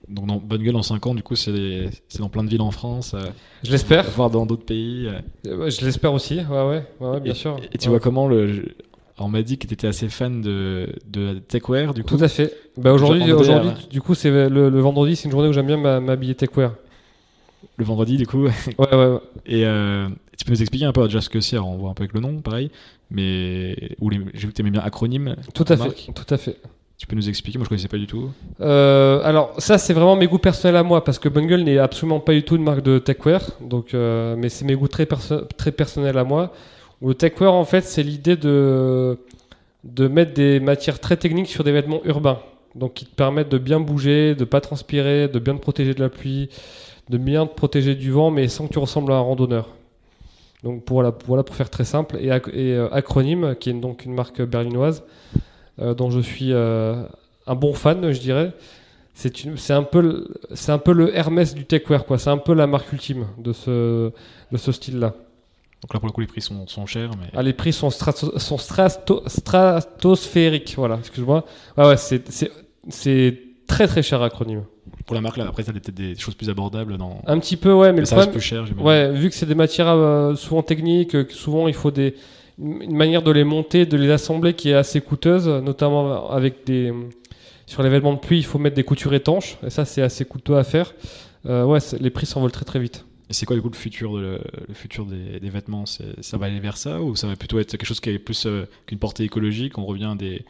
Donc 0.09 0.25
dans 0.27 0.35
Bonne 0.35 0.63
Gueule 0.63 0.75
en 0.75 0.83
5 0.83 1.05
ans, 1.07 1.15
du 1.15 1.23
coup, 1.23 1.35
c'est 1.35 1.89
dans 2.19 2.27
plein 2.27 2.43
de 2.43 2.49
villes 2.49 2.61
en 2.61 2.71
France, 2.71 3.13
euh, 3.13 3.27
Je 3.63 3.71
l'espère, 3.71 4.03
voire 4.11 4.29
dans 4.29 4.45
d'autres 4.45 4.65
pays. 4.65 5.07
euh. 5.07 5.69
Je 5.69 5.85
l'espère 5.85 6.11
aussi, 6.13 6.35
ouais, 6.39 6.45
ouais, 6.45 6.83
ouais, 6.99 7.07
ouais, 7.09 7.19
bien 7.21 7.31
et, 7.33 7.35
sûr. 7.35 7.57
Et 7.71 7.77
tu 7.77 7.87
Ouais. 7.87 7.91
vois 7.91 7.99
comment 8.01 8.27
le. 8.27 8.65
On 9.19 9.29
m'a 9.29 9.41
dit 9.41 9.57
que 9.57 9.67
tu 9.67 9.73
étais 9.73 9.87
assez 9.87 10.09
fan 10.09 10.41
de, 10.41 10.89
de 11.07 11.39
techwear, 11.39 11.93
du 11.93 12.03
coup. 12.03 12.17
Tout 12.17 12.23
à 12.23 12.27
fait. 12.27 12.53
Bah, 12.77 12.93
aujourd'hui, 12.93 13.31
ouais. 13.31 13.73
du 13.89 14.01
coup, 14.01 14.13
c'est 14.15 14.29
le, 14.29 14.69
le 14.69 14.79
vendredi, 14.79 15.15
c'est 15.15 15.25
une 15.25 15.31
journée 15.31 15.47
où 15.47 15.53
j'aime 15.53 15.67
bien 15.67 15.99
m'habiller 15.99 16.35
techwear. 16.35 16.73
Le 17.77 17.85
vendredi, 17.85 18.17
du 18.17 18.27
coup. 18.27 18.43
Ouais, 18.45 18.51
ouais, 18.79 18.95
ouais. 18.95 19.17
Et 19.45 19.65
euh, 19.65 20.07
tu 20.37 20.45
peux 20.45 20.51
nous 20.51 20.61
expliquer 20.61 20.85
un 20.85 20.91
peu 20.91 21.03
déjà 21.05 21.21
ce 21.21 21.29
que 21.29 21.39
c'est 21.39 21.57
on 21.57 21.77
voit 21.77 21.89
un 21.91 21.93
peu 21.93 22.03
avec 22.03 22.13
le 22.13 22.19
nom, 22.19 22.39
pareil. 22.41 22.69
Mais. 23.09 23.75
Les- 23.75 23.95
j'ai 24.33 24.47
vu 24.47 24.53
que 24.53 24.61
tu 24.61 24.63
bien 24.63 24.81
acronyme. 24.81 25.35
Tout 25.53 25.65
à 25.69 25.75
Marque. 25.75 25.97
fait, 25.97 26.11
tout 26.13 26.33
à 26.33 26.37
fait. 26.37 26.57
Tu 26.97 27.05
peux 27.05 27.15
nous 27.15 27.29
expliquer 27.29 27.59
Moi, 27.59 27.65
je 27.65 27.69
connaissais 27.69 27.87
pas 27.87 27.97
du 27.97 28.07
tout. 28.07 28.31
Euh, 28.59 29.21
alors 29.23 29.53
ça 29.59 29.77
c'est 29.77 29.93
vraiment 29.93 30.15
mes 30.15 30.25
goûts 30.25 30.39
personnels 30.39 30.75
à 30.77 30.81
moi 30.81 31.03
parce 31.03 31.19
que 31.19 31.29
Bungle 31.29 31.61
n'est 31.61 31.77
absolument 31.77 32.19
pas 32.19 32.33
du 32.33 32.41
tout 32.41 32.55
une 32.55 32.63
marque 32.63 32.81
de 32.81 32.97
techwear 32.97 33.41
donc 33.61 33.93
euh, 33.93 34.35
mais 34.35 34.49
c'est 34.49 34.65
mes 34.65 34.73
goûts 34.73 34.87
très 34.87 35.05
perso- 35.05 35.43
très 35.57 35.71
personnels 35.71 36.17
à 36.17 36.23
moi 36.23 36.51
le 37.01 37.13
techwear 37.13 37.53
en 37.53 37.65
fait 37.65 37.81
c'est 37.81 38.03
l'idée 38.03 38.35
de 38.35 39.17
de 39.83 40.07
mettre 40.07 40.33
des 40.33 40.59
matières 40.59 40.99
très 40.99 41.17
techniques 41.17 41.47
sur 41.47 41.63
des 41.63 41.71
vêtements 41.71 42.01
urbains 42.05 42.39
donc 42.75 42.93
qui 42.93 43.05
te 43.05 43.15
permettent 43.15 43.49
de 43.49 43.57
bien 43.57 43.79
bouger 43.79 44.35
de 44.35 44.45
pas 44.45 44.61
transpirer 44.61 45.27
de 45.27 45.39
bien 45.39 45.55
te 45.55 45.61
protéger 45.61 45.93
de 45.93 46.01
la 46.01 46.09
pluie 46.09 46.49
de 47.09 47.17
bien 47.17 47.45
te 47.45 47.53
protéger 47.53 47.95
du 47.95 48.11
vent 48.11 48.31
mais 48.31 48.47
sans 48.47 48.67
que 48.67 48.73
tu 48.73 48.79
ressembles 48.79 49.11
à 49.11 49.15
un 49.15 49.21
randonneur 49.21 49.69
donc 50.63 50.83
pour, 50.83 50.95
voilà, 50.95 51.15
voilà 51.25 51.43
pour 51.43 51.55
faire 51.55 51.69
très 51.69 51.85
simple 51.85 52.17
et, 52.17 52.27
et, 52.27 52.73
euh, 52.73 52.89
acronyme 52.91 53.55
qui 53.55 53.69
est 53.69 53.73
donc 53.73 54.05
une 54.05 54.13
marque 54.13 54.41
berlinoise 54.41 55.03
euh, 55.79 55.93
dont 55.93 56.09
je 56.09 56.19
suis 56.19 56.51
euh, 56.51 57.03
un 57.45 57.55
bon 57.55 57.73
fan, 57.73 58.11
je 58.11 58.19
dirais. 58.19 58.51
c'est 59.13 59.73
un 59.73 59.83
peu 59.83 60.27
un 60.67 60.77
peu 60.77 60.91
le 60.91 61.15
Hermès 61.15 61.53
du 61.53 61.65
techwear 61.65 62.05
quoi. 62.05 62.17
C'est 62.17 62.29
un 62.29 62.37
peu 62.37 62.53
la 62.53 62.67
marque 62.67 62.91
ultime 62.91 63.27
de 63.37 63.53
ce 63.53 64.11
de 64.51 64.57
ce 64.57 64.71
style-là. 64.71 65.13
Donc 65.83 65.93
là, 65.93 65.99
pour 65.99 66.07
le 66.07 66.13
coup, 66.13 66.21
les 66.21 66.27
prix 66.27 66.41
sont, 66.41 66.65
sont 66.67 66.85
chers, 66.85 67.11
mais 67.19 67.27
Ah, 67.35 67.43
les 67.43 67.53
prix 67.53 67.71
sont, 67.71 67.89
strato- 67.89 68.37
sont 68.39 68.57
strato- 68.57 69.21
stratosphériques. 69.27 70.73
Voilà, 70.77 70.97
excuse-moi. 70.99 71.45
Ouais, 71.77 71.85
ouais, 71.87 71.97
c'est- 71.97 72.29
très 73.67 73.87
très 73.87 74.01
cher 74.01 74.21
acronyme. 74.21 74.63
pour 75.05 75.13
la 75.15 75.21
marque, 75.21 75.37
là, 75.37 75.45
après, 75.47 75.63
des- 75.63 75.71
peut-être 75.73 75.93
des 75.93 76.15
choses 76.15 76.35
plus 76.35 76.49
abordables 76.49 76.97
dans. 76.97 77.21
Un 77.27 77.39
petit 77.39 77.57
peu, 77.57 77.71
ouais, 77.73 77.87
mais 77.89 77.93
mais 77.93 77.99
le 78.01 78.05
ça 78.05 78.15
reste 78.15 78.29
problème, 78.29 78.39
plus 78.39 78.41
cher. 78.47 78.65
Ouais, 78.83 79.11
vu 79.11 79.29
que 79.29 79.35
c'est 79.35 79.45
des 79.45 79.55
matières 79.55 79.87
euh, 79.89 80.35
souvent 80.35 80.63
techniques, 80.63 81.15
euh, 81.15 81.25
souvent 81.29 81.67
il 81.67 81.73
faut 81.73 81.91
des 81.91 82.15
une 82.59 82.95
manière 82.95 83.21
de 83.21 83.29
les 83.31 83.43
monter, 83.43 83.85
de 83.85 83.95
les 83.97 84.09
assembler 84.09 84.53
qui 84.55 84.69
est 84.69 84.73
assez 84.73 84.99
coûteuse, 85.01 85.47
notamment 85.47 86.31
avec 86.31 86.65
des 86.65 86.91
sur 87.67 87.83
les 87.83 87.89
vêtements 87.89 88.13
de 88.13 88.19
pluie, 88.19 88.39
il 88.39 88.45
faut 88.45 88.57
mettre 88.57 88.75
des 88.75 88.83
coutures 88.83 89.13
étanches 89.13 89.57
et 89.65 89.69
ça 89.69 89.85
c'est 89.85 90.01
assez 90.01 90.25
coûteux 90.25 90.57
à 90.57 90.63
faire. 90.63 90.93
Euh, 91.45 91.63
ouais, 91.65 91.79
les 91.99 92.09
prix 92.09 92.25
s'envolent 92.25 92.51
très 92.51 92.65
très 92.65 92.79
vite. 92.79 93.05
Et 93.29 93.33
c'est 93.33 93.45
quoi, 93.45 93.55
du 93.55 93.61
coup, 93.61 93.69
le 93.69 93.75
futur, 93.75 94.15
de, 94.15 94.39
le 94.67 94.73
futur 94.73 95.05
des, 95.05 95.39
des 95.39 95.49
vêtements? 95.49 95.85
Ça 95.85 96.37
va 96.37 96.45
aller 96.45 96.59
vers 96.59 96.77
ça 96.77 97.01
ou 97.01 97.15
ça 97.15 97.27
va 97.27 97.35
plutôt 97.35 97.59
être 97.59 97.71
quelque 97.71 97.85
chose 97.85 97.99
qui 97.99 98.09
est 98.09 98.19
plus 98.19 98.45
euh, 98.45 98.65
qu'une 98.85 98.99
portée 98.99 99.23
écologique? 99.23 99.77
On 99.77 99.85
revient 99.85 100.09
à 100.11 100.15
des. 100.15 100.43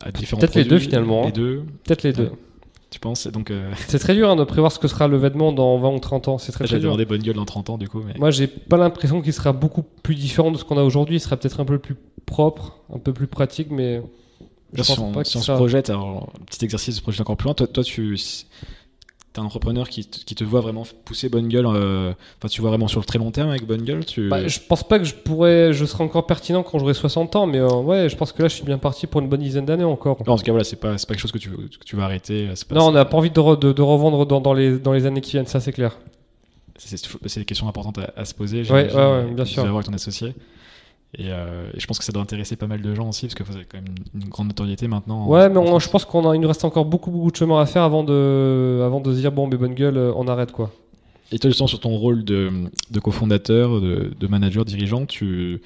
À 0.00 0.10
différents 0.10 0.40
Peut-être 0.40 0.56
les 0.56 0.64
deux, 0.64 0.78
finalement, 0.78 1.22
hein. 1.22 1.26
Les 1.26 1.32
deux, 1.32 1.62
Peut-être 1.84 2.02
les 2.02 2.12
deux. 2.12 2.30
Tu 2.90 3.00
penses? 3.00 3.26
Donc, 3.28 3.50
euh, 3.50 3.72
C'est 3.88 3.98
très 3.98 4.14
dur 4.14 4.30
hein, 4.30 4.36
de 4.36 4.44
prévoir 4.44 4.72
ce 4.72 4.78
que 4.78 4.88
sera 4.88 5.08
le 5.08 5.16
vêtement 5.16 5.52
dans 5.52 5.78
20 5.78 5.88
ou 5.90 5.98
30 5.98 6.28
ans. 6.28 6.38
C'est 6.38 6.52
très 6.52 6.66
j'avais 6.66 6.80
dur. 6.80 6.90
demandé 6.90 7.04
bonne 7.04 7.22
gueule 7.22 7.36
dans 7.36 7.44
30 7.44 7.70
ans, 7.70 7.78
du 7.78 7.88
coup. 7.88 8.02
Mais... 8.04 8.14
Moi, 8.18 8.30
j'ai 8.30 8.46
pas 8.46 8.76
l'impression 8.76 9.22
qu'il 9.22 9.32
sera 9.32 9.52
beaucoup 9.52 9.82
plus 9.82 10.14
différent 10.14 10.50
de 10.50 10.58
ce 10.58 10.64
qu'on 10.64 10.78
a 10.78 10.82
aujourd'hui. 10.82 11.16
Il 11.16 11.20
sera 11.20 11.36
peut-être 11.36 11.60
un 11.60 11.64
peu 11.64 11.78
plus 11.78 11.96
propre, 12.26 12.80
un 12.92 12.98
peu 12.98 13.12
plus 13.12 13.26
pratique, 13.26 13.70
mais 13.70 14.02
je 14.72 14.82
si 14.82 14.94
pense 14.94 14.98
on, 14.98 15.12
pas 15.12 15.24
si 15.24 15.36
on 15.36 15.42
se 15.42 15.52
projette, 15.52 15.90
alors, 15.90 16.32
un 16.40 16.44
petit 16.44 16.64
exercice 16.64 16.94
de 16.94 16.98
se 16.98 17.02
projeter 17.02 17.22
encore 17.22 17.36
plus 17.36 17.46
loin, 17.46 17.54
toi, 17.54 17.66
toi 17.66 17.84
tu 17.84 18.16
un 19.40 19.44
entrepreneur 19.44 19.88
qui, 19.88 20.04
te- 20.04 20.24
qui 20.24 20.34
te 20.34 20.44
voit 20.44 20.60
vraiment 20.60 20.84
pousser 21.04 21.28
bonne 21.28 21.48
gueule, 21.48 21.66
euh, 21.66 22.12
enfin 22.38 22.48
tu 22.48 22.60
vois 22.60 22.70
vraiment 22.70 22.88
sur 22.88 23.00
le 23.00 23.04
très 23.06 23.18
long 23.18 23.30
terme 23.30 23.50
avec 23.50 23.66
bonne 23.66 23.82
gueule 23.82 24.04
tu... 24.04 24.28
Bah, 24.28 24.46
je 24.48 24.58
pense 24.68 24.82
pas 24.86 24.98
que 24.98 25.04
je 25.04 25.14
pourrais, 25.14 25.72
je 25.72 25.84
serai 25.84 26.04
encore 26.04 26.26
pertinent 26.26 26.62
quand 26.62 26.78
j'aurai 26.78 26.94
60 26.94 27.36
ans, 27.36 27.46
mais 27.46 27.58
euh, 27.58 27.68
ouais, 27.68 28.08
je 28.08 28.16
pense 28.16 28.32
que 28.32 28.42
là, 28.42 28.48
je 28.48 28.54
suis 28.54 28.64
bien 28.64 28.78
parti 28.78 29.06
pour 29.06 29.20
une 29.20 29.28
bonne 29.28 29.40
dizaine 29.40 29.64
d'années 29.66 29.84
encore. 29.84 30.18
Non, 30.26 30.34
en 30.34 30.36
tout 30.36 30.44
cas, 30.44 30.52
voilà, 30.52 30.64
c'est 30.64 30.76
pas, 30.80 30.98
c'est 30.98 31.06
pas 31.08 31.14
quelque 31.14 31.22
chose 31.22 31.32
que 31.32 31.38
tu, 31.38 31.50
que 31.50 31.84
tu 31.84 31.96
vas 31.96 32.04
arrêter. 32.04 32.48
Pas, 32.68 32.74
Non, 32.74 32.88
on 32.88 32.92
n'a 32.92 33.04
pas 33.04 33.16
envie 33.16 33.30
de, 33.30 33.40
re- 33.40 33.58
de, 33.58 33.72
de 33.72 33.82
revendre 33.82 34.26
dans, 34.26 34.40
dans, 34.40 34.54
les, 34.54 34.78
dans 34.78 34.92
les 34.92 35.06
années 35.06 35.20
qui 35.20 35.32
viennent, 35.32 35.46
ça 35.46 35.60
c'est 35.60 35.72
clair. 35.72 35.96
c'est, 36.78 37.38
des 37.38 37.44
questions 37.44 37.68
importantes 37.68 37.98
à, 37.98 38.12
à 38.16 38.24
se 38.24 38.34
poser. 38.34 38.62
Ouais, 38.70 38.92
ouais, 38.92 38.94
ouais, 38.94 39.30
bien 39.32 39.44
sûr. 39.44 39.62
Tu 39.62 39.68
avec 39.68 39.84
ton 39.86 39.92
associé. 39.92 40.34
Et, 41.14 41.26
euh, 41.30 41.70
et 41.74 41.80
je 41.80 41.86
pense 41.86 41.98
que 41.98 42.04
ça 42.04 42.12
doit 42.12 42.22
intéresser 42.22 42.56
pas 42.56 42.66
mal 42.66 42.82
de 42.82 42.94
gens 42.94 43.08
aussi, 43.08 43.26
parce 43.26 43.34
que 43.34 43.42
vous 43.42 43.56
avez 43.56 43.64
quand 43.64 43.78
même 43.78 43.94
une, 44.14 44.22
une 44.22 44.28
grande 44.28 44.48
notoriété 44.48 44.86
maintenant. 44.88 45.24
en- 45.24 45.28
Ouais, 45.28 45.48
mais 45.48 45.58
on- 45.58 45.78
je 45.78 45.88
pense 45.88 46.04
qu'on 46.04 46.28
a, 46.28 46.34
il 46.34 46.40
nous 46.40 46.48
reste 46.48 46.64
encore 46.64 46.84
beaucoup, 46.84 47.10
beaucoup 47.10 47.30
de 47.30 47.36
chemin 47.36 47.60
à 47.60 47.66
faire 47.66 47.82
avant 47.84 48.04
de, 48.04 48.82
avant 48.84 49.00
de 49.00 49.14
se 49.14 49.18
dire, 49.20 49.32
bon, 49.32 49.46
mais 49.46 49.56
bonne 49.56 49.74
gueule, 49.74 49.96
euh, 49.96 50.12
on 50.16 50.28
arrête 50.28 50.52
quoi. 50.52 50.72
Et 51.32 51.38
toi, 51.38 51.48
justement, 51.50 51.66
sur 51.66 51.80
ton 51.80 51.96
rôle 51.96 52.24
de, 52.24 52.50
de 52.90 53.00
cofondateur, 53.00 53.80
de, 53.80 54.12
de 54.18 54.26
manager, 54.26 54.64
dirigeant, 54.64 55.06
tu... 55.06 55.60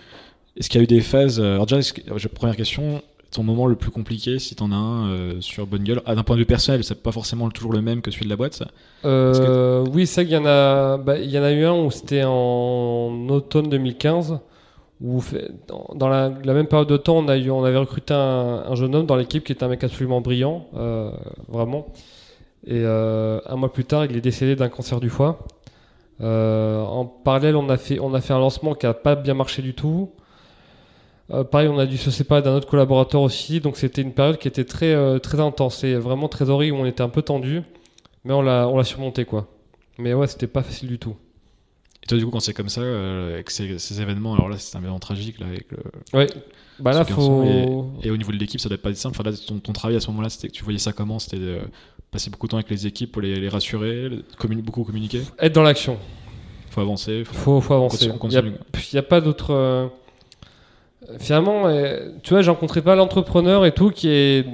est-ce 0.57 0.71
qu'il 0.71 0.79
y 0.79 0.83
a 0.83 0.85
eu 0.85 0.87
des 0.87 1.01
phases 1.01 1.41
euh, 1.41 1.55
Alors 1.55 1.67
déjà, 1.67 1.81
que- 1.91 2.29
première 2.29 2.57
question, 2.57 3.03
ton 3.31 3.43
moment 3.43 3.67
le 3.67 3.77
plus 3.77 3.91
compliqué, 3.91 4.39
si 4.39 4.55
t'en 4.55 4.73
as 4.73 4.77
un, 4.77 5.09
euh, 5.09 5.33
sur 5.41 5.67
Bonne 5.67 5.83
Gueule, 5.85 6.01
ah, 6.07 6.15
d'un 6.15 6.23
point 6.23 6.37
de 6.37 6.41
vue 6.41 6.47
personnel, 6.47 6.83
c'est 6.85 7.03
pas 7.03 7.13
forcément 7.13 7.49
toujours 7.51 7.73
le 7.73 7.83
même 7.83 8.01
que 8.03 8.11
celui 8.11 8.25
de 8.25 8.31
la 8.31 8.37
boîte, 8.37 8.55
ça? 8.55 8.69
Euh, 9.05 9.85
Oui, 9.93 10.07
c'est 10.07 10.23
vrai 10.23 10.27
qu'il 10.27 10.35
y 10.35 10.39
en 10.39 10.47
a, 10.47 10.97
bah, 10.97 11.19
il 11.19 11.31
y 11.31 11.39
en 11.39 11.43
a 11.43 11.53
eu 11.53 11.65
un 11.65 11.75
où 11.75 11.91
c'était 11.91 12.25
en 12.25 13.27
automne 13.29 13.69
2015, 13.69 14.39
dans, 15.01 16.09
la, 16.09 16.29
même 16.29 16.67
période 16.67 16.89
de 16.89 16.97
temps, 16.99 17.19
on, 17.19 17.29
avait 17.29 17.77
recruté 17.77 18.13
un, 18.13 18.65
un 18.69 18.75
jeune 18.75 18.95
homme 18.95 19.07
dans 19.07 19.17
l'équipe 19.17 19.45
qui 19.45 19.53
était 19.53 19.65
un 19.65 19.69
mec 19.69 19.83
absolument 19.83 20.21
brillant, 20.21 20.67
euh, 20.77 21.11
vraiment. 21.49 21.87
Et 22.67 22.83
euh, 22.85 23.41
un 23.47 23.57
mois 23.57 23.73
plus 23.73 23.87
tard, 23.87 24.05
il 24.05 24.17
est 24.17 24.21
décédé 24.21 24.57
d'un 24.57 24.69
cancer 24.69 25.01
du 25.01 25.09
foie. 25.09 25.39
Euh, 26.21 26.83
en 26.83 27.07
parallèle, 27.07 27.57
on 27.57 27.71
a, 27.71 27.79
fait, 27.79 27.99
un 27.99 28.39
lancement 28.39 28.75
qui 28.75 28.85
n'a 28.85 28.93
pas 28.93 29.15
bien 29.15 29.33
marché 29.33 29.63
du 29.63 29.75
tout. 29.75 30.11
Pareil, 31.53 31.69
on 31.69 31.79
a 31.79 31.87
dû 31.87 31.97
se 31.97 32.11
séparer 32.11 32.43
d'un 32.43 32.57
autre 32.57 32.67
collaborateur 32.67 33.23
aussi, 33.23 33.61
donc 33.61 33.77
c'était 33.77 34.03
une 34.03 34.13
période 34.13 34.37
qui 34.37 34.49
était 34.49 34.65
très, 34.65 35.21
très 35.21 35.39
intense 35.39 35.85
et 35.85 35.95
vraiment 35.95 36.29
très 36.29 36.51
horrible, 36.51 36.77
on 36.77 36.87
était 36.87 37.05
un 37.05 37.09
peu 37.09 37.23
tendu. 37.23 37.63
Mais 38.25 38.35
on 38.35 38.43
l'a 38.43 38.85
surmonté 38.85 39.25
quoi. 39.25 39.47
Mais 39.97 40.13
ouais, 40.13 40.27
c'était 40.27 40.49
pas 40.49 40.65
facile 40.65 40.89
du 40.89 40.99
tout. 40.99 41.15
Et 42.03 42.07
toi, 42.07 42.17
du 42.19 42.25
coup, 42.25 42.31
quand 42.31 42.41
c'est 42.41 42.55
comme 42.55 42.69
ça, 42.69 42.81
euh, 42.81 43.35
avec 43.35 43.51
ces, 43.51 43.79
ces 43.79 44.01
événements, 44.01 44.35
alors 44.35 44.49
là, 44.49 44.57
c'est 44.59 44.77
un 44.77 44.81
événement 44.81 44.99
tragique, 44.99 45.39
là, 45.39 45.47
avec 45.47 45.67
le, 45.71 45.79
Ouais. 46.19 46.27
Bah 46.79 46.93
là, 46.93 47.05
faut. 47.05 47.91
Et 48.03 48.11
au 48.11 48.17
niveau 48.17 48.33
de 48.33 48.39
l'équipe, 48.39 48.59
ça 48.59 48.69
doit 48.71 48.79
pas 48.79 48.89
être 48.91 48.97
simple. 48.97 49.17
Enfin, 49.21 49.31
là, 49.31 49.37
ton, 49.37 49.59
ton 49.59 49.73
travail 49.73 49.97
à 49.97 50.01
ce 50.01 50.09
moment-là, 50.11 50.31
c'était 50.31 50.49
que 50.49 50.55
tu 50.55 50.65
voyais 50.65 50.79
ça 50.79 50.93
comment? 50.93 51.19
C'était 51.19 51.37
de 51.39 51.59
passer 52.11 52.31
beaucoup 52.31 52.47
de 52.47 52.53
temps 52.53 52.57
avec 52.57 52.71
les 52.71 52.87
équipes 52.87 53.13
pour 53.13 53.21
les, 53.23 53.39
les 53.39 53.49
rassurer, 53.51 54.11
communi- 54.39 54.63
beaucoup 54.63 54.83
communiquer? 54.85 55.21
Être 55.39 55.53
dans 55.55 55.63
l'action. 55.63 55.99
Faut 56.71 56.81
avancer. 56.81 57.23
Faut... 57.25 57.35
Faut, 57.35 57.61
faut 57.61 57.75
avancer. 57.75 58.07
Il 58.25 58.33
y 58.33 58.37
a, 58.39 58.43
il 58.95 59.03
pas 59.03 59.21
d'autre. 59.21 59.51
euh, 59.53 59.87
Finalement, 61.19 61.67
euh, 61.67 62.11
tu 62.23 62.31
vois, 62.31 62.43
j'ai 62.43 62.51
rencontré 62.51 62.83
pas 62.83 62.95
l'entrepreneur 62.95 63.67
et 63.67 63.73
tout 63.73 63.91
qui 63.91 64.09
est 64.09 64.47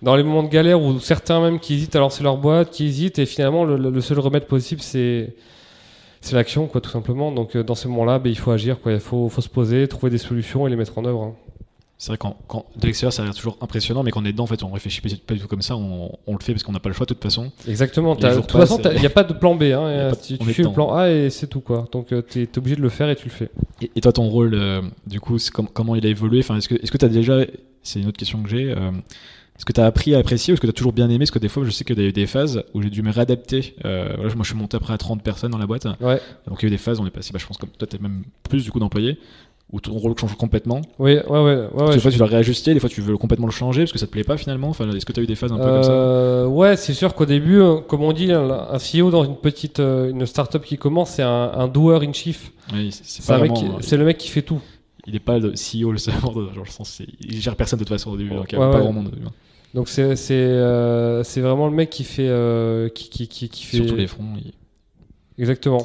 dans 0.00 0.14
les 0.16 0.22
moments 0.22 0.44
de 0.44 0.48
galère 0.48 0.80
ou 0.80 1.00
certains 1.00 1.40
même 1.40 1.58
qui 1.58 1.74
hésitent 1.74 1.96
à 1.96 1.98
lancer 1.98 2.22
leur 2.22 2.36
boîte, 2.36 2.70
qui 2.70 2.84
hésitent 2.86 3.18
et 3.18 3.26
finalement 3.26 3.64
le, 3.64 3.76
le 3.90 4.00
seul 4.00 4.20
remède 4.20 4.44
possible 4.46 4.80
c'est 4.80 5.34
c'est 6.20 6.34
l'action 6.36 6.66
quoi 6.66 6.80
tout 6.80 6.90
simplement. 6.90 7.32
Donc 7.32 7.56
euh, 7.56 7.62
dans 7.62 7.74
ces 7.74 7.88
moments-là, 7.88 8.18
ben, 8.18 8.30
il 8.30 8.38
faut 8.38 8.50
agir 8.50 8.80
quoi. 8.80 8.92
Il 8.92 9.00
faut, 9.00 9.28
faut 9.28 9.40
se 9.40 9.48
poser, 9.48 9.86
trouver 9.88 10.10
des 10.10 10.18
solutions 10.18 10.66
et 10.66 10.70
les 10.70 10.76
mettre 10.76 10.96
en 10.98 11.04
œuvre. 11.04 11.22
hein. 11.22 11.34
C'est 12.00 12.12
vrai, 12.12 12.16
quand, 12.18 12.36
quand 12.46 12.64
de 12.76 12.86
l'extérieur, 12.86 13.12
ça 13.12 13.22
a 13.22 13.24
l'air 13.24 13.34
toujours 13.34 13.58
impressionnant, 13.60 14.04
mais 14.04 14.12
quand 14.12 14.22
on 14.22 14.24
est 14.24 14.30
dedans, 14.30 14.44
en 14.44 14.46
fait, 14.46 14.62
on 14.62 14.70
réfléchit 14.70 15.00
pas 15.00 15.08
pas 15.26 15.34
du 15.34 15.40
tout 15.40 15.48
comme 15.48 15.62
ça. 15.62 15.76
On, 15.76 16.12
on 16.28 16.32
le 16.34 16.38
fait 16.40 16.52
parce 16.52 16.62
qu'on 16.62 16.70
n'a 16.70 16.78
pas 16.78 16.88
le 16.88 16.94
choix 16.94 17.06
de 17.06 17.12
toute 17.12 17.20
façon. 17.24 17.50
Exactement. 17.66 18.14
De 18.14 18.20
toute 18.36 18.52
façon, 18.52 18.78
passent, 18.78 18.92
il 18.94 19.00
n'y 19.00 19.06
a 19.06 19.10
pas 19.10 19.24
de 19.24 19.32
plan 19.32 19.56
B. 19.56 19.64
Hein, 19.64 20.10
pas 20.10 20.16
de- 20.16 20.38
tu 20.38 20.52
fais 20.54 20.62
le 20.62 20.70
plan 20.72 20.94
A 20.94 21.10
et 21.10 21.28
c'est 21.28 21.48
tout 21.48 21.60
quoi. 21.60 21.88
Donc 21.90 22.14
tu 22.28 22.42
es, 22.42 22.58
obligé 22.58 22.76
de 22.76 22.82
le 22.82 22.88
faire 22.88 23.10
et 23.10 23.16
tu 23.16 23.24
le 23.24 23.32
fais. 23.32 23.50
Et, 23.82 23.90
et 23.96 24.00
toi, 24.00 24.12
ton 24.12 24.28
rôle, 24.28 24.54
euh, 24.54 24.80
du 25.08 25.18
coup, 25.18 25.38
com- 25.52 25.66
comment 25.72 25.96
il 25.96 26.06
a 26.06 26.08
évolué? 26.08 26.38
Enfin, 26.38 26.56
Est-ce 26.56 26.68
que 26.68 26.76
est-ce 26.76 26.92
que 26.92 26.98
tu 26.98 27.04
as 27.04 27.08
déjà. 27.08 27.40
C'est 27.82 27.98
une 28.00 28.06
autre 28.06 28.18
question 28.18 28.42
que 28.44 28.48
j'ai. 28.48 28.70
euh, 28.70 28.92
est-ce 29.58 29.64
que 29.64 29.72
tu 29.72 29.80
as 29.80 29.86
appris 29.86 30.14
à 30.14 30.18
apprécier 30.18 30.52
ou 30.52 30.54
est-ce 30.54 30.60
que 30.60 30.66
tu 30.66 30.70
as 30.70 30.72
toujours 30.74 30.92
bien 30.92 31.06
aimé? 31.10 31.18
Parce 31.18 31.32
que 31.32 31.38
des 31.40 31.48
fois, 31.48 31.64
je 31.64 31.70
sais 31.70 31.84
qu'il 31.84 31.98
y 31.98 32.04
a 32.04 32.08
eu 32.08 32.12
des 32.12 32.26
phases 32.26 32.62
où 32.74 32.82
j'ai 32.82 32.90
dû 32.90 33.02
me 33.02 33.10
réadapter. 33.10 33.74
Euh, 33.84 34.12
voilà, 34.16 34.34
moi, 34.34 34.44
je 34.44 34.50
suis 34.50 34.56
monté 34.58 34.76
après 34.76 34.92
à 34.94 34.98
30 34.98 35.22
personnes 35.22 35.50
dans 35.50 35.58
la 35.58 35.66
boîte. 35.66 35.86
Ouais. 36.00 36.20
Donc, 36.46 36.58
il 36.60 36.62
y 36.62 36.66
a 36.66 36.68
eu 36.68 36.70
des 36.70 36.78
phases 36.78 37.00
où 37.00 37.02
on 37.02 37.06
est 37.06 37.10
passé, 37.10 37.30
bah, 37.32 37.38
je 37.42 37.46
pense, 37.46 37.56
comme 37.58 37.70
toi, 37.70 37.88
tu 37.90 37.98
même 37.98 38.22
plus 38.48 38.62
du 38.62 38.70
coup 38.70 38.78
d'employés, 38.78 39.18
où 39.72 39.80
ton 39.80 39.92
rôle 39.92 40.16
change 40.16 40.34
complètement. 40.36 40.80
Oui, 41.00 41.14
ouais, 41.16 41.22
ouais, 41.28 41.40
ouais. 41.40 41.66
ouais, 41.74 41.94
des 41.94 41.98
fois, 42.00 42.10
tu 42.12 42.18
dois 42.18 42.28
réajuster, 42.28 42.72
des 42.72 42.80
fois, 42.80 42.88
tu 42.88 43.00
veux 43.00 43.16
complètement 43.18 43.46
le 43.46 43.52
changer 43.52 43.82
parce 43.82 43.92
que 43.92 43.98
ça 43.98 44.06
te 44.06 44.12
plaît 44.12 44.24
pas 44.24 44.36
finalement. 44.38 44.68
Enfin, 44.68 44.88
est-ce 44.92 45.04
que 45.04 45.12
tu 45.12 45.20
as 45.20 45.22
eu 45.24 45.26
des 45.26 45.34
phases 45.34 45.52
un 45.52 45.56
peu 45.58 45.64
comme 45.64 45.82
ça? 45.82 45.90
Euh, 45.90 46.46
ouais, 46.46 46.76
c'est 46.76 46.94
sûr 46.94 47.14
qu'au 47.14 47.26
début, 47.26 47.58
euh, 47.60 47.76
comme 47.80 48.02
on 48.02 48.12
dit, 48.12 48.32
un, 48.32 48.48
un 48.48 48.78
CEO 48.78 49.10
dans 49.10 49.24
une 49.24 49.36
petite 49.36 49.80
euh, 49.80 50.08
une 50.10 50.24
startup 50.24 50.62
qui 50.64 50.78
commence, 50.78 51.10
c'est 51.10 51.22
un, 51.22 51.50
un 51.54 51.66
doer 51.68 51.98
in 52.06 52.12
chief. 52.12 52.52
Oui, 52.72 52.90
c'est- 52.92 53.96
le 53.96 54.04
mec 54.04 54.16
qui 54.18 54.28
fait 54.28 54.42
tout. 54.42 54.60
Il 55.06 55.16
est 55.16 55.20
pas 55.20 55.38
le 55.38 55.52
CEO, 55.54 55.90
le 55.92 55.98
serveur, 55.98 56.32
genre, 56.54 56.64
le 56.64 56.70
sens, 56.70 57.00
il 57.20 57.40
gère 57.40 57.56
personne 57.56 57.78
de 57.78 57.84
toute 57.84 57.88
façon 57.94 58.10
au 58.12 58.16
début, 58.16 58.30
donc 58.30 58.52
il 58.52 58.58
y 58.58 58.62
a 58.62 58.70
pas 58.70 58.80
grand 58.80 58.92
monde. 58.92 59.10
Donc 59.74 59.88
c'est 59.88 60.16
c'est 60.16 60.34
euh, 60.34 61.22
c'est 61.22 61.40
vraiment 61.40 61.66
le 61.68 61.74
mec 61.74 61.90
qui 61.90 62.04
fait 62.04 62.28
euh, 62.28 62.88
qui, 62.88 63.08
qui, 63.10 63.28
qui, 63.28 63.48
qui 63.48 63.64
fait 63.64 63.76
Sur 63.78 63.86
tous 63.86 63.96
les 63.96 64.06
fronts. 64.06 64.24
il- 64.42 64.52
exactement. 65.42 65.78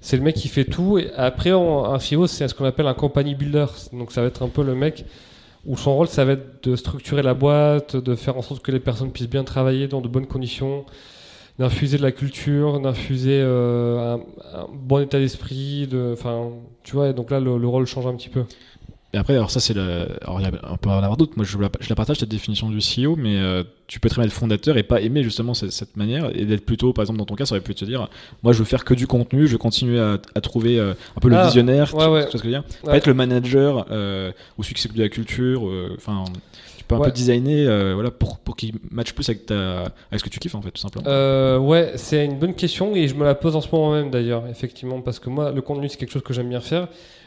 c'est 0.00 0.16
le 0.16 0.22
mec 0.22 0.34
qui 0.36 0.48
fait 0.48 0.64
tout. 0.64 0.98
Et 0.98 1.10
après, 1.16 1.52
on- 1.52 1.84
un 1.84 1.98
CEO, 1.98 2.26
c'est 2.26 2.48
ce 2.48 2.54
qu'on 2.54 2.64
appelle 2.64 2.86
un 2.86 2.94
company 2.94 3.34
builder. 3.34 3.66
Donc 3.92 4.12
ça 4.12 4.22
va 4.22 4.28
être 4.28 4.42
un 4.42 4.48
peu 4.48 4.62
le 4.64 4.74
mec 4.74 5.04
où 5.66 5.76
son 5.76 5.94
rôle, 5.94 6.08
ça 6.08 6.24
va 6.24 6.32
être 6.32 6.64
de 6.68 6.74
structurer 6.76 7.22
la 7.22 7.34
boîte, 7.34 7.94
de 7.96 8.14
faire 8.14 8.38
en 8.38 8.42
sorte 8.42 8.62
que 8.62 8.72
les 8.72 8.80
personnes 8.80 9.12
puissent 9.12 9.28
bien 9.28 9.44
travailler 9.44 9.86
dans 9.88 10.00
de 10.00 10.08
bonnes 10.08 10.26
conditions, 10.26 10.86
d'infuser 11.58 11.98
de 11.98 12.02
la 12.02 12.12
culture, 12.12 12.80
d'infuser 12.80 13.38
euh, 13.42 14.14
un, 14.14 14.20
un 14.60 14.66
bon 14.72 15.00
état 15.00 15.18
d'esprit. 15.18 15.86
De, 15.86 16.14
enfin, 16.14 16.48
tu 16.82 16.92
vois. 16.96 17.10
et 17.10 17.12
Donc 17.12 17.30
là, 17.30 17.38
le, 17.40 17.58
le 17.58 17.68
rôle 17.68 17.84
change 17.86 18.06
un 18.06 18.14
petit 18.16 18.30
peu. 18.30 18.44
Et 19.12 19.18
après, 19.18 19.34
alors 19.34 19.50
ça, 19.50 19.58
c'est 19.58 19.74
le. 19.74 20.06
Alors, 20.22 20.40
on 20.70 20.76
peut 20.76 20.88
en 20.88 20.98
avoir 20.98 21.16
d'autres. 21.16 21.32
Moi, 21.36 21.44
je 21.44 21.58
la, 21.58 21.68
je 21.80 21.88
la 21.88 21.96
partage, 21.96 22.18
cette 22.18 22.28
définition 22.28 22.68
du 22.70 22.78
CEO, 22.78 23.16
mais 23.16 23.36
euh, 23.38 23.64
tu 23.88 23.98
peux 23.98 24.08
très 24.08 24.20
bien 24.22 24.26
être 24.26 24.32
fondateur 24.36 24.76
et 24.76 24.84
pas 24.84 25.00
aimer 25.00 25.24
justement 25.24 25.52
cette, 25.52 25.72
cette 25.72 25.96
manière 25.96 26.30
et 26.32 26.44
d'être 26.44 26.64
plutôt, 26.64 26.92
par 26.92 27.02
exemple, 27.02 27.18
dans 27.18 27.24
ton 27.24 27.34
cas, 27.34 27.44
ça 27.44 27.54
aurait 27.56 27.60
pu 27.64 27.74
te 27.74 27.84
dire 27.84 28.08
moi, 28.44 28.52
je 28.52 28.58
veux 28.58 28.64
faire 28.64 28.84
que 28.84 28.94
du 28.94 29.08
contenu, 29.08 29.46
je 29.48 29.52
veux 29.52 29.58
continuer 29.58 29.98
à, 29.98 30.18
à 30.36 30.40
trouver 30.40 30.78
euh, 30.78 30.94
un 31.16 31.20
peu 31.20 31.28
le 31.28 31.36
Ah, 31.36 31.46
visionnaire, 31.46 31.92
ouais, 31.94 32.04
tu, 32.04 32.10
ouais. 32.10 32.20
tu 32.20 32.30
vois 32.30 32.30
ce 32.30 32.32
que 32.32 32.38
je 32.38 32.44
veux 32.44 32.50
dire? 32.50 32.64
Pas 32.84 32.92
Ouais. 32.92 32.98
être 32.98 33.06
le 33.08 33.14
manager 33.14 33.86
euh, 33.90 34.30
ou 34.58 34.62
celui 34.62 34.76
qui 34.76 34.82
s'occupe 34.82 34.98
de 34.98 35.02
la 35.02 35.08
culture, 35.08 35.66
euh, 35.68 35.92
enfin. 35.96 36.22
tu 36.78 36.84
peux 36.84 36.94
un 36.94 37.00
peu 37.00 37.10
designer 37.10 37.66
euh, 37.68 37.94
voilà, 37.94 38.12
pour, 38.12 38.38
pour 38.38 38.54
qu'il 38.54 38.74
matche 38.92 39.12
plus 39.12 39.28
avec, 39.28 39.46
ta, 39.46 39.80
avec 39.82 40.18
ce 40.20 40.22
que 40.24 40.28
tu 40.28 40.38
kiffes, 40.38 40.54
en 40.54 40.62
fait, 40.62 40.70
tout 40.70 40.80
simplement. 40.80 41.04
Euh, 41.08 41.58
ouais, 41.58 41.92
c'est 41.96 42.24
une 42.24 42.38
bonne 42.38 42.54
question 42.54 42.94
et 42.94 43.08
je 43.08 43.16
me 43.16 43.24
la 43.24 43.34
pose 43.34 43.56
en 43.56 43.60
ce 43.60 43.68
moment 43.72 43.90
même 43.92 44.10
d'ailleurs, 44.12 44.44
effectivement, 44.48 45.00
parce 45.00 45.18
que 45.18 45.30
moi, 45.30 45.50
le 45.50 45.62
contenu, 45.62 45.88
c'est 45.88 45.96
quelque 45.96 46.12
chose 46.12 46.22
que 46.22 46.32
j'aime 46.32 46.48
bien 46.48 46.60
faire. 46.60 46.86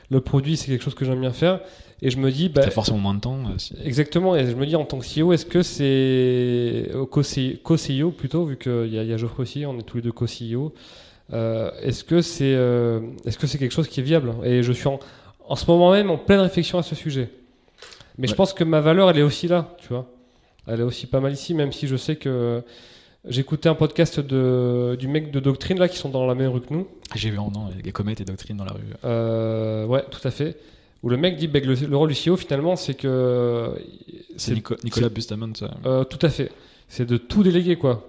Le 0.09 0.21
produit, 0.21 0.57
c'est 0.57 0.67
quelque 0.67 0.83
chose 0.83 0.95
que 0.95 1.05
j'aime 1.05 1.21
bien 1.21 1.31
faire. 1.31 1.59
Et 2.01 2.09
je 2.09 2.17
me 2.17 2.31
dis, 2.31 2.49
bah, 2.49 2.61
T'as 2.63 2.69
forcément 2.71 2.97
moins 2.97 3.13
de 3.13 3.21
temps. 3.21 3.39
euh, 3.47 3.83
Exactement, 3.85 4.35
et 4.35 4.45
je 4.45 4.55
me 4.55 4.65
dis 4.65 4.75
en 4.75 4.83
tant 4.85 4.99
que 4.99 5.05
CEO, 5.05 5.31
est-ce 5.31 5.45
que 5.45 5.61
c'est 5.63 6.93
au 6.95 7.05
co-CEO 7.05 8.11
plutôt, 8.11 8.45
vu 8.45 8.57
qu'il 8.57 8.87
y, 8.87 8.95
y 8.95 9.13
a 9.13 9.17
Geoffrey 9.17 9.41
aussi, 9.43 9.65
on 9.65 9.77
est 9.79 9.83
tous 9.83 9.97
les 9.97 10.03
deux 10.03 10.11
co-CEO, 10.11 10.73
euh, 11.31 11.71
est-ce 11.81 12.03
que 12.03 12.21
c'est 12.21 12.53
euh, 12.53 12.99
est-ce 13.25 13.37
que 13.37 13.47
c'est 13.47 13.57
quelque 13.57 13.71
chose 13.71 13.87
qui 13.87 14.01
est 14.01 14.03
viable? 14.03 14.33
Et 14.43 14.61
je 14.63 14.73
suis 14.73 14.87
en, 14.89 14.99
en 15.47 15.55
ce 15.55 15.65
moment 15.71 15.91
même 15.91 16.11
en 16.11 16.17
pleine 16.17 16.41
réflexion 16.41 16.77
à 16.77 16.83
ce 16.83 16.95
sujet. 16.95 17.29
Mais 18.17 18.27
je 18.27 18.35
pense 18.35 18.53
que 18.53 18.63
ma 18.65 18.81
valeur, 18.81 19.09
elle 19.09 19.17
est 19.19 19.23
aussi 19.23 19.47
là, 19.47 19.75
tu 19.79 19.87
vois. 19.87 20.05
Elle 20.67 20.81
est 20.81 20.83
aussi 20.83 21.07
pas 21.07 21.21
mal 21.21 21.31
ici, 21.33 21.53
même 21.53 21.71
si 21.71 21.87
je 21.87 21.95
sais 21.95 22.17
que 22.17 22.61
J'écoutais 23.27 23.69
un 23.69 23.75
podcast 23.75 24.19
de, 24.19 24.97
du 24.99 25.07
mec 25.07 25.31
de 25.31 25.39
Doctrine 25.39 25.79
là 25.79 25.87
qui 25.87 25.97
sont 25.97 26.09
dans 26.09 26.25
la 26.27 26.35
même 26.35 26.51
rue 26.51 26.59
que 26.59 26.73
nous. 26.73 26.87
J'ai 27.15 27.29
vu 27.29 27.37
en 27.39 27.49
nom 27.49 27.69
les 27.83 27.91
comètes 27.93 28.19
et 28.19 28.25
doctrines 28.25 28.57
dans 28.57 28.65
la 28.65 28.73
rue. 28.73 28.81
Euh, 29.05 29.85
ouais, 29.85 30.03
tout 30.11 30.19
à 30.27 30.31
fait. 30.31 30.57
Où 31.03 31.09
le 31.09 31.15
mec 31.15 31.37
dit 31.37 31.47
bah, 31.47 31.61
que 31.61 31.67
le, 31.67 31.75
le 31.75 31.95
rôle 31.97 32.09
du 32.11 32.15
CEO 32.15 32.35
finalement 32.35 32.75
c'est 32.75 32.95
que 32.95 33.71
C'est 34.35 34.53
Nico- 34.53 34.75
Nicolas 34.83 35.07
Bustamante. 35.09 35.57
ça. 35.57 35.71
Euh, 35.85 36.03
tout 36.03 36.19
à 36.25 36.29
fait. 36.29 36.51
C'est 36.89 37.05
de 37.05 37.15
tout 37.17 37.43
déléguer, 37.43 37.77
quoi. 37.77 38.05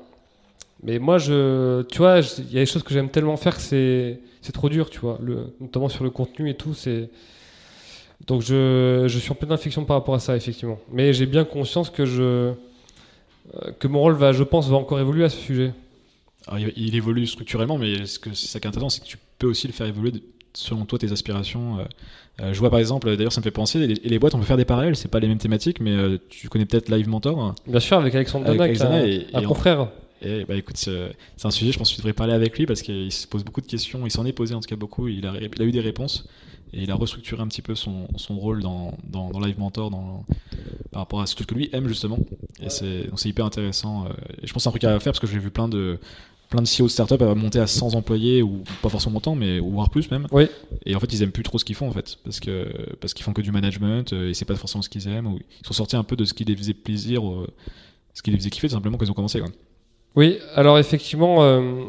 Mais 0.83 0.99
moi, 0.99 1.17
je, 1.19 1.83
tu 1.83 1.99
vois, 1.99 2.19
il 2.39 2.53
y 2.53 2.59
a 2.59 2.61
des 2.61 2.67
choses 2.67 2.83
que 2.83 2.93
j'aime 2.93 3.09
tellement 3.09 3.37
faire 3.37 3.55
que 3.57 3.63
c'est, 3.63 4.19
c'est 4.43 4.53
trop 4.53 4.69
dur, 4.69 4.91
tu 4.91 4.99
vois. 4.99 5.19
Le, 5.23 5.55
notamment 5.61 5.89
sur 5.89 6.05
le 6.05 6.11
contenu 6.11 6.51
et 6.51 6.55
tout, 6.55 6.75
c'est. 6.75 7.09
Donc 8.27 8.43
je, 8.43 9.05
je 9.07 9.19
suis 9.19 9.31
en 9.31 9.35
pleine 9.37 9.53
réflexion 9.53 9.85
par 9.85 9.97
rapport 9.97 10.15
à 10.15 10.19
ça, 10.19 10.37
effectivement. 10.37 10.79
Mais 10.93 11.13
j'ai 11.13 11.25
bien 11.27 11.45
conscience 11.45 11.89
que 11.89 12.05
je, 12.05 12.53
que 13.79 13.89
mon 13.89 14.01
rôle 14.01 14.15
va, 14.15 14.33
je 14.33 14.43
pense, 14.43 14.69
va 14.69 14.77
encore 14.77 15.01
évoluer 15.01 15.25
à 15.25 15.29
ce 15.29 15.39
sujet. 15.39 15.73
Alors, 16.47 16.59
il, 16.59 16.73
il 16.77 16.95
évolue 16.95 17.27
structurellement, 17.27 17.79
mais 17.79 18.07
ce 18.07 18.19
que 18.19 18.33
c'est 18.35 18.49
ça 18.49 18.61
qui 18.61 18.67
est 18.67 18.69
intéressant, 18.69 18.91
c'est 18.91 19.01
que 19.03 19.07
tu 19.07 19.19
peux 19.39 19.47
aussi 19.47 19.67
le 19.67 19.73
faire 19.73 19.87
évoluer 19.87 20.11
de- 20.13 20.23
selon 20.53 20.85
toi 20.85 20.99
tes 20.99 21.11
aspirations. 21.13 21.79
Euh, 21.79 21.85
euh, 22.41 22.53
je 22.53 22.59
vois 22.59 22.71
par 22.71 22.79
exemple, 22.81 23.17
d'ailleurs, 23.17 23.33
ça 23.33 23.41
me 23.41 23.45
fait 23.45 23.51
penser, 23.51 23.87
les, 23.87 23.95
les 23.95 24.19
boîtes, 24.19 24.35
on 24.35 24.39
peut 24.39 24.45
faire 24.45 24.57
des 24.57 24.65
parallèles, 24.65 24.97
c'est 24.97 25.09
pas 25.11 25.21
les 25.21 25.29
mêmes 25.29 25.39
thématiques, 25.39 25.81
mais 25.81 25.93
euh, 25.93 26.19
tu 26.29 26.49
connais 26.49 26.67
peut-être 26.67 26.89
Live 26.91 27.09
Mentor. 27.09 27.41
hein. 27.43 27.55
Bien 27.67 27.81
sûr, 27.81 27.97
avec 27.99 28.15
Alexandre 28.15 28.47
Avec 28.49 28.61
Alexandre 28.61 28.95
un, 28.95 29.05
et- 29.05 29.27
un 29.33 29.41
et 29.41 29.45
confrère. 29.45 29.89
Et 30.23 30.45
bah 30.47 30.55
écoute, 30.55 30.77
c'est 30.79 31.15
c'est 31.37 31.47
un 31.47 31.51
sujet, 31.51 31.71
je 31.73 31.79
pense 31.79 31.91
que 31.91 31.97
tu 31.97 32.01
devrais 32.01 32.15
parler 32.15 32.33
avec 32.33 32.57
lui 32.59 32.65
parce 32.67 32.81
qu'il 32.83 33.13
se 33.13 33.27
pose 33.27 33.45
beaucoup 33.45 33.61
de 33.61 33.67
questions, 33.67 34.07
il 34.07 34.11
s'en 34.11 34.25
est 34.25 34.33
posé 34.33 34.55
en 34.55 34.61
tout 34.61 34.69
cas 34.69 34.77
beaucoup, 34.77 35.07
il 35.09 35.27
a, 35.27 35.35
il 35.39 35.63
a 35.63 35.65
eu 35.67 35.73
des 35.73 35.81
réponses 35.81 36.27
et 36.75 36.83
il 36.83 36.91
a 36.91 36.95
restructuré 36.97 37.41
un 37.43 37.47
petit 37.49 37.63
peu 37.63 37.75
son, 37.75 38.09
son 38.17 38.37
rôle 38.39 38.61
dans, 38.63 38.95
dans, 39.05 39.31
dans 39.31 39.41
Live 39.41 39.59
Mentor 39.59 39.91
dans, 39.91 40.25
par 40.91 41.03
rapport 41.03 41.21
à 41.21 41.27
ce 41.27 41.35
truc 41.35 41.49
que 41.49 41.55
lui 41.55 41.71
aime 41.73 41.87
justement. 41.89 42.19
Et 42.61 42.69
c'est 42.71 43.09
hyper 43.29 43.45
intéressant. 43.47 44.05
euh, 44.07 44.09
Et 44.43 44.47
je 44.47 44.53
pense 44.53 44.61
que 44.61 44.61
c'est 44.65 44.69
un 44.69 44.73
truc 44.73 44.85
à 44.85 44.99
faire 45.01 45.13
parce 45.13 45.21
que 45.21 45.27
j'ai 45.27 45.39
vu 45.39 45.51
plein 45.51 45.69
de 45.69 45.99
plein 46.51 46.61
de 46.63 46.69
CEO 46.69 46.85
de 46.85 46.89
startup 46.89 47.21
à 47.23 47.35
monter 47.35 47.59
à 47.59 47.67
100 47.67 47.95
employés 47.95 48.43
ou 48.43 48.63
pas 48.83 48.89
forcément 48.91 49.17
autant 49.17 49.35
mais 49.35 49.59
ou 49.61 49.71
voire 49.71 49.89
plus 49.91 50.11
même 50.11 50.27
Oui. 50.31 50.47
et 50.85 50.95
en 50.95 51.01
fait 51.01 51.13
ils 51.13 51.23
aiment 51.23 51.33
plus 51.33 51.43
trop 51.43 51.59
ce 51.59 51.65
qu'ils 51.65 51.75
font 51.75 51.89
en 51.89 51.93
fait 51.93 52.19
parce 52.23 52.39
que 52.39 52.69
parce 53.01 53.15
qu'ils 53.15 53.25
font 53.25 53.33
que 53.33 53.41
du 53.43 53.51
management 53.51 54.13
euh, 54.13 54.29
et 54.29 54.35
c'est 54.35 54.45
pas 54.45 54.55
forcément 54.55 54.83
ce 54.83 54.89
qu'ils 54.91 55.09
aiment 55.09 55.27
ou 55.27 55.39
ils 55.39 55.67
sont 55.67 55.73
sortis 55.73 55.97
un 55.97 56.05
peu 56.05 56.17
de 56.17 56.25
ce 56.25 56.35
qui 56.35 56.45
les 56.45 56.55
faisait 56.55 56.75
plaisir 56.75 57.27
euh, 57.27 57.49
ce 58.13 58.23
qui 58.23 58.31
les 58.31 58.37
faisait 58.37 58.51
kiffer 58.51 58.69
tout 58.69 58.75
simplement 58.75 58.99
quand 58.99 59.07
ils 59.07 59.11
ont 59.11 59.15
commencé 59.15 59.41
quoi. 59.41 59.49
Oui, 60.17 60.39
alors 60.55 60.79
effectivement, 60.79 61.43
euh, 61.43 61.87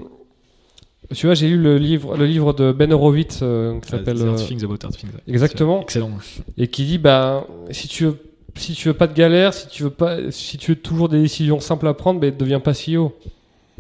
tu 1.14 1.26
vois, 1.26 1.36
j'ai 1.36 1.48
lu 1.48 1.58
le 1.58 1.78
livre, 1.78 2.18
le 2.18 2.26
livre 2.26 2.54
de 2.54 2.72
Ben 2.72 2.92
Horowitz 2.92 3.40
euh, 3.42 3.80
qui 3.80 3.90
s'appelle. 3.90 4.18
The 4.18 4.22
Art 4.22 4.34
euh, 4.34 4.48
Things 4.48 4.64
About 4.64 4.78
Art 4.84 4.92
Things. 4.92 5.10
Exactement. 5.28 5.82
Excellent. 5.82 6.12
et 6.58 6.68
qui 6.68 6.86
dit 6.86 6.98
bah 6.98 7.46
si 7.72 7.88
tu 7.88 8.06
veux 8.06 8.18
si 8.56 8.74
tu 8.74 8.88
veux 8.88 8.94
pas 8.94 9.08
de 9.08 9.14
galère, 9.14 9.54
si 9.54 9.68
tu 9.68 9.84
veux 9.84 9.90
pas 9.90 10.32
si 10.32 10.58
tu 10.58 10.72
veux 10.72 10.78
toujours 10.78 11.10
des 11.10 11.22
décisions 11.22 11.60
simples 11.60 11.88
à 11.88 11.94
prendre, 11.94 12.20
ben 12.20 12.34
deviens 12.36 12.60
pas 12.60 12.72
CEO. 12.72 13.14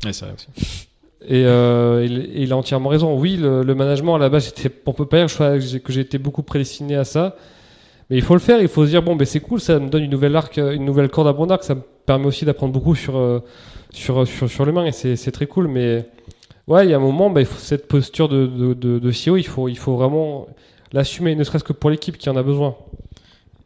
Ouais, 0.03 0.13
c'est 0.13 0.25
vrai 0.25 0.35
aussi. 0.35 0.87
Et, 1.27 1.43
euh, 1.45 2.05
il, 2.07 2.51
a 2.51 2.57
entièrement 2.57 2.89
raison. 2.89 3.17
Oui, 3.17 3.35
le, 3.37 3.63
le 3.63 3.75
management 3.75 4.15
à 4.15 4.19
la 4.19 4.29
base, 4.29 4.53
on 4.85 4.93
peut 4.93 5.07
pas 5.07 5.25
dire 5.25 5.81
que 5.83 5.91
j'ai 5.91 6.01
été 6.01 6.19
beaucoup 6.19 6.43
prédestiné 6.43 6.95
à 6.95 7.03
ça, 7.03 7.35
mais 8.09 8.17
il 8.17 8.21
faut 8.21 8.35
le 8.35 8.39
faire. 8.39 8.61
Il 8.61 8.67
faut 8.67 8.85
se 8.85 8.91
dire 8.91 9.01
bon 9.01 9.15
ben 9.15 9.25
c'est 9.25 9.39
cool, 9.39 9.59
ça 9.59 9.79
me 9.79 9.89
donne 9.89 10.03
une 10.03 10.11
nouvelle 10.11 10.35
arc, 10.35 10.57
une 10.57 10.85
nouvelle 10.85 11.09
corde 11.09 11.27
à 11.27 11.33
mon 11.33 11.49
arc, 11.49 11.63
ça 11.63 11.73
me 11.73 11.81
permet 12.05 12.27
aussi 12.27 12.45
d'apprendre 12.45 12.73
beaucoup 12.73 12.93
sur 12.93 13.41
sur 13.89 14.27
sur, 14.27 14.49
sur 14.49 14.65
l'humain 14.65 14.85
et 14.85 14.91
c'est 14.91 15.15
c'est 15.15 15.31
très 15.31 15.47
cool. 15.47 15.67
Mais 15.67 16.05
ouais, 16.67 16.85
il 16.85 16.89
y 16.89 16.93
a 16.93 16.97
un 16.97 16.99
moment, 16.99 17.33
il 17.37 17.45
faut 17.45 17.59
cette 17.59 17.87
posture 17.87 18.29
de, 18.29 18.47
de, 18.47 18.73
de, 18.73 18.99
de 18.99 19.09
CEO, 19.11 19.37
il 19.37 19.43
faut 19.47 19.67
il 19.67 19.77
faut 19.77 19.95
vraiment 19.95 20.47
l'assumer, 20.91 21.35
ne 21.35 21.43
serait-ce 21.43 21.63
que 21.63 21.73
pour 21.73 21.89
l'équipe 21.89 22.17
qui 22.17 22.29
en 22.29 22.35
a 22.35 22.43
besoin. 22.43 22.75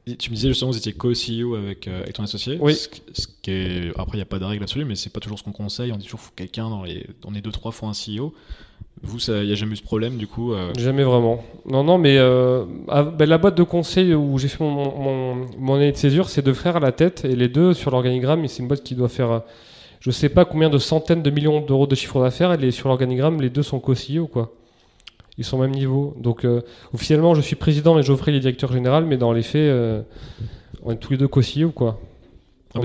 Et 0.08 0.16
tu 0.16 0.32
me 0.32 0.36
disais 0.36 0.48
justement 0.48 0.72
que 0.72 0.76
vous 0.78 0.80
étiez 0.80 0.94
co-CEO 0.94 1.54
avec, 1.56 1.88
euh, 1.88 2.02
avec 2.02 2.14
ton 2.16 2.24
associé. 2.24 2.58
Oui. 2.60 2.74
Ce, 2.74 2.88
qui- 2.88 3.04
ce 3.14 3.28
qui 3.44 3.52
est... 3.52 3.90
Après, 3.92 4.14
il 4.14 4.20
n'y 4.20 4.24
a 4.24 4.26
pas 4.26 4.40
de 4.40 4.46
règle 4.46 4.64
absolue, 4.64 4.86
mais 4.86 4.96
c'est 4.96 5.12
pas 5.12 5.20
toujours 5.20 5.38
ce 5.38 5.44
qu'on 5.44 5.52
conseille. 5.52 5.92
On 5.92 5.98
dit 5.98 6.06
toujours 6.06 6.20
faut 6.22 6.32
quelqu'un 6.36 6.68
dans 6.70 6.84
les. 6.84 7.06
On 7.26 7.36
est 7.36 7.42
deux, 7.42 7.52
trois 7.52 7.72
fois 7.72 7.90
un 7.90 7.92
CEO. 7.92 8.34
Vous, 9.04 9.20
il 9.30 9.46
n'y 9.46 9.52
a 9.52 9.56
jamais 9.56 9.74
eu 9.74 9.76
ce 9.76 9.84
problème, 9.84 10.18
du 10.18 10.26
coup. 10.26 10.54
euh, 10.54 10.74
Jamais 10.80 11.04
vraiment. 11.04 11.44
Non, 11.68 11.84
non, 11.84 12.00
mais 12.00 12.18
euh, 12.18 12.66
ben, 12.88 13.30
la 13.30 13.38
boîte 13.38 13.56
de 13.56 13.62
conseil 13.64 14.16
où 14.16 14.40
j'ai 14.40 14.48
fait 14.48 14.64
mon, 14.64 14.74
mon, 14.98 15.46
mon 15.60 15.76
année 15.76 15.92
de 15.92 15.98
césure, 15.98 16.28
c'est 16.28 16.42
deux 16.42 16.54
frères 16.56 16.78
à 16.78 16.80
la 16.80 16.92
tête 16.92 17.24
et 17.24 17.36
les 17.36 17.48
deux 17.48 17.74
sur 17.76 17.92
l'organigramme. 17.92 18.48
C'est 18.48 18.64
une 18.64 18.68
boîte 18.68 18.84
qui 18.84 18.96
doit 18.96 19.10
faire, 19.10 19.44
je 20.00 20.12
sais 20.12 20.30
pas 20.30 20.46
combien 20.46 20.70
de 20.70 20.78
centaines 20.78 21.22
de 21.24 21.30
millions 21.30 21.62
d'euros 21.62 21.88
de 21.88 21.96
chiffre 21.96 22.22
d'affaires. 22.22 22.54
Et 22.54 22.58
les, 22.58 22.72
sur 22.72 22.88
l'organigramme, 22.90 23.42
les 23.42 23.50
deux 23.50 23.64
sont 23.64 23.80
co-CEO, 23.80 24.28
quoi. 24.28 24.54
Ils 25.38 25.46
sont 25.46 25.58
au 25.58 25.62
même 25.62 25.72
niveau. 25.72 26.16
Donc, 26.20 26.44
euh, 26.46 26.62
officiellement, 26.94 27.34
je 27.36 27.42
suis 27.42 27.56
président 27.56 27.98
et 27.98 28.04
Geoffrey 28.04 28.34
est 28.36 28.40
directeur 28.40 28.72
général, 28.74 29.06
mais 29.06 29.18
dans 29.18 29.32
les 29.32 29.42
faits, 29.44 29.56
euh, 29.56 30.02
on 30.84 30.92
est 30.92 30.98
tous 30.98 31.12
les 31.12 31.18
deux 31.18 31.28
co-CEO, 31.28 31.72
quoi. 31.72 32.00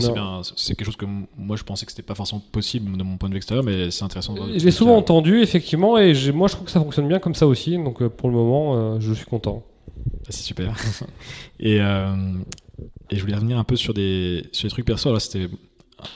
c'est 0.00 0.10
a- 0.10 0.12
bien. 0.12 0.40
C'est 0.56 0.74
quelque 0.74 0.86
chose 0.86 0.96
que 0.96 1.04
moi, 1.36 1.56
je 1.56 1.62
pensais 1.64 1.84
que 1.84 1.92
c'était 1.92 2.02
pas 2.02 2.14
forcément 2.14 2.42
possible 2.52 2.96
de 2.96 3.02
mon 3.02 3.16
point 3.16 3.28
de 3.28 3.34
vue 3.34 3.38
extérieur, 3.38 3.64
mais 3.64 3.90
c'est 3.90 4.04
intéressant. 4.04 4.34
l'ai 4.64 4.70
souvent 4.70 4.96
entendu, 4.96 5.40
effectivement, 5.42 5.98
et 5.98 6.14
j'ai- 6.14 6.32
moi, 6.32 6.48
je 6.48 6.54
trouve 6.54 6.66
que 6.66 6.70
ça 6.72 6.80
fonctionne 6.80 7.06
bien 7.08 7.18
comme 7.18 7.34
ça 7.34 7.46
aussi. 7.46 7.76
Donc, 7.76 8.00
euh, 8.02 8.08
pour 8.08 8.28
le 8.28 8.34
moment, 8.34 8.76
euh, 8.76 8.96
je 9.00 9.12
suis 9.12 9.26
content. 9.26 9.62
Ah, 10.06 10.30
c'est 10.30 10.42
super. 10.42 10.74
et, 11.60 11.76
et 11.76 13.16
je 13.16 13.20
voulais 13.20 13.34
revenir 13.34 13.58
un 13.58 13.64
peu 13.64 13.76
sur 13.76 13.92
des, 13.94 14.46
sur 14.52 14.66
des 14.68 14.70
trucs 14.70 14.86
perso. 14.86 15.08
Alors, 15.08 15.20
c'était 15.20 15.48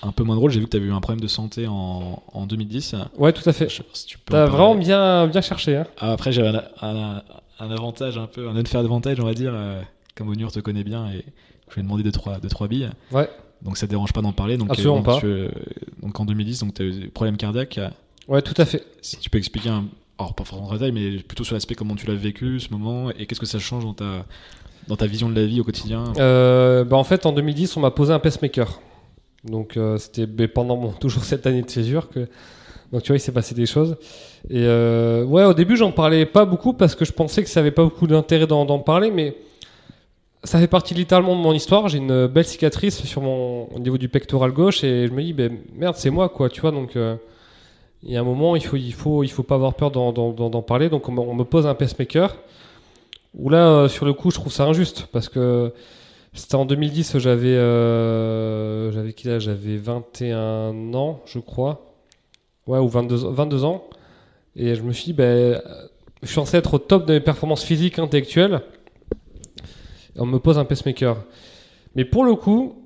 un 0.02 0.12
peu 0.12 0.24
moins 0.24 0.36
drôle. 0.36 0.50
J'ai 0.50 0.60
vu 0.60 0.66
que 0.66 0.70
tu 0.70 0.76
avais 0.76 0.86
eu 0.86 0.92
un 0.92 1.00
problème 1.00 1.20
de 1.20 1.26
santé 1.28 1.66
en, 1.66 2.22
en 2.32 2.46
2010. 2.46 2.94
Ouais, 3.16 3.32
tout 3.32 3.48
à 3.48 3.52
fait. 3.52 3.68
Je 3.68 3.76
sais 3.76 3.82
pas 3.82 3.88
si 3.94 4.06
tu 4.06 4.18
peux 4.18 4.32
T'as 4.32 4.46
vraiment 4.46 4.74
bien, 4.74 5.26
bien 5.26 5.40
cherché, 5.40 5.76
hein. 5.76 5.86
Ah, 5.98 6.12
après, 6.12 6.32
j'avais 6.32 6.48
un, 6.48 6.62
un- 6.82 7.22
un 7.60 7.70
avantage 7.70 8.18
un 8.18 8.26
peu, 8.26 8.48
un 8.48 8.56
unfair 8.56 8.80
advantage, 8.80 9.18
on 9.20 9.24
va 9.24 9.34
dire. 9.34 9.52
euh, 9.54 9.80
comme 10.14 10.28
Onur 10.30 10.50
te 10.52 10.58
connaît 10.60 10.84
bien 10.84 11.06
et 11.08 11.24
je 11.68 11.74
lui 11.74 11.80
ai 11.80 11.82
demandé 11.84 12.02
2-3 12.02 12.04
deux, 12.04 12.10
trois, 12.12 12.38
deux, 12.40 12.48
trois 12.48 12.66
billes. 12.68 12.90
Ouais. 13.12 13.28
Donc 13.62 13.76
ça 13.76 13.86
te 13.86 13.90
dérange 13.90 14.12
pas 14.12 14.20
d'en 14.22 14.32
parler. 14.32 14.56
Donc, 14.56 14.70
Absolument 14.70 14.96
donc, 14.96 15.04
pas. 15.04 15.18
tu, 15.20 15.26
euh, 15.26 15.48
donc 16.02 16.18
en 16.20 16.24
2010, 16.24 16.64
tu 16.74 16.82
as 16.82 16.84
eu 16.84 16.92
des 16.92 17.06
problèmes 17.08 17.36
cardiaques. 17.36 17.78
Ouais, 18.28 18.42
tout 18.42 18.54
à 18.60 18.64
fait. 18.64 18.84
Si 19.00 19.16
tu 19.18 19.30
peux 19.30 19.38
expliquer, 19.38 19.68
un, 19.70 19.84
alors 20.18 20.34
pas 20.34 20.44
forcément 20.44 20.68
en 20.68 20.72
détail, 20.72 20.92
mais 20.92 21.18
plutôt 21.18 21.44
sur 21.44 21.54
l'aspect 21.54 21.74
comment 21.74 21.94
tu 21.94 22.06
l'as 22.06 22.14
vécu 22.14 22.58
ce 22.60 22.70
moment 22.70 23.10
et 23.10 23.26
qu'est-ce 23.26 23.40
que 23.40 23.46
ça 23.46 23.58
change 23.58 23.84
dans 23.84 23.94
ta, 23.94 24.24
dans 24.88 24.96
ta 24.96 25.06
vision 25.06 25.28
de 25.30 25.34
la 25.34 25.46
vie 25.46 25.60
au 25.60 25.64
quotidien? 25.64 26.04
Euh, 26.18 26.84
bah 26.84 26.96
en 26.96 27.04
fait, 27.04 27.26
en 27.26 27.32
2010, 27.32 27.76
on 27.76 27.80
m'a 27.80 27.90
posé 27.90 28.12
un 28.12 28.18
pacemaker. 28.18 28.80
Donc, 29.50 29.76
euh, 29.76 29.96
c'était 29.98 30.26
pendant 30.48 30.92
toujours 31.00 31.24
cette 31.24 31.46
année 31.46 31.62
de 31.62 31.70
césure 31.70 32.08
que. 32.08 32.28
Donc, 32.92 33.02
tu 33.02 33.08
vois, 33.08 33.16
il 33.16 33.20
s'est 33.20 33.32
passé 33.32 33.54
des 33.54 33.66
choses. 33.66 33.96
Et 34.48 34.62
euh, 34.64 35.22
ouais, 35.24 35.44
au 35.44 35.52
début, 35.52 35.76
j'en 35.76 35.92
parlais 35.92 36.24
pas 36.24 36.46
beaucoup 36.46 36.72
parce 36.72 36.94
que 36.94 37.04
je 37.04 37.12
pensais 37.12 37.42
que 37.42 37.48
ça 37.50 37.60
avait 37.60 37.70
pas 37.70 37.84
beaucoup 37.84 38.06
d'intérêt 38.06 38.46
d'en 38.46 38.78
parler, 38.78 39.10
mais 39.10 39.36
ça 40.42 40.58
fait 40.58 40.68
partie 40.68 40.94
littéralement 40.94 41.36
de 41.36 41.40
mon 41.42 41.52
histoire. 41.52 41.88
J'ai 41.88 41.98
une 41.98 42.26
belle 42.28 42.46
cicatrice 42.46 43.02
sur 43.04 43.20
mon, 43.20 43.64
au 43.74 43.78
niveau 43.78 43.98
du 43.98 44.08
pectoral 44.08 44.52
gauche 44.52 44.84
et 44.84 45.06
je 45.06 45.12
me 45.12 45.22
dis, 45.22 45.34
ben 45.34 45.58
merde, 45.74 45.96
c'est 45.98 46.08
moi, 46.08 46.30
quoi, 46.30 46.48
tu 46.48 46.62
vois. 46.62 46.70
Donc, 46.70 46.96
euh, 46.96 47.16
il 48.02 48.12
y 48.12 48.16
a 48.16 48.20
un 48.20 48.24
moment, 48.24 48.56
il 48.56 48.64
faut, 48.64 48.76
il 48.76 48.94
faut, 48.94 49.22
il 49.22 49.28
faut 49.28 49.42
pas 49.42 49.56
avoir 49.56 49.74
peur 49.74 49.90
d'en- 49.90 50.62
parler. 50.62 50.88
Donc, 50.88 51.08
on, 51.10 51.34
me- 51.34 51.44
pose 51.44 51.66
un 51.66 51.74
pacemaker. 51.74 52.36
Où 53.34 53.50
là, 53.50 53.88
sur 53.88 54.06
le 54.06 54.14
coup, 54.14 54.30
je 54.30 54.36
trouve 54.36 54.52
ça 54.52 54.64
injuste 54.64 55.08
parce 55.12 55.28
que 55.28 55.72
c'était 56.38 56.54
en 56.54 56.64
2010, 56.64 57.18
j'avais 57.18 57.48
euh, 57.56 58.90
j'avais 58.92 59.12
quel 59.12 59.32
âge? 59.32 59.42
J'avais 59.42 59.76
21 59.76 60.94
ans, 60.94 61.20
je 61.26 61.38
crois. 61.38 61.84
Ouais, 62.66 62.78
ou 62.78 62.88
22, 62.88 63.24
ans- 63.24 63.30
22 63.32 63.64
ans. 63.64 63.84
Et 64.56 64.74
je 64.74 64.82
me 64.82 64.92
suis 64.92 65.06
dit, 65.06 65.12
ben, 65.12 65.60
je 66.22 66.26
suis 66.26 66.34
censé 66.34 66.56
être 66.56 66.74
au 66.74 66.78
top 66.78 67.06
de 67.06 67.14
mes 67.14 67.20
performances 67.20 67.64
physiques, 67.64 67.98
intellectuelles. 67.98 68.60
On 70.16 70.26
me 70.26 70.38
pose 70.38 70.58
un 70.58 70.64
pacemaker. 70.64 71.16
Mais 71.94 72.04
pour 72.04 72.24
le 72.24 72.34
coup, 72.34 72.84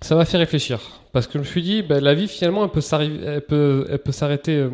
ça 0.00 0.14
m'a 0.14 0.24
fait 0.24 0.36
réfléchir. 0.38 0.80
Parce 1.12 1.26
que 1.26 1.34
je 1.34 1.38
me 1.38 1.44
suis 1.44 1.62
dit, 1.62 1.82
ben, 1.82 2.02
la 2.02 2.14
vie, 2.14 2.28
finalement, 2.28 2.64
elle 2.64 2.70
peut 2.70 2.80
s'arriver- 2.80 3.24
elle 3.24 3.40
peut, 3.42 3.86
s'arrêter. 4.10 4.56
euh, 4.56 4.70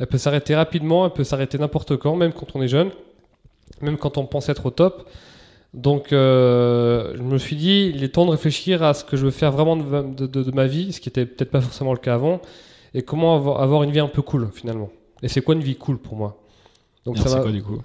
Elle 0.00 0.06
peut 0.06 0.18
s'arrêter 0.18 0.54
rapidement, 0.54 1.06
elle 1.06 1.12
peut 1.12 1.24
s'arrêter 1.24 1.58
n'importe 1.58 1.96
quand, 1.96 2.14
même 2.14 2.32
quand 2.32 2.54
on 2.54 2.62
est 2.62 2.68
jeune, 2.68 2.90
même 3.80 3.96
quand 3.98 4.16
on 4.16 4.26
pense 4.26 4.48
être 4.48 4.66
au 4.66 4.70
top. 4.70 5.08
Donc, 5.74 6.12
euh, 6.12 7.14
je 7.16 7.22
me 7.22 7.36
suis 7.38 7.56
dit, 7.56 7.92
il 7.94 8.02
est 8.02 8.08
temps 8.08 8.24
de 8.26 8.30
réfléchir 8.30 8.82
à 8.82 8.94
ce 8.94 9.04
que 9.04 9.16
je 9.16 9.24
veux 9.26 9.30
faire 9.30 9.52
vraiment 9.52 9.76
de, 9.76 10.02
de- 10.02 10.26
de- 10.26 10.42
de 10.42 10.50
ma 10.52 10.66
vie, 10.66 10.92
ce 10.92 11.00
qui 11.00 11.08
était 11.08 11.26
peut-être 11.26 11.50
pas 11.50 11.60
forcément 11.60 11.92
le 11.92 11.98
cas 11.98 12.14
avant, 12.14 12.40
et 12.94 13.02
comment 13.02 13.36
avoir, 13.36 13.62
avoir 13.62 13.82
une 13.82 13.90
vie 13.90 14.00
un 14.00 14.08
peu 14.08 14.22
cool 14.22 14.48
finalement. 14.52 14.90
Et 15.22 15.28
c'est 15.28 15.42
quoi 15.42 15.54
une 15.54 15.62
vie 15.62 15.76
cool 15.76 15.98
pour 15.98 16.16
moi? 16.16 16.40
Donc 17.04 17.16
c'est 17.18 17.28
quoi 17.42 17.52
du 17.52 17.62
coup? 17.62 17.82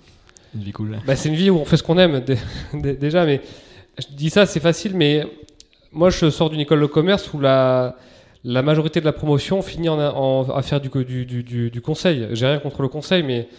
Une 0.56 0.62
vie 0.62 0.72
cool. 0.72 0.98
bah, 1.06 1.16
c'est 1.16 1.30
une 1.30 1.36
vie 1.36 1.50
où 1.50 1.58
on 1.58 1.66
fait 1.66 1.78
ce 1.78 1.84
qu'on 1.84 1.98
aime 1.98 2.22
dé- 2.22 2.38
dé- 2.74 2.94
déjà, 2.96 3.26
mais 3.26 3.42
je 4.00 4.06
dis 4.16 4.30
ça, 4.30 4.46
c'est 4.46 4.60
facile, 4.62 4.96
mais 4.96 5.26
moi 5.92 6.10
je 6.10 6.30
sors 6.30 6.50
d'une 6.50 6.60
école 6.62 6.80
de 6.82 6.86
commerce 6.86 7.34
où 7.34 7.40
la, 7.40 7.98
la 8.46 8.62
majorité 8.62 9.02
de 9.02 9.06
la 9.06 9.14
promotion 9.14 9.62
finit 9.62 9.90
en, 9.90 10.00
en- 10.00 10.50
à 10.56 10.62
faire 10.62 10.80
du, 10.80 10.90
du, 11.04 11.26
du- 11.44 11.70
du 11.70 11.82
conseil. 11.82 12.28
J'ai 12.32 12.46
rien 12.48 12.60
contre 12.60 12.82
le 12.82 12.88
conseil, 12.88 13.24
mais 13.24 13.50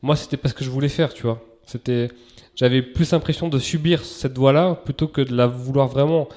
moi 0.00 0.16
c'était 0.16 0.38
pas 0.38 0.48
ce 0.48 0.54
que 0.54 0.64
je 0.64 0.70
voulais 0.70 0.88
faire, 0.88 1.12
tu 1.12 1.24
vois. 1.24 1.42
C'était, 1.66 2.08
j'avais 2.56 2.82
plus 2.82 3.10
l'impression 3.12 3.48
de 3.48 3.58
subir 3.58 4.04
cette 4.04 4.36
voie-là 4.38 4.74
plutôt 4.84 5.08
que 5.08 5.20
de 5.20 5.34
la 5.34 5.46
vouloir 5.46 5.88
vraiment. 5.88 6.28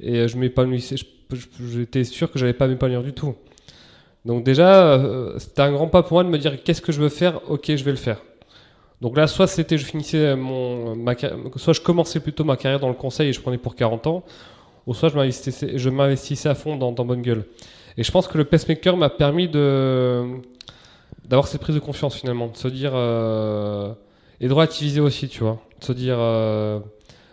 Et 0.00 0.26
m'épanouissais, 0.36 0.96
je- 0.96 1.04
je- 1.36 1.46
j'étais 1.78 2.04
sûr 2.04 2.30
que 2.30 2.38
j'allais 2.38 2.52
pas 2.52 2.66
m'épanouir 2.68 3.02
du 3.02 3.12
tout. 3.12 3.34
Donc 4.24 4.44
déjà, 4.44 4.84
euh, 4.94 5.38
c'était 5.38 5.62
un 5.62 5.72
grand 5.72 5.88
pas 5.88 6.02
pour 6.02 6.14
moi 6.14 6.24
de 6.24 6.28
me 6.28 6.38
dire 6.38 6.62
qu'est-ce 6.62 6.80
que 6.80 6.92
je 6.92 7.00
veux 7.00 7.08
faire, 7.10 7.40
ok, 7.50 7.74
je 7.76 7.84
vais 7.84 7.90
le 7.90 7.96
faire. 7.96 8.22
Donc 9.00 9.16
là, 9.16 9.26
soit 9.26 9.46
c'était, 9.46 9.76
je 9.76 9.84
finissais 9.84 10.34
mon, 10.34 10.94
soit 11.56 11.74
je 11.74 11.80
commençais 11.80 12.20
plutôt 12.20 12.44
ma 12.44 12.56
carrière 12.56 12.80
dans 12.80 12.88
le 12.88 12.94
conseil 12.94 13.28
et 13.28 13.32
je 13.32 13.40
prenais 13.40 13.58
pour 13.58 13.74
40 13.74 14.06
ans, 14.06 14.24
ou 14.86 14.94
soit 14.94 15.10
je 15.10 15.16
m'investissais, 15.16 16.48
à 16.48 16.54
fond 16.54 16.76
dans, 16.76 16.92
Bonne 17.04 17.20
Gueule. 17.20 17.44
Et 17.98 18.02
je 18.02 18.10
pense 18.10 18.26
que 18.26 18.38
le 18.38 18.44
pacemaker 18.44 18.96
m'a 18.96 19.10
permis 19.10 19.48
d'avoir 19.48 21.46
cette 21.46 21.60
prise 21.60 21.74
de 21.74 21.80
confiance 21.80 22.16
finalement, 22.16 22.48
de 22.48 22.56
se 22.56 22.68
dire 22.68 22.92
euh, 22.94 23.92
et 24.44 24.48
de 24.48 24.52
relativiser 24.52 25.00
aussi, 25.00 25.28
tu 25.28 25.40
vois, 25.42 25.58
de 25.80 25.84
se 25.84 25.92
dire 25.92 26.16
euh, 26.18 26.78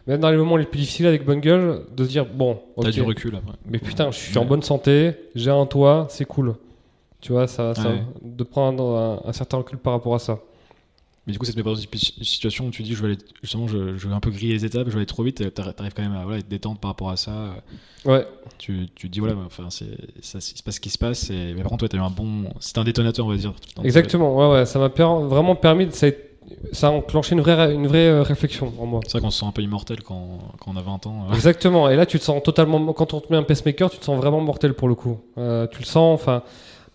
même 0.08 0.20
dans 0.22 0.32
les 0.32 0.38
moments 0.38 0.56
les 0.58 0.66
plus 0.66 0.80
difficiles 0.80 1.06
avec 1.08 1.26
Bungle, 1.26 1.82
de 1.96 2.04
se 2.06 2.10
dire 2.10 2.26
bon, 2.26 2.60
T'as 2.82 2.88
ok, 2.88 2.94
du 2.94 3.02
recul 3.02 3.36
après. 3.36 3.54
mais 3.66 3.80
putain, 3.80 4.12
je 4.12 4.18
suis 4.18 4.32
Ouais. 4.32 4.38
en 4.38 4.46
bonne 4.46 4.64
santé, 4.64 5.14
j'ai 5.36 5.52
un 5.52 5.66
toit, 5.66 6.08
c'est 6.10 6.26
cool, 6.26 6.56
tu 7.20 7.34
vois, 7.34 7.48
ça, 7.48 7.76
ça 7.76 7.90
Ouais. 7.90 8.04
de 8.22 8.44
prendre 8.44 8.84
un, 9.26 9.30
un 9.30 9.34
certain 9.34 9.58
recul 9.58 9.78
par 9.78 9.94
rapport 9.94 10.16
à 10.16 10.20
ça. 10.20 10.40
Mais 11.28 11.34
du 11.34 11.38
coup, 11.40 11.46
ça 11.46 11.52
te 11.54 11.58
met 11.58 11.64
pas 11.64 11.70
dans 11.70 11.76
une 11.76 11.88
situation 12.24 12.66
où 12.66 12.72
tu 12.72 12.82
dis, 12.82 12.96
je 12.96 13.02
vais 13.04 13.10
aller, 13.10 13.18
justement, 13.44 13.68
je, 13.68 13.96
je 13.96 14.08
vais 14.08 14.14
un 14.14 14.20
peu 14.20 14.32
griller 14.32 14.54
les 14.54 14.66
étapes, 14.66 14.88
je 14.88 14.92
vais 14.92 14.98
aller 14.98 15.06
trop 15.06 15.22
vite, 15.22 15.54
t'arrives 15.54 15.94
quand 15.96 16.02
même 16.02 16.16
à 16.16 16.24
voilà, 16.24 16.40
être 16.40 16.48
détente 16.48 16.80
par 16.82 16.90
rapport 16.90 17.12
à 17.12 17.16
ça. 17.16 17.54
Ouais, 18.06 18.26
Tu, 18.58 18.88
tu 18.96 19.08
te 19.08 19.14
dis, 19.14 19.20
voilà, 19.20 19.36
enfin, 19.46 19.68
c'est, 19.70 19.86
ça, 20.22 20.40
il 20.40 20.58
se 20.58 20.64
passe 20.64 20.76
ce 20.76 20.80
qui 20.80 20.90
se 20.90 20.98
passe, 20.98 21.30
et, 21.30 21.54
mais 21.54 21.62
par 21.62 21.70
contre, 21.70 21.82
toi, 21.82 21.90
t'as 21.90 21.98
eu 22.00 22.02
un 22.02 22.10
bon. 22.10 22.52
C'était 22.60 22.80
un 22.80 22.84
détonateur, 22.86 23.28
on 23.28 23.30
va 23.30 23.38
dire. 23.38 23.54
exactement, 23.84 24.36
ouais, 24.36 24.52
ouais, 24.62 24.66
ça 24.66 24.80
m'a 24.80 24.90
per- 24.90 25.04
vraiment 25.28 25.56
permis, 25.56 25.86
de, 25.86 25.92
ça, 25.92 26.08
a, 26.08 26.10
ça 26.72 26.88
a 26.88 26.90
enclenché 26.92 27.34
une 27.34 27.42
vraie, 27.42 27.74
une 27.74 27.88
vraie 27.88 28.08
euh, 28.08 28.24
réflexion 28.24 28.74
en 28.80 28.86
moi. 28.86 29.00
C'est 29.06 29.14
vrai 29.14 29.22
qu'on 29.22 29.32
se 29.32 29.40
sent 29.40 29.46
un 29.46 29.52
peu 29.52 29.62
immortel 29.62 30.02
quand, 30.04 30.40
quand 30.60 30.72
on 30.74 30.78
a 30.78 30.82
20 30.82 31.08
ans. 31.08 31.28
euh. 31.30 31.34
Exactement. 31.34 31.90
Et 31.90 31.96
là, 31.96 32.06
tu 32.06 32.20
te 32.20 32.24
sens 32.24 32.42
totalement. 32.44 32.94
Quand 32.94 33.14
on 33.14 33.20
te 33.20 33.32
met 33.32 33.38
un 33.38 33.44
pacemaker, 33.44 33.90
tu 33.90 33.98
te 33.98 34.06
sens 34.06 34.18
vraiment 34.18 34.40
mortel 34.42 34.74
pour 34.74 34.88
le 34.88 34.96
coup. 34.96 35.20
Euh, 35.38 35.68
tu 35.68 35.80
le 35.80 35.86
sens. 35.86 36.14
Enfin, 36.20 36.44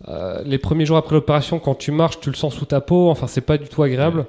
euh, 0.08 0.42
les 0.44 0.58
premiers 0.58 0.86
jours 0.86 0.96
après 0.96 1.14
l'opération, 1.14 1.58
quand 1.58 1.74
tu 1.74 1.90
marches, 1.92 2.20
tu 2.20 2.30
le 2.30 2.36
sens 2.36 2.54
sous 2.54 2.64
ta 2.66 2.80
peau. 2.80 3.08
Enfin, 3.10 3.26
c'est 3.26 3.40
pas 3.40 3.58
du 3.58 3.68
tout 3.68 3.82
agréable. 3.82 4.26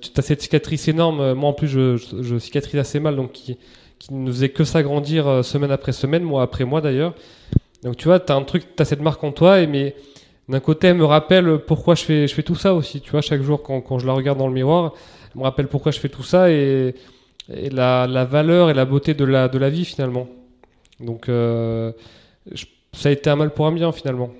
Tu 0.00 0.10
as 0.16 0.22
cette 0.22 0.40
cicatrice 0.40 0.88
énorme. 0.88 1.34
Moi, 1.34 1.50
en 1.50 1.52
plus, 1.52 1.68
je, 1.68 1.96
je, 1.96 2.22
je 2.22 2.38
cicatrise 2.38 2.80
assez 2.80 3.00
mal, 3.00 3.16
donc 3.16 3.32
qui, 3.32 3.58
qui 3.98 4.14
ne 4.14 4.30
faisait 4.30 4.48
que 4.48 4.64
s'agrandir 4.64 5.44
semaine 5.44 5.70
après 5.70 5.92
semaine, 5.92 6.22
mois 6.22 6.42
après 6.42 6.64
mois 6.64 6.80
d'ailleurs. 6.80 7.12
Donc, 7.82 7.96
tu 7.96 8.06
vois, 8.08 8.18
tu 8.18 8.32
as 8.32 8.36
un 8.36 8.42
truc, 8.44 8.64
tu 8.76 8.82
as 8.82 8.86
cette 8.86 9.02
marque 9.02 9.22
en 9.24 9.32
toi, 9.32 9.60
et 9.60 9.66
mais 9.66 9.94
d'un 10.48 10.60
côté, 10.60 10.88
elle 10.88 10.96
me 10.96 11.04
rappelle 11.04 11.58
pourquoi 11.66 11.94
je 11.94 12.04
fais, 12.04 12.26
je 12.28 12.34
fais 12.34 12.42
tout 12.42 12.54
ça 12.54 12.74
aussi. 12.74 13.00
Tu 13.00 13.10
vois, 13.10 13.20
chaque 13.22 13.42
jour, 13.42 13.62
quand, 13.62 13.80
quand 13.80 13.98
je 13.98 14.06
la 14.06 14.12
regarde 14.12 14.38
dans 14.38 14.48
le 14.48 14.52
miroir, 14.54 14.92
elle 15.34 15.38
me 15.40 15.44
rappelle 15.44 15.68
pourquoi 15.68 15.90
je 15.92 15.98
fais 16.00 16.08
tout 16.10 16.22
ça 16.22 16.50
et, 16.50 16.94
et 17.54 17.70
la, 17.70 18.06
la 18.06 18.24
valeur 18.24 18.70
et 18.70 18.74
la 18.74 18.84
beauté 18.84 19.14
de 19.14 19.24
la, 19.24 19.48
de 19.48 19.58
la 19.58 19.70
vie 19.70 19.84
finalement. 19.84 20.28
Donc, 21.00 21.28
euh, 21.28 21.92
je- 22.52 22.66
ça 22.92 23.08
a 23.08 23.12
été 23.12 23.28
un 23.30 23.36
mal 23.36 23.50
pour 23.52 23.66
un 23.66 23.72
bien 23.72 23.90
finalement. 23.92 24.30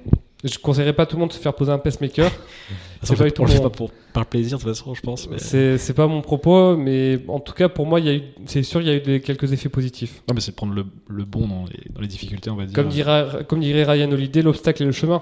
Je 0.44 0.58
conseillerais 0.58 0.92
pas 0.92 1.04
à 1.04 1.06
tout 1.06 1.16
le 1.16 1.20
monde 1.20 1.30
de 1.30 1.34
se 1.34 1.38
faire 1.40 1.54
poser 1.54 1.72
un 1.72 1.78
pacemaker. 1.78 2.30
C'est 3.02 3.16
pas 3.16 3.24
on 3.38 3.44
le 3.44 3.50
fait 3.50 3.70
pour, 3.70 3.90
par 4.14 4.24
plaisir, 4.26 4.56
de 4.58 4.62
toute 4.62 4.72
façon, 4.74 4.94
je 4.94 5.00
pense. 5.02 5.28
Mais... 5.28 5.38
C'est 5.38 5.76
c'est 5.76 5.92
pas 5.92 6.06
mon 6.06 6.22
propos, 6.22 6.74
mais 6.76 7.18
en 7.28 7.38
tout 7.38 7.52
cas 7.52 7.68
pour 7.68 7.84
moi, 7.86 8.00
il 8.00 8.06
y 8.06 8.08
a 8.08 8.14
eu, 8.14 8.22
c'est 8.46 8.62
sûr, 8.62 8.80
il 8.80 8.86
y 8.86 8.90
a 8.90 8.94
eu 8.94 9.00
des, 9.00 9.20
quelques 9.20 9.52
effets 9.52 9.68
positifs. 9.68 10.22
Non, 10.28 10.34
mais 10.34 10.40
c'est 10.40 10.54
prendre 10.54 10.72
le, 10.74 10.86
le 11.08 11.24
bon 11.26 11.46
dans 11.46 11.64
les, 11.66 11.90
dans 11.92 12.00
les 12.00 12.06
difficultés, 12.06 12.48
on 12.50 12.56
va 12.56 12.64
dire. 12.64 12.74
Comme 12.74 12.88
dirait, 12.88 13.44
comme 13.46 13.60
dirait 13.60 13.84
Ryan 13.84 14.10
Holiday, 14.10 14.40
l'obstacle 14.42 14.82
est 14.82 14.86
le 14.86 14.92
chemin. 14.92 15.20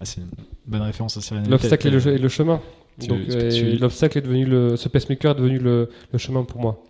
Ah, 0.00 0.04
c'est 0.04 0.20
une 0.20 0.28
bonne 0.66 0.82
référence 0.82 1.16
à 1.16 1.20
Serena 1.20 1.48
L'obstacle 1.48 1.88
est, 1.88 1.90
le, 1.90 2.06
est 2.14 2.18
le 2.18 2.28
chemin. 2.28 2.60
Donc, 3.06 3.18
euh, 3.30 3.76
l'obstacle 3.80 4.18
est 4.18 4.22
devenu 4.22 4.44
le, 4.44 4.76
ce 4.76 4.88
pacemaker 4.88 5.32
est 5.32 5.34
devenu 5.36 5.58
le, 5.58 5.88
le 6.12 6.18
chemin 6.18 6.44
pour 6.44 6.60
moi. 6.60 6.82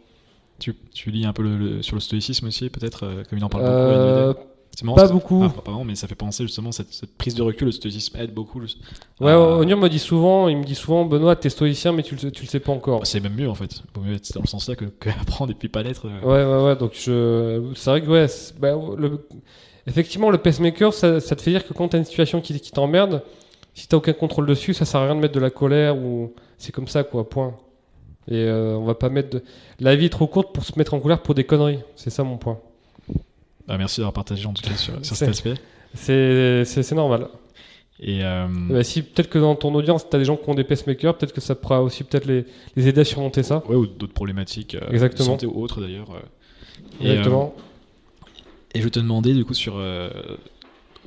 Tu, 0.59 0.75
tu 0.93 1.11
lis 1.11 1.25
un 1.25 1.33
peu 1.33 1.43
le, 1.43 1.57
le- 1.57 1.83
sur 1.83 1.95
le 1.97 2.01
stoïcisme 2.01 2.47
aussi, 2.49 2.69
peut-être, 2.71 3.05
euh, 3.05 3.23
comme 3.29 3.39
il 3.39 3.45
en 3.45 3.49
parle 3.49 3.65
beaucoup. 3.65 3.75
Euh, 3.75 4.25
Holiday. 4.31 4.41
C'est 4.77 4.85
marrant, 4.85 4.97
pas 4.97 5.09
beaucoup. 5.09 5.43
Ah, 5.45 5.49
pas 5.49 5.71
vraiment, 5.71 5.85
mais 5.85 5.95
ça 5.97 6.07
fait 6.07 6.15
penser 6.15 6.45
justement 6.45 6.71
cette, 6.73 6.93
cette 6.93 7.17
prise 7.17 7.35
de 7.35 7.43
recul. 7.43 7.67
Le 7.67 7.73
stoïcisme 7.73 8.17
aide 8.19 8.33
beaucoup. 8.33 8.61
le- 8.61 8.67
Ouais, 9.21 9.33
Onir 9.33 9.77
me 9.77 9.89
dit 9.89 9.99
souvent, 9.99 10.49
il 10.49 10.57
me 10.57 10.65
dit 10.65 10.75
souvent, 10.75 11.05
Benoît, 11.05 11.35
t'es 11.37 11.49
stoïcien, 11.51 11.93
mais 11.93 12.03
tu 12.03 12.15
le, 12.17 12.31
tu 12.31 12.43
le 12.45 12.49
sais 12.49 12.61
pas 12.61 12.73
encore. 12.73 13.01
Bah, 13.01 13.05
c'est 13.05 13.21
même 13.21 13.35
mieux 13.35 13.49
en 13.49 13.55
fait. 13.55 13.83
Vaut 13.95 14.03
mieux 14.03 14.15
être 14.15 14.33
dans 14.35 14.41
le 14.43 14.47
sens 14.47 14.69
là 14.69 14.77
que, 14.77 14.85
que 15.01 15.09
apprendre 15.11 15.51
et 15.53 15.55
puis 15.55 15.69
pas 15.69 15.83
l'être. 15.83 16.07
euh. 16.07 16.21
Ouais, 16.23 16.45
ouais, 16.45 16.65
ouais. 16.69 16.77
Donc, 16.77 16.93
je... 16.95 17.73
c'est 17.75 17.91
vrai 17.91 18.03
que, 18.03 18.09
ouais, 18.09 18.27
bah, 18.61 18.73
le... 18.97 19.21
effectivement, 19.89 20.31
le 20.31 20.39
pacemaker, 20.39 20.93
ça, 20.93 21.21
ça 21.21 21.35
te 21.35 21.43
fait 21.43 21.51
dire 21.51 21.67
que 21.67 21.73
quand 21.73 21.89
t'as 21.89 21.99
une 21.99 22.05
situation 22.05 22.41
qui, 22.41 22.59
qui 22.61 22.71
t'emmerde, 22.71 23.23
si 23.75 23.89
t'as 23.89 23.97
aucun 23.97 24.13
contrôle 24.13 24.47
dessus, 24.47 24.75
ça 24.75 24.85
sert 24.85 25.01
à 25.01 25.05
rien 25.05 25.15
de 25.15 25.21
mettre 25.21 25.35
de 25.35 25.41
la 25.41 25.51
colère 25.51 25.97
ou 25.97 26.33
c'est 26.59 26.73
comme 26.73 26.89
ça, 26.89 27.05
quoi, 27.05 27.29
point. 27.29 27.55
Et 28.29 28.37
euh, 28.37 28.77
on 28.77 28.85
va 28.85 28.95
pas 28.95 29.09
mettre 29.09 29.31
de. 29.31 29.43
La 29.81 29.97
vie 29.97 30.07
est 30.07 30.11
trop 30.11 30.27
courte 30.27 30.53
pour 30.53 30.65
se 30.65 30.79
mettre 30.79 30.95
en 30.95 31.01
colère 31.01 31.23
pour 31.23 31.35
des 31.35 31.45
conneries. 31.45 31.81
C'est 31.97 32.11
ça 32.11 32.25
mon 32.25 32.37
point. 32.37 32.59
Bah, 33.67 33.79
merci 33.79 34.01
d'avoir 34.01 34.13
partagé 34.13 34.47
en 34.47 34.53
tout 34.53 34.63
cas 34.63 34.77
sur, 34.77 34.95
cet 35.03 35.29
aspect. 35.29 35.55
C'est 35.95 36.93
normal. 36.93 37.29
Et 38.01 38.23
euh, 38.23 38.47
Bah, 38.69 38.85
si 38.85 39.03
peut-être 39.03 39.31
que 39.31 39.39
dans 39.39 39.57
ton 39.57 39.75
audience, 39.75 40.09
t'as 40.09 40.19
des 40.19 40.25
gens 40.25 40.37
qui 40.37 40.49
ont 40.49 40.55
des 40.55 40.65
pacemakers, 40.65 41.17
peut-être 41.17 41.33
que 41.33 41.41
ça 41.41 41.55
pourra 41.55 41.83
aussi 41.83 42.05
peut-être 42.05 42.27
les, 42.27 42.45
les 42.77 42.89
aider 42.89 43.01
à 43.01 43.05
surmonter 43.05 43.43
ça. 43.43 43.63
ouais, 43.69 43.77
ou 43.77 43.87
d'autres 43.87 44.13
problématiques, 44.13 44.75
euh, 44.75 44.91
Exactement. 44.91 45.31
santé 45.31 45.47
ou 45.47 45.63
autres 45.63 45.81
d'ailleurs. 45.81 46.09
Et, 47.01 47.11
Exactement. 47.11 47.55
Et 48.75 48.81
je 48.81 48.89
te 48.89 48.99
demandais 48.99 49.33
du 49.35 49.45
coup 49.45 49.55
sur 49.55 49.75
euh, 49.77 50.11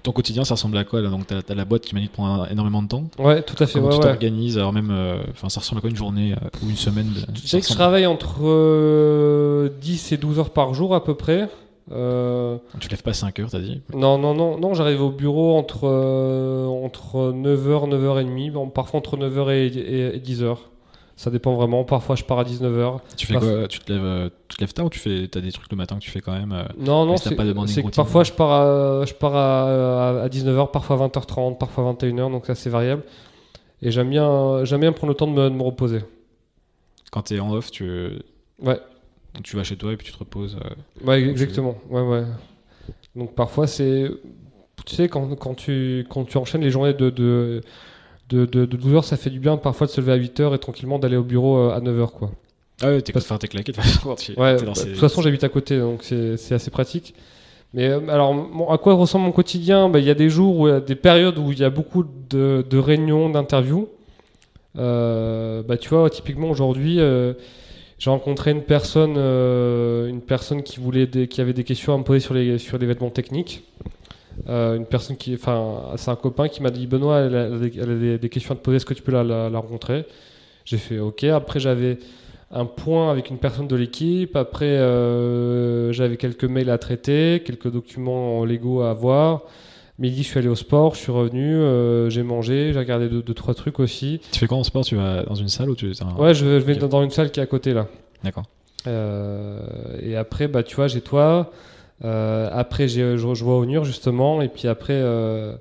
ton 0.04 0.12
quotidien, 0.12 0.44
ça 0.44 0.56
ressemble 0.56 0.78
à 0.78 0.84
quoi 0.84 1.02
là? 1.02 1.10
Donc 1.10 1.28
t'as 1.28 1.42
as 1.48 1.56
la 1.56 1.66
boîte 1.66 1.84
qui 1.84 1.94
m'a 1.94 2.02
dit 2.02 2.08
de 2.08 2.12
prendre 2.12 2.52
énormément 2.52 2.82
de 2.82 2.88
temps. 2.88 3.04
Ouais, 3.20 3.44
tout 3.44 3.56
à 3.62 3.68
fait. 3.68 3.74
Comment 3.74 3.88
ouais, 3.90 3.94
tu 3.94 4.00
ouais. 4.00 4.08
t'organises 4.12 4.58
Alors 4.58 4.74
même, 4.74 4.90
euh, 4.92 5.18
enfin, 5.32 5.50
ça 5.50 5.60
ressemble 5.60 5.80
à 5.80 5.82
quoi 5.82 5.90
une 5.90 5.96
journée 5.96 6.34
euh, 6.34 6.48
ou 6.66 6.70
une 6.70 6.76
semaine 6.76 7.08
de- 7.10 7.20
Je 7.20 7.42
ça 7.42 7.48
dirais 7.48 7.62
que 7.62 7.68
je 7.68 7.74
travaille 7.74 8.06
entre 8.08 8.40
euh, 8.44 9.70
10 9.82 10.12
et 10.14 10.18
12 10.18 10.40
heures 10.40 10.50
par 10.52 10.74
jour 10.74 10.96
à 10.96 11.04
peu 11.04 11.14
près. 11.16 11.50
Euh, 11.92 12.58
Tu 12.80 12.88
lèves 12.90 13.04
pas 13.04 13.12
à 13.12 13.14
5 13.14 13.40
heures, 13.40 13.50
t'as 13.52 13.60
dit? 13.60 13.82
Non, 13.94 14.18
non, 14.18 14.34
non, 14.34 14.58
non 14.58 14.74
j'arrive 14.74 15.02
au 15.02 15.10
bureau 15.12 15.58
entre, 15.58 15.82
euh, 15.84 16.66
entre 16.68 17.34
9h, 17.34 17.90
9h30, 17.90 18.52
bon, 18.54 18.70
parfois 18.70 19.00
entre 19.00 19.18
9h 19.18 19.50
et, 19.52 19.66
et- 19.68 20.16
et 20.16 20.20
10h. 20.20 20.56
Ça 21.18 21.30
dépend 21.30 21.54
vraiment. 21.56 21.84
Parfois 21.84 22.16
je 22.16 22.24
pars 22.24 22.40
à 22.40 22.44
19h. 22.44 23.00
Tu 23.16 23.28
fais 23.28 23.36
quoi 23.36 23.68
Tu 23.68 23.80
te 23.80 23.92
lèves, 23.94 24.04
euh, 24.04 24.30
tu 24.48 24.58
te 24.58 24.62
lèves 24.62 24.74
tard 24.74 24.86
ou 24.86 24.90
tu 24.90 24.98
fais, 25.00 25.30
as 25.36 25.42
des 25.42 25.52
trucs 25.52 25.70
le 25.72 25.78
matin 25.78 25.96
que 25.98 26.02
tu 26.02 26.10
fais 26.10 26.22
quand 26.22 26.32
même 26.32 26.52
euh, 26.52 26.64
Non, 26.80 27.06
non, 27.06 27.18
c'est 27.18 27.36
parfois 27.96 28.24
je 28.24 28.32
pars, 28.32 28.52
à, 28.52 29.06
je 29.06 29.14
pars 29.14 29.36
à, 29.36 30.22
à 30.24 30.28
19h, 30.30 30.72
parfois 30.72 30.98
20h30, 30.98 31.58
parfois 31.58 31.94
21h, 31.94 32.32
donc 32.32 32.46
ça 32.48 32.56
c'est 32.56 32.70
variable. 32.70 33.04
Et 33.84 33.92
j'aime 33.92 34.10
bien, 34.10 34.64
j'aime 34.64 34.82
bien 34.82 34.92
prendre 34.92 35.12
le 35.12 35.16
temps 35.18 35.28
de 35.28 35.34
me, 35.34 35.50
de 35.50 35.56
me 35.56 35.64
reposer. 35.64 36.02
Quand 37.12 37.24
t'es 37.24 37.40
en 37.40 37.52
off, 37.52 37.72
tu, 37.72 37.86
Ouais. 38.62 38.80
donc 39.34 39.44
tu 39.44 39.56
vas 39.56 39.64
chez 39.64 39.76
toi 39.76 39.92
et 39.92 39.98
puis 39.98 40.06
tu 40.08 40.14
te 40.14 40.18
reposes. 40.20 40.58
euh. 40.64 41.06
Ouais, 41.08 41.22
exactement. 41.24 41.76
Ouais, 41.90 42.02
ouais. 42.02 42.24
Donc 43.16 43.36
parfois 43.36 43.68
c'est, 43.68 44.10
tu 44.86 44.96
sais, 44.96 45.08
quand, 45.10 45.36
quand 45.36 45.54
tu 45.56 46.06
quand 46.10 46.24
tu 46.26 46.38
enchaînes 46.38 46.62
les 46.62 46.70
journées 46.72 46.94
de 46.94 47.10
de, 47.10 47.62
de, 48.32 48.46
de, 48.46 48.66
de 48.66 48.78
12 48.78 48.94
heures, 48.96 49.04
ça 49.04 49.18
fait 49.18 49.30
du 49.30 49.40
bien 49.40 49.58
parfois 49.58 49.86
de 49.88 49.92
se 49.92 50.00
lever 50.02 50.12
à 50.14 50.16
8 50.16 50.40
heures 50.40 50.56
et 50.56 50.60
tranquillement 50.60 50.98
d'aller 51.00 51.18
au 51.18 51.24
bureau 51.24 51.58
euh, 51.58 51.76
à 51.76 51.80
9 51.82 52.00
heures, 52.00 52.14
quoi. 52.14 52.32
Ah 52.82 52.88
ouais, 52.88 53.02
t'es 53.02 53.14
Parce- 53.14 53.26
enfin, 53.26 53.38
t'es 53.38 53.48
claqué 53.48 53.72
de 53.72 53.78
toute 53.78 53.86
façon, 53.86 54.16
tu- 54.16 54.32
Ouais. 54.40 54.56
bah, 54.64 54.72
ces- 54.74 54.86
De 54.86 54.90
toute 54.92 55.00
façon, 55.00 55.22
j'habite 55.22 55.44
à 55.44 55.50
côté, 55.50 55.78
donc 55.80 56.00
c'est 56.04 56.38
c'est 56.38 56.56
assez 56.56 56.72
pratique. 56.72 57.14
Mais 57.74 57.88
euh, 57.90 58.00
alors, 58.10 58.34
à 58.72 58.78
quoi 58.78 58.94
ressemble 58.96 59.26
mon 59.26 59.32
quotidien? 59.32 59.88
Bah, 59.90 60.00
Il 60.00 60.06
y 60.06 60.10
a 60.10 60.14
des 60.16 60.30
jours, 60.30 60.58
où, 60.60 60.80
des 60.80 60.96
périodes 60.96 61.38
où 61.38 61.52
il 61.52 61.60
y 61.60 61.64
a 61.64 61.70
beaucoup 61.70 62.04
de, 62.30 62.66
de 62.70 62.78
réunions, 62.78 63.30
d'interviews. 63.30 63.88
Euh, 64.78 65.64
bah, 65.64 65.78
tu 65.78 65.90
vois, 65.90 66.10
typiquement 66.10 66.50
aujourd'hui, 66.50 67.00
euh, 67.00 67.34
j'ai 68.00 68.10
rencontré 68.10 68.52
une 68.52 68.64
personne, 68.64 69.16
euh, 69.18 70.08
une 70.08 70.22
personne 70.22 70.64
qui 70.64 70.80
voulait, 70.80 71.06
des, 71.08 71.28
qui 71.28 71.42
avait 71.42 71.54
des 71.54 71.64
questions 71.64 71.94
à 71.94 71.98
me 71.98 72.04
poser 72.04 72.20
sur 72.20 72.34
les 72.34 72.58
sur 72.58 72.78
les 72.78 72.86
vêtements 72.86 73.10
techniques. 73.10 73.64
Euh, 74.50 74.76
une 74.76 74.86
personne 74.86 75.18
qui, 75.18 75.34
enfin, 75.36 75.84
c'est 75.98 76.10
un 76.12 76.16
copain 76.16 76.48
qui 76.48 76.62
m'a 76.64 76.72
dit 76.72 76.88
Benoît, 76.88 77.20
elle 77.20 77.36
a, 77.36 77.46
elle 77.48 78.14
a 78.14 78.18
des, 78.18 78.30
questions 78.30 78.54
à 78.54 78.58
te 78.58 78.62
poser, 78.64 78.78
est-ce 78.78 78.86
que 78.86 78.94
tu 78.94 79.02
peux 79.04 79.12
la, 79.12 79.24
la- 79.24 79.50
la 79.50 79.60
rencontrer? 79.60 80.06
J'ai 80.66 80.78
fait 80.78 81.00
OK. 81.00 81.24
Après, 81.26 81.60
j'avais 81.60 81.98
un 82.52 82.66
point 82.66 83.12
avec 83.12 83.30
une 83.30 83.38
personne 83.38 83.68
de 83.68 83.76
l'équipe. 83.76 84.36
Après, 84.36 84.66
euh, 84.66 85.92
j'avais 85.94 86.18
quelques 86.18 86.44
mails 86.44 86.70
à 86.70 86.78
traiter, 86.78 87.42
quelques 87.46 87.72
documents 87.72 88.44
légaux 88.46 88.82
à 88.82 88.94
voir. 88.94 89.42
Midi, 90.00 90.24
je 90.24 90.28
suis 90.30 90.40
allé 90.40 90.48
au 90.48 90.56
sport, 90.56 90.96
je 90.96 91.00
suis 91.02 91.12
revenu, 91.12 91.54
euh, 91.56 92.10
j'ai 92.10 92.24
mangé, 92.24 92.72
j'ai 92.74 92.80
regardé 92.80 93.08
deux, 93.08 93.22
deux, 93.22 93.34
trois 93.36 93.54
trucs 93.54 93.80
aussi. 93.80 94.20
Tu 94.32 94.40
fais 94.40 94.48
quoi 94.48 94.58
en 94.58 94.64
sport? 94.64 94.84
Tu 94.84 94.96
vas 94.96 95.24
dans 95.24 95.36
une 95.36 95.48
salle 95.50 95.70
ou 95.70 95.76
tu. 95.76 95.92
un- 96.02 96.20
Ouais, 96.20 96.34
je, 96.34 96.46
je 96.46 96.66
vais 96.66 96.76
dans- 96.76 96.88
dans 96.88 97.04
une 97.04 97.12
salle 97.12 97.30
qui 97.32 97.40
est 97.40 97.44
à 97.44 97.48
côté 97.48 97.74
là. 97.74 97.86
D'accord. 98.24 98.46
Euh, 98.88 99.60
et 100.02 100.16
après, 100.16 100.48
bah, 100.48 100.64
tu 100.64 100.76
vois, 100.76 100.88
j'ai 100.88 101.02
toi. 101.02 101.52
Euh, 102.04 102.50
après, 102.52 102.88
je, 102.88 103.16
je 103.18 103.44
vois 103.44 103.58
Onur 103.58 103.84
justement. 103.86 104.42
Et 104.42 104.48
puis 104.50 104.68
après, 104.68 104.94
euh, 104.94 105.56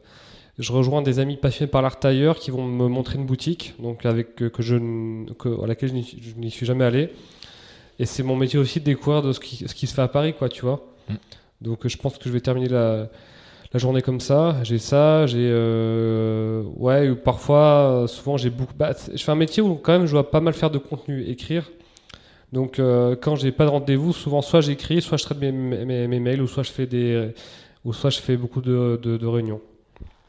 je 0.59 0.73
rejoins 0.73 1.03
des 1.03 1.19
amis 1.19 1.37
passionnés 1.37 1.71
par 1.71 1.83
l'art 1.83 1.99
tailleur 1.99 2.39
qui 2.39 2.51
vont 2.51 2.65
me 2.65 2.89
montrer 2.89 3.17
une 3.19 3.27
boutique 3.27 3.75
donc 3.79 4.07
avec, 4.07 4.37
que, 4.37 4.63
je, 4.63 4.77
que- 5.39 5.63
à 5.63 5.67
laquelle 5.67 5.91
je 5.91 5.95
n'y 6.39 6.51
suis- 6.51 6.67
jamais 6.67 6.85
allé. 6.85 7.11
Et 7.99 8.07
c'est 8.07 8.23
mon 8.23 8.37
métier 8.37 8.59
aussi 8.59 8.81
de 8.81 8.85
découvrir 8.87 9.21
de 9.23 9.33
ce, 9.33 9.41
qui, 9.41 9.69
ce 9.69 9.75
qui 9.75 9.87
se 9.87 9.95
fait 9.95 10.03
à 10.03 10.09
Paris, 10.09 10.33
quoi, 10.33 10.49
tu 10.49 10.63
vois. 10.63 10.87
Mm. 11.09 11.15
Donc 11.61 11.87
je 11.87 11.97
pense 11.99 12.17
que 12.17 12.25
je 12.25 12.31
vais 12.33 12.41
terminer 12.41 12.69
la, 12.69 13.09
la 13.75 13.79
journée 13.79 14.01
comme 14.01 14.21
ça. 14.21 14.57
J'ai 14.63 14.79
ça, 14.79 15.27
j'ai. 15.27 15.37
euh, 15.51 16.63
ouais, 16.77 17.11
ou 17.11 17.17
parfois, 17.17 18.07
souvent, 18.09 18.39
j'ai 18.39 18.49
beaucoup. 18.49 18.73
bah, 18.75 18.93
je 19.15 19.23
fais 19.23 19.33
un 19.33 19.35
métier 19.35 19.63
où 19.63 19.75
quand 19.75 19.93
même 19.93 20.07
je 20.07 20.13
dois 20.13 20.31
pas 20.31 20.41
mal 20.41 20.55
faire 20.55 20.71
de 20.71 20.79
contenu, 20.79 21.23
écrire. 21.29 21.71
Donc 22.53 22.79
euh, 22.79 23.17
quand 23.21 23.37
j'ai 23.37 23.53
pas 23.53 23.65
de 23.65 23.71
rendez-vous, 23.71 24.13
souvent 24.13 24.43
soit 24.43 24.61
j'écris, 24.61 25.03
soit 25.03 25.17
je 25.19 25.25
traite 25.25 25.39
mes, 25.41 25.53
mes, 25.53 26.09
mes 26.09 26.21
mails, 26.21 26.43
ou 26.43 26.47
soit 26.49 26.63
je 26.65 26.73
fais 26.73 26.87
des, 26.87 27.31
ou 27.85 27.93
soit 27.93 28.11
je 28.11 28.21
fais 28.21 28.37
beaucoup 28.37 28.61
de, 28.61 28.99
de, 29.03 29.17
de 29.17 29.27
réunions. 29.27 29.61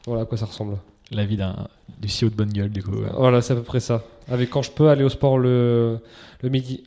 Voilà 0.06 0.22
à 0.22 0.24
quoi 0.24 0.38
ça 0.38 0.46
ressemble. 0.46 0.76
La 1.10 1.24
vie 1.24 1.36
d'un 1.36 1.68
du 2.00 2.08
CEO 2.08 2.30
de 2.30 2.34
bonne 2.34 2.52
gueule, 2.52 2.70
du 2.70 2.82
coup. 2.82 2.96
Voilà, 3.16 3.42
c'est 3.42 3.52
à 3.52 3.56
peu 3.56 3.62
près 3.62 3.80
ça. 3.80 4.02
Avec 4.30 4.50
quand 4.50 4.62
je 4.62 4.70
peux 4.70 4.88
aller 4.88 5.04
au 5.04 5.08
sport 5.08 5.38
le, 5.38 5.98
le 6.42 6.48
midi. 6.48 6.84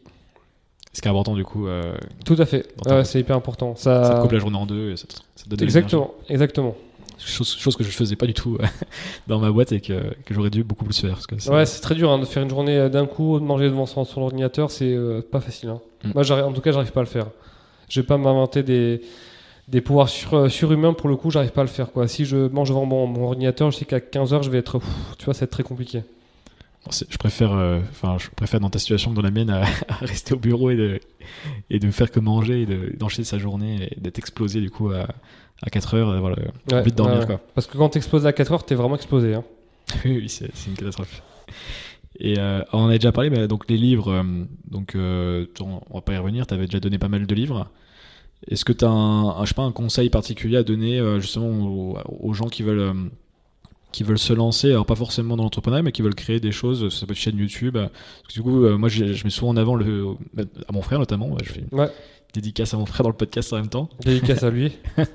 Ce 0.94 1.02
qui 1.02 1.08
est 1.08 1.12
important, 1.12 1.36
du 1.36 1.44
coup, 1.44 1.68
euh, 1.68 1.96
Tout 2.26 2.36
à 2.40 2.46
fait. 2.46 2.66
C'est 3.04 3.20
hyper 3.20 3.36
important. 3.36 3.76
ça 3.76 4.04
Ça, 4.04 4.16
te 4.16 4.22
coupe 4.22 4.32
la 4.32 4.40
journée 4.40 4.58
en 4.58 4.66
deux 4.66 4.92
et 4.92 4.98
ça 4.98 5.08
te, 5.08 5.14
ça 5.14 5.44
te 5.44 5.50
donne 5.50 5.60
de 5.60 5.64
exactement, 5.64 6.14
exactement. 6.30 6.76
Chose, 7.18 7.56
chose 7.58 7.76
que 7.76 7.84
je 7.84 7.90
faisais 7.90 8.16
pas 8.16 8.26
du 8.28 8.34
tout 8.34 8.58
dans 9.28 9.40
ma 9.40 9.50
boîte 9.52 9.72
et 9.72 9.82
que, 9.82 10.14
que 10.26 10.34
j'aurais 10.34 10.50
dû 10.50 10.64
beaucoup 10.64 10.86
plus 10.86 11.00
faire. 11.00 11.14
Parce 11.14 11.28
que 11.28 11.40
c'est- 11.40 11.50
Ouais, 11.50 11.66
c'est 11.66 11.82
très 11.82 11.96
dur 11.96 12.12
hein, 12.12 12.20
de 12.20 12.26
faire 12.26 12.44
une 12.44 12.50
journée 12.50 12.78
euh, 12.78 12.90
d'un 12.90 13.06
coup, 13.06 13.40
de 13.40 13.46
manger 13.46 13.66
devant 13.70 13.86
son, 13.86 14.04
son 14.06 14.22
ordinateur, 14.22 14.70
c'est 14.72 14.94
euh, 14.94 15.22
pas 15.22 15.40
facile. 15.42 15.70
hein. 15.70 15.80
Mm. 16.04 16.12
Moi, 16.14 16.32
en 16.44 16.52
tout 16.54 16.62
cas, 16.62 16.72
j'arrive 16.72 16.92
pas 16.92 17.00
à 17.02 17.04
le 17.04 17.10
faire. 17.10 17.28
Je 17.90 18.02
vais 18.02 18.06
pas 18.08 18.18
m'inventer 18.18 18.64
des, 18.64 19.02
des 19.68 19.82
pouvoirs 19.82 20.10
sur, 20.10 20.34
euh, 20.36 20.50
surhumains 20.50 20.94
pour 20.94 21.08
le 21.10 21.16
coup, 21.16 21.32
j'arrive 21.32 21.52
pas 21.52 21.62
à 21.62 21.64
le 21.66 21.70
faire. 21.70 21.92
Quoi. 21.92 22.08
Si 22.08 22.26
je 22.26 22.48
mange 22.50 22.70
devant 22.70 22.86
mon, 22.86 23.08
mon 23.08 23.26
ordinateur, 23.26 23.72
je 23.72 23.78
sais 23.78 23.86
qu'à 23.86 24.00
15h, 24.00 24.44
je 24.44 24.50
vais 24.50 24.58
être. 24.60 24.80
pff, 24.80 24.90
tu 25.18 25.26
vois, 25.26 25.34
ça 25.34 25.42
va 25.42 25.44
être 25.46 25.52
très 25.52 25.64
compliqué. 25.64 26.02
Je 27.10 27.18
préfère, 27.18 27.52
euh, 27.54 27.80
enfin, 27.90 28.18
je 28.20 28.28
préfère 28.36 28.60
dans 28.60 28.70
ta 28.70 28.78
situation 28.78 29.10
que 29.10 29.16
dans 29.16 29.24
la 29.24 29.32
mienne 29.32 29.50
à, 29.50 29.62
à 29.90 29.96
rester 30.02 30.36
au 30.36 30.38
bureau 30.38 30.70
et 30.70 30.76
de, 30.76 31.00
et 31.72 31.80
de 31.80 31.90
faire 31.90 32.12
que 32.12 32.20
manger 32.20 32.62
et 32.62 32.66
de- 32.68 32.94
d'enchaîner 32.96 33.26
sa 33.26 33.40
journée 33.40 33.90
et 33.92 34.00
d'être 34.00 34.20
explosé 34.20 34.62
du 34.62 34.70
coup 34.70 34.92
à, 34.92 35.08
à 35.64 35.70
4 35.70 35.94
heures. 35.96 36.10
euh, 36.10 36.20
Voilà, 36.20 36.36
Ouais, 36.72 36.80
envie 36.80 36.92
de 36.92 36.96
dormir 36.96 37.20
ouais, 37.20 37.26
quoi. 37.26 37.40
Parce 37.54 37.68
que 37.68 37.78
quand 37.78 37.90
t'exploses 37.90 38.26
à 38.26 38.32
4h, 38.32 38.66
t'es 38.66 38.76
vraiment 38.76 38.96
explosé. 38.96 39.34
Hein. 39.36 39.44
oui, 40.06 40.28
c'est 40.30 40.50
une 40.68 40.74
catastrophe. 40.74 41.22
Et 42.20 42.40
euh, 42.40 42.62
on 42.72 42.80
en 42.80 42.88
a 42.90 42.94
déjà 42.98 43.12
parlé, 43.12 43.30
mais 43.30 43.48
donc 43.48 43.70
les 43.70 43.78
livres, 43.78 44.10
euh, 44.12 44.24
donc 44.70 44.96
euh, 44.96 45.46
on 45.60 45.96
va 45.96 46.02
pas 46.02 46.14
y 46.14 46.18
revenir. 46.18 46.48
Tu 46.48 46.54
avais 46.54 46.66
déjà 46.66 46.80
donné 46.80 46.98
pas 46.98 47.10
mal 47.10 47.26
de 47.28 47.36
livres. 47.36 47.68
Est-ce 48.50 48.64
que 48.64 48.74
tu 48.74 48.86
as 48.86 48.90
un, 48.90 49.30
un, 49.30 49.44
je 49.44 49.50
sais 49.50 49.54
pas, 49.56 49.64
un 49.64 49.72
conseil 49.72 50.10
particulier 50.10 50.58
à 50.58 50.64
donner 50.64 51.00
euh, 51.00 51.20
justement 51.20 51.48
aux, 51.68 51.98
aux 52.22 52.34
gens 52.34 52.48
qui 52.48 52.64
veulent, 52.64 52.94
qui 53.92 54.04
veulent 54.04 54.20
se 54.20 54.34
lancer, 54.34 54.70
alors 54.72 54.86
pas 54.86 54.96
forcément 54.96 55.36
dans 55.36 55.44
l'entrepreneuriat, 55.44 55.84
mais 55.84 55.92
qui 55.92 56.02
veulent 56.04 56.16
créer 56.16 56.40
des 56.40 56.52
choses, 56.52 56.88
ça 56.94 57.06
peut 57.06 57.12
être 57.14 57.18
une 57.18 57.22
chaîne 57.24 57.38
YouTube. 57.38 57.74
Parce 57.78 58.28
que 58.30 58.34
du 58.34 58.42
coup, 58.44 58.68
moi, 58.78 58.88
je 58.88 59.04
mets 59.24 59.30
souvent 59.30 59.52
en 59.52 59.58
avant 59.58 59.76
le, 59.76 60.06
à 60.68 60.72
mon 60.72 60.82
frère 60.82 61.00
notamment. 61.00 61.36
Je 61.44 61.52
fais 61.52 61.64
Ouais. 61.72 61.90
Dédicace 62.36 62.74
à 62.74 62.78
mon 62.78 62.86
frère 62.86 63.04
dans 63.04 63.10
le 63.10 63.16
podcast 63.16 63.52
en 63.54 63.58
même 63.58 63.70
temps. 63.70 63.90
Dédicace 64.04 64.44
à 64.44 64.50
lui. 64.50 64.72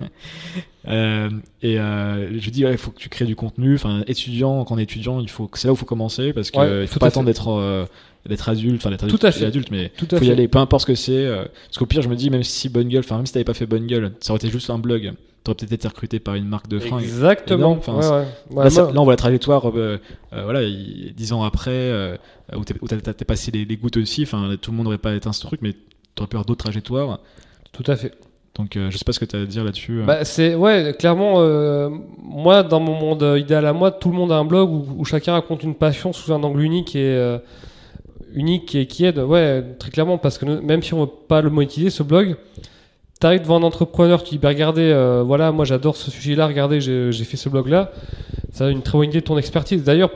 Euh, 0.89 1.29
et 1.61 1.79
euh, 1.79 2.41
je 2.41 2.49
dis, 2.51 2.63
il 2.63 2.79
faut 2.79 2.91
que 2.91 2.99
tu 2.99 3.11
crées 3.11 3.27
du 3.27 3.37
contenu. 3.37 3.75
Enfin, 3.75 4.03
étudiant, 4.07 4.65
quand 4.65 4.77
on 4.77 4.79
est 4.79 4.85
étudiant, 4.85 5.21
il 5.21 5.29
faut, 5.29 5.49
c'est 5.53 5.69
là 5.69 5.73
où 5.73 5.77
il 5.77 5.79
faut 5.79 5.85
commencer 5.85 6.33
parce 6.33 6.51
qu'il 6.51 6.59
Ouais, 6.61 6.87
faut 6.87 6.95
tout 6.95 6.99
pas 7.01 7.09
attendre 7.09 7.27
d'être 7.27 7.49
euh, 7.51 7.85
d'être 8.27 8.49
adulte, 8.49 8.77
enfin 8.81 8.89
d'être 8.91 9.01
Tout 9.07 9.17
adulte, 9.17 9.25
à 9.27 9.33
fait. 9.33 9.45
adulte, 9.45 9.71
mais 9.71 9.93
Tout 9.97 10.07
à 10.07 10.17
faut 10.17 10.19
fait. 10.21 10.27
y 10.27 10.31
aller, 10.31 10.49
peu 10.49 10.59
importe 10.59 10.83
ce 10.83 10.87
que 10.87 10.95
c'est. 10.95 11.13
euh, 11.13 11.45
parce 11.67 11.77
qu'au 11.79 11.85
pire, 11.85 12.01
je 12.01 12.09
me 12.09 12.17
dis, 12.17 12.31
même 12.31 12.43
si 12.43 12.71
Bonne 12.71 12.89
Gueule, 12.89 13.01
enfin 13.05 13.17
même 13.19 13.27
si 13.27 13.33
t'avais 13.35 13.45
pas 13.45 13.53
fait 13.53 13.67
Bonne 13.67 13.87
Gueule, 13.87 14.13
ça 14.21 14.33
aurait 14.33 14.39
été 14.39 14.49
juste 14.51 14.71
un 14.71 14.79
blog. 14.79 15.13
T'aurais 15.45 15.57
peut-être 15.57 15.73
été 15.73 15.87
recruté 15.89 16.19
par 16.19 16.35
une 16.35 16.47
marque 16.47 16.69
de 16.69 16.79
fringues. 16.79 17.03
Exactement. 17.03 17.73
enfin, 17.73 18.25
Ouais, 18.51 18.65
là, 18.65 18.71
ça- 18.71 18.85
moi- 18.85 18.93
là, 18.93 19.01
on 19.01 19.05
voit 19.05 19.13
la 19.13 19.17
trajectoire, 19.19 19.71
voilà, 19.71 20.63
il- 20.63 21.13
dix 21.15 21.33
ans 21.35 21.43
après, 21.43 22.19
où 22.57 22.65
t'es- 22.65 23.25
passé 23.27 23.51
les, 23.51 23.67
les 23.67 23.77
gouttes 23.77 23.99
aussi. 23.99 24.23
Enfin, 24.23 24.57
tout 24.61 24.71
le 24.71 24.79
monde 24.79 24.85
n'aurait 24.85 24.97
pas 24.99 25.15
été 25.15 25.31
ce 25.31 25.41
truc, 25.43 25.61
mais 25.63 25.75
avoir 26.19 26.45
d'autres 26.45 26.65
trajectoires. 26.65 27.21
Tout 27.73 27.85
à 27.87 27.97
fait. 27.97 28.13
Donc, 28.57 28.77
euh, 28.77 28.91
je 28.91 28.99
sais 28.99 29.05
pas 29.05 29.13
ce 29.13 29.21
que 29.21 29.25
t'as 29.25 29.41
à 29.41 29.45
dire 29.47 29.65
là-dessus. 29.65 30.01
euh. 30.01 30.05
Bah, 30.05 30.25
c'est 30.25 30.55
ouais, 30.55 30.95
clairement, 30.99 31.37
euh, 31.39 31.89
moi, 32.19 32.63
dans 32.63 32.81
mon 32.81 32.95
monde 32.95 33.23
euh, 33.23 33.39
idéal 33.39 33.65
à 33.65 33.73
moi, 33.73 33.91
tout 33.91 34.11
le 34.11 34.17
monde 34.17 34.33
a 34.33 34.37
un 34.37 34.45
blog 34.45 34.71
où, 34.71 34.87
où 34.99 35.05
chacun 35.05 35.33
raconte 35.33 35.63
une 35.63 35.75
passion 35.75 36.13
sous 36.13 36.33
un 36.33 36.43
angle 36.43 36.61
unique 36.63 36.97
et 36.97 37.15
euh, 37.17 37.39
unique 38.35 38.75
et 38.75 38.87
qui 38.87 39.05
aide. 39.05 39.19
Ouais, 39.19 39.63
très 39.79 39.91
clairement, 39.91 40.19
parce 40.19 40.37
que 40.37 40.45
même 40.45 40.83
si 40.83 40.95
on 40.95 41.03
veut 41.03 41.11
pas 41.29 41.41
le 41.41 41.51
monétiser, 41.51 41.91
ce 41.91 42.03
blog, 42.03 42.37
t'arrives 43.21 43.43
devant 43.43 43.57
un 43.59 43.63
entrepreneur, 43.63 44.23
tu 44.23 44.31
dis, 44.31 44.39
bah, 44.39 44.49
regardez, 44.49 44.93
voilà, 45.25 45.53
moi 45.53 45.65
j'adore 45.65 45.97
ce 45.97 46.11
sujet-là, 46.11 46.47
regardez, 46.47 46.81
j'ai 46.81 47.25
fait 47.25 47.37
ce 47.37 47.49
blog-là. 47.49 47.93
Ça 48.53 48.67
a 48.67 48.71
une 48.71 48.83
très 48.83 48.99
bonne 48.99 49.09
idée 49.09 49.21
de 49.21 49.25
ton 49.25 49.39
expertise. 49.39 49.85
D'ailleurs, 49.85 50.11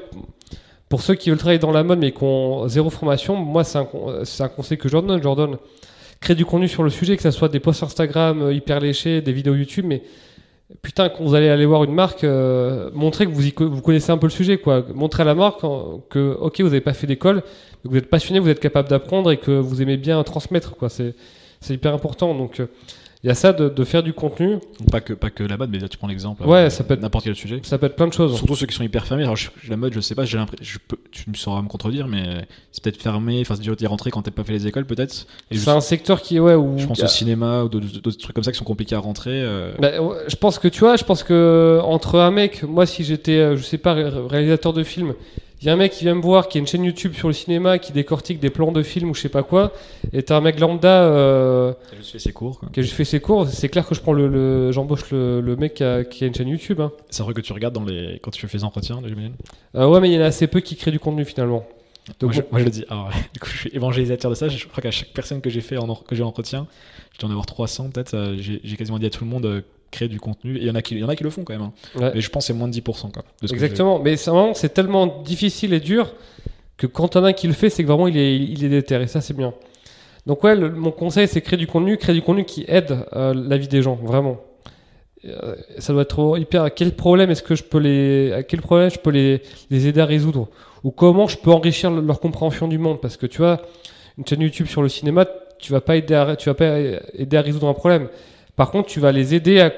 pour 0.89 1.03
ceux 1.03 1.15
qui 1.15 1.31
veulent 1.31 1.39
travailler 1.39 1.59
dans 1.59 1.73
la 1.73 1.83
mode 1.83 2.01
mais 2.01 2.13
qui 2.13 2.23
ont 2.23 2.69
zéro 2.69 2.91
formation, 2.91 3.37
moi, 3.37 3.65
c'est 3.65 3.79
un, 3.79 4.49
conseil 4.49 4.77
que 4.77 4.89
je 4.89 4.93
leur 4.95 5.03
donne. 5.03 5.19
Je 5.19 5.25
leur 5.25 5.37
donne 5.37 5.57
créer 6.25 6.35
du 6.35 6.47
contenu 6.47 6.69
sur 6.69 6.83
le 6.83 6.91
sujet, 6.91 7.17
que 7.17 7.23
ce 7.23 7.31
soit 7.31 7.49
des 7.49 7.61
posts 7.61 7.83
Instagram 7.83 8.43
euh, 8.43 8.53
hyper 8.53 8.81
léchés, 8.81 9.21
des 9.21 9.33
vidéos 9.33 9.55
YouTube, 9.55 9.85
mais 9.87 10.03
putain, 10.81 11.11
quand 11.11 11.23
vous 11.23 11.35
allez 11.35 11.51
aller 11.51 11.67
voir 11.67 11.85
une 11.85 11.93
marque, 11.93 12.25
euh, 12.25 12.91
montrez 12.95 13.27
que 13.27 13.31
vous, 13.31 13.47
y 13.47 13.55
vous 13.59 13.83
connaissez 13.83 14.11
un 14.11 14.17
peu 14.17 14.27
le 14.27 14.33
sujet, 14.33 14.57
quoi. 14.57 14.85
Montrez 14.95 15.23
à 15.23 15.27
la 15.27 15.35
marque 15.35 15.61
que, 16.09 16.37
ok, 16.41 16.61
vous 16.61 16.69
n'avez 16.69 16.81
pas 16.81 16.95
fait 16.95 17.07
d'école, 17.07 17.43
que 17.83 17.89
vous 17.89 17.97
êtes 17.97 18.09
passionné, 18.09 18.41
vous 18.41 18.49
êtes 18.49 18.59
capable 18.59 18.89
d'apprendre 18.89 19.31
et 19.31 19.37
que 19.37 19.51
vous 19.51 19.83
aimez 19.83 19.99
bien 19.99 20.23
transmettre, 20.25 20.75
quoi. 20.77 20.89
C'est, 20.89 21.15
c'est 21.61 21.75
hyper 21.75 21.93
important. 21.93 22.35
Donc, 22.35 22.59
euh, 22.59 22.67
il 23.25 23.29
y 23.29 23.31
a 23.31 23.35
ça 23.35 23.55
de, 23.55 23.71
de 23.71 23.85
faire 23.85 24.03
du 24.03 24.13
contenu. 24.13 24.59
Pas 24.93 25.01
que, 25.01 25.15
pas 25.15 25.31
que 25.31 25.43
la 25.43 25.57
mode, 25.57 25.71
mais 25.71 25.79
là, 25.79 25.89
tu 25.89 25.97
prends 25.97 26.07
l'exemple. 26.09 26.45
Ouais, 26.45 26.59
euh, 26.67 26.71
ça 26.71 26.85
peut 26.85 26.93
être- 26.95 27.01
N'importe 27.01 27.25
quel 27.25 27.35
sujet. 27.35 27.59
Ça 27.63 27.79
peut 27.79 27.87
être 27.87 27.97
plein 27.97 28.07
de 28.07 28.13
choses. 28.13 28.37
Surtout 28.37 28.55
ceux 28.55 28.67
qui 28.67 28.75
sont 28.75 28.85
hyper 28.85 29.07
fermés. 29.07 29.23
Alors, 29.25 29.35
je- 29.37 29.49
la 29.69 29.77
mode, 29.79 29.95
je 29.95 30.01
sais 30.01 30.15
pas, 30.15 30.25
j'ai 30.27 30.37
l'impression. 30.37 30.79
Tu 31.11 31.31
me 31.31 31.35
sauras 31.35 31.63
me 31.63 31.69
contredire, 31.69 32.07
mais 32.07 32.47
c'est 32.71 32.83
peut-être 32.85 33.01
fermé. 33.01 33.41
Enfin, 33.41 33.55
c'est 33.57 33.63
dur 33.63 33.77
d'y 33.77 33.87
rentrer 33.87 34.11
quand 34.11 34.21
t'as 34.23 34.31
pas 34.31 34.45
fait 34.45 34.53
les 34.53 34.67
écoles, 34.67 34.85
peut-être. 34.85 35.27
C'est 35.51 35.69
un 35.69 35.81
secteur 35.81 36.21
qui, 36.21 36.39
ouais, 36.39 36.55
où. 36.55 36.79
je 36.79 36.87
pense 36.87 37.03
au 37.03 37.07
cinéma 37.07 37.65
ou 37.65 37.69
d'autres 37.71 38.19
trucs 38.19 38.35
comme 38.35 38.45
ça 38.45 38.53
qui 38.53 38.59
sont 38.59 38.65
compliqués 38.65 38.95
à 38.95 38.99
rentrer. 39.01 39.31
euh, 39.33 39.73
Bah, 39.81 39.93
je 40.29 40.37
pense 40.37 40.59
que 40.59 40.69
tu 40.69 40.81
vois, 40.81 40.97
je 40.97 41.05
pense 41.05 41.23
que 41.23 41.81
entre 41.83 42.19
un 42.19 42.31
mec, 42.31 42.63
moi 42.63 42.85
si 42.85 43.05
j'étais, 43.05 43.39
euh, 43.39 43.57
je 43.57 43.63
sais 43.63 43.79
pas, 43.79 43.95
ré- 43.95 44.11
réalisateur 44.29 44.73
de 44.75 44.83
film, 44.83 45.15
il 45.65 45.69
y 45.69 45.71
a 45.71 45.73
un 45.73 45.77
mec 45.77 45.93
qui 45.93 46.05
vient 46.05 46.15
me 46.15 46.21
voir, 46.21 46.49
qui 46.49 46.59
a 46.59 46.61
une 46.61 46.67
chaîne 46.67 46.85
YouTube 46.85 47.15
sur 47.15 47.27
le 47.27 47.33
cinéma, 47.33 47.79
qui 47.79 47.93
décortique 47.93 48.39
des 48.39 48.51
plans 48.51 48.71
de 48.71 48.83
films 48.83 49.09
ou 49.11 49.15
je 49.15 49.23
sais 49.23 49.29
pas 49.31 49.43
quoi, 49.43 49.73
et 50.13 50.23
t'as 50.23 50.37
un 50.37 50.43
mec 50.43 50.61
lambda 50.61 51.05
euh, 51.05 51.73
T'as 51.91 51.97
juste 51.97 52.13
fait 52.13 52.19
ses 52.19 52.33
cours. 52.33 52.59
quoi. 52.61 52.69
qui 52.71 52.81
a 52.81 52.83
juste 52.83 52.95
fait 52.95 53.05
ses 53.07 53.19
cours, 53.21 53.49
c'est 53.49 53.71
clair 53.71 53.87
que 53.89 53.95
je 53.95 54.01
prends 54.03 54.13
le, 54.13 54.29
le- 54.29 54.73
j'embauche 54.73 55.11
le, 55.11 55.41
le 55.41 55.57
mec 55.57 55.73
qui 55.75 55.85
a, 55.85 56.05
qui 56.05 56.25
a 56.25 56.27
une 56.27 56.35
chaîne 56.35 56.49
YouTube. 56.49 56.81
Hein. 56.83 56.93
C'est 57.09 57.23
vrai 57.23 57.33
que 57.33 57.41
tu 57.41 57.53
regardes 57.55 57.75
dans 57.75 57.85
les... 57.85 58.19
quand 58.23 58.31
tu 58.31 58.47
fais 58.47 58.59
les 58.59 58.65
entretiens, 58.65 59.01
j'imagine. 59.07 59.33
Euh, 59.75 59.87
ouais, 59.89 60.01
mais 60.01 60.11
il 60.11 60.15
y 60.15 60.19
en 60.19 60.23
a 60.23 60.27
assez 60.27 60.47
peu 60.47 60.61
qui 60.61 60.77
créent 60.77 60.91
du 60.91 61.01
contenu 61.01 61.25
finalement. 61.25 61.65
Donc 62.21 62.35
moi, 62.35 62.43
je, 62.45 62.51
moi, 62.51 62.61
je 62.61 62.65
le 62.67 62.71
dis. 62.71 62.85
Alors, 62.91 63.09
du 63.33 63.41
coup, 63.41 63.49
je 63.51 63.57
suis 63.57 63.71
évangélisateur 63.73 64.31
de 64.31 64.35
ça. 64.37 64.49
Je 64.49 64.67
crois 64.67 64.83
qu'à 64.83 64.91
chaque 64.91 65.09
personne 65.15 65.41
que 65.41 65.49
j'ai 65.49 65.63
fait 65.63 65.79
en, 65.79 65.87
que 65.95 66.15
j'ai 66.15 66.23
en 66.23 66.27
entretien, 66.29 66.67
je 67.15 67.19
dois 67.21 67.29
en 67.29 67.33
avoir 67.33 67.47
300 67.47 67.89
peut-être. 67.91 68.13
euh, 68.13 68.37
J'ai 68.39 68.77
quasiment 68.77 68.99
dit 68.99 69.07
à 69.07 69.11
tout 69.11 69.25
le 69.25 69.31
monde 69.31 69.65
créer 69.95 70.09
du 70.09 70.21
contenu. 70.21 70.57
Et 70.57 70.61
il 70.63 70.67
y 70.67 70.71
en 70.71 70.75
a 70.75 70.83
qui, 70.83 70.95
il 70.95 71.01
y 71.01 71.05
en 71.05 71.09
a 71.09 71.17
qui 71.17 71.25
le 71.25 71.31
font 71.31 71.45
quand 71.45 71.55
même. 71.55 71.63
hein. 71.63 71.73
Ouais. 71.95 72.11
Mais 72.15 72.21
je 72.21 72.29
pense 72.31 72.45
que 72.45 72.47
c'est 72.49 72.53
moins 72.59 72.69
de 72.69 72.73
10% 72.75 72.83
quoi. 73.13 73.23
de 73.41 73.47
ce 73.47 73.53
que 73.53 73.55
Exactement, 73.57 73.99
mais 73.99 74.17
c'est 74.17 74.69
tellement 74.75 75.07
difficile 75.23 75.73
et 75.73 75.81
dur 75.81 76.13
que 76.77 76.87
quand 76.87 77.17
as 77.17 77.21
un 77.21 77.33
qui 77.33 77.47
le 77.47 77.53
fait, 77.53 77.71
c'est 77.71 77.83
que 77.83 77.89
vraiment 77.89 78.09
il 78.09 78.17
est, 78.17 78.37
il 78.37 78.65
est 78.65 78.69
déter 78.69 79.01
et 79.01 79.07
ça 79.07 79.21
c'est 79.21 79.37
bien. 79.37 79.55
Donc 80.27 80.43
ouais, 80.45 80.57
le- 80.57 80.71
mon 80.71 80.91
conseil 80.91 81.29
c'est 81.29 81.41
créer 81.41 81.59
du 81.59 81.67
contenu, 81.67 81.97
créer 81.97 82.15
du 82.15 82.23
contenu 82.23 82.45
qui 82.45 82.65
aide 82.67 82.97
euh, 83.15 83.33
la 83.35 83.57
vie 83.57 83.69
des 83.69 83.83
gens, 83.83 83.95
vraiment. 84.03 84.39
Euh, 85.27 85.55
ça 85.79 85.93
doit 85.93 86.03
être 86.03 86.37
hyper. 86.39 86.63
À 86.65 86.71
quel 86.71 86.93
problème 86.93 87.31
est-ce 87.31 87.43
que 87.43 87.55
je 87.55 87.63
peux 87.63 87.79
les, 87.79 88.33
à 88.33 88.43
quel 88.43 88.61
problème 88.61 88.91
je 88.91 88.99
peux 88.99 89.11
les, 89.11 89.41
les 89.71 89.87
aider 89.87 90.01
à 90.01 90.05
résoudre, 90.07 90.49
ou 90.83 90.91
comment 90.91 91.27
je 91.29 91.39
peux 91.39 91.51
enrichir 91.51 91.91
le- 91.91 92.03
leur 92.03 92.21
compréhension 92.21 92.69
du 92.69 92.77
monde, 92.79 93.01
parce 93.01 93.17
que 93.17 93.27
tu 93.27 93.39
vois, 93.39 93.63
une 94.19 94.27
chaîne 94.27 94.41
YouTube 94.43 94.67
sur 94.67 94.83
le 94.83 94.89
cinéma, 94.89 95.25
tu 95.59 95.73
vas 95.73 95.81
pas 95.81 95.97
aider 95.97 96.15
à, 96.15 96.37
tu 96.37 96.49
vas 96.51 96.55
pas 96.55 96.79
aider 97.15 97.37
à 97.37 97.41
résoudre 97.41 97.69
un 97.69 97.75
problème. 97.75 98.09
Par 98.57 98.71
contre, 98.71 98.89
tu 98.89 99.01
vas 99.01 99.13
les 99.13 99.35
aider 99.35 99.61
à, 99.61 99.73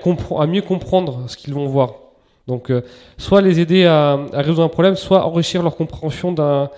mieux 0.46 0.62
comprendre 0.62 1.24
ce 1.28 1.36
qu'ils 1.36 1.54
vont 1.54 1.66
voir. 1.66 1.94
Donc, 2.46 2.70
euh, 2.70 2.82
soit 3.18 3.40
les 3.40 3.58
aider 3.60 3.84
à, 3.86 4.18
résoudre 4.32 4.62
un 4.62 4.68
problème, 4.68 4.96
soit 4.96 5.24
enrichir 5.24 5.62
leur 5.62 5.76
compréhension 5.76 6.32
d'un 6.32 6.70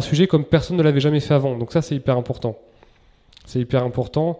sujet 0.00 0.26
comme 0.26 0.44
personne 0.44 0.76
ne 0.76 0.82
l'avait 0.82 1.00
jamais 1.00 1.20
fait 1.20 1.34
avant. 1.34 1.56
Donc 1.56 1.72
ça, 1.72 1.82
c'est 1.82 1.94
hyper 1.96 2.16
important. 2.16 2.56
C'est 3.46 3.60
hyper 3.60 3.82
important. 3.82 4.38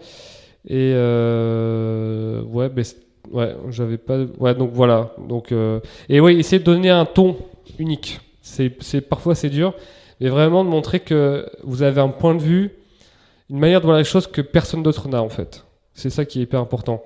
Et 0.68 0.92
euh, 0.94 2.42
ouais, 2.42 2.68
ben, 2.68 2.84
ouais, 3.32 3.56
j'avais 3.70 3.96
pas. 3.98 4.18
Ouais, 4.38 4.54
donc 4.54 4.70
voilà. 4.72 5.14
Donc 5.18 5.52
euh, 5.52 5.80
et 6.08 6.20
oui, 6.20 6.38
essayer 6.38 6.58
de 6.58 6.64
donner 6.64 6.90
un 6.90 7.06
ton 7.06 7.36
unique. 7.78 8.20
C'est- 8.42 9.00
parfois 9.00 9.34
c'est 9.34 9.48
dur, 9.48 9.74
mais 10.20 10.28
vraiment 10.28 10.64
de 10.64 10.68
montrer 10.68 11.00
que 11.00 11.46
vous 11.62 11.82
avez 11.82 12.00
un 12.00 12.08
point 12.08 12.34
de 12.34 12.42
vue, 12.42 12.72
une 13.48 13.58
manière 13.58 13.80
de 13.80 13.86
voir 13.86 13.96
les 13.96 14.04
choses 14.04 14.26
que 14.26 14.40
personne 14.40 14.82
d'autre 14.82 15.08
n'a 15.08 15.22
en 15.22 15.28
fait. 15.28 15.64
C'est 16.00 16.10
ça 16.10 16.24
qui 16.24 16.40
est 16.40 16.42
hyper 16.42 16.60
important. 16.60 17.02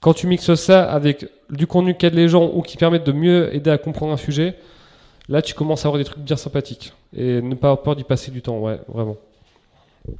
Quand 0.00 0.14
tu 0.14 0.26
mixes 0.26 0.54
ça 0.54 0.90
avec 0.90 1.26
du 1.50 1.66
contenu 1.66 1.94
qui 1.96 2.06
aide 2.06 2.14
les 2.14 2.28
gens 2.28 2.50
ou 2.54 2.62
qui 2.62 2.76
permettent 2.76 3.04
de 3.04 3.12
mieux 3.12 3.54
aider 3.54 3.70
à 3.70 3.76
comprendre 3.78 4.12
un 4.12 4.16
sujet, 4.16 4.54
là 5.28 5.42
tu 5.42 5.52
commences 5.54 5.84
à 5.84 5.88
avoir 5.88 5.98
des 5.98 6.04
trucs 6.04 6.22
bien 6.24 6.36
sympathiques. 6.36 6.92
Et 7.16 7.42
ne 7.42 7.54
pas 7.54 7.68
avoir 7.70 7.82
peur 7.82 7.96
d'y 7.96 8.04
passer 8.04 8.30
du 8.30 8.40
temps, 8.40 8.58
ouais, 8.60 8.78
vraiment. 8.88 9.16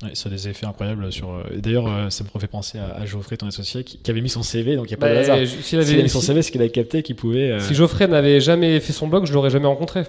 Ouais, 0.02 0.10
ça 0.14 0.28
a 0.28 0.32
des 0.32 0.46
effets 0.48 0.66
incroyables 0.66 1.10
sur. 1.10 1.30
euh, 1.30 1.42
D'ailleurs, 1.56 1.86
euh, 1.88 2.10
ça 2.10 2.22
me 2.22 2.28
refait 2.28 2.46
penser 2.46 2.78
à, 2.78 2.96
à 3.00 3.06
Geoffrey, 3.06 3.38
ton 3.38 3.46
associé, 3.46 3.82
qui, 3.82 3.96
qui 3.96 4.10
avait 4.10 4.20
mis 4.20 4.28
son 4.28 4.42
CV, 4.42 4.76
donc 4.76 4.84
il 4.86 4.88
n'y 4.90 4.94
a 4.94 4.98
pas 4.98 5.08
de 5.08 5.14
Bah, 5.14 5.20
hasard. 5.20 5.38
s'il 5.62 5.78
avait- 5.78 5.90
avait 5.94 6.02
mis 6.02 6.08
son 6.10 6.20
si- 6.20 6.26
CV, 6.26 6.42
c'est 6.42 6.50
qu'il 6.52 6.60
avait 6.60 6.70
capté 6.70 7.02
qu'il 7.02 7.16
pouvait. 7.16 7.50
euh, 7.52 7.60
Si 7.60 7.74
Geoffrey 7.74 8.06
n'avait 8.06 8.40
jamais 8.40 8.78
fait 8.80 8.92
son 8.92 9.08
blog, 9.08 9.24
je 9.24 9.32
l'aurais 9.32 9.48
jamais 9.48 9.66
rencontré. 9.66 10.02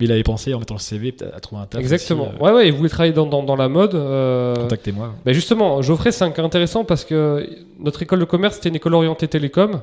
Il 0.00 0.10
avait 0.10 0.22
pensé 0.24 0.52
en 0.52 0.58
mettant 0.58 0.74
le 0.74 0.80
CV 0.80 1.14
à 1.34 1.38
trouver 1.40 1.62
un 1.62 1.66
taf. 1.66 1.80
Exactement. 1.80 2.28
aussi, 2.28 2.36
euh, 2.40 2.44
Ouais, 2.44 2.52
ouais, 2.52 2.68
il 2.68 2.72
voulait 2.74 2.88
travailler 2.88 3.12
dans, 3.12 3.26
dans, 3.26 3.42
dans 3.42 3.54
la 3.56 3.68
mode. 3.68 3.94
euh, 3.94 4.54
Contactez-moi. 4.56 5.14
bah 5.24 5.32
justement, 5.32 5.80
Geoffrey, 5.82 6.10
c'est 6.10 6.24
un 6.24 6.30
cas 6.32 6.42
intéressant 6.42 6.84
parce 6.84 7.04
que 7.04 7.48
notre 7.78 8.02
école 8.02 8.18
de 8.18 8.24
commerce, 8.24 8.56
c'était 8.56 8.70
une 8.70 8.76
école 8.76 8.94
orientée 8.94 9.28
télécom, 9.28 9.80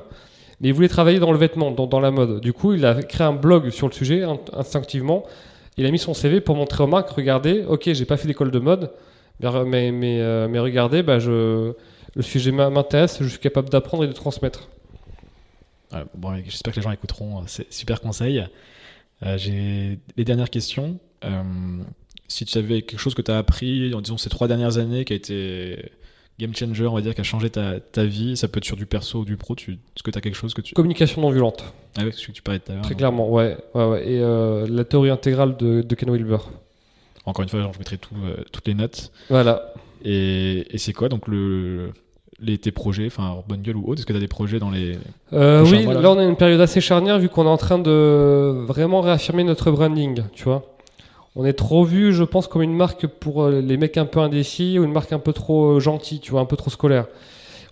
mais 0.60 0.68
il 0.68 0.74
voulait 0.74 0.88
travailler 0.88 1.18
dans 1.20 1.32
le 1.32 1.38
vêtement, 1.38 1.70
dans, 1.70 1.86
dans 1.86 2.00
la 2.00 2.10
mode. 2.10 2.40
Du 2.40 2.52
coup, 2.52 2.74
il 2.74 2.84
a 2.84 3.02
créé 3.02 3.26
un 3.26 3.32
blog 3.32 3.70
sur 3.70 3.86
le 3.88 3.92
sujet 3.94 4.22
in- 4.22 4.38
instinctivement. 4.52 5.24
Il 5.78 5.86
a 5.86 5.90
mis 5.90 5.98
son 5.98 6.12
CV 6.12 6.42
pour 6.42 6.54
montrer 6.56 6.82
aux 6.84 6.86
marques, 6.88 7.10
regardez, 7.10 7.64
ok, 7.66 7.90
j'ai 7.92 8.04
pas 8.04 8.18
fait 8.18 8.26
d'école 8.28 8.50
de 8.50 8.58
mode, 8.58 8.90
mais, 9.40 9.50
mais, 9.64 9.90
mais, 9.90 10.20
euh, 10.20 10.48
mais 10.50 10.58
regardez, 10.58 11.02
bah, 11.02 11.18
je, 11.18 11.72
le 12.14 12.22
sujet 12.22 12.52
m'intéresse, 12.52 13.18
je 13.22 13.28
suis 13.28 13.38
capable 13.38 13.70
d'apprendre 13.70 14.04
et 14.04 14.08
de 14.08 14.12
transmettre. 14.12 14.68
Ouais, 15.94 16.04
bon, 16.14 16.34
j'espère 16.44 16.74
que 16.74 16.78
les 16.80 16.82
gens 16.84 16.90
écouteront. 16.92 17.38
euh, 17.38 17.42
C'est 17.46 17.72
super 17.72 18.00
conseil. 18.02 18.44
Euh, 19.24 19.36
J'ai 19.38 19.98
les 20.16 20.24
dernières 20.24 20.50
questions. 20.50 20.98
Euh, 21.24 21.42
si 22.28 22.44
tu 22.44 22.56
avais 22.58 22.82
quelque 22.82 23.00
chose 23.00 23.14
que 23.14 23.22
tu 23.22 23.30
as 23.30 23.38
appris, 23.38 23.92
en 23.94 24.00
disant 24.00 24.16
ces 24.16 24.30
trois 24.30 24.48
dernières 24.48 24.78
années, 24.78 25.04
qui 25.04 25.12
a 25.12 25.16
été 25.16 25.90
game 26.38 26.54
changer, 26.54 26.86
on 26.86 26.94
va 26.94 27.02
dire, 27.02 27.14
qui 27.14 27.20
a 27.20 27.24
changé 27.24 27.50
ta, 27.50 27.80
ta 27.80 28.04
vie 28.04 28.34
Ça 28.36 28.48
peut 28.48 28.58
être 28.58 28.64
sur 28.64 28.76
du 28.76 28.86
perso 28.86 29.20
ou 29.20 29.24
du 29.24 29.36
pro. 29.36 29.54
Tu, 29.54 29.72
est-ce 29.72 30.02
que 30.02 30.10
tu 30.10 30.16
as 30.16 30.20
quelque 30.22 30.36
chose 30.36 30.54
que 30.54 30.62
tu. 30.62 30.72
Communication 30.74 31.20
non 31.20 31.30
violente. 31.30 31.64
Ah 31.98 32.02
oui, 32.04 32.12
ce 32.12 32.26
que 32.26 32.32
tu 32.32 32.40
parlais 32.42 32.60
tout 32.60 32.72
à 32.72 32.74
l'heure. 32.76 32.82
Très 32.84 32.94
donc. 32.94 32.98
clairement, 32.98 33.28
ouais. 33.30 33.56
ouais, 33.74 33.84
ouais. 33.84 34.08
Et 34.10 34.20
euh, 34.20 34.66
la 34.68 34.84
théorie 34.84 35.10
intégrale 35.10 35.56
de, 35.56 35.82
de 35.82 35.94
Ken 35.94 36.10
Wilber. 36.10 36.38
Encore 37.26 37.42
une 37.42 37.48
fois, 37.50 37.60
genre, 37.60 37.74
je 37.74 37.78
mettrai 37.78 37.98
tout, 37.98 38.14
euh, 38.24 38.42
toutes 38.52 38.66
les 38.66 38.74
notes. 38.74 39.12
Voilà. 39.28 39.74
Et, 40.02 40.66
et 40.74 40.78
c'est 40.78 40.94
quoi 40.94 41.10
donc 41.10 41.28
le, 41.28 41.92
les, 42.40 42.58
tes 42.58 42.70
projets, 42.70 43.06
enfin 43.06 43.36
bonne 43.48 43.62
gueule 43.62 43.76
ou 43.76 43.84
autre 43.86 44.00
Est-ce 44.00 44.06
que 44.06 44.12
tu 44.12 44.16
as 44.16 44.20
des 44.20 44.28
projets 44.28 44.58
dans 44.58 44.70
les. 44.70 44.96
Euh, 45.32 45.62
Prochain 45.62 45.76
oui, 45.76 45.84
mois, 45.84 45.94
là. 45.94 46.00
là 46.00 46.10
on 46.12 46.18
a 46.18 46.24
une 46.24 46.36
période 46.36 46.60
assez 46.60 46.80
charnière 46.80 47.18
vu 47.18 47.28
qu'on 47.28 47.44
est 47.44 47.48
en 47.48 47.56
train 47.56 47.78
de 47.78 48.64
vraiment 48.66 49.00
réaffirmer 49.00 49.44
notre 49.44 49.70
branding, 49.70 50.22
tu 50.32 50.44
vois. 50.44 50.64
On 51.36 51.44
est 51.44 51.52
trop 51.52 51.84
vu, 51.84 52.12
je 52.12 52.24
pense, 52.24 52.48
comme 52.48 52.62
une 52.62 52.74
marque 52.74 53.06
pour 53.06 53.44
euh, 53.44 53.60
les 53.60 53.76
mecs 53.76 53.96
un 53.96 54.04
peu 54.06 54.18
indécis 54.20 54.78
ou 54.78 54.84
une 54.84 54.92
marque 54.92 55.12
un 55.12 55.20
peu 55.20 55.32
trop 55.32 55.76
euh, 55.76 55.80
gentille, 55.80 56.20
tu 56.20 56.32
vois, 56.32 56.40
un 56.40 56.44
peu 56.44 56.56
trop 56.56 56.70
scolaire. 56.70 57.06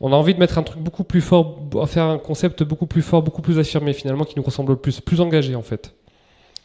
On 0.01 0.13
a 0.13 0.17
envie 0.17 0.33
de 0.33 0.39
mettre 0.39 0.59
un 0.59 0.63
truc 0.63 0.81
beaucoup 0.81 1.03
plus 1.03 1.21
fort, 1.21 1.59
faire 1.89 2.05
un 2.05 2.19
concept 2.19 2.63
beaucoup 2.63 2.87
plus 2.87 3.03
fort, 3.03 3.23
beaucoup 3.23 3.43
plus 3.43 3.59
affirmé 3.59 3.93
finalement, 3.93 4.25
qui 4.25 4.35
nous 4.37 4.45
ressemble 4.45 4.73
le 4.73 4.79
plus, 4.79 5.01
plus 5.01 5.21
engagé 5.21 5.57
en 5.57 5.63
fait. 5.63 5.93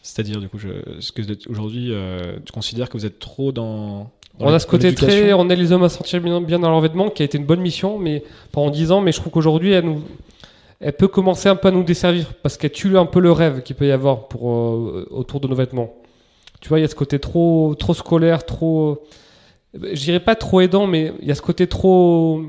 C'est-à-dire, 0.04 0.42
du 0.42 0.50
coup, 0.50 0.60
je, 0.60 0.68
est-ce 0.98 1.14
que 1.14 1.22
aujourd'hui, 1.50 1.92
euh, 1.92 2.38
tu 2.46 2.52
considères 2.52 2.90
que 2.90 2.98
vous 2.98 3.06
êtes 3.06 3.20
trop 3.20 3.54
dans. 3.54 4.12
On 4.40 4.54
a 4.54 4.60
ce 4.60 4.68
côté 4.68 4.94
très, 4.94 5.34
on 5.34 5.50
aide 5.50 5.60
les 5.60 5.72
hommes 5.72 5.84
à 5.84 5.90
se 5.90 5.98
sentir 5.98 6.22
bien, 6.22 6.42
bien 6.42 6.60
dans 6.60 6.70
leur 6.70 6.82
vêtement, 6.82 7.10
qui 7.10 7.22
a 7.22 7.26
été 7.26 7.38
une 7.38 7.46
bonne 7.46 7.62
mission, 7.62 8.00
mais 8.00 8.24
pendant 8.52 8.72
10 8.72 8.92
ans, 8.92 9.02
mais 9.02 9.12
je 9.12 9.20
trouve 9.20 9.32
qu'aujourd'hui, 9.32 9.74
elle, 9.74 9.86
nous, 9.86 10.02
elle 10.80 10.94
peut 10.94 11.08
commencer 11.08 11.50
un 11.50 11.56
peu 11.56 11.68
à 11.68 11.72
nous 11.72 11.84
desservir, 11.84 12.34
parce 12.42 12.58
qu'elle 12.58 12.72
tue 12.72 12.98
un 12.98 13.06
peu 13.06 13.20
le 13.20 13.32
rêve 13.32 13.62
qu'il 13.62 13.76
peut 13.76 13.88
y 13.88 13.92
avoir 13.92 14.28
pour, 14.28 14.52
euh, 14.52 15.08
autour 15.12 15.40
de 15.40 15.48
nos 15.48 15.56
vêtements. 15.56 15.94
Tu 16.62 16.70
vois, 16.70 16.80
il 16.80 16.82
y 16.82 16.86
a 16.86 16.88
ce 16.88 16.96
côté 16.96 17.20
trop, 17.20 17.76
trop 17.78 17.94
scolaire, 17.94 18.46
trop, 18.46 19.04
je 19.74 20.02
dirais 20.02 20.20
pas 20.20 20.36
trop 20.36 20.62
aidant, 20.62 20.88
mais 20.88 21.14
il 21.22 21.28
y 21.28 21.32
a 21.32 21.36
ce 21.36 21.42
côté 21.42 21.68
trop, 21.68 22.42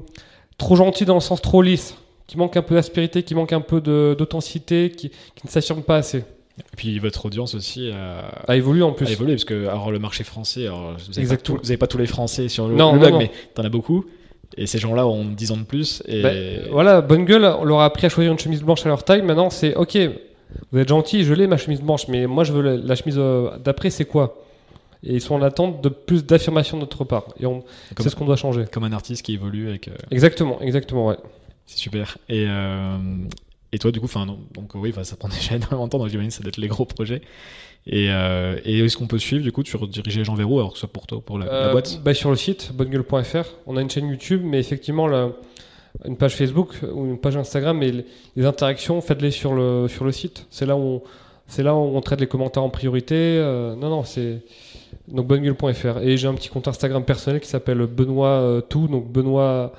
trop 0.56 0.76
gentil 0.76 1.04
dans 1.04 1.14
le 1.14 1.20
sens 1.20 1.42
trop 1.42 1.62
lisse, 1.62 1.96
qui 2.26 2.38
manque 2.38 2.56
un 2.56 2.62
peu 2.62 2.74
d'aspérité, 2.76 3.22
qui 3.22 3.34
manque 3.34 3.52
un 3.52 3.60
peu 3.60 3.80
d'authenticité, 3.80 4.90
qui, 4.90 5.10
qui 5.10 5.46
ne 5.46 5.50
s'affirme 5.50 5.82
pas 5.82 5.96
assez. 5.96 6.24
Et 6.58 6.76
puis 6.76 6.98
votre 7.00 7.26
audience 7.26 7.54
aussi 7.54 7.90
a, 7.90 8.26
A 8.46 8.56
évolué 8.56 8.82
en 8.82 8.92
plus. 8.92 9.06
a 9.06 9.10
évolué, 9.10 9.32
parce 9.34 9.44
que 9.44 9.66
alors, 9.66 9.90
le 9.90 9.98
marché 9.98 10.22
français, 10.24 10.66
alors, 10.66 10.94
vous 11.08 11.20
n'avez 11.20 11.76
pas, 11.76 11.86
tous 11.86 11.98
les 11.98 12.06
Français 12.06 12.48
sur 12.48 12.68
le, 12.68 12.74
Non, 12.76 12.92
le 12.92 12.98
blog, 13.00 13.12
non. 13.12 13.18
mais 13.18 13.30
t'en 13.54 13.64
as 13.64 13.68
beaucoup. 13.68 14.04
Et 14.56 14.66
ces 14.68 14.78
gens-là 14.78 15.04
ont 15.06 15.24
10 15.24 15.50
ans 15.50 15.56
de 15.56 15.64
plus. 15.64 16.00
Et 16.06 16.22
Ben, 16.22 16.60
voilà, 16.70 17.00
bonne 17.00 17.24
gueule, 17.24 17.44
on 17.44 17.64
leur 17.64 17.80
a 17.80 17.86
appris 17.86 18.06
à 18.06 18.08
choisir 18.08 18.30
une 18.30 18.38
chemise 18.38 18.62
blanche 18.62 18.86
à 18.86 18.88
leur 18.88 19.02
taille. 19.02 19.22
Maintenant, 19.22 19.50
c'est 19.50 19.74
ok, 19.74 19.98
vous 20.70 20.78
êtes 20.78 20.88
gentil, 20.88 21.24
je 21.24 21.34
l'ai 21.34 21.48
ma 21.48 21.56
chemise 21.56 21.80
blanche, 21.80 22.06
mais 22.06 22.26
moi 22.28 22.44
je 22.44 22.52
veux 22.52 22.62
la, 22.62 22.76
la 22.76 22.94
chemise 22.94 23.16
euh, 23.18 23.50
d'après, 23.58 23.90
c'est 23.90 24.04
quoi? 24.04 24.40
Et 25.02 25.14
ils 25.14 25.20
sont 25.20 25.34
en 25.34 25.42
attente 25.42 25.82
de 25.82 25.88
plus 25.88 26.24
d'affirmation 26.24 26.76
de 26.76 26.82
notre 26.82 27.02
part. 27.04 27.24
Et 27.40 27.46
c'est 28.00 28.08
ce 28.10 28.14
qu'on 28.16 28.24
doit 28.26 28.36
changer. 28.36 28.64
comme 28.70 28.84
un 28.84 28.92
artiste 28.92 29.22
qui 29.22 29.34
évolue 29.34 29.68
avec. 29.68 29.88
euh, 29.88 29.92
Exactement, 30.12 30.60
exactement, 30.62 31.08
ouais. 31.08 31.16
C'est 31.66 31.78
super. 31.78 32.16
Et, 32.28 32.46
euh, 32.48 32.96
et 33.74 33.78
toi, 33.78 33.90
du 33.90 33.98
coup, 34.00 34.06
enfin, 34.06 34.24
donc 34.26 34.74
oui, 34.74 34.92
ça 35.02 35.16
prend 35.16 35.28
déjà 35.40 35.56
énormément 35.56 35.86
de 35.86 35.90
temps, 35.90 35.98
donc 35.98 36.08
j'imagine 36.08 36.30
que 36.30 36.34
ça 36.36 36.42
doit 36.42 36.48
être 36.50 36.58
les 36.58 36.68
gros 36.68 36.84
projets. 36.84 37.20
Et, 37.86 38.06
euh, 38.08 38.58
et 38.64 38.78
est-ce 38.78 38.96
qu'on 38.96 39.06
peut 39.06 39.18
suivre, 39.18 39.42
du 39.42 39.52
coup, 39.52 39.62
tu 39.62 39.76
gens 40.24 40.34
vers 40.34 40.50
où, 40.50 40.58
alors 40.58 40.70
que 40.70 40.76
ce 40.76 40.80
soit 40.80 40.92
pour 40.92 41.06
toi 41.06 41.18
ou 41.18 41.20
pour 41.20 41.38
la, 41.38 41.46
la 41.46 41.52
Euh, 41.52 41.72
boîte? 41.72 42.00
bah, 42.02 42.14
Sur 42.14 42.30
le 42.30 42.36
site, 42.36 42.72
bonnegueule.fr, 42.74 43.44
on 43.66 43.76
a 43.76 43.82
une 43.82 43.90
chaîne 43.90 44.08
YouTube, 44.08 44.40
mais 44.44 44.58
effectivement, 44.58 45.06
une 46.04 46.16
page 46.16 46.34
Facebook 46.34 46.76
ou 46.94 47.04
une 47.04 47.18
page 47.18 47.36
Instagram, 47.36 47.76
mais 47.78 47.90
les, 47.92 48.04
les 48.36 48.46
interactions, 48.46 49.00
faites-les 49.00 49.30
sur 49.30 49.52
le, 49.54 49.86
sur 49.88 50.04
le 50.04 50.12
site. 50.12 50.46
C'est 50.50 50.64
là 50.66 50.76
où 50.76 50.80
on, 50.80 51.02
c'est 51.46 51.62
là 51.62 51.74
où 51.74 51.78
on 51.78 52.00
traite 52.00 52.20
les 52.20 52.26
commentaires 52.26 52.62
en 52.62 52.70
priorité. 52.70 53.14
euh, 53.16 53.74
non, 53.76 53.90
non, 53.90 54.04
c'est. 54.04 54.40
Donc 55.08 55.26
bonnegueule.fr. 55.26 55.98
Et 56.02 56.16
j'ai 56.16 56.26
un 56.28 56.34
petit 56.34 56.48
compte 56.48 56.66
Instagram 56.68 57.04
personnel 57.04 57.40
qui 57.40 57.48
s'appelle 57.48 57.78
Benoît 57.86 58.28
euh, 58.28 58.60
Tout, 58.62 58.88
donc 58.88 59.12
Benoît 59.12 59.72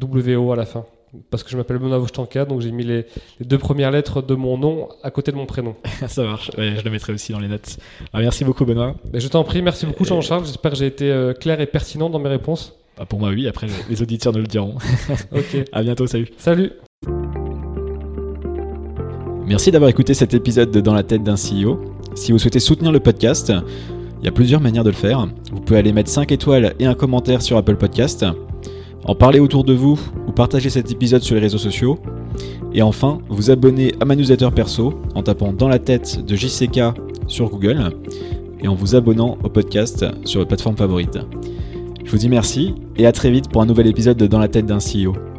WO 0.00 0.52
à 0.52 0.56
la 0.56 0.64
fin. 0.64 0.86
Parce 1.30 1.42
que 1.42 1.50
je 1.50 1.58
m'appelle 1.58 1.76
Benoît 1.78 1.98
Vostanka, 1.98 2.46
donc 2.46 2.62
j'ai 2.62 2.70
mis 2.72 2.84
les, 2.84 3.04
les 3.38 3.44
deux 3.46 3.58
premières 3.58 3.90
lettres 3.90 4.22
de 4.22 4.34
mon 4.34 4.56
nom 4.56 4.88
à 5.02 5.10
côté 5.10 5.30
de 5.30 5.36
mon 5.36 5.44
prénom. 5.44 5.74
Ça 6.08 6.22
marche, 6.24 6.50
Ouais, 6.56 6.74
je 6.78 6.82
le 6.84 6.90
mettrai 6.90 7.12
aussi 7.12 7.32
dans 7.32 7.38
les 7.38 7.48
notes. 7.48 7.76
Alors, 8.14 8.22
merci 8.24 8.44
beaucoup, 8.44 8.64
Benoît. 8.64 8.94
Mais 9.12 9.20
je 9.20 9.28
t'en 9.28 9.44
prie, 9.44 9.60
merci 9.60 9.84
beaucoup 9.84 10.06
Jean-Charles. 10.06 10.46
J'espère 10.46 10.70
que 10.72 10.78
j'ai 10.78 10.86
été 10.86 11.10
euh, 11.10 11.34
clair 11.34 11.60
et 11.60 11.66
pertinent 11.66 12.08
dans 12.08 12.18
mes 12.18 12.30
réponses. 12.30 12.74
Bah, 12.96 13.04
pour 13.04 13.18
moi, 13.18 13.28
oui, 13.28 13.46
après, 13.46 13.66
les 13.90 14.00
auditeurs 14.00 14.32
nous 14.32 14.40
le 14.40 14.46
diront. 14.46 14.76
Ok. 15.32 15.64
à 15.70 15.82
bientôt, 15.82 16.06
salut. 16.06 16.28
Salut. 16.38 16.72
Merci 19.46 19.70
d'avoir 19.70 19.90
écouté 19.90 20.14
cet 20.14 20.32
épisode 20.32 20.70
de 20.70 20.80
Dans 20.80 20.94
la 20.94 21.02
tête 21.02 21.22
d'un 21.22 21.34
CEO. 21.34 21.78
Si 22.14 22.32
vous 22.32 22.38
souhaitez 22.38 22.60
soutenir 22.60 22.90
le 22.90 23.00
podcast, 23.00 23.52
il 24.20 24.24
y 24.24 24.28
a 24.28 24.32
plusieurs 24.32 24.62
manières 24.62 24.84
de 24.84 24.90
le 24.90 24.96
faire. 24.96 25.26
Vous 25.52 25.60
pouvez 25.60 25.78
aller 25.78 25.92
mettre 25.92 26.08
5 26.08 26.32
étoiles 26.32 26.74
et 26.78 26.86
un 26.86 26.94
commentaire 26.94 27.42
sur 27.42 27.58
Apple 27.58 27.76
Podcast, 27.76 28.24
en 29.04 29.14
parler 29.14 29.40
autour 29.40 29.64
de 29.64 29.74
vous 29.74 30.00
ou 30.32 30.34
partager 30.34 30.70
cet 30.70 30.90
épisode 30.90 31.22
sur 31.22 31.34
les 31.34 31.42
réseaux 31.42 31.58
sociaux. 31.58 31.98
Et 32.72 32.80
enfin, 32.80 33.18
vous 33.28 33.50
abonner 33.50 33.92
à 34.00 34.06
ma 34.06 34.16
newsletter 34.16 34.48
perso 34.54 34.94
en 35.14 35.22
tapant 35.22 35.52
Dans 35.52 35.68
la 35.68 35.78
tête 35.78 36.24
de 36.24 36.34
JCK 36.34 36.80
sur 37.26 37.50
Google 37.50 37.90
et 38.62 38.68
en 38.68 38.74
vous 38.74 38.94
abonnant 38.94 39.36
au 39.44 39.48
podcast 39.50 40.06
sur 40.24 40.40
votre 40.40 40.48
plateforme 40.48 40.76
favorite. 40.76 41.18
Je 42.04 42.10
vous 42.10 42.18
dis 42.18 42.28
merci 42.28 42.74
et 42.96 43.06
à 43.06 43.12
très 43.12 43.30
vite 43.30 43.50
pour 43.50 43.62
un 43.62 43.66
nouvel 43.66 43.86
épisode 43.86 44.16
de 44.16 44.26
Dans 44.26 44.38
la 44.38 44.48
tête 44.48 44.66
d'un 44.66 44.78
CEO. 44.78 45.31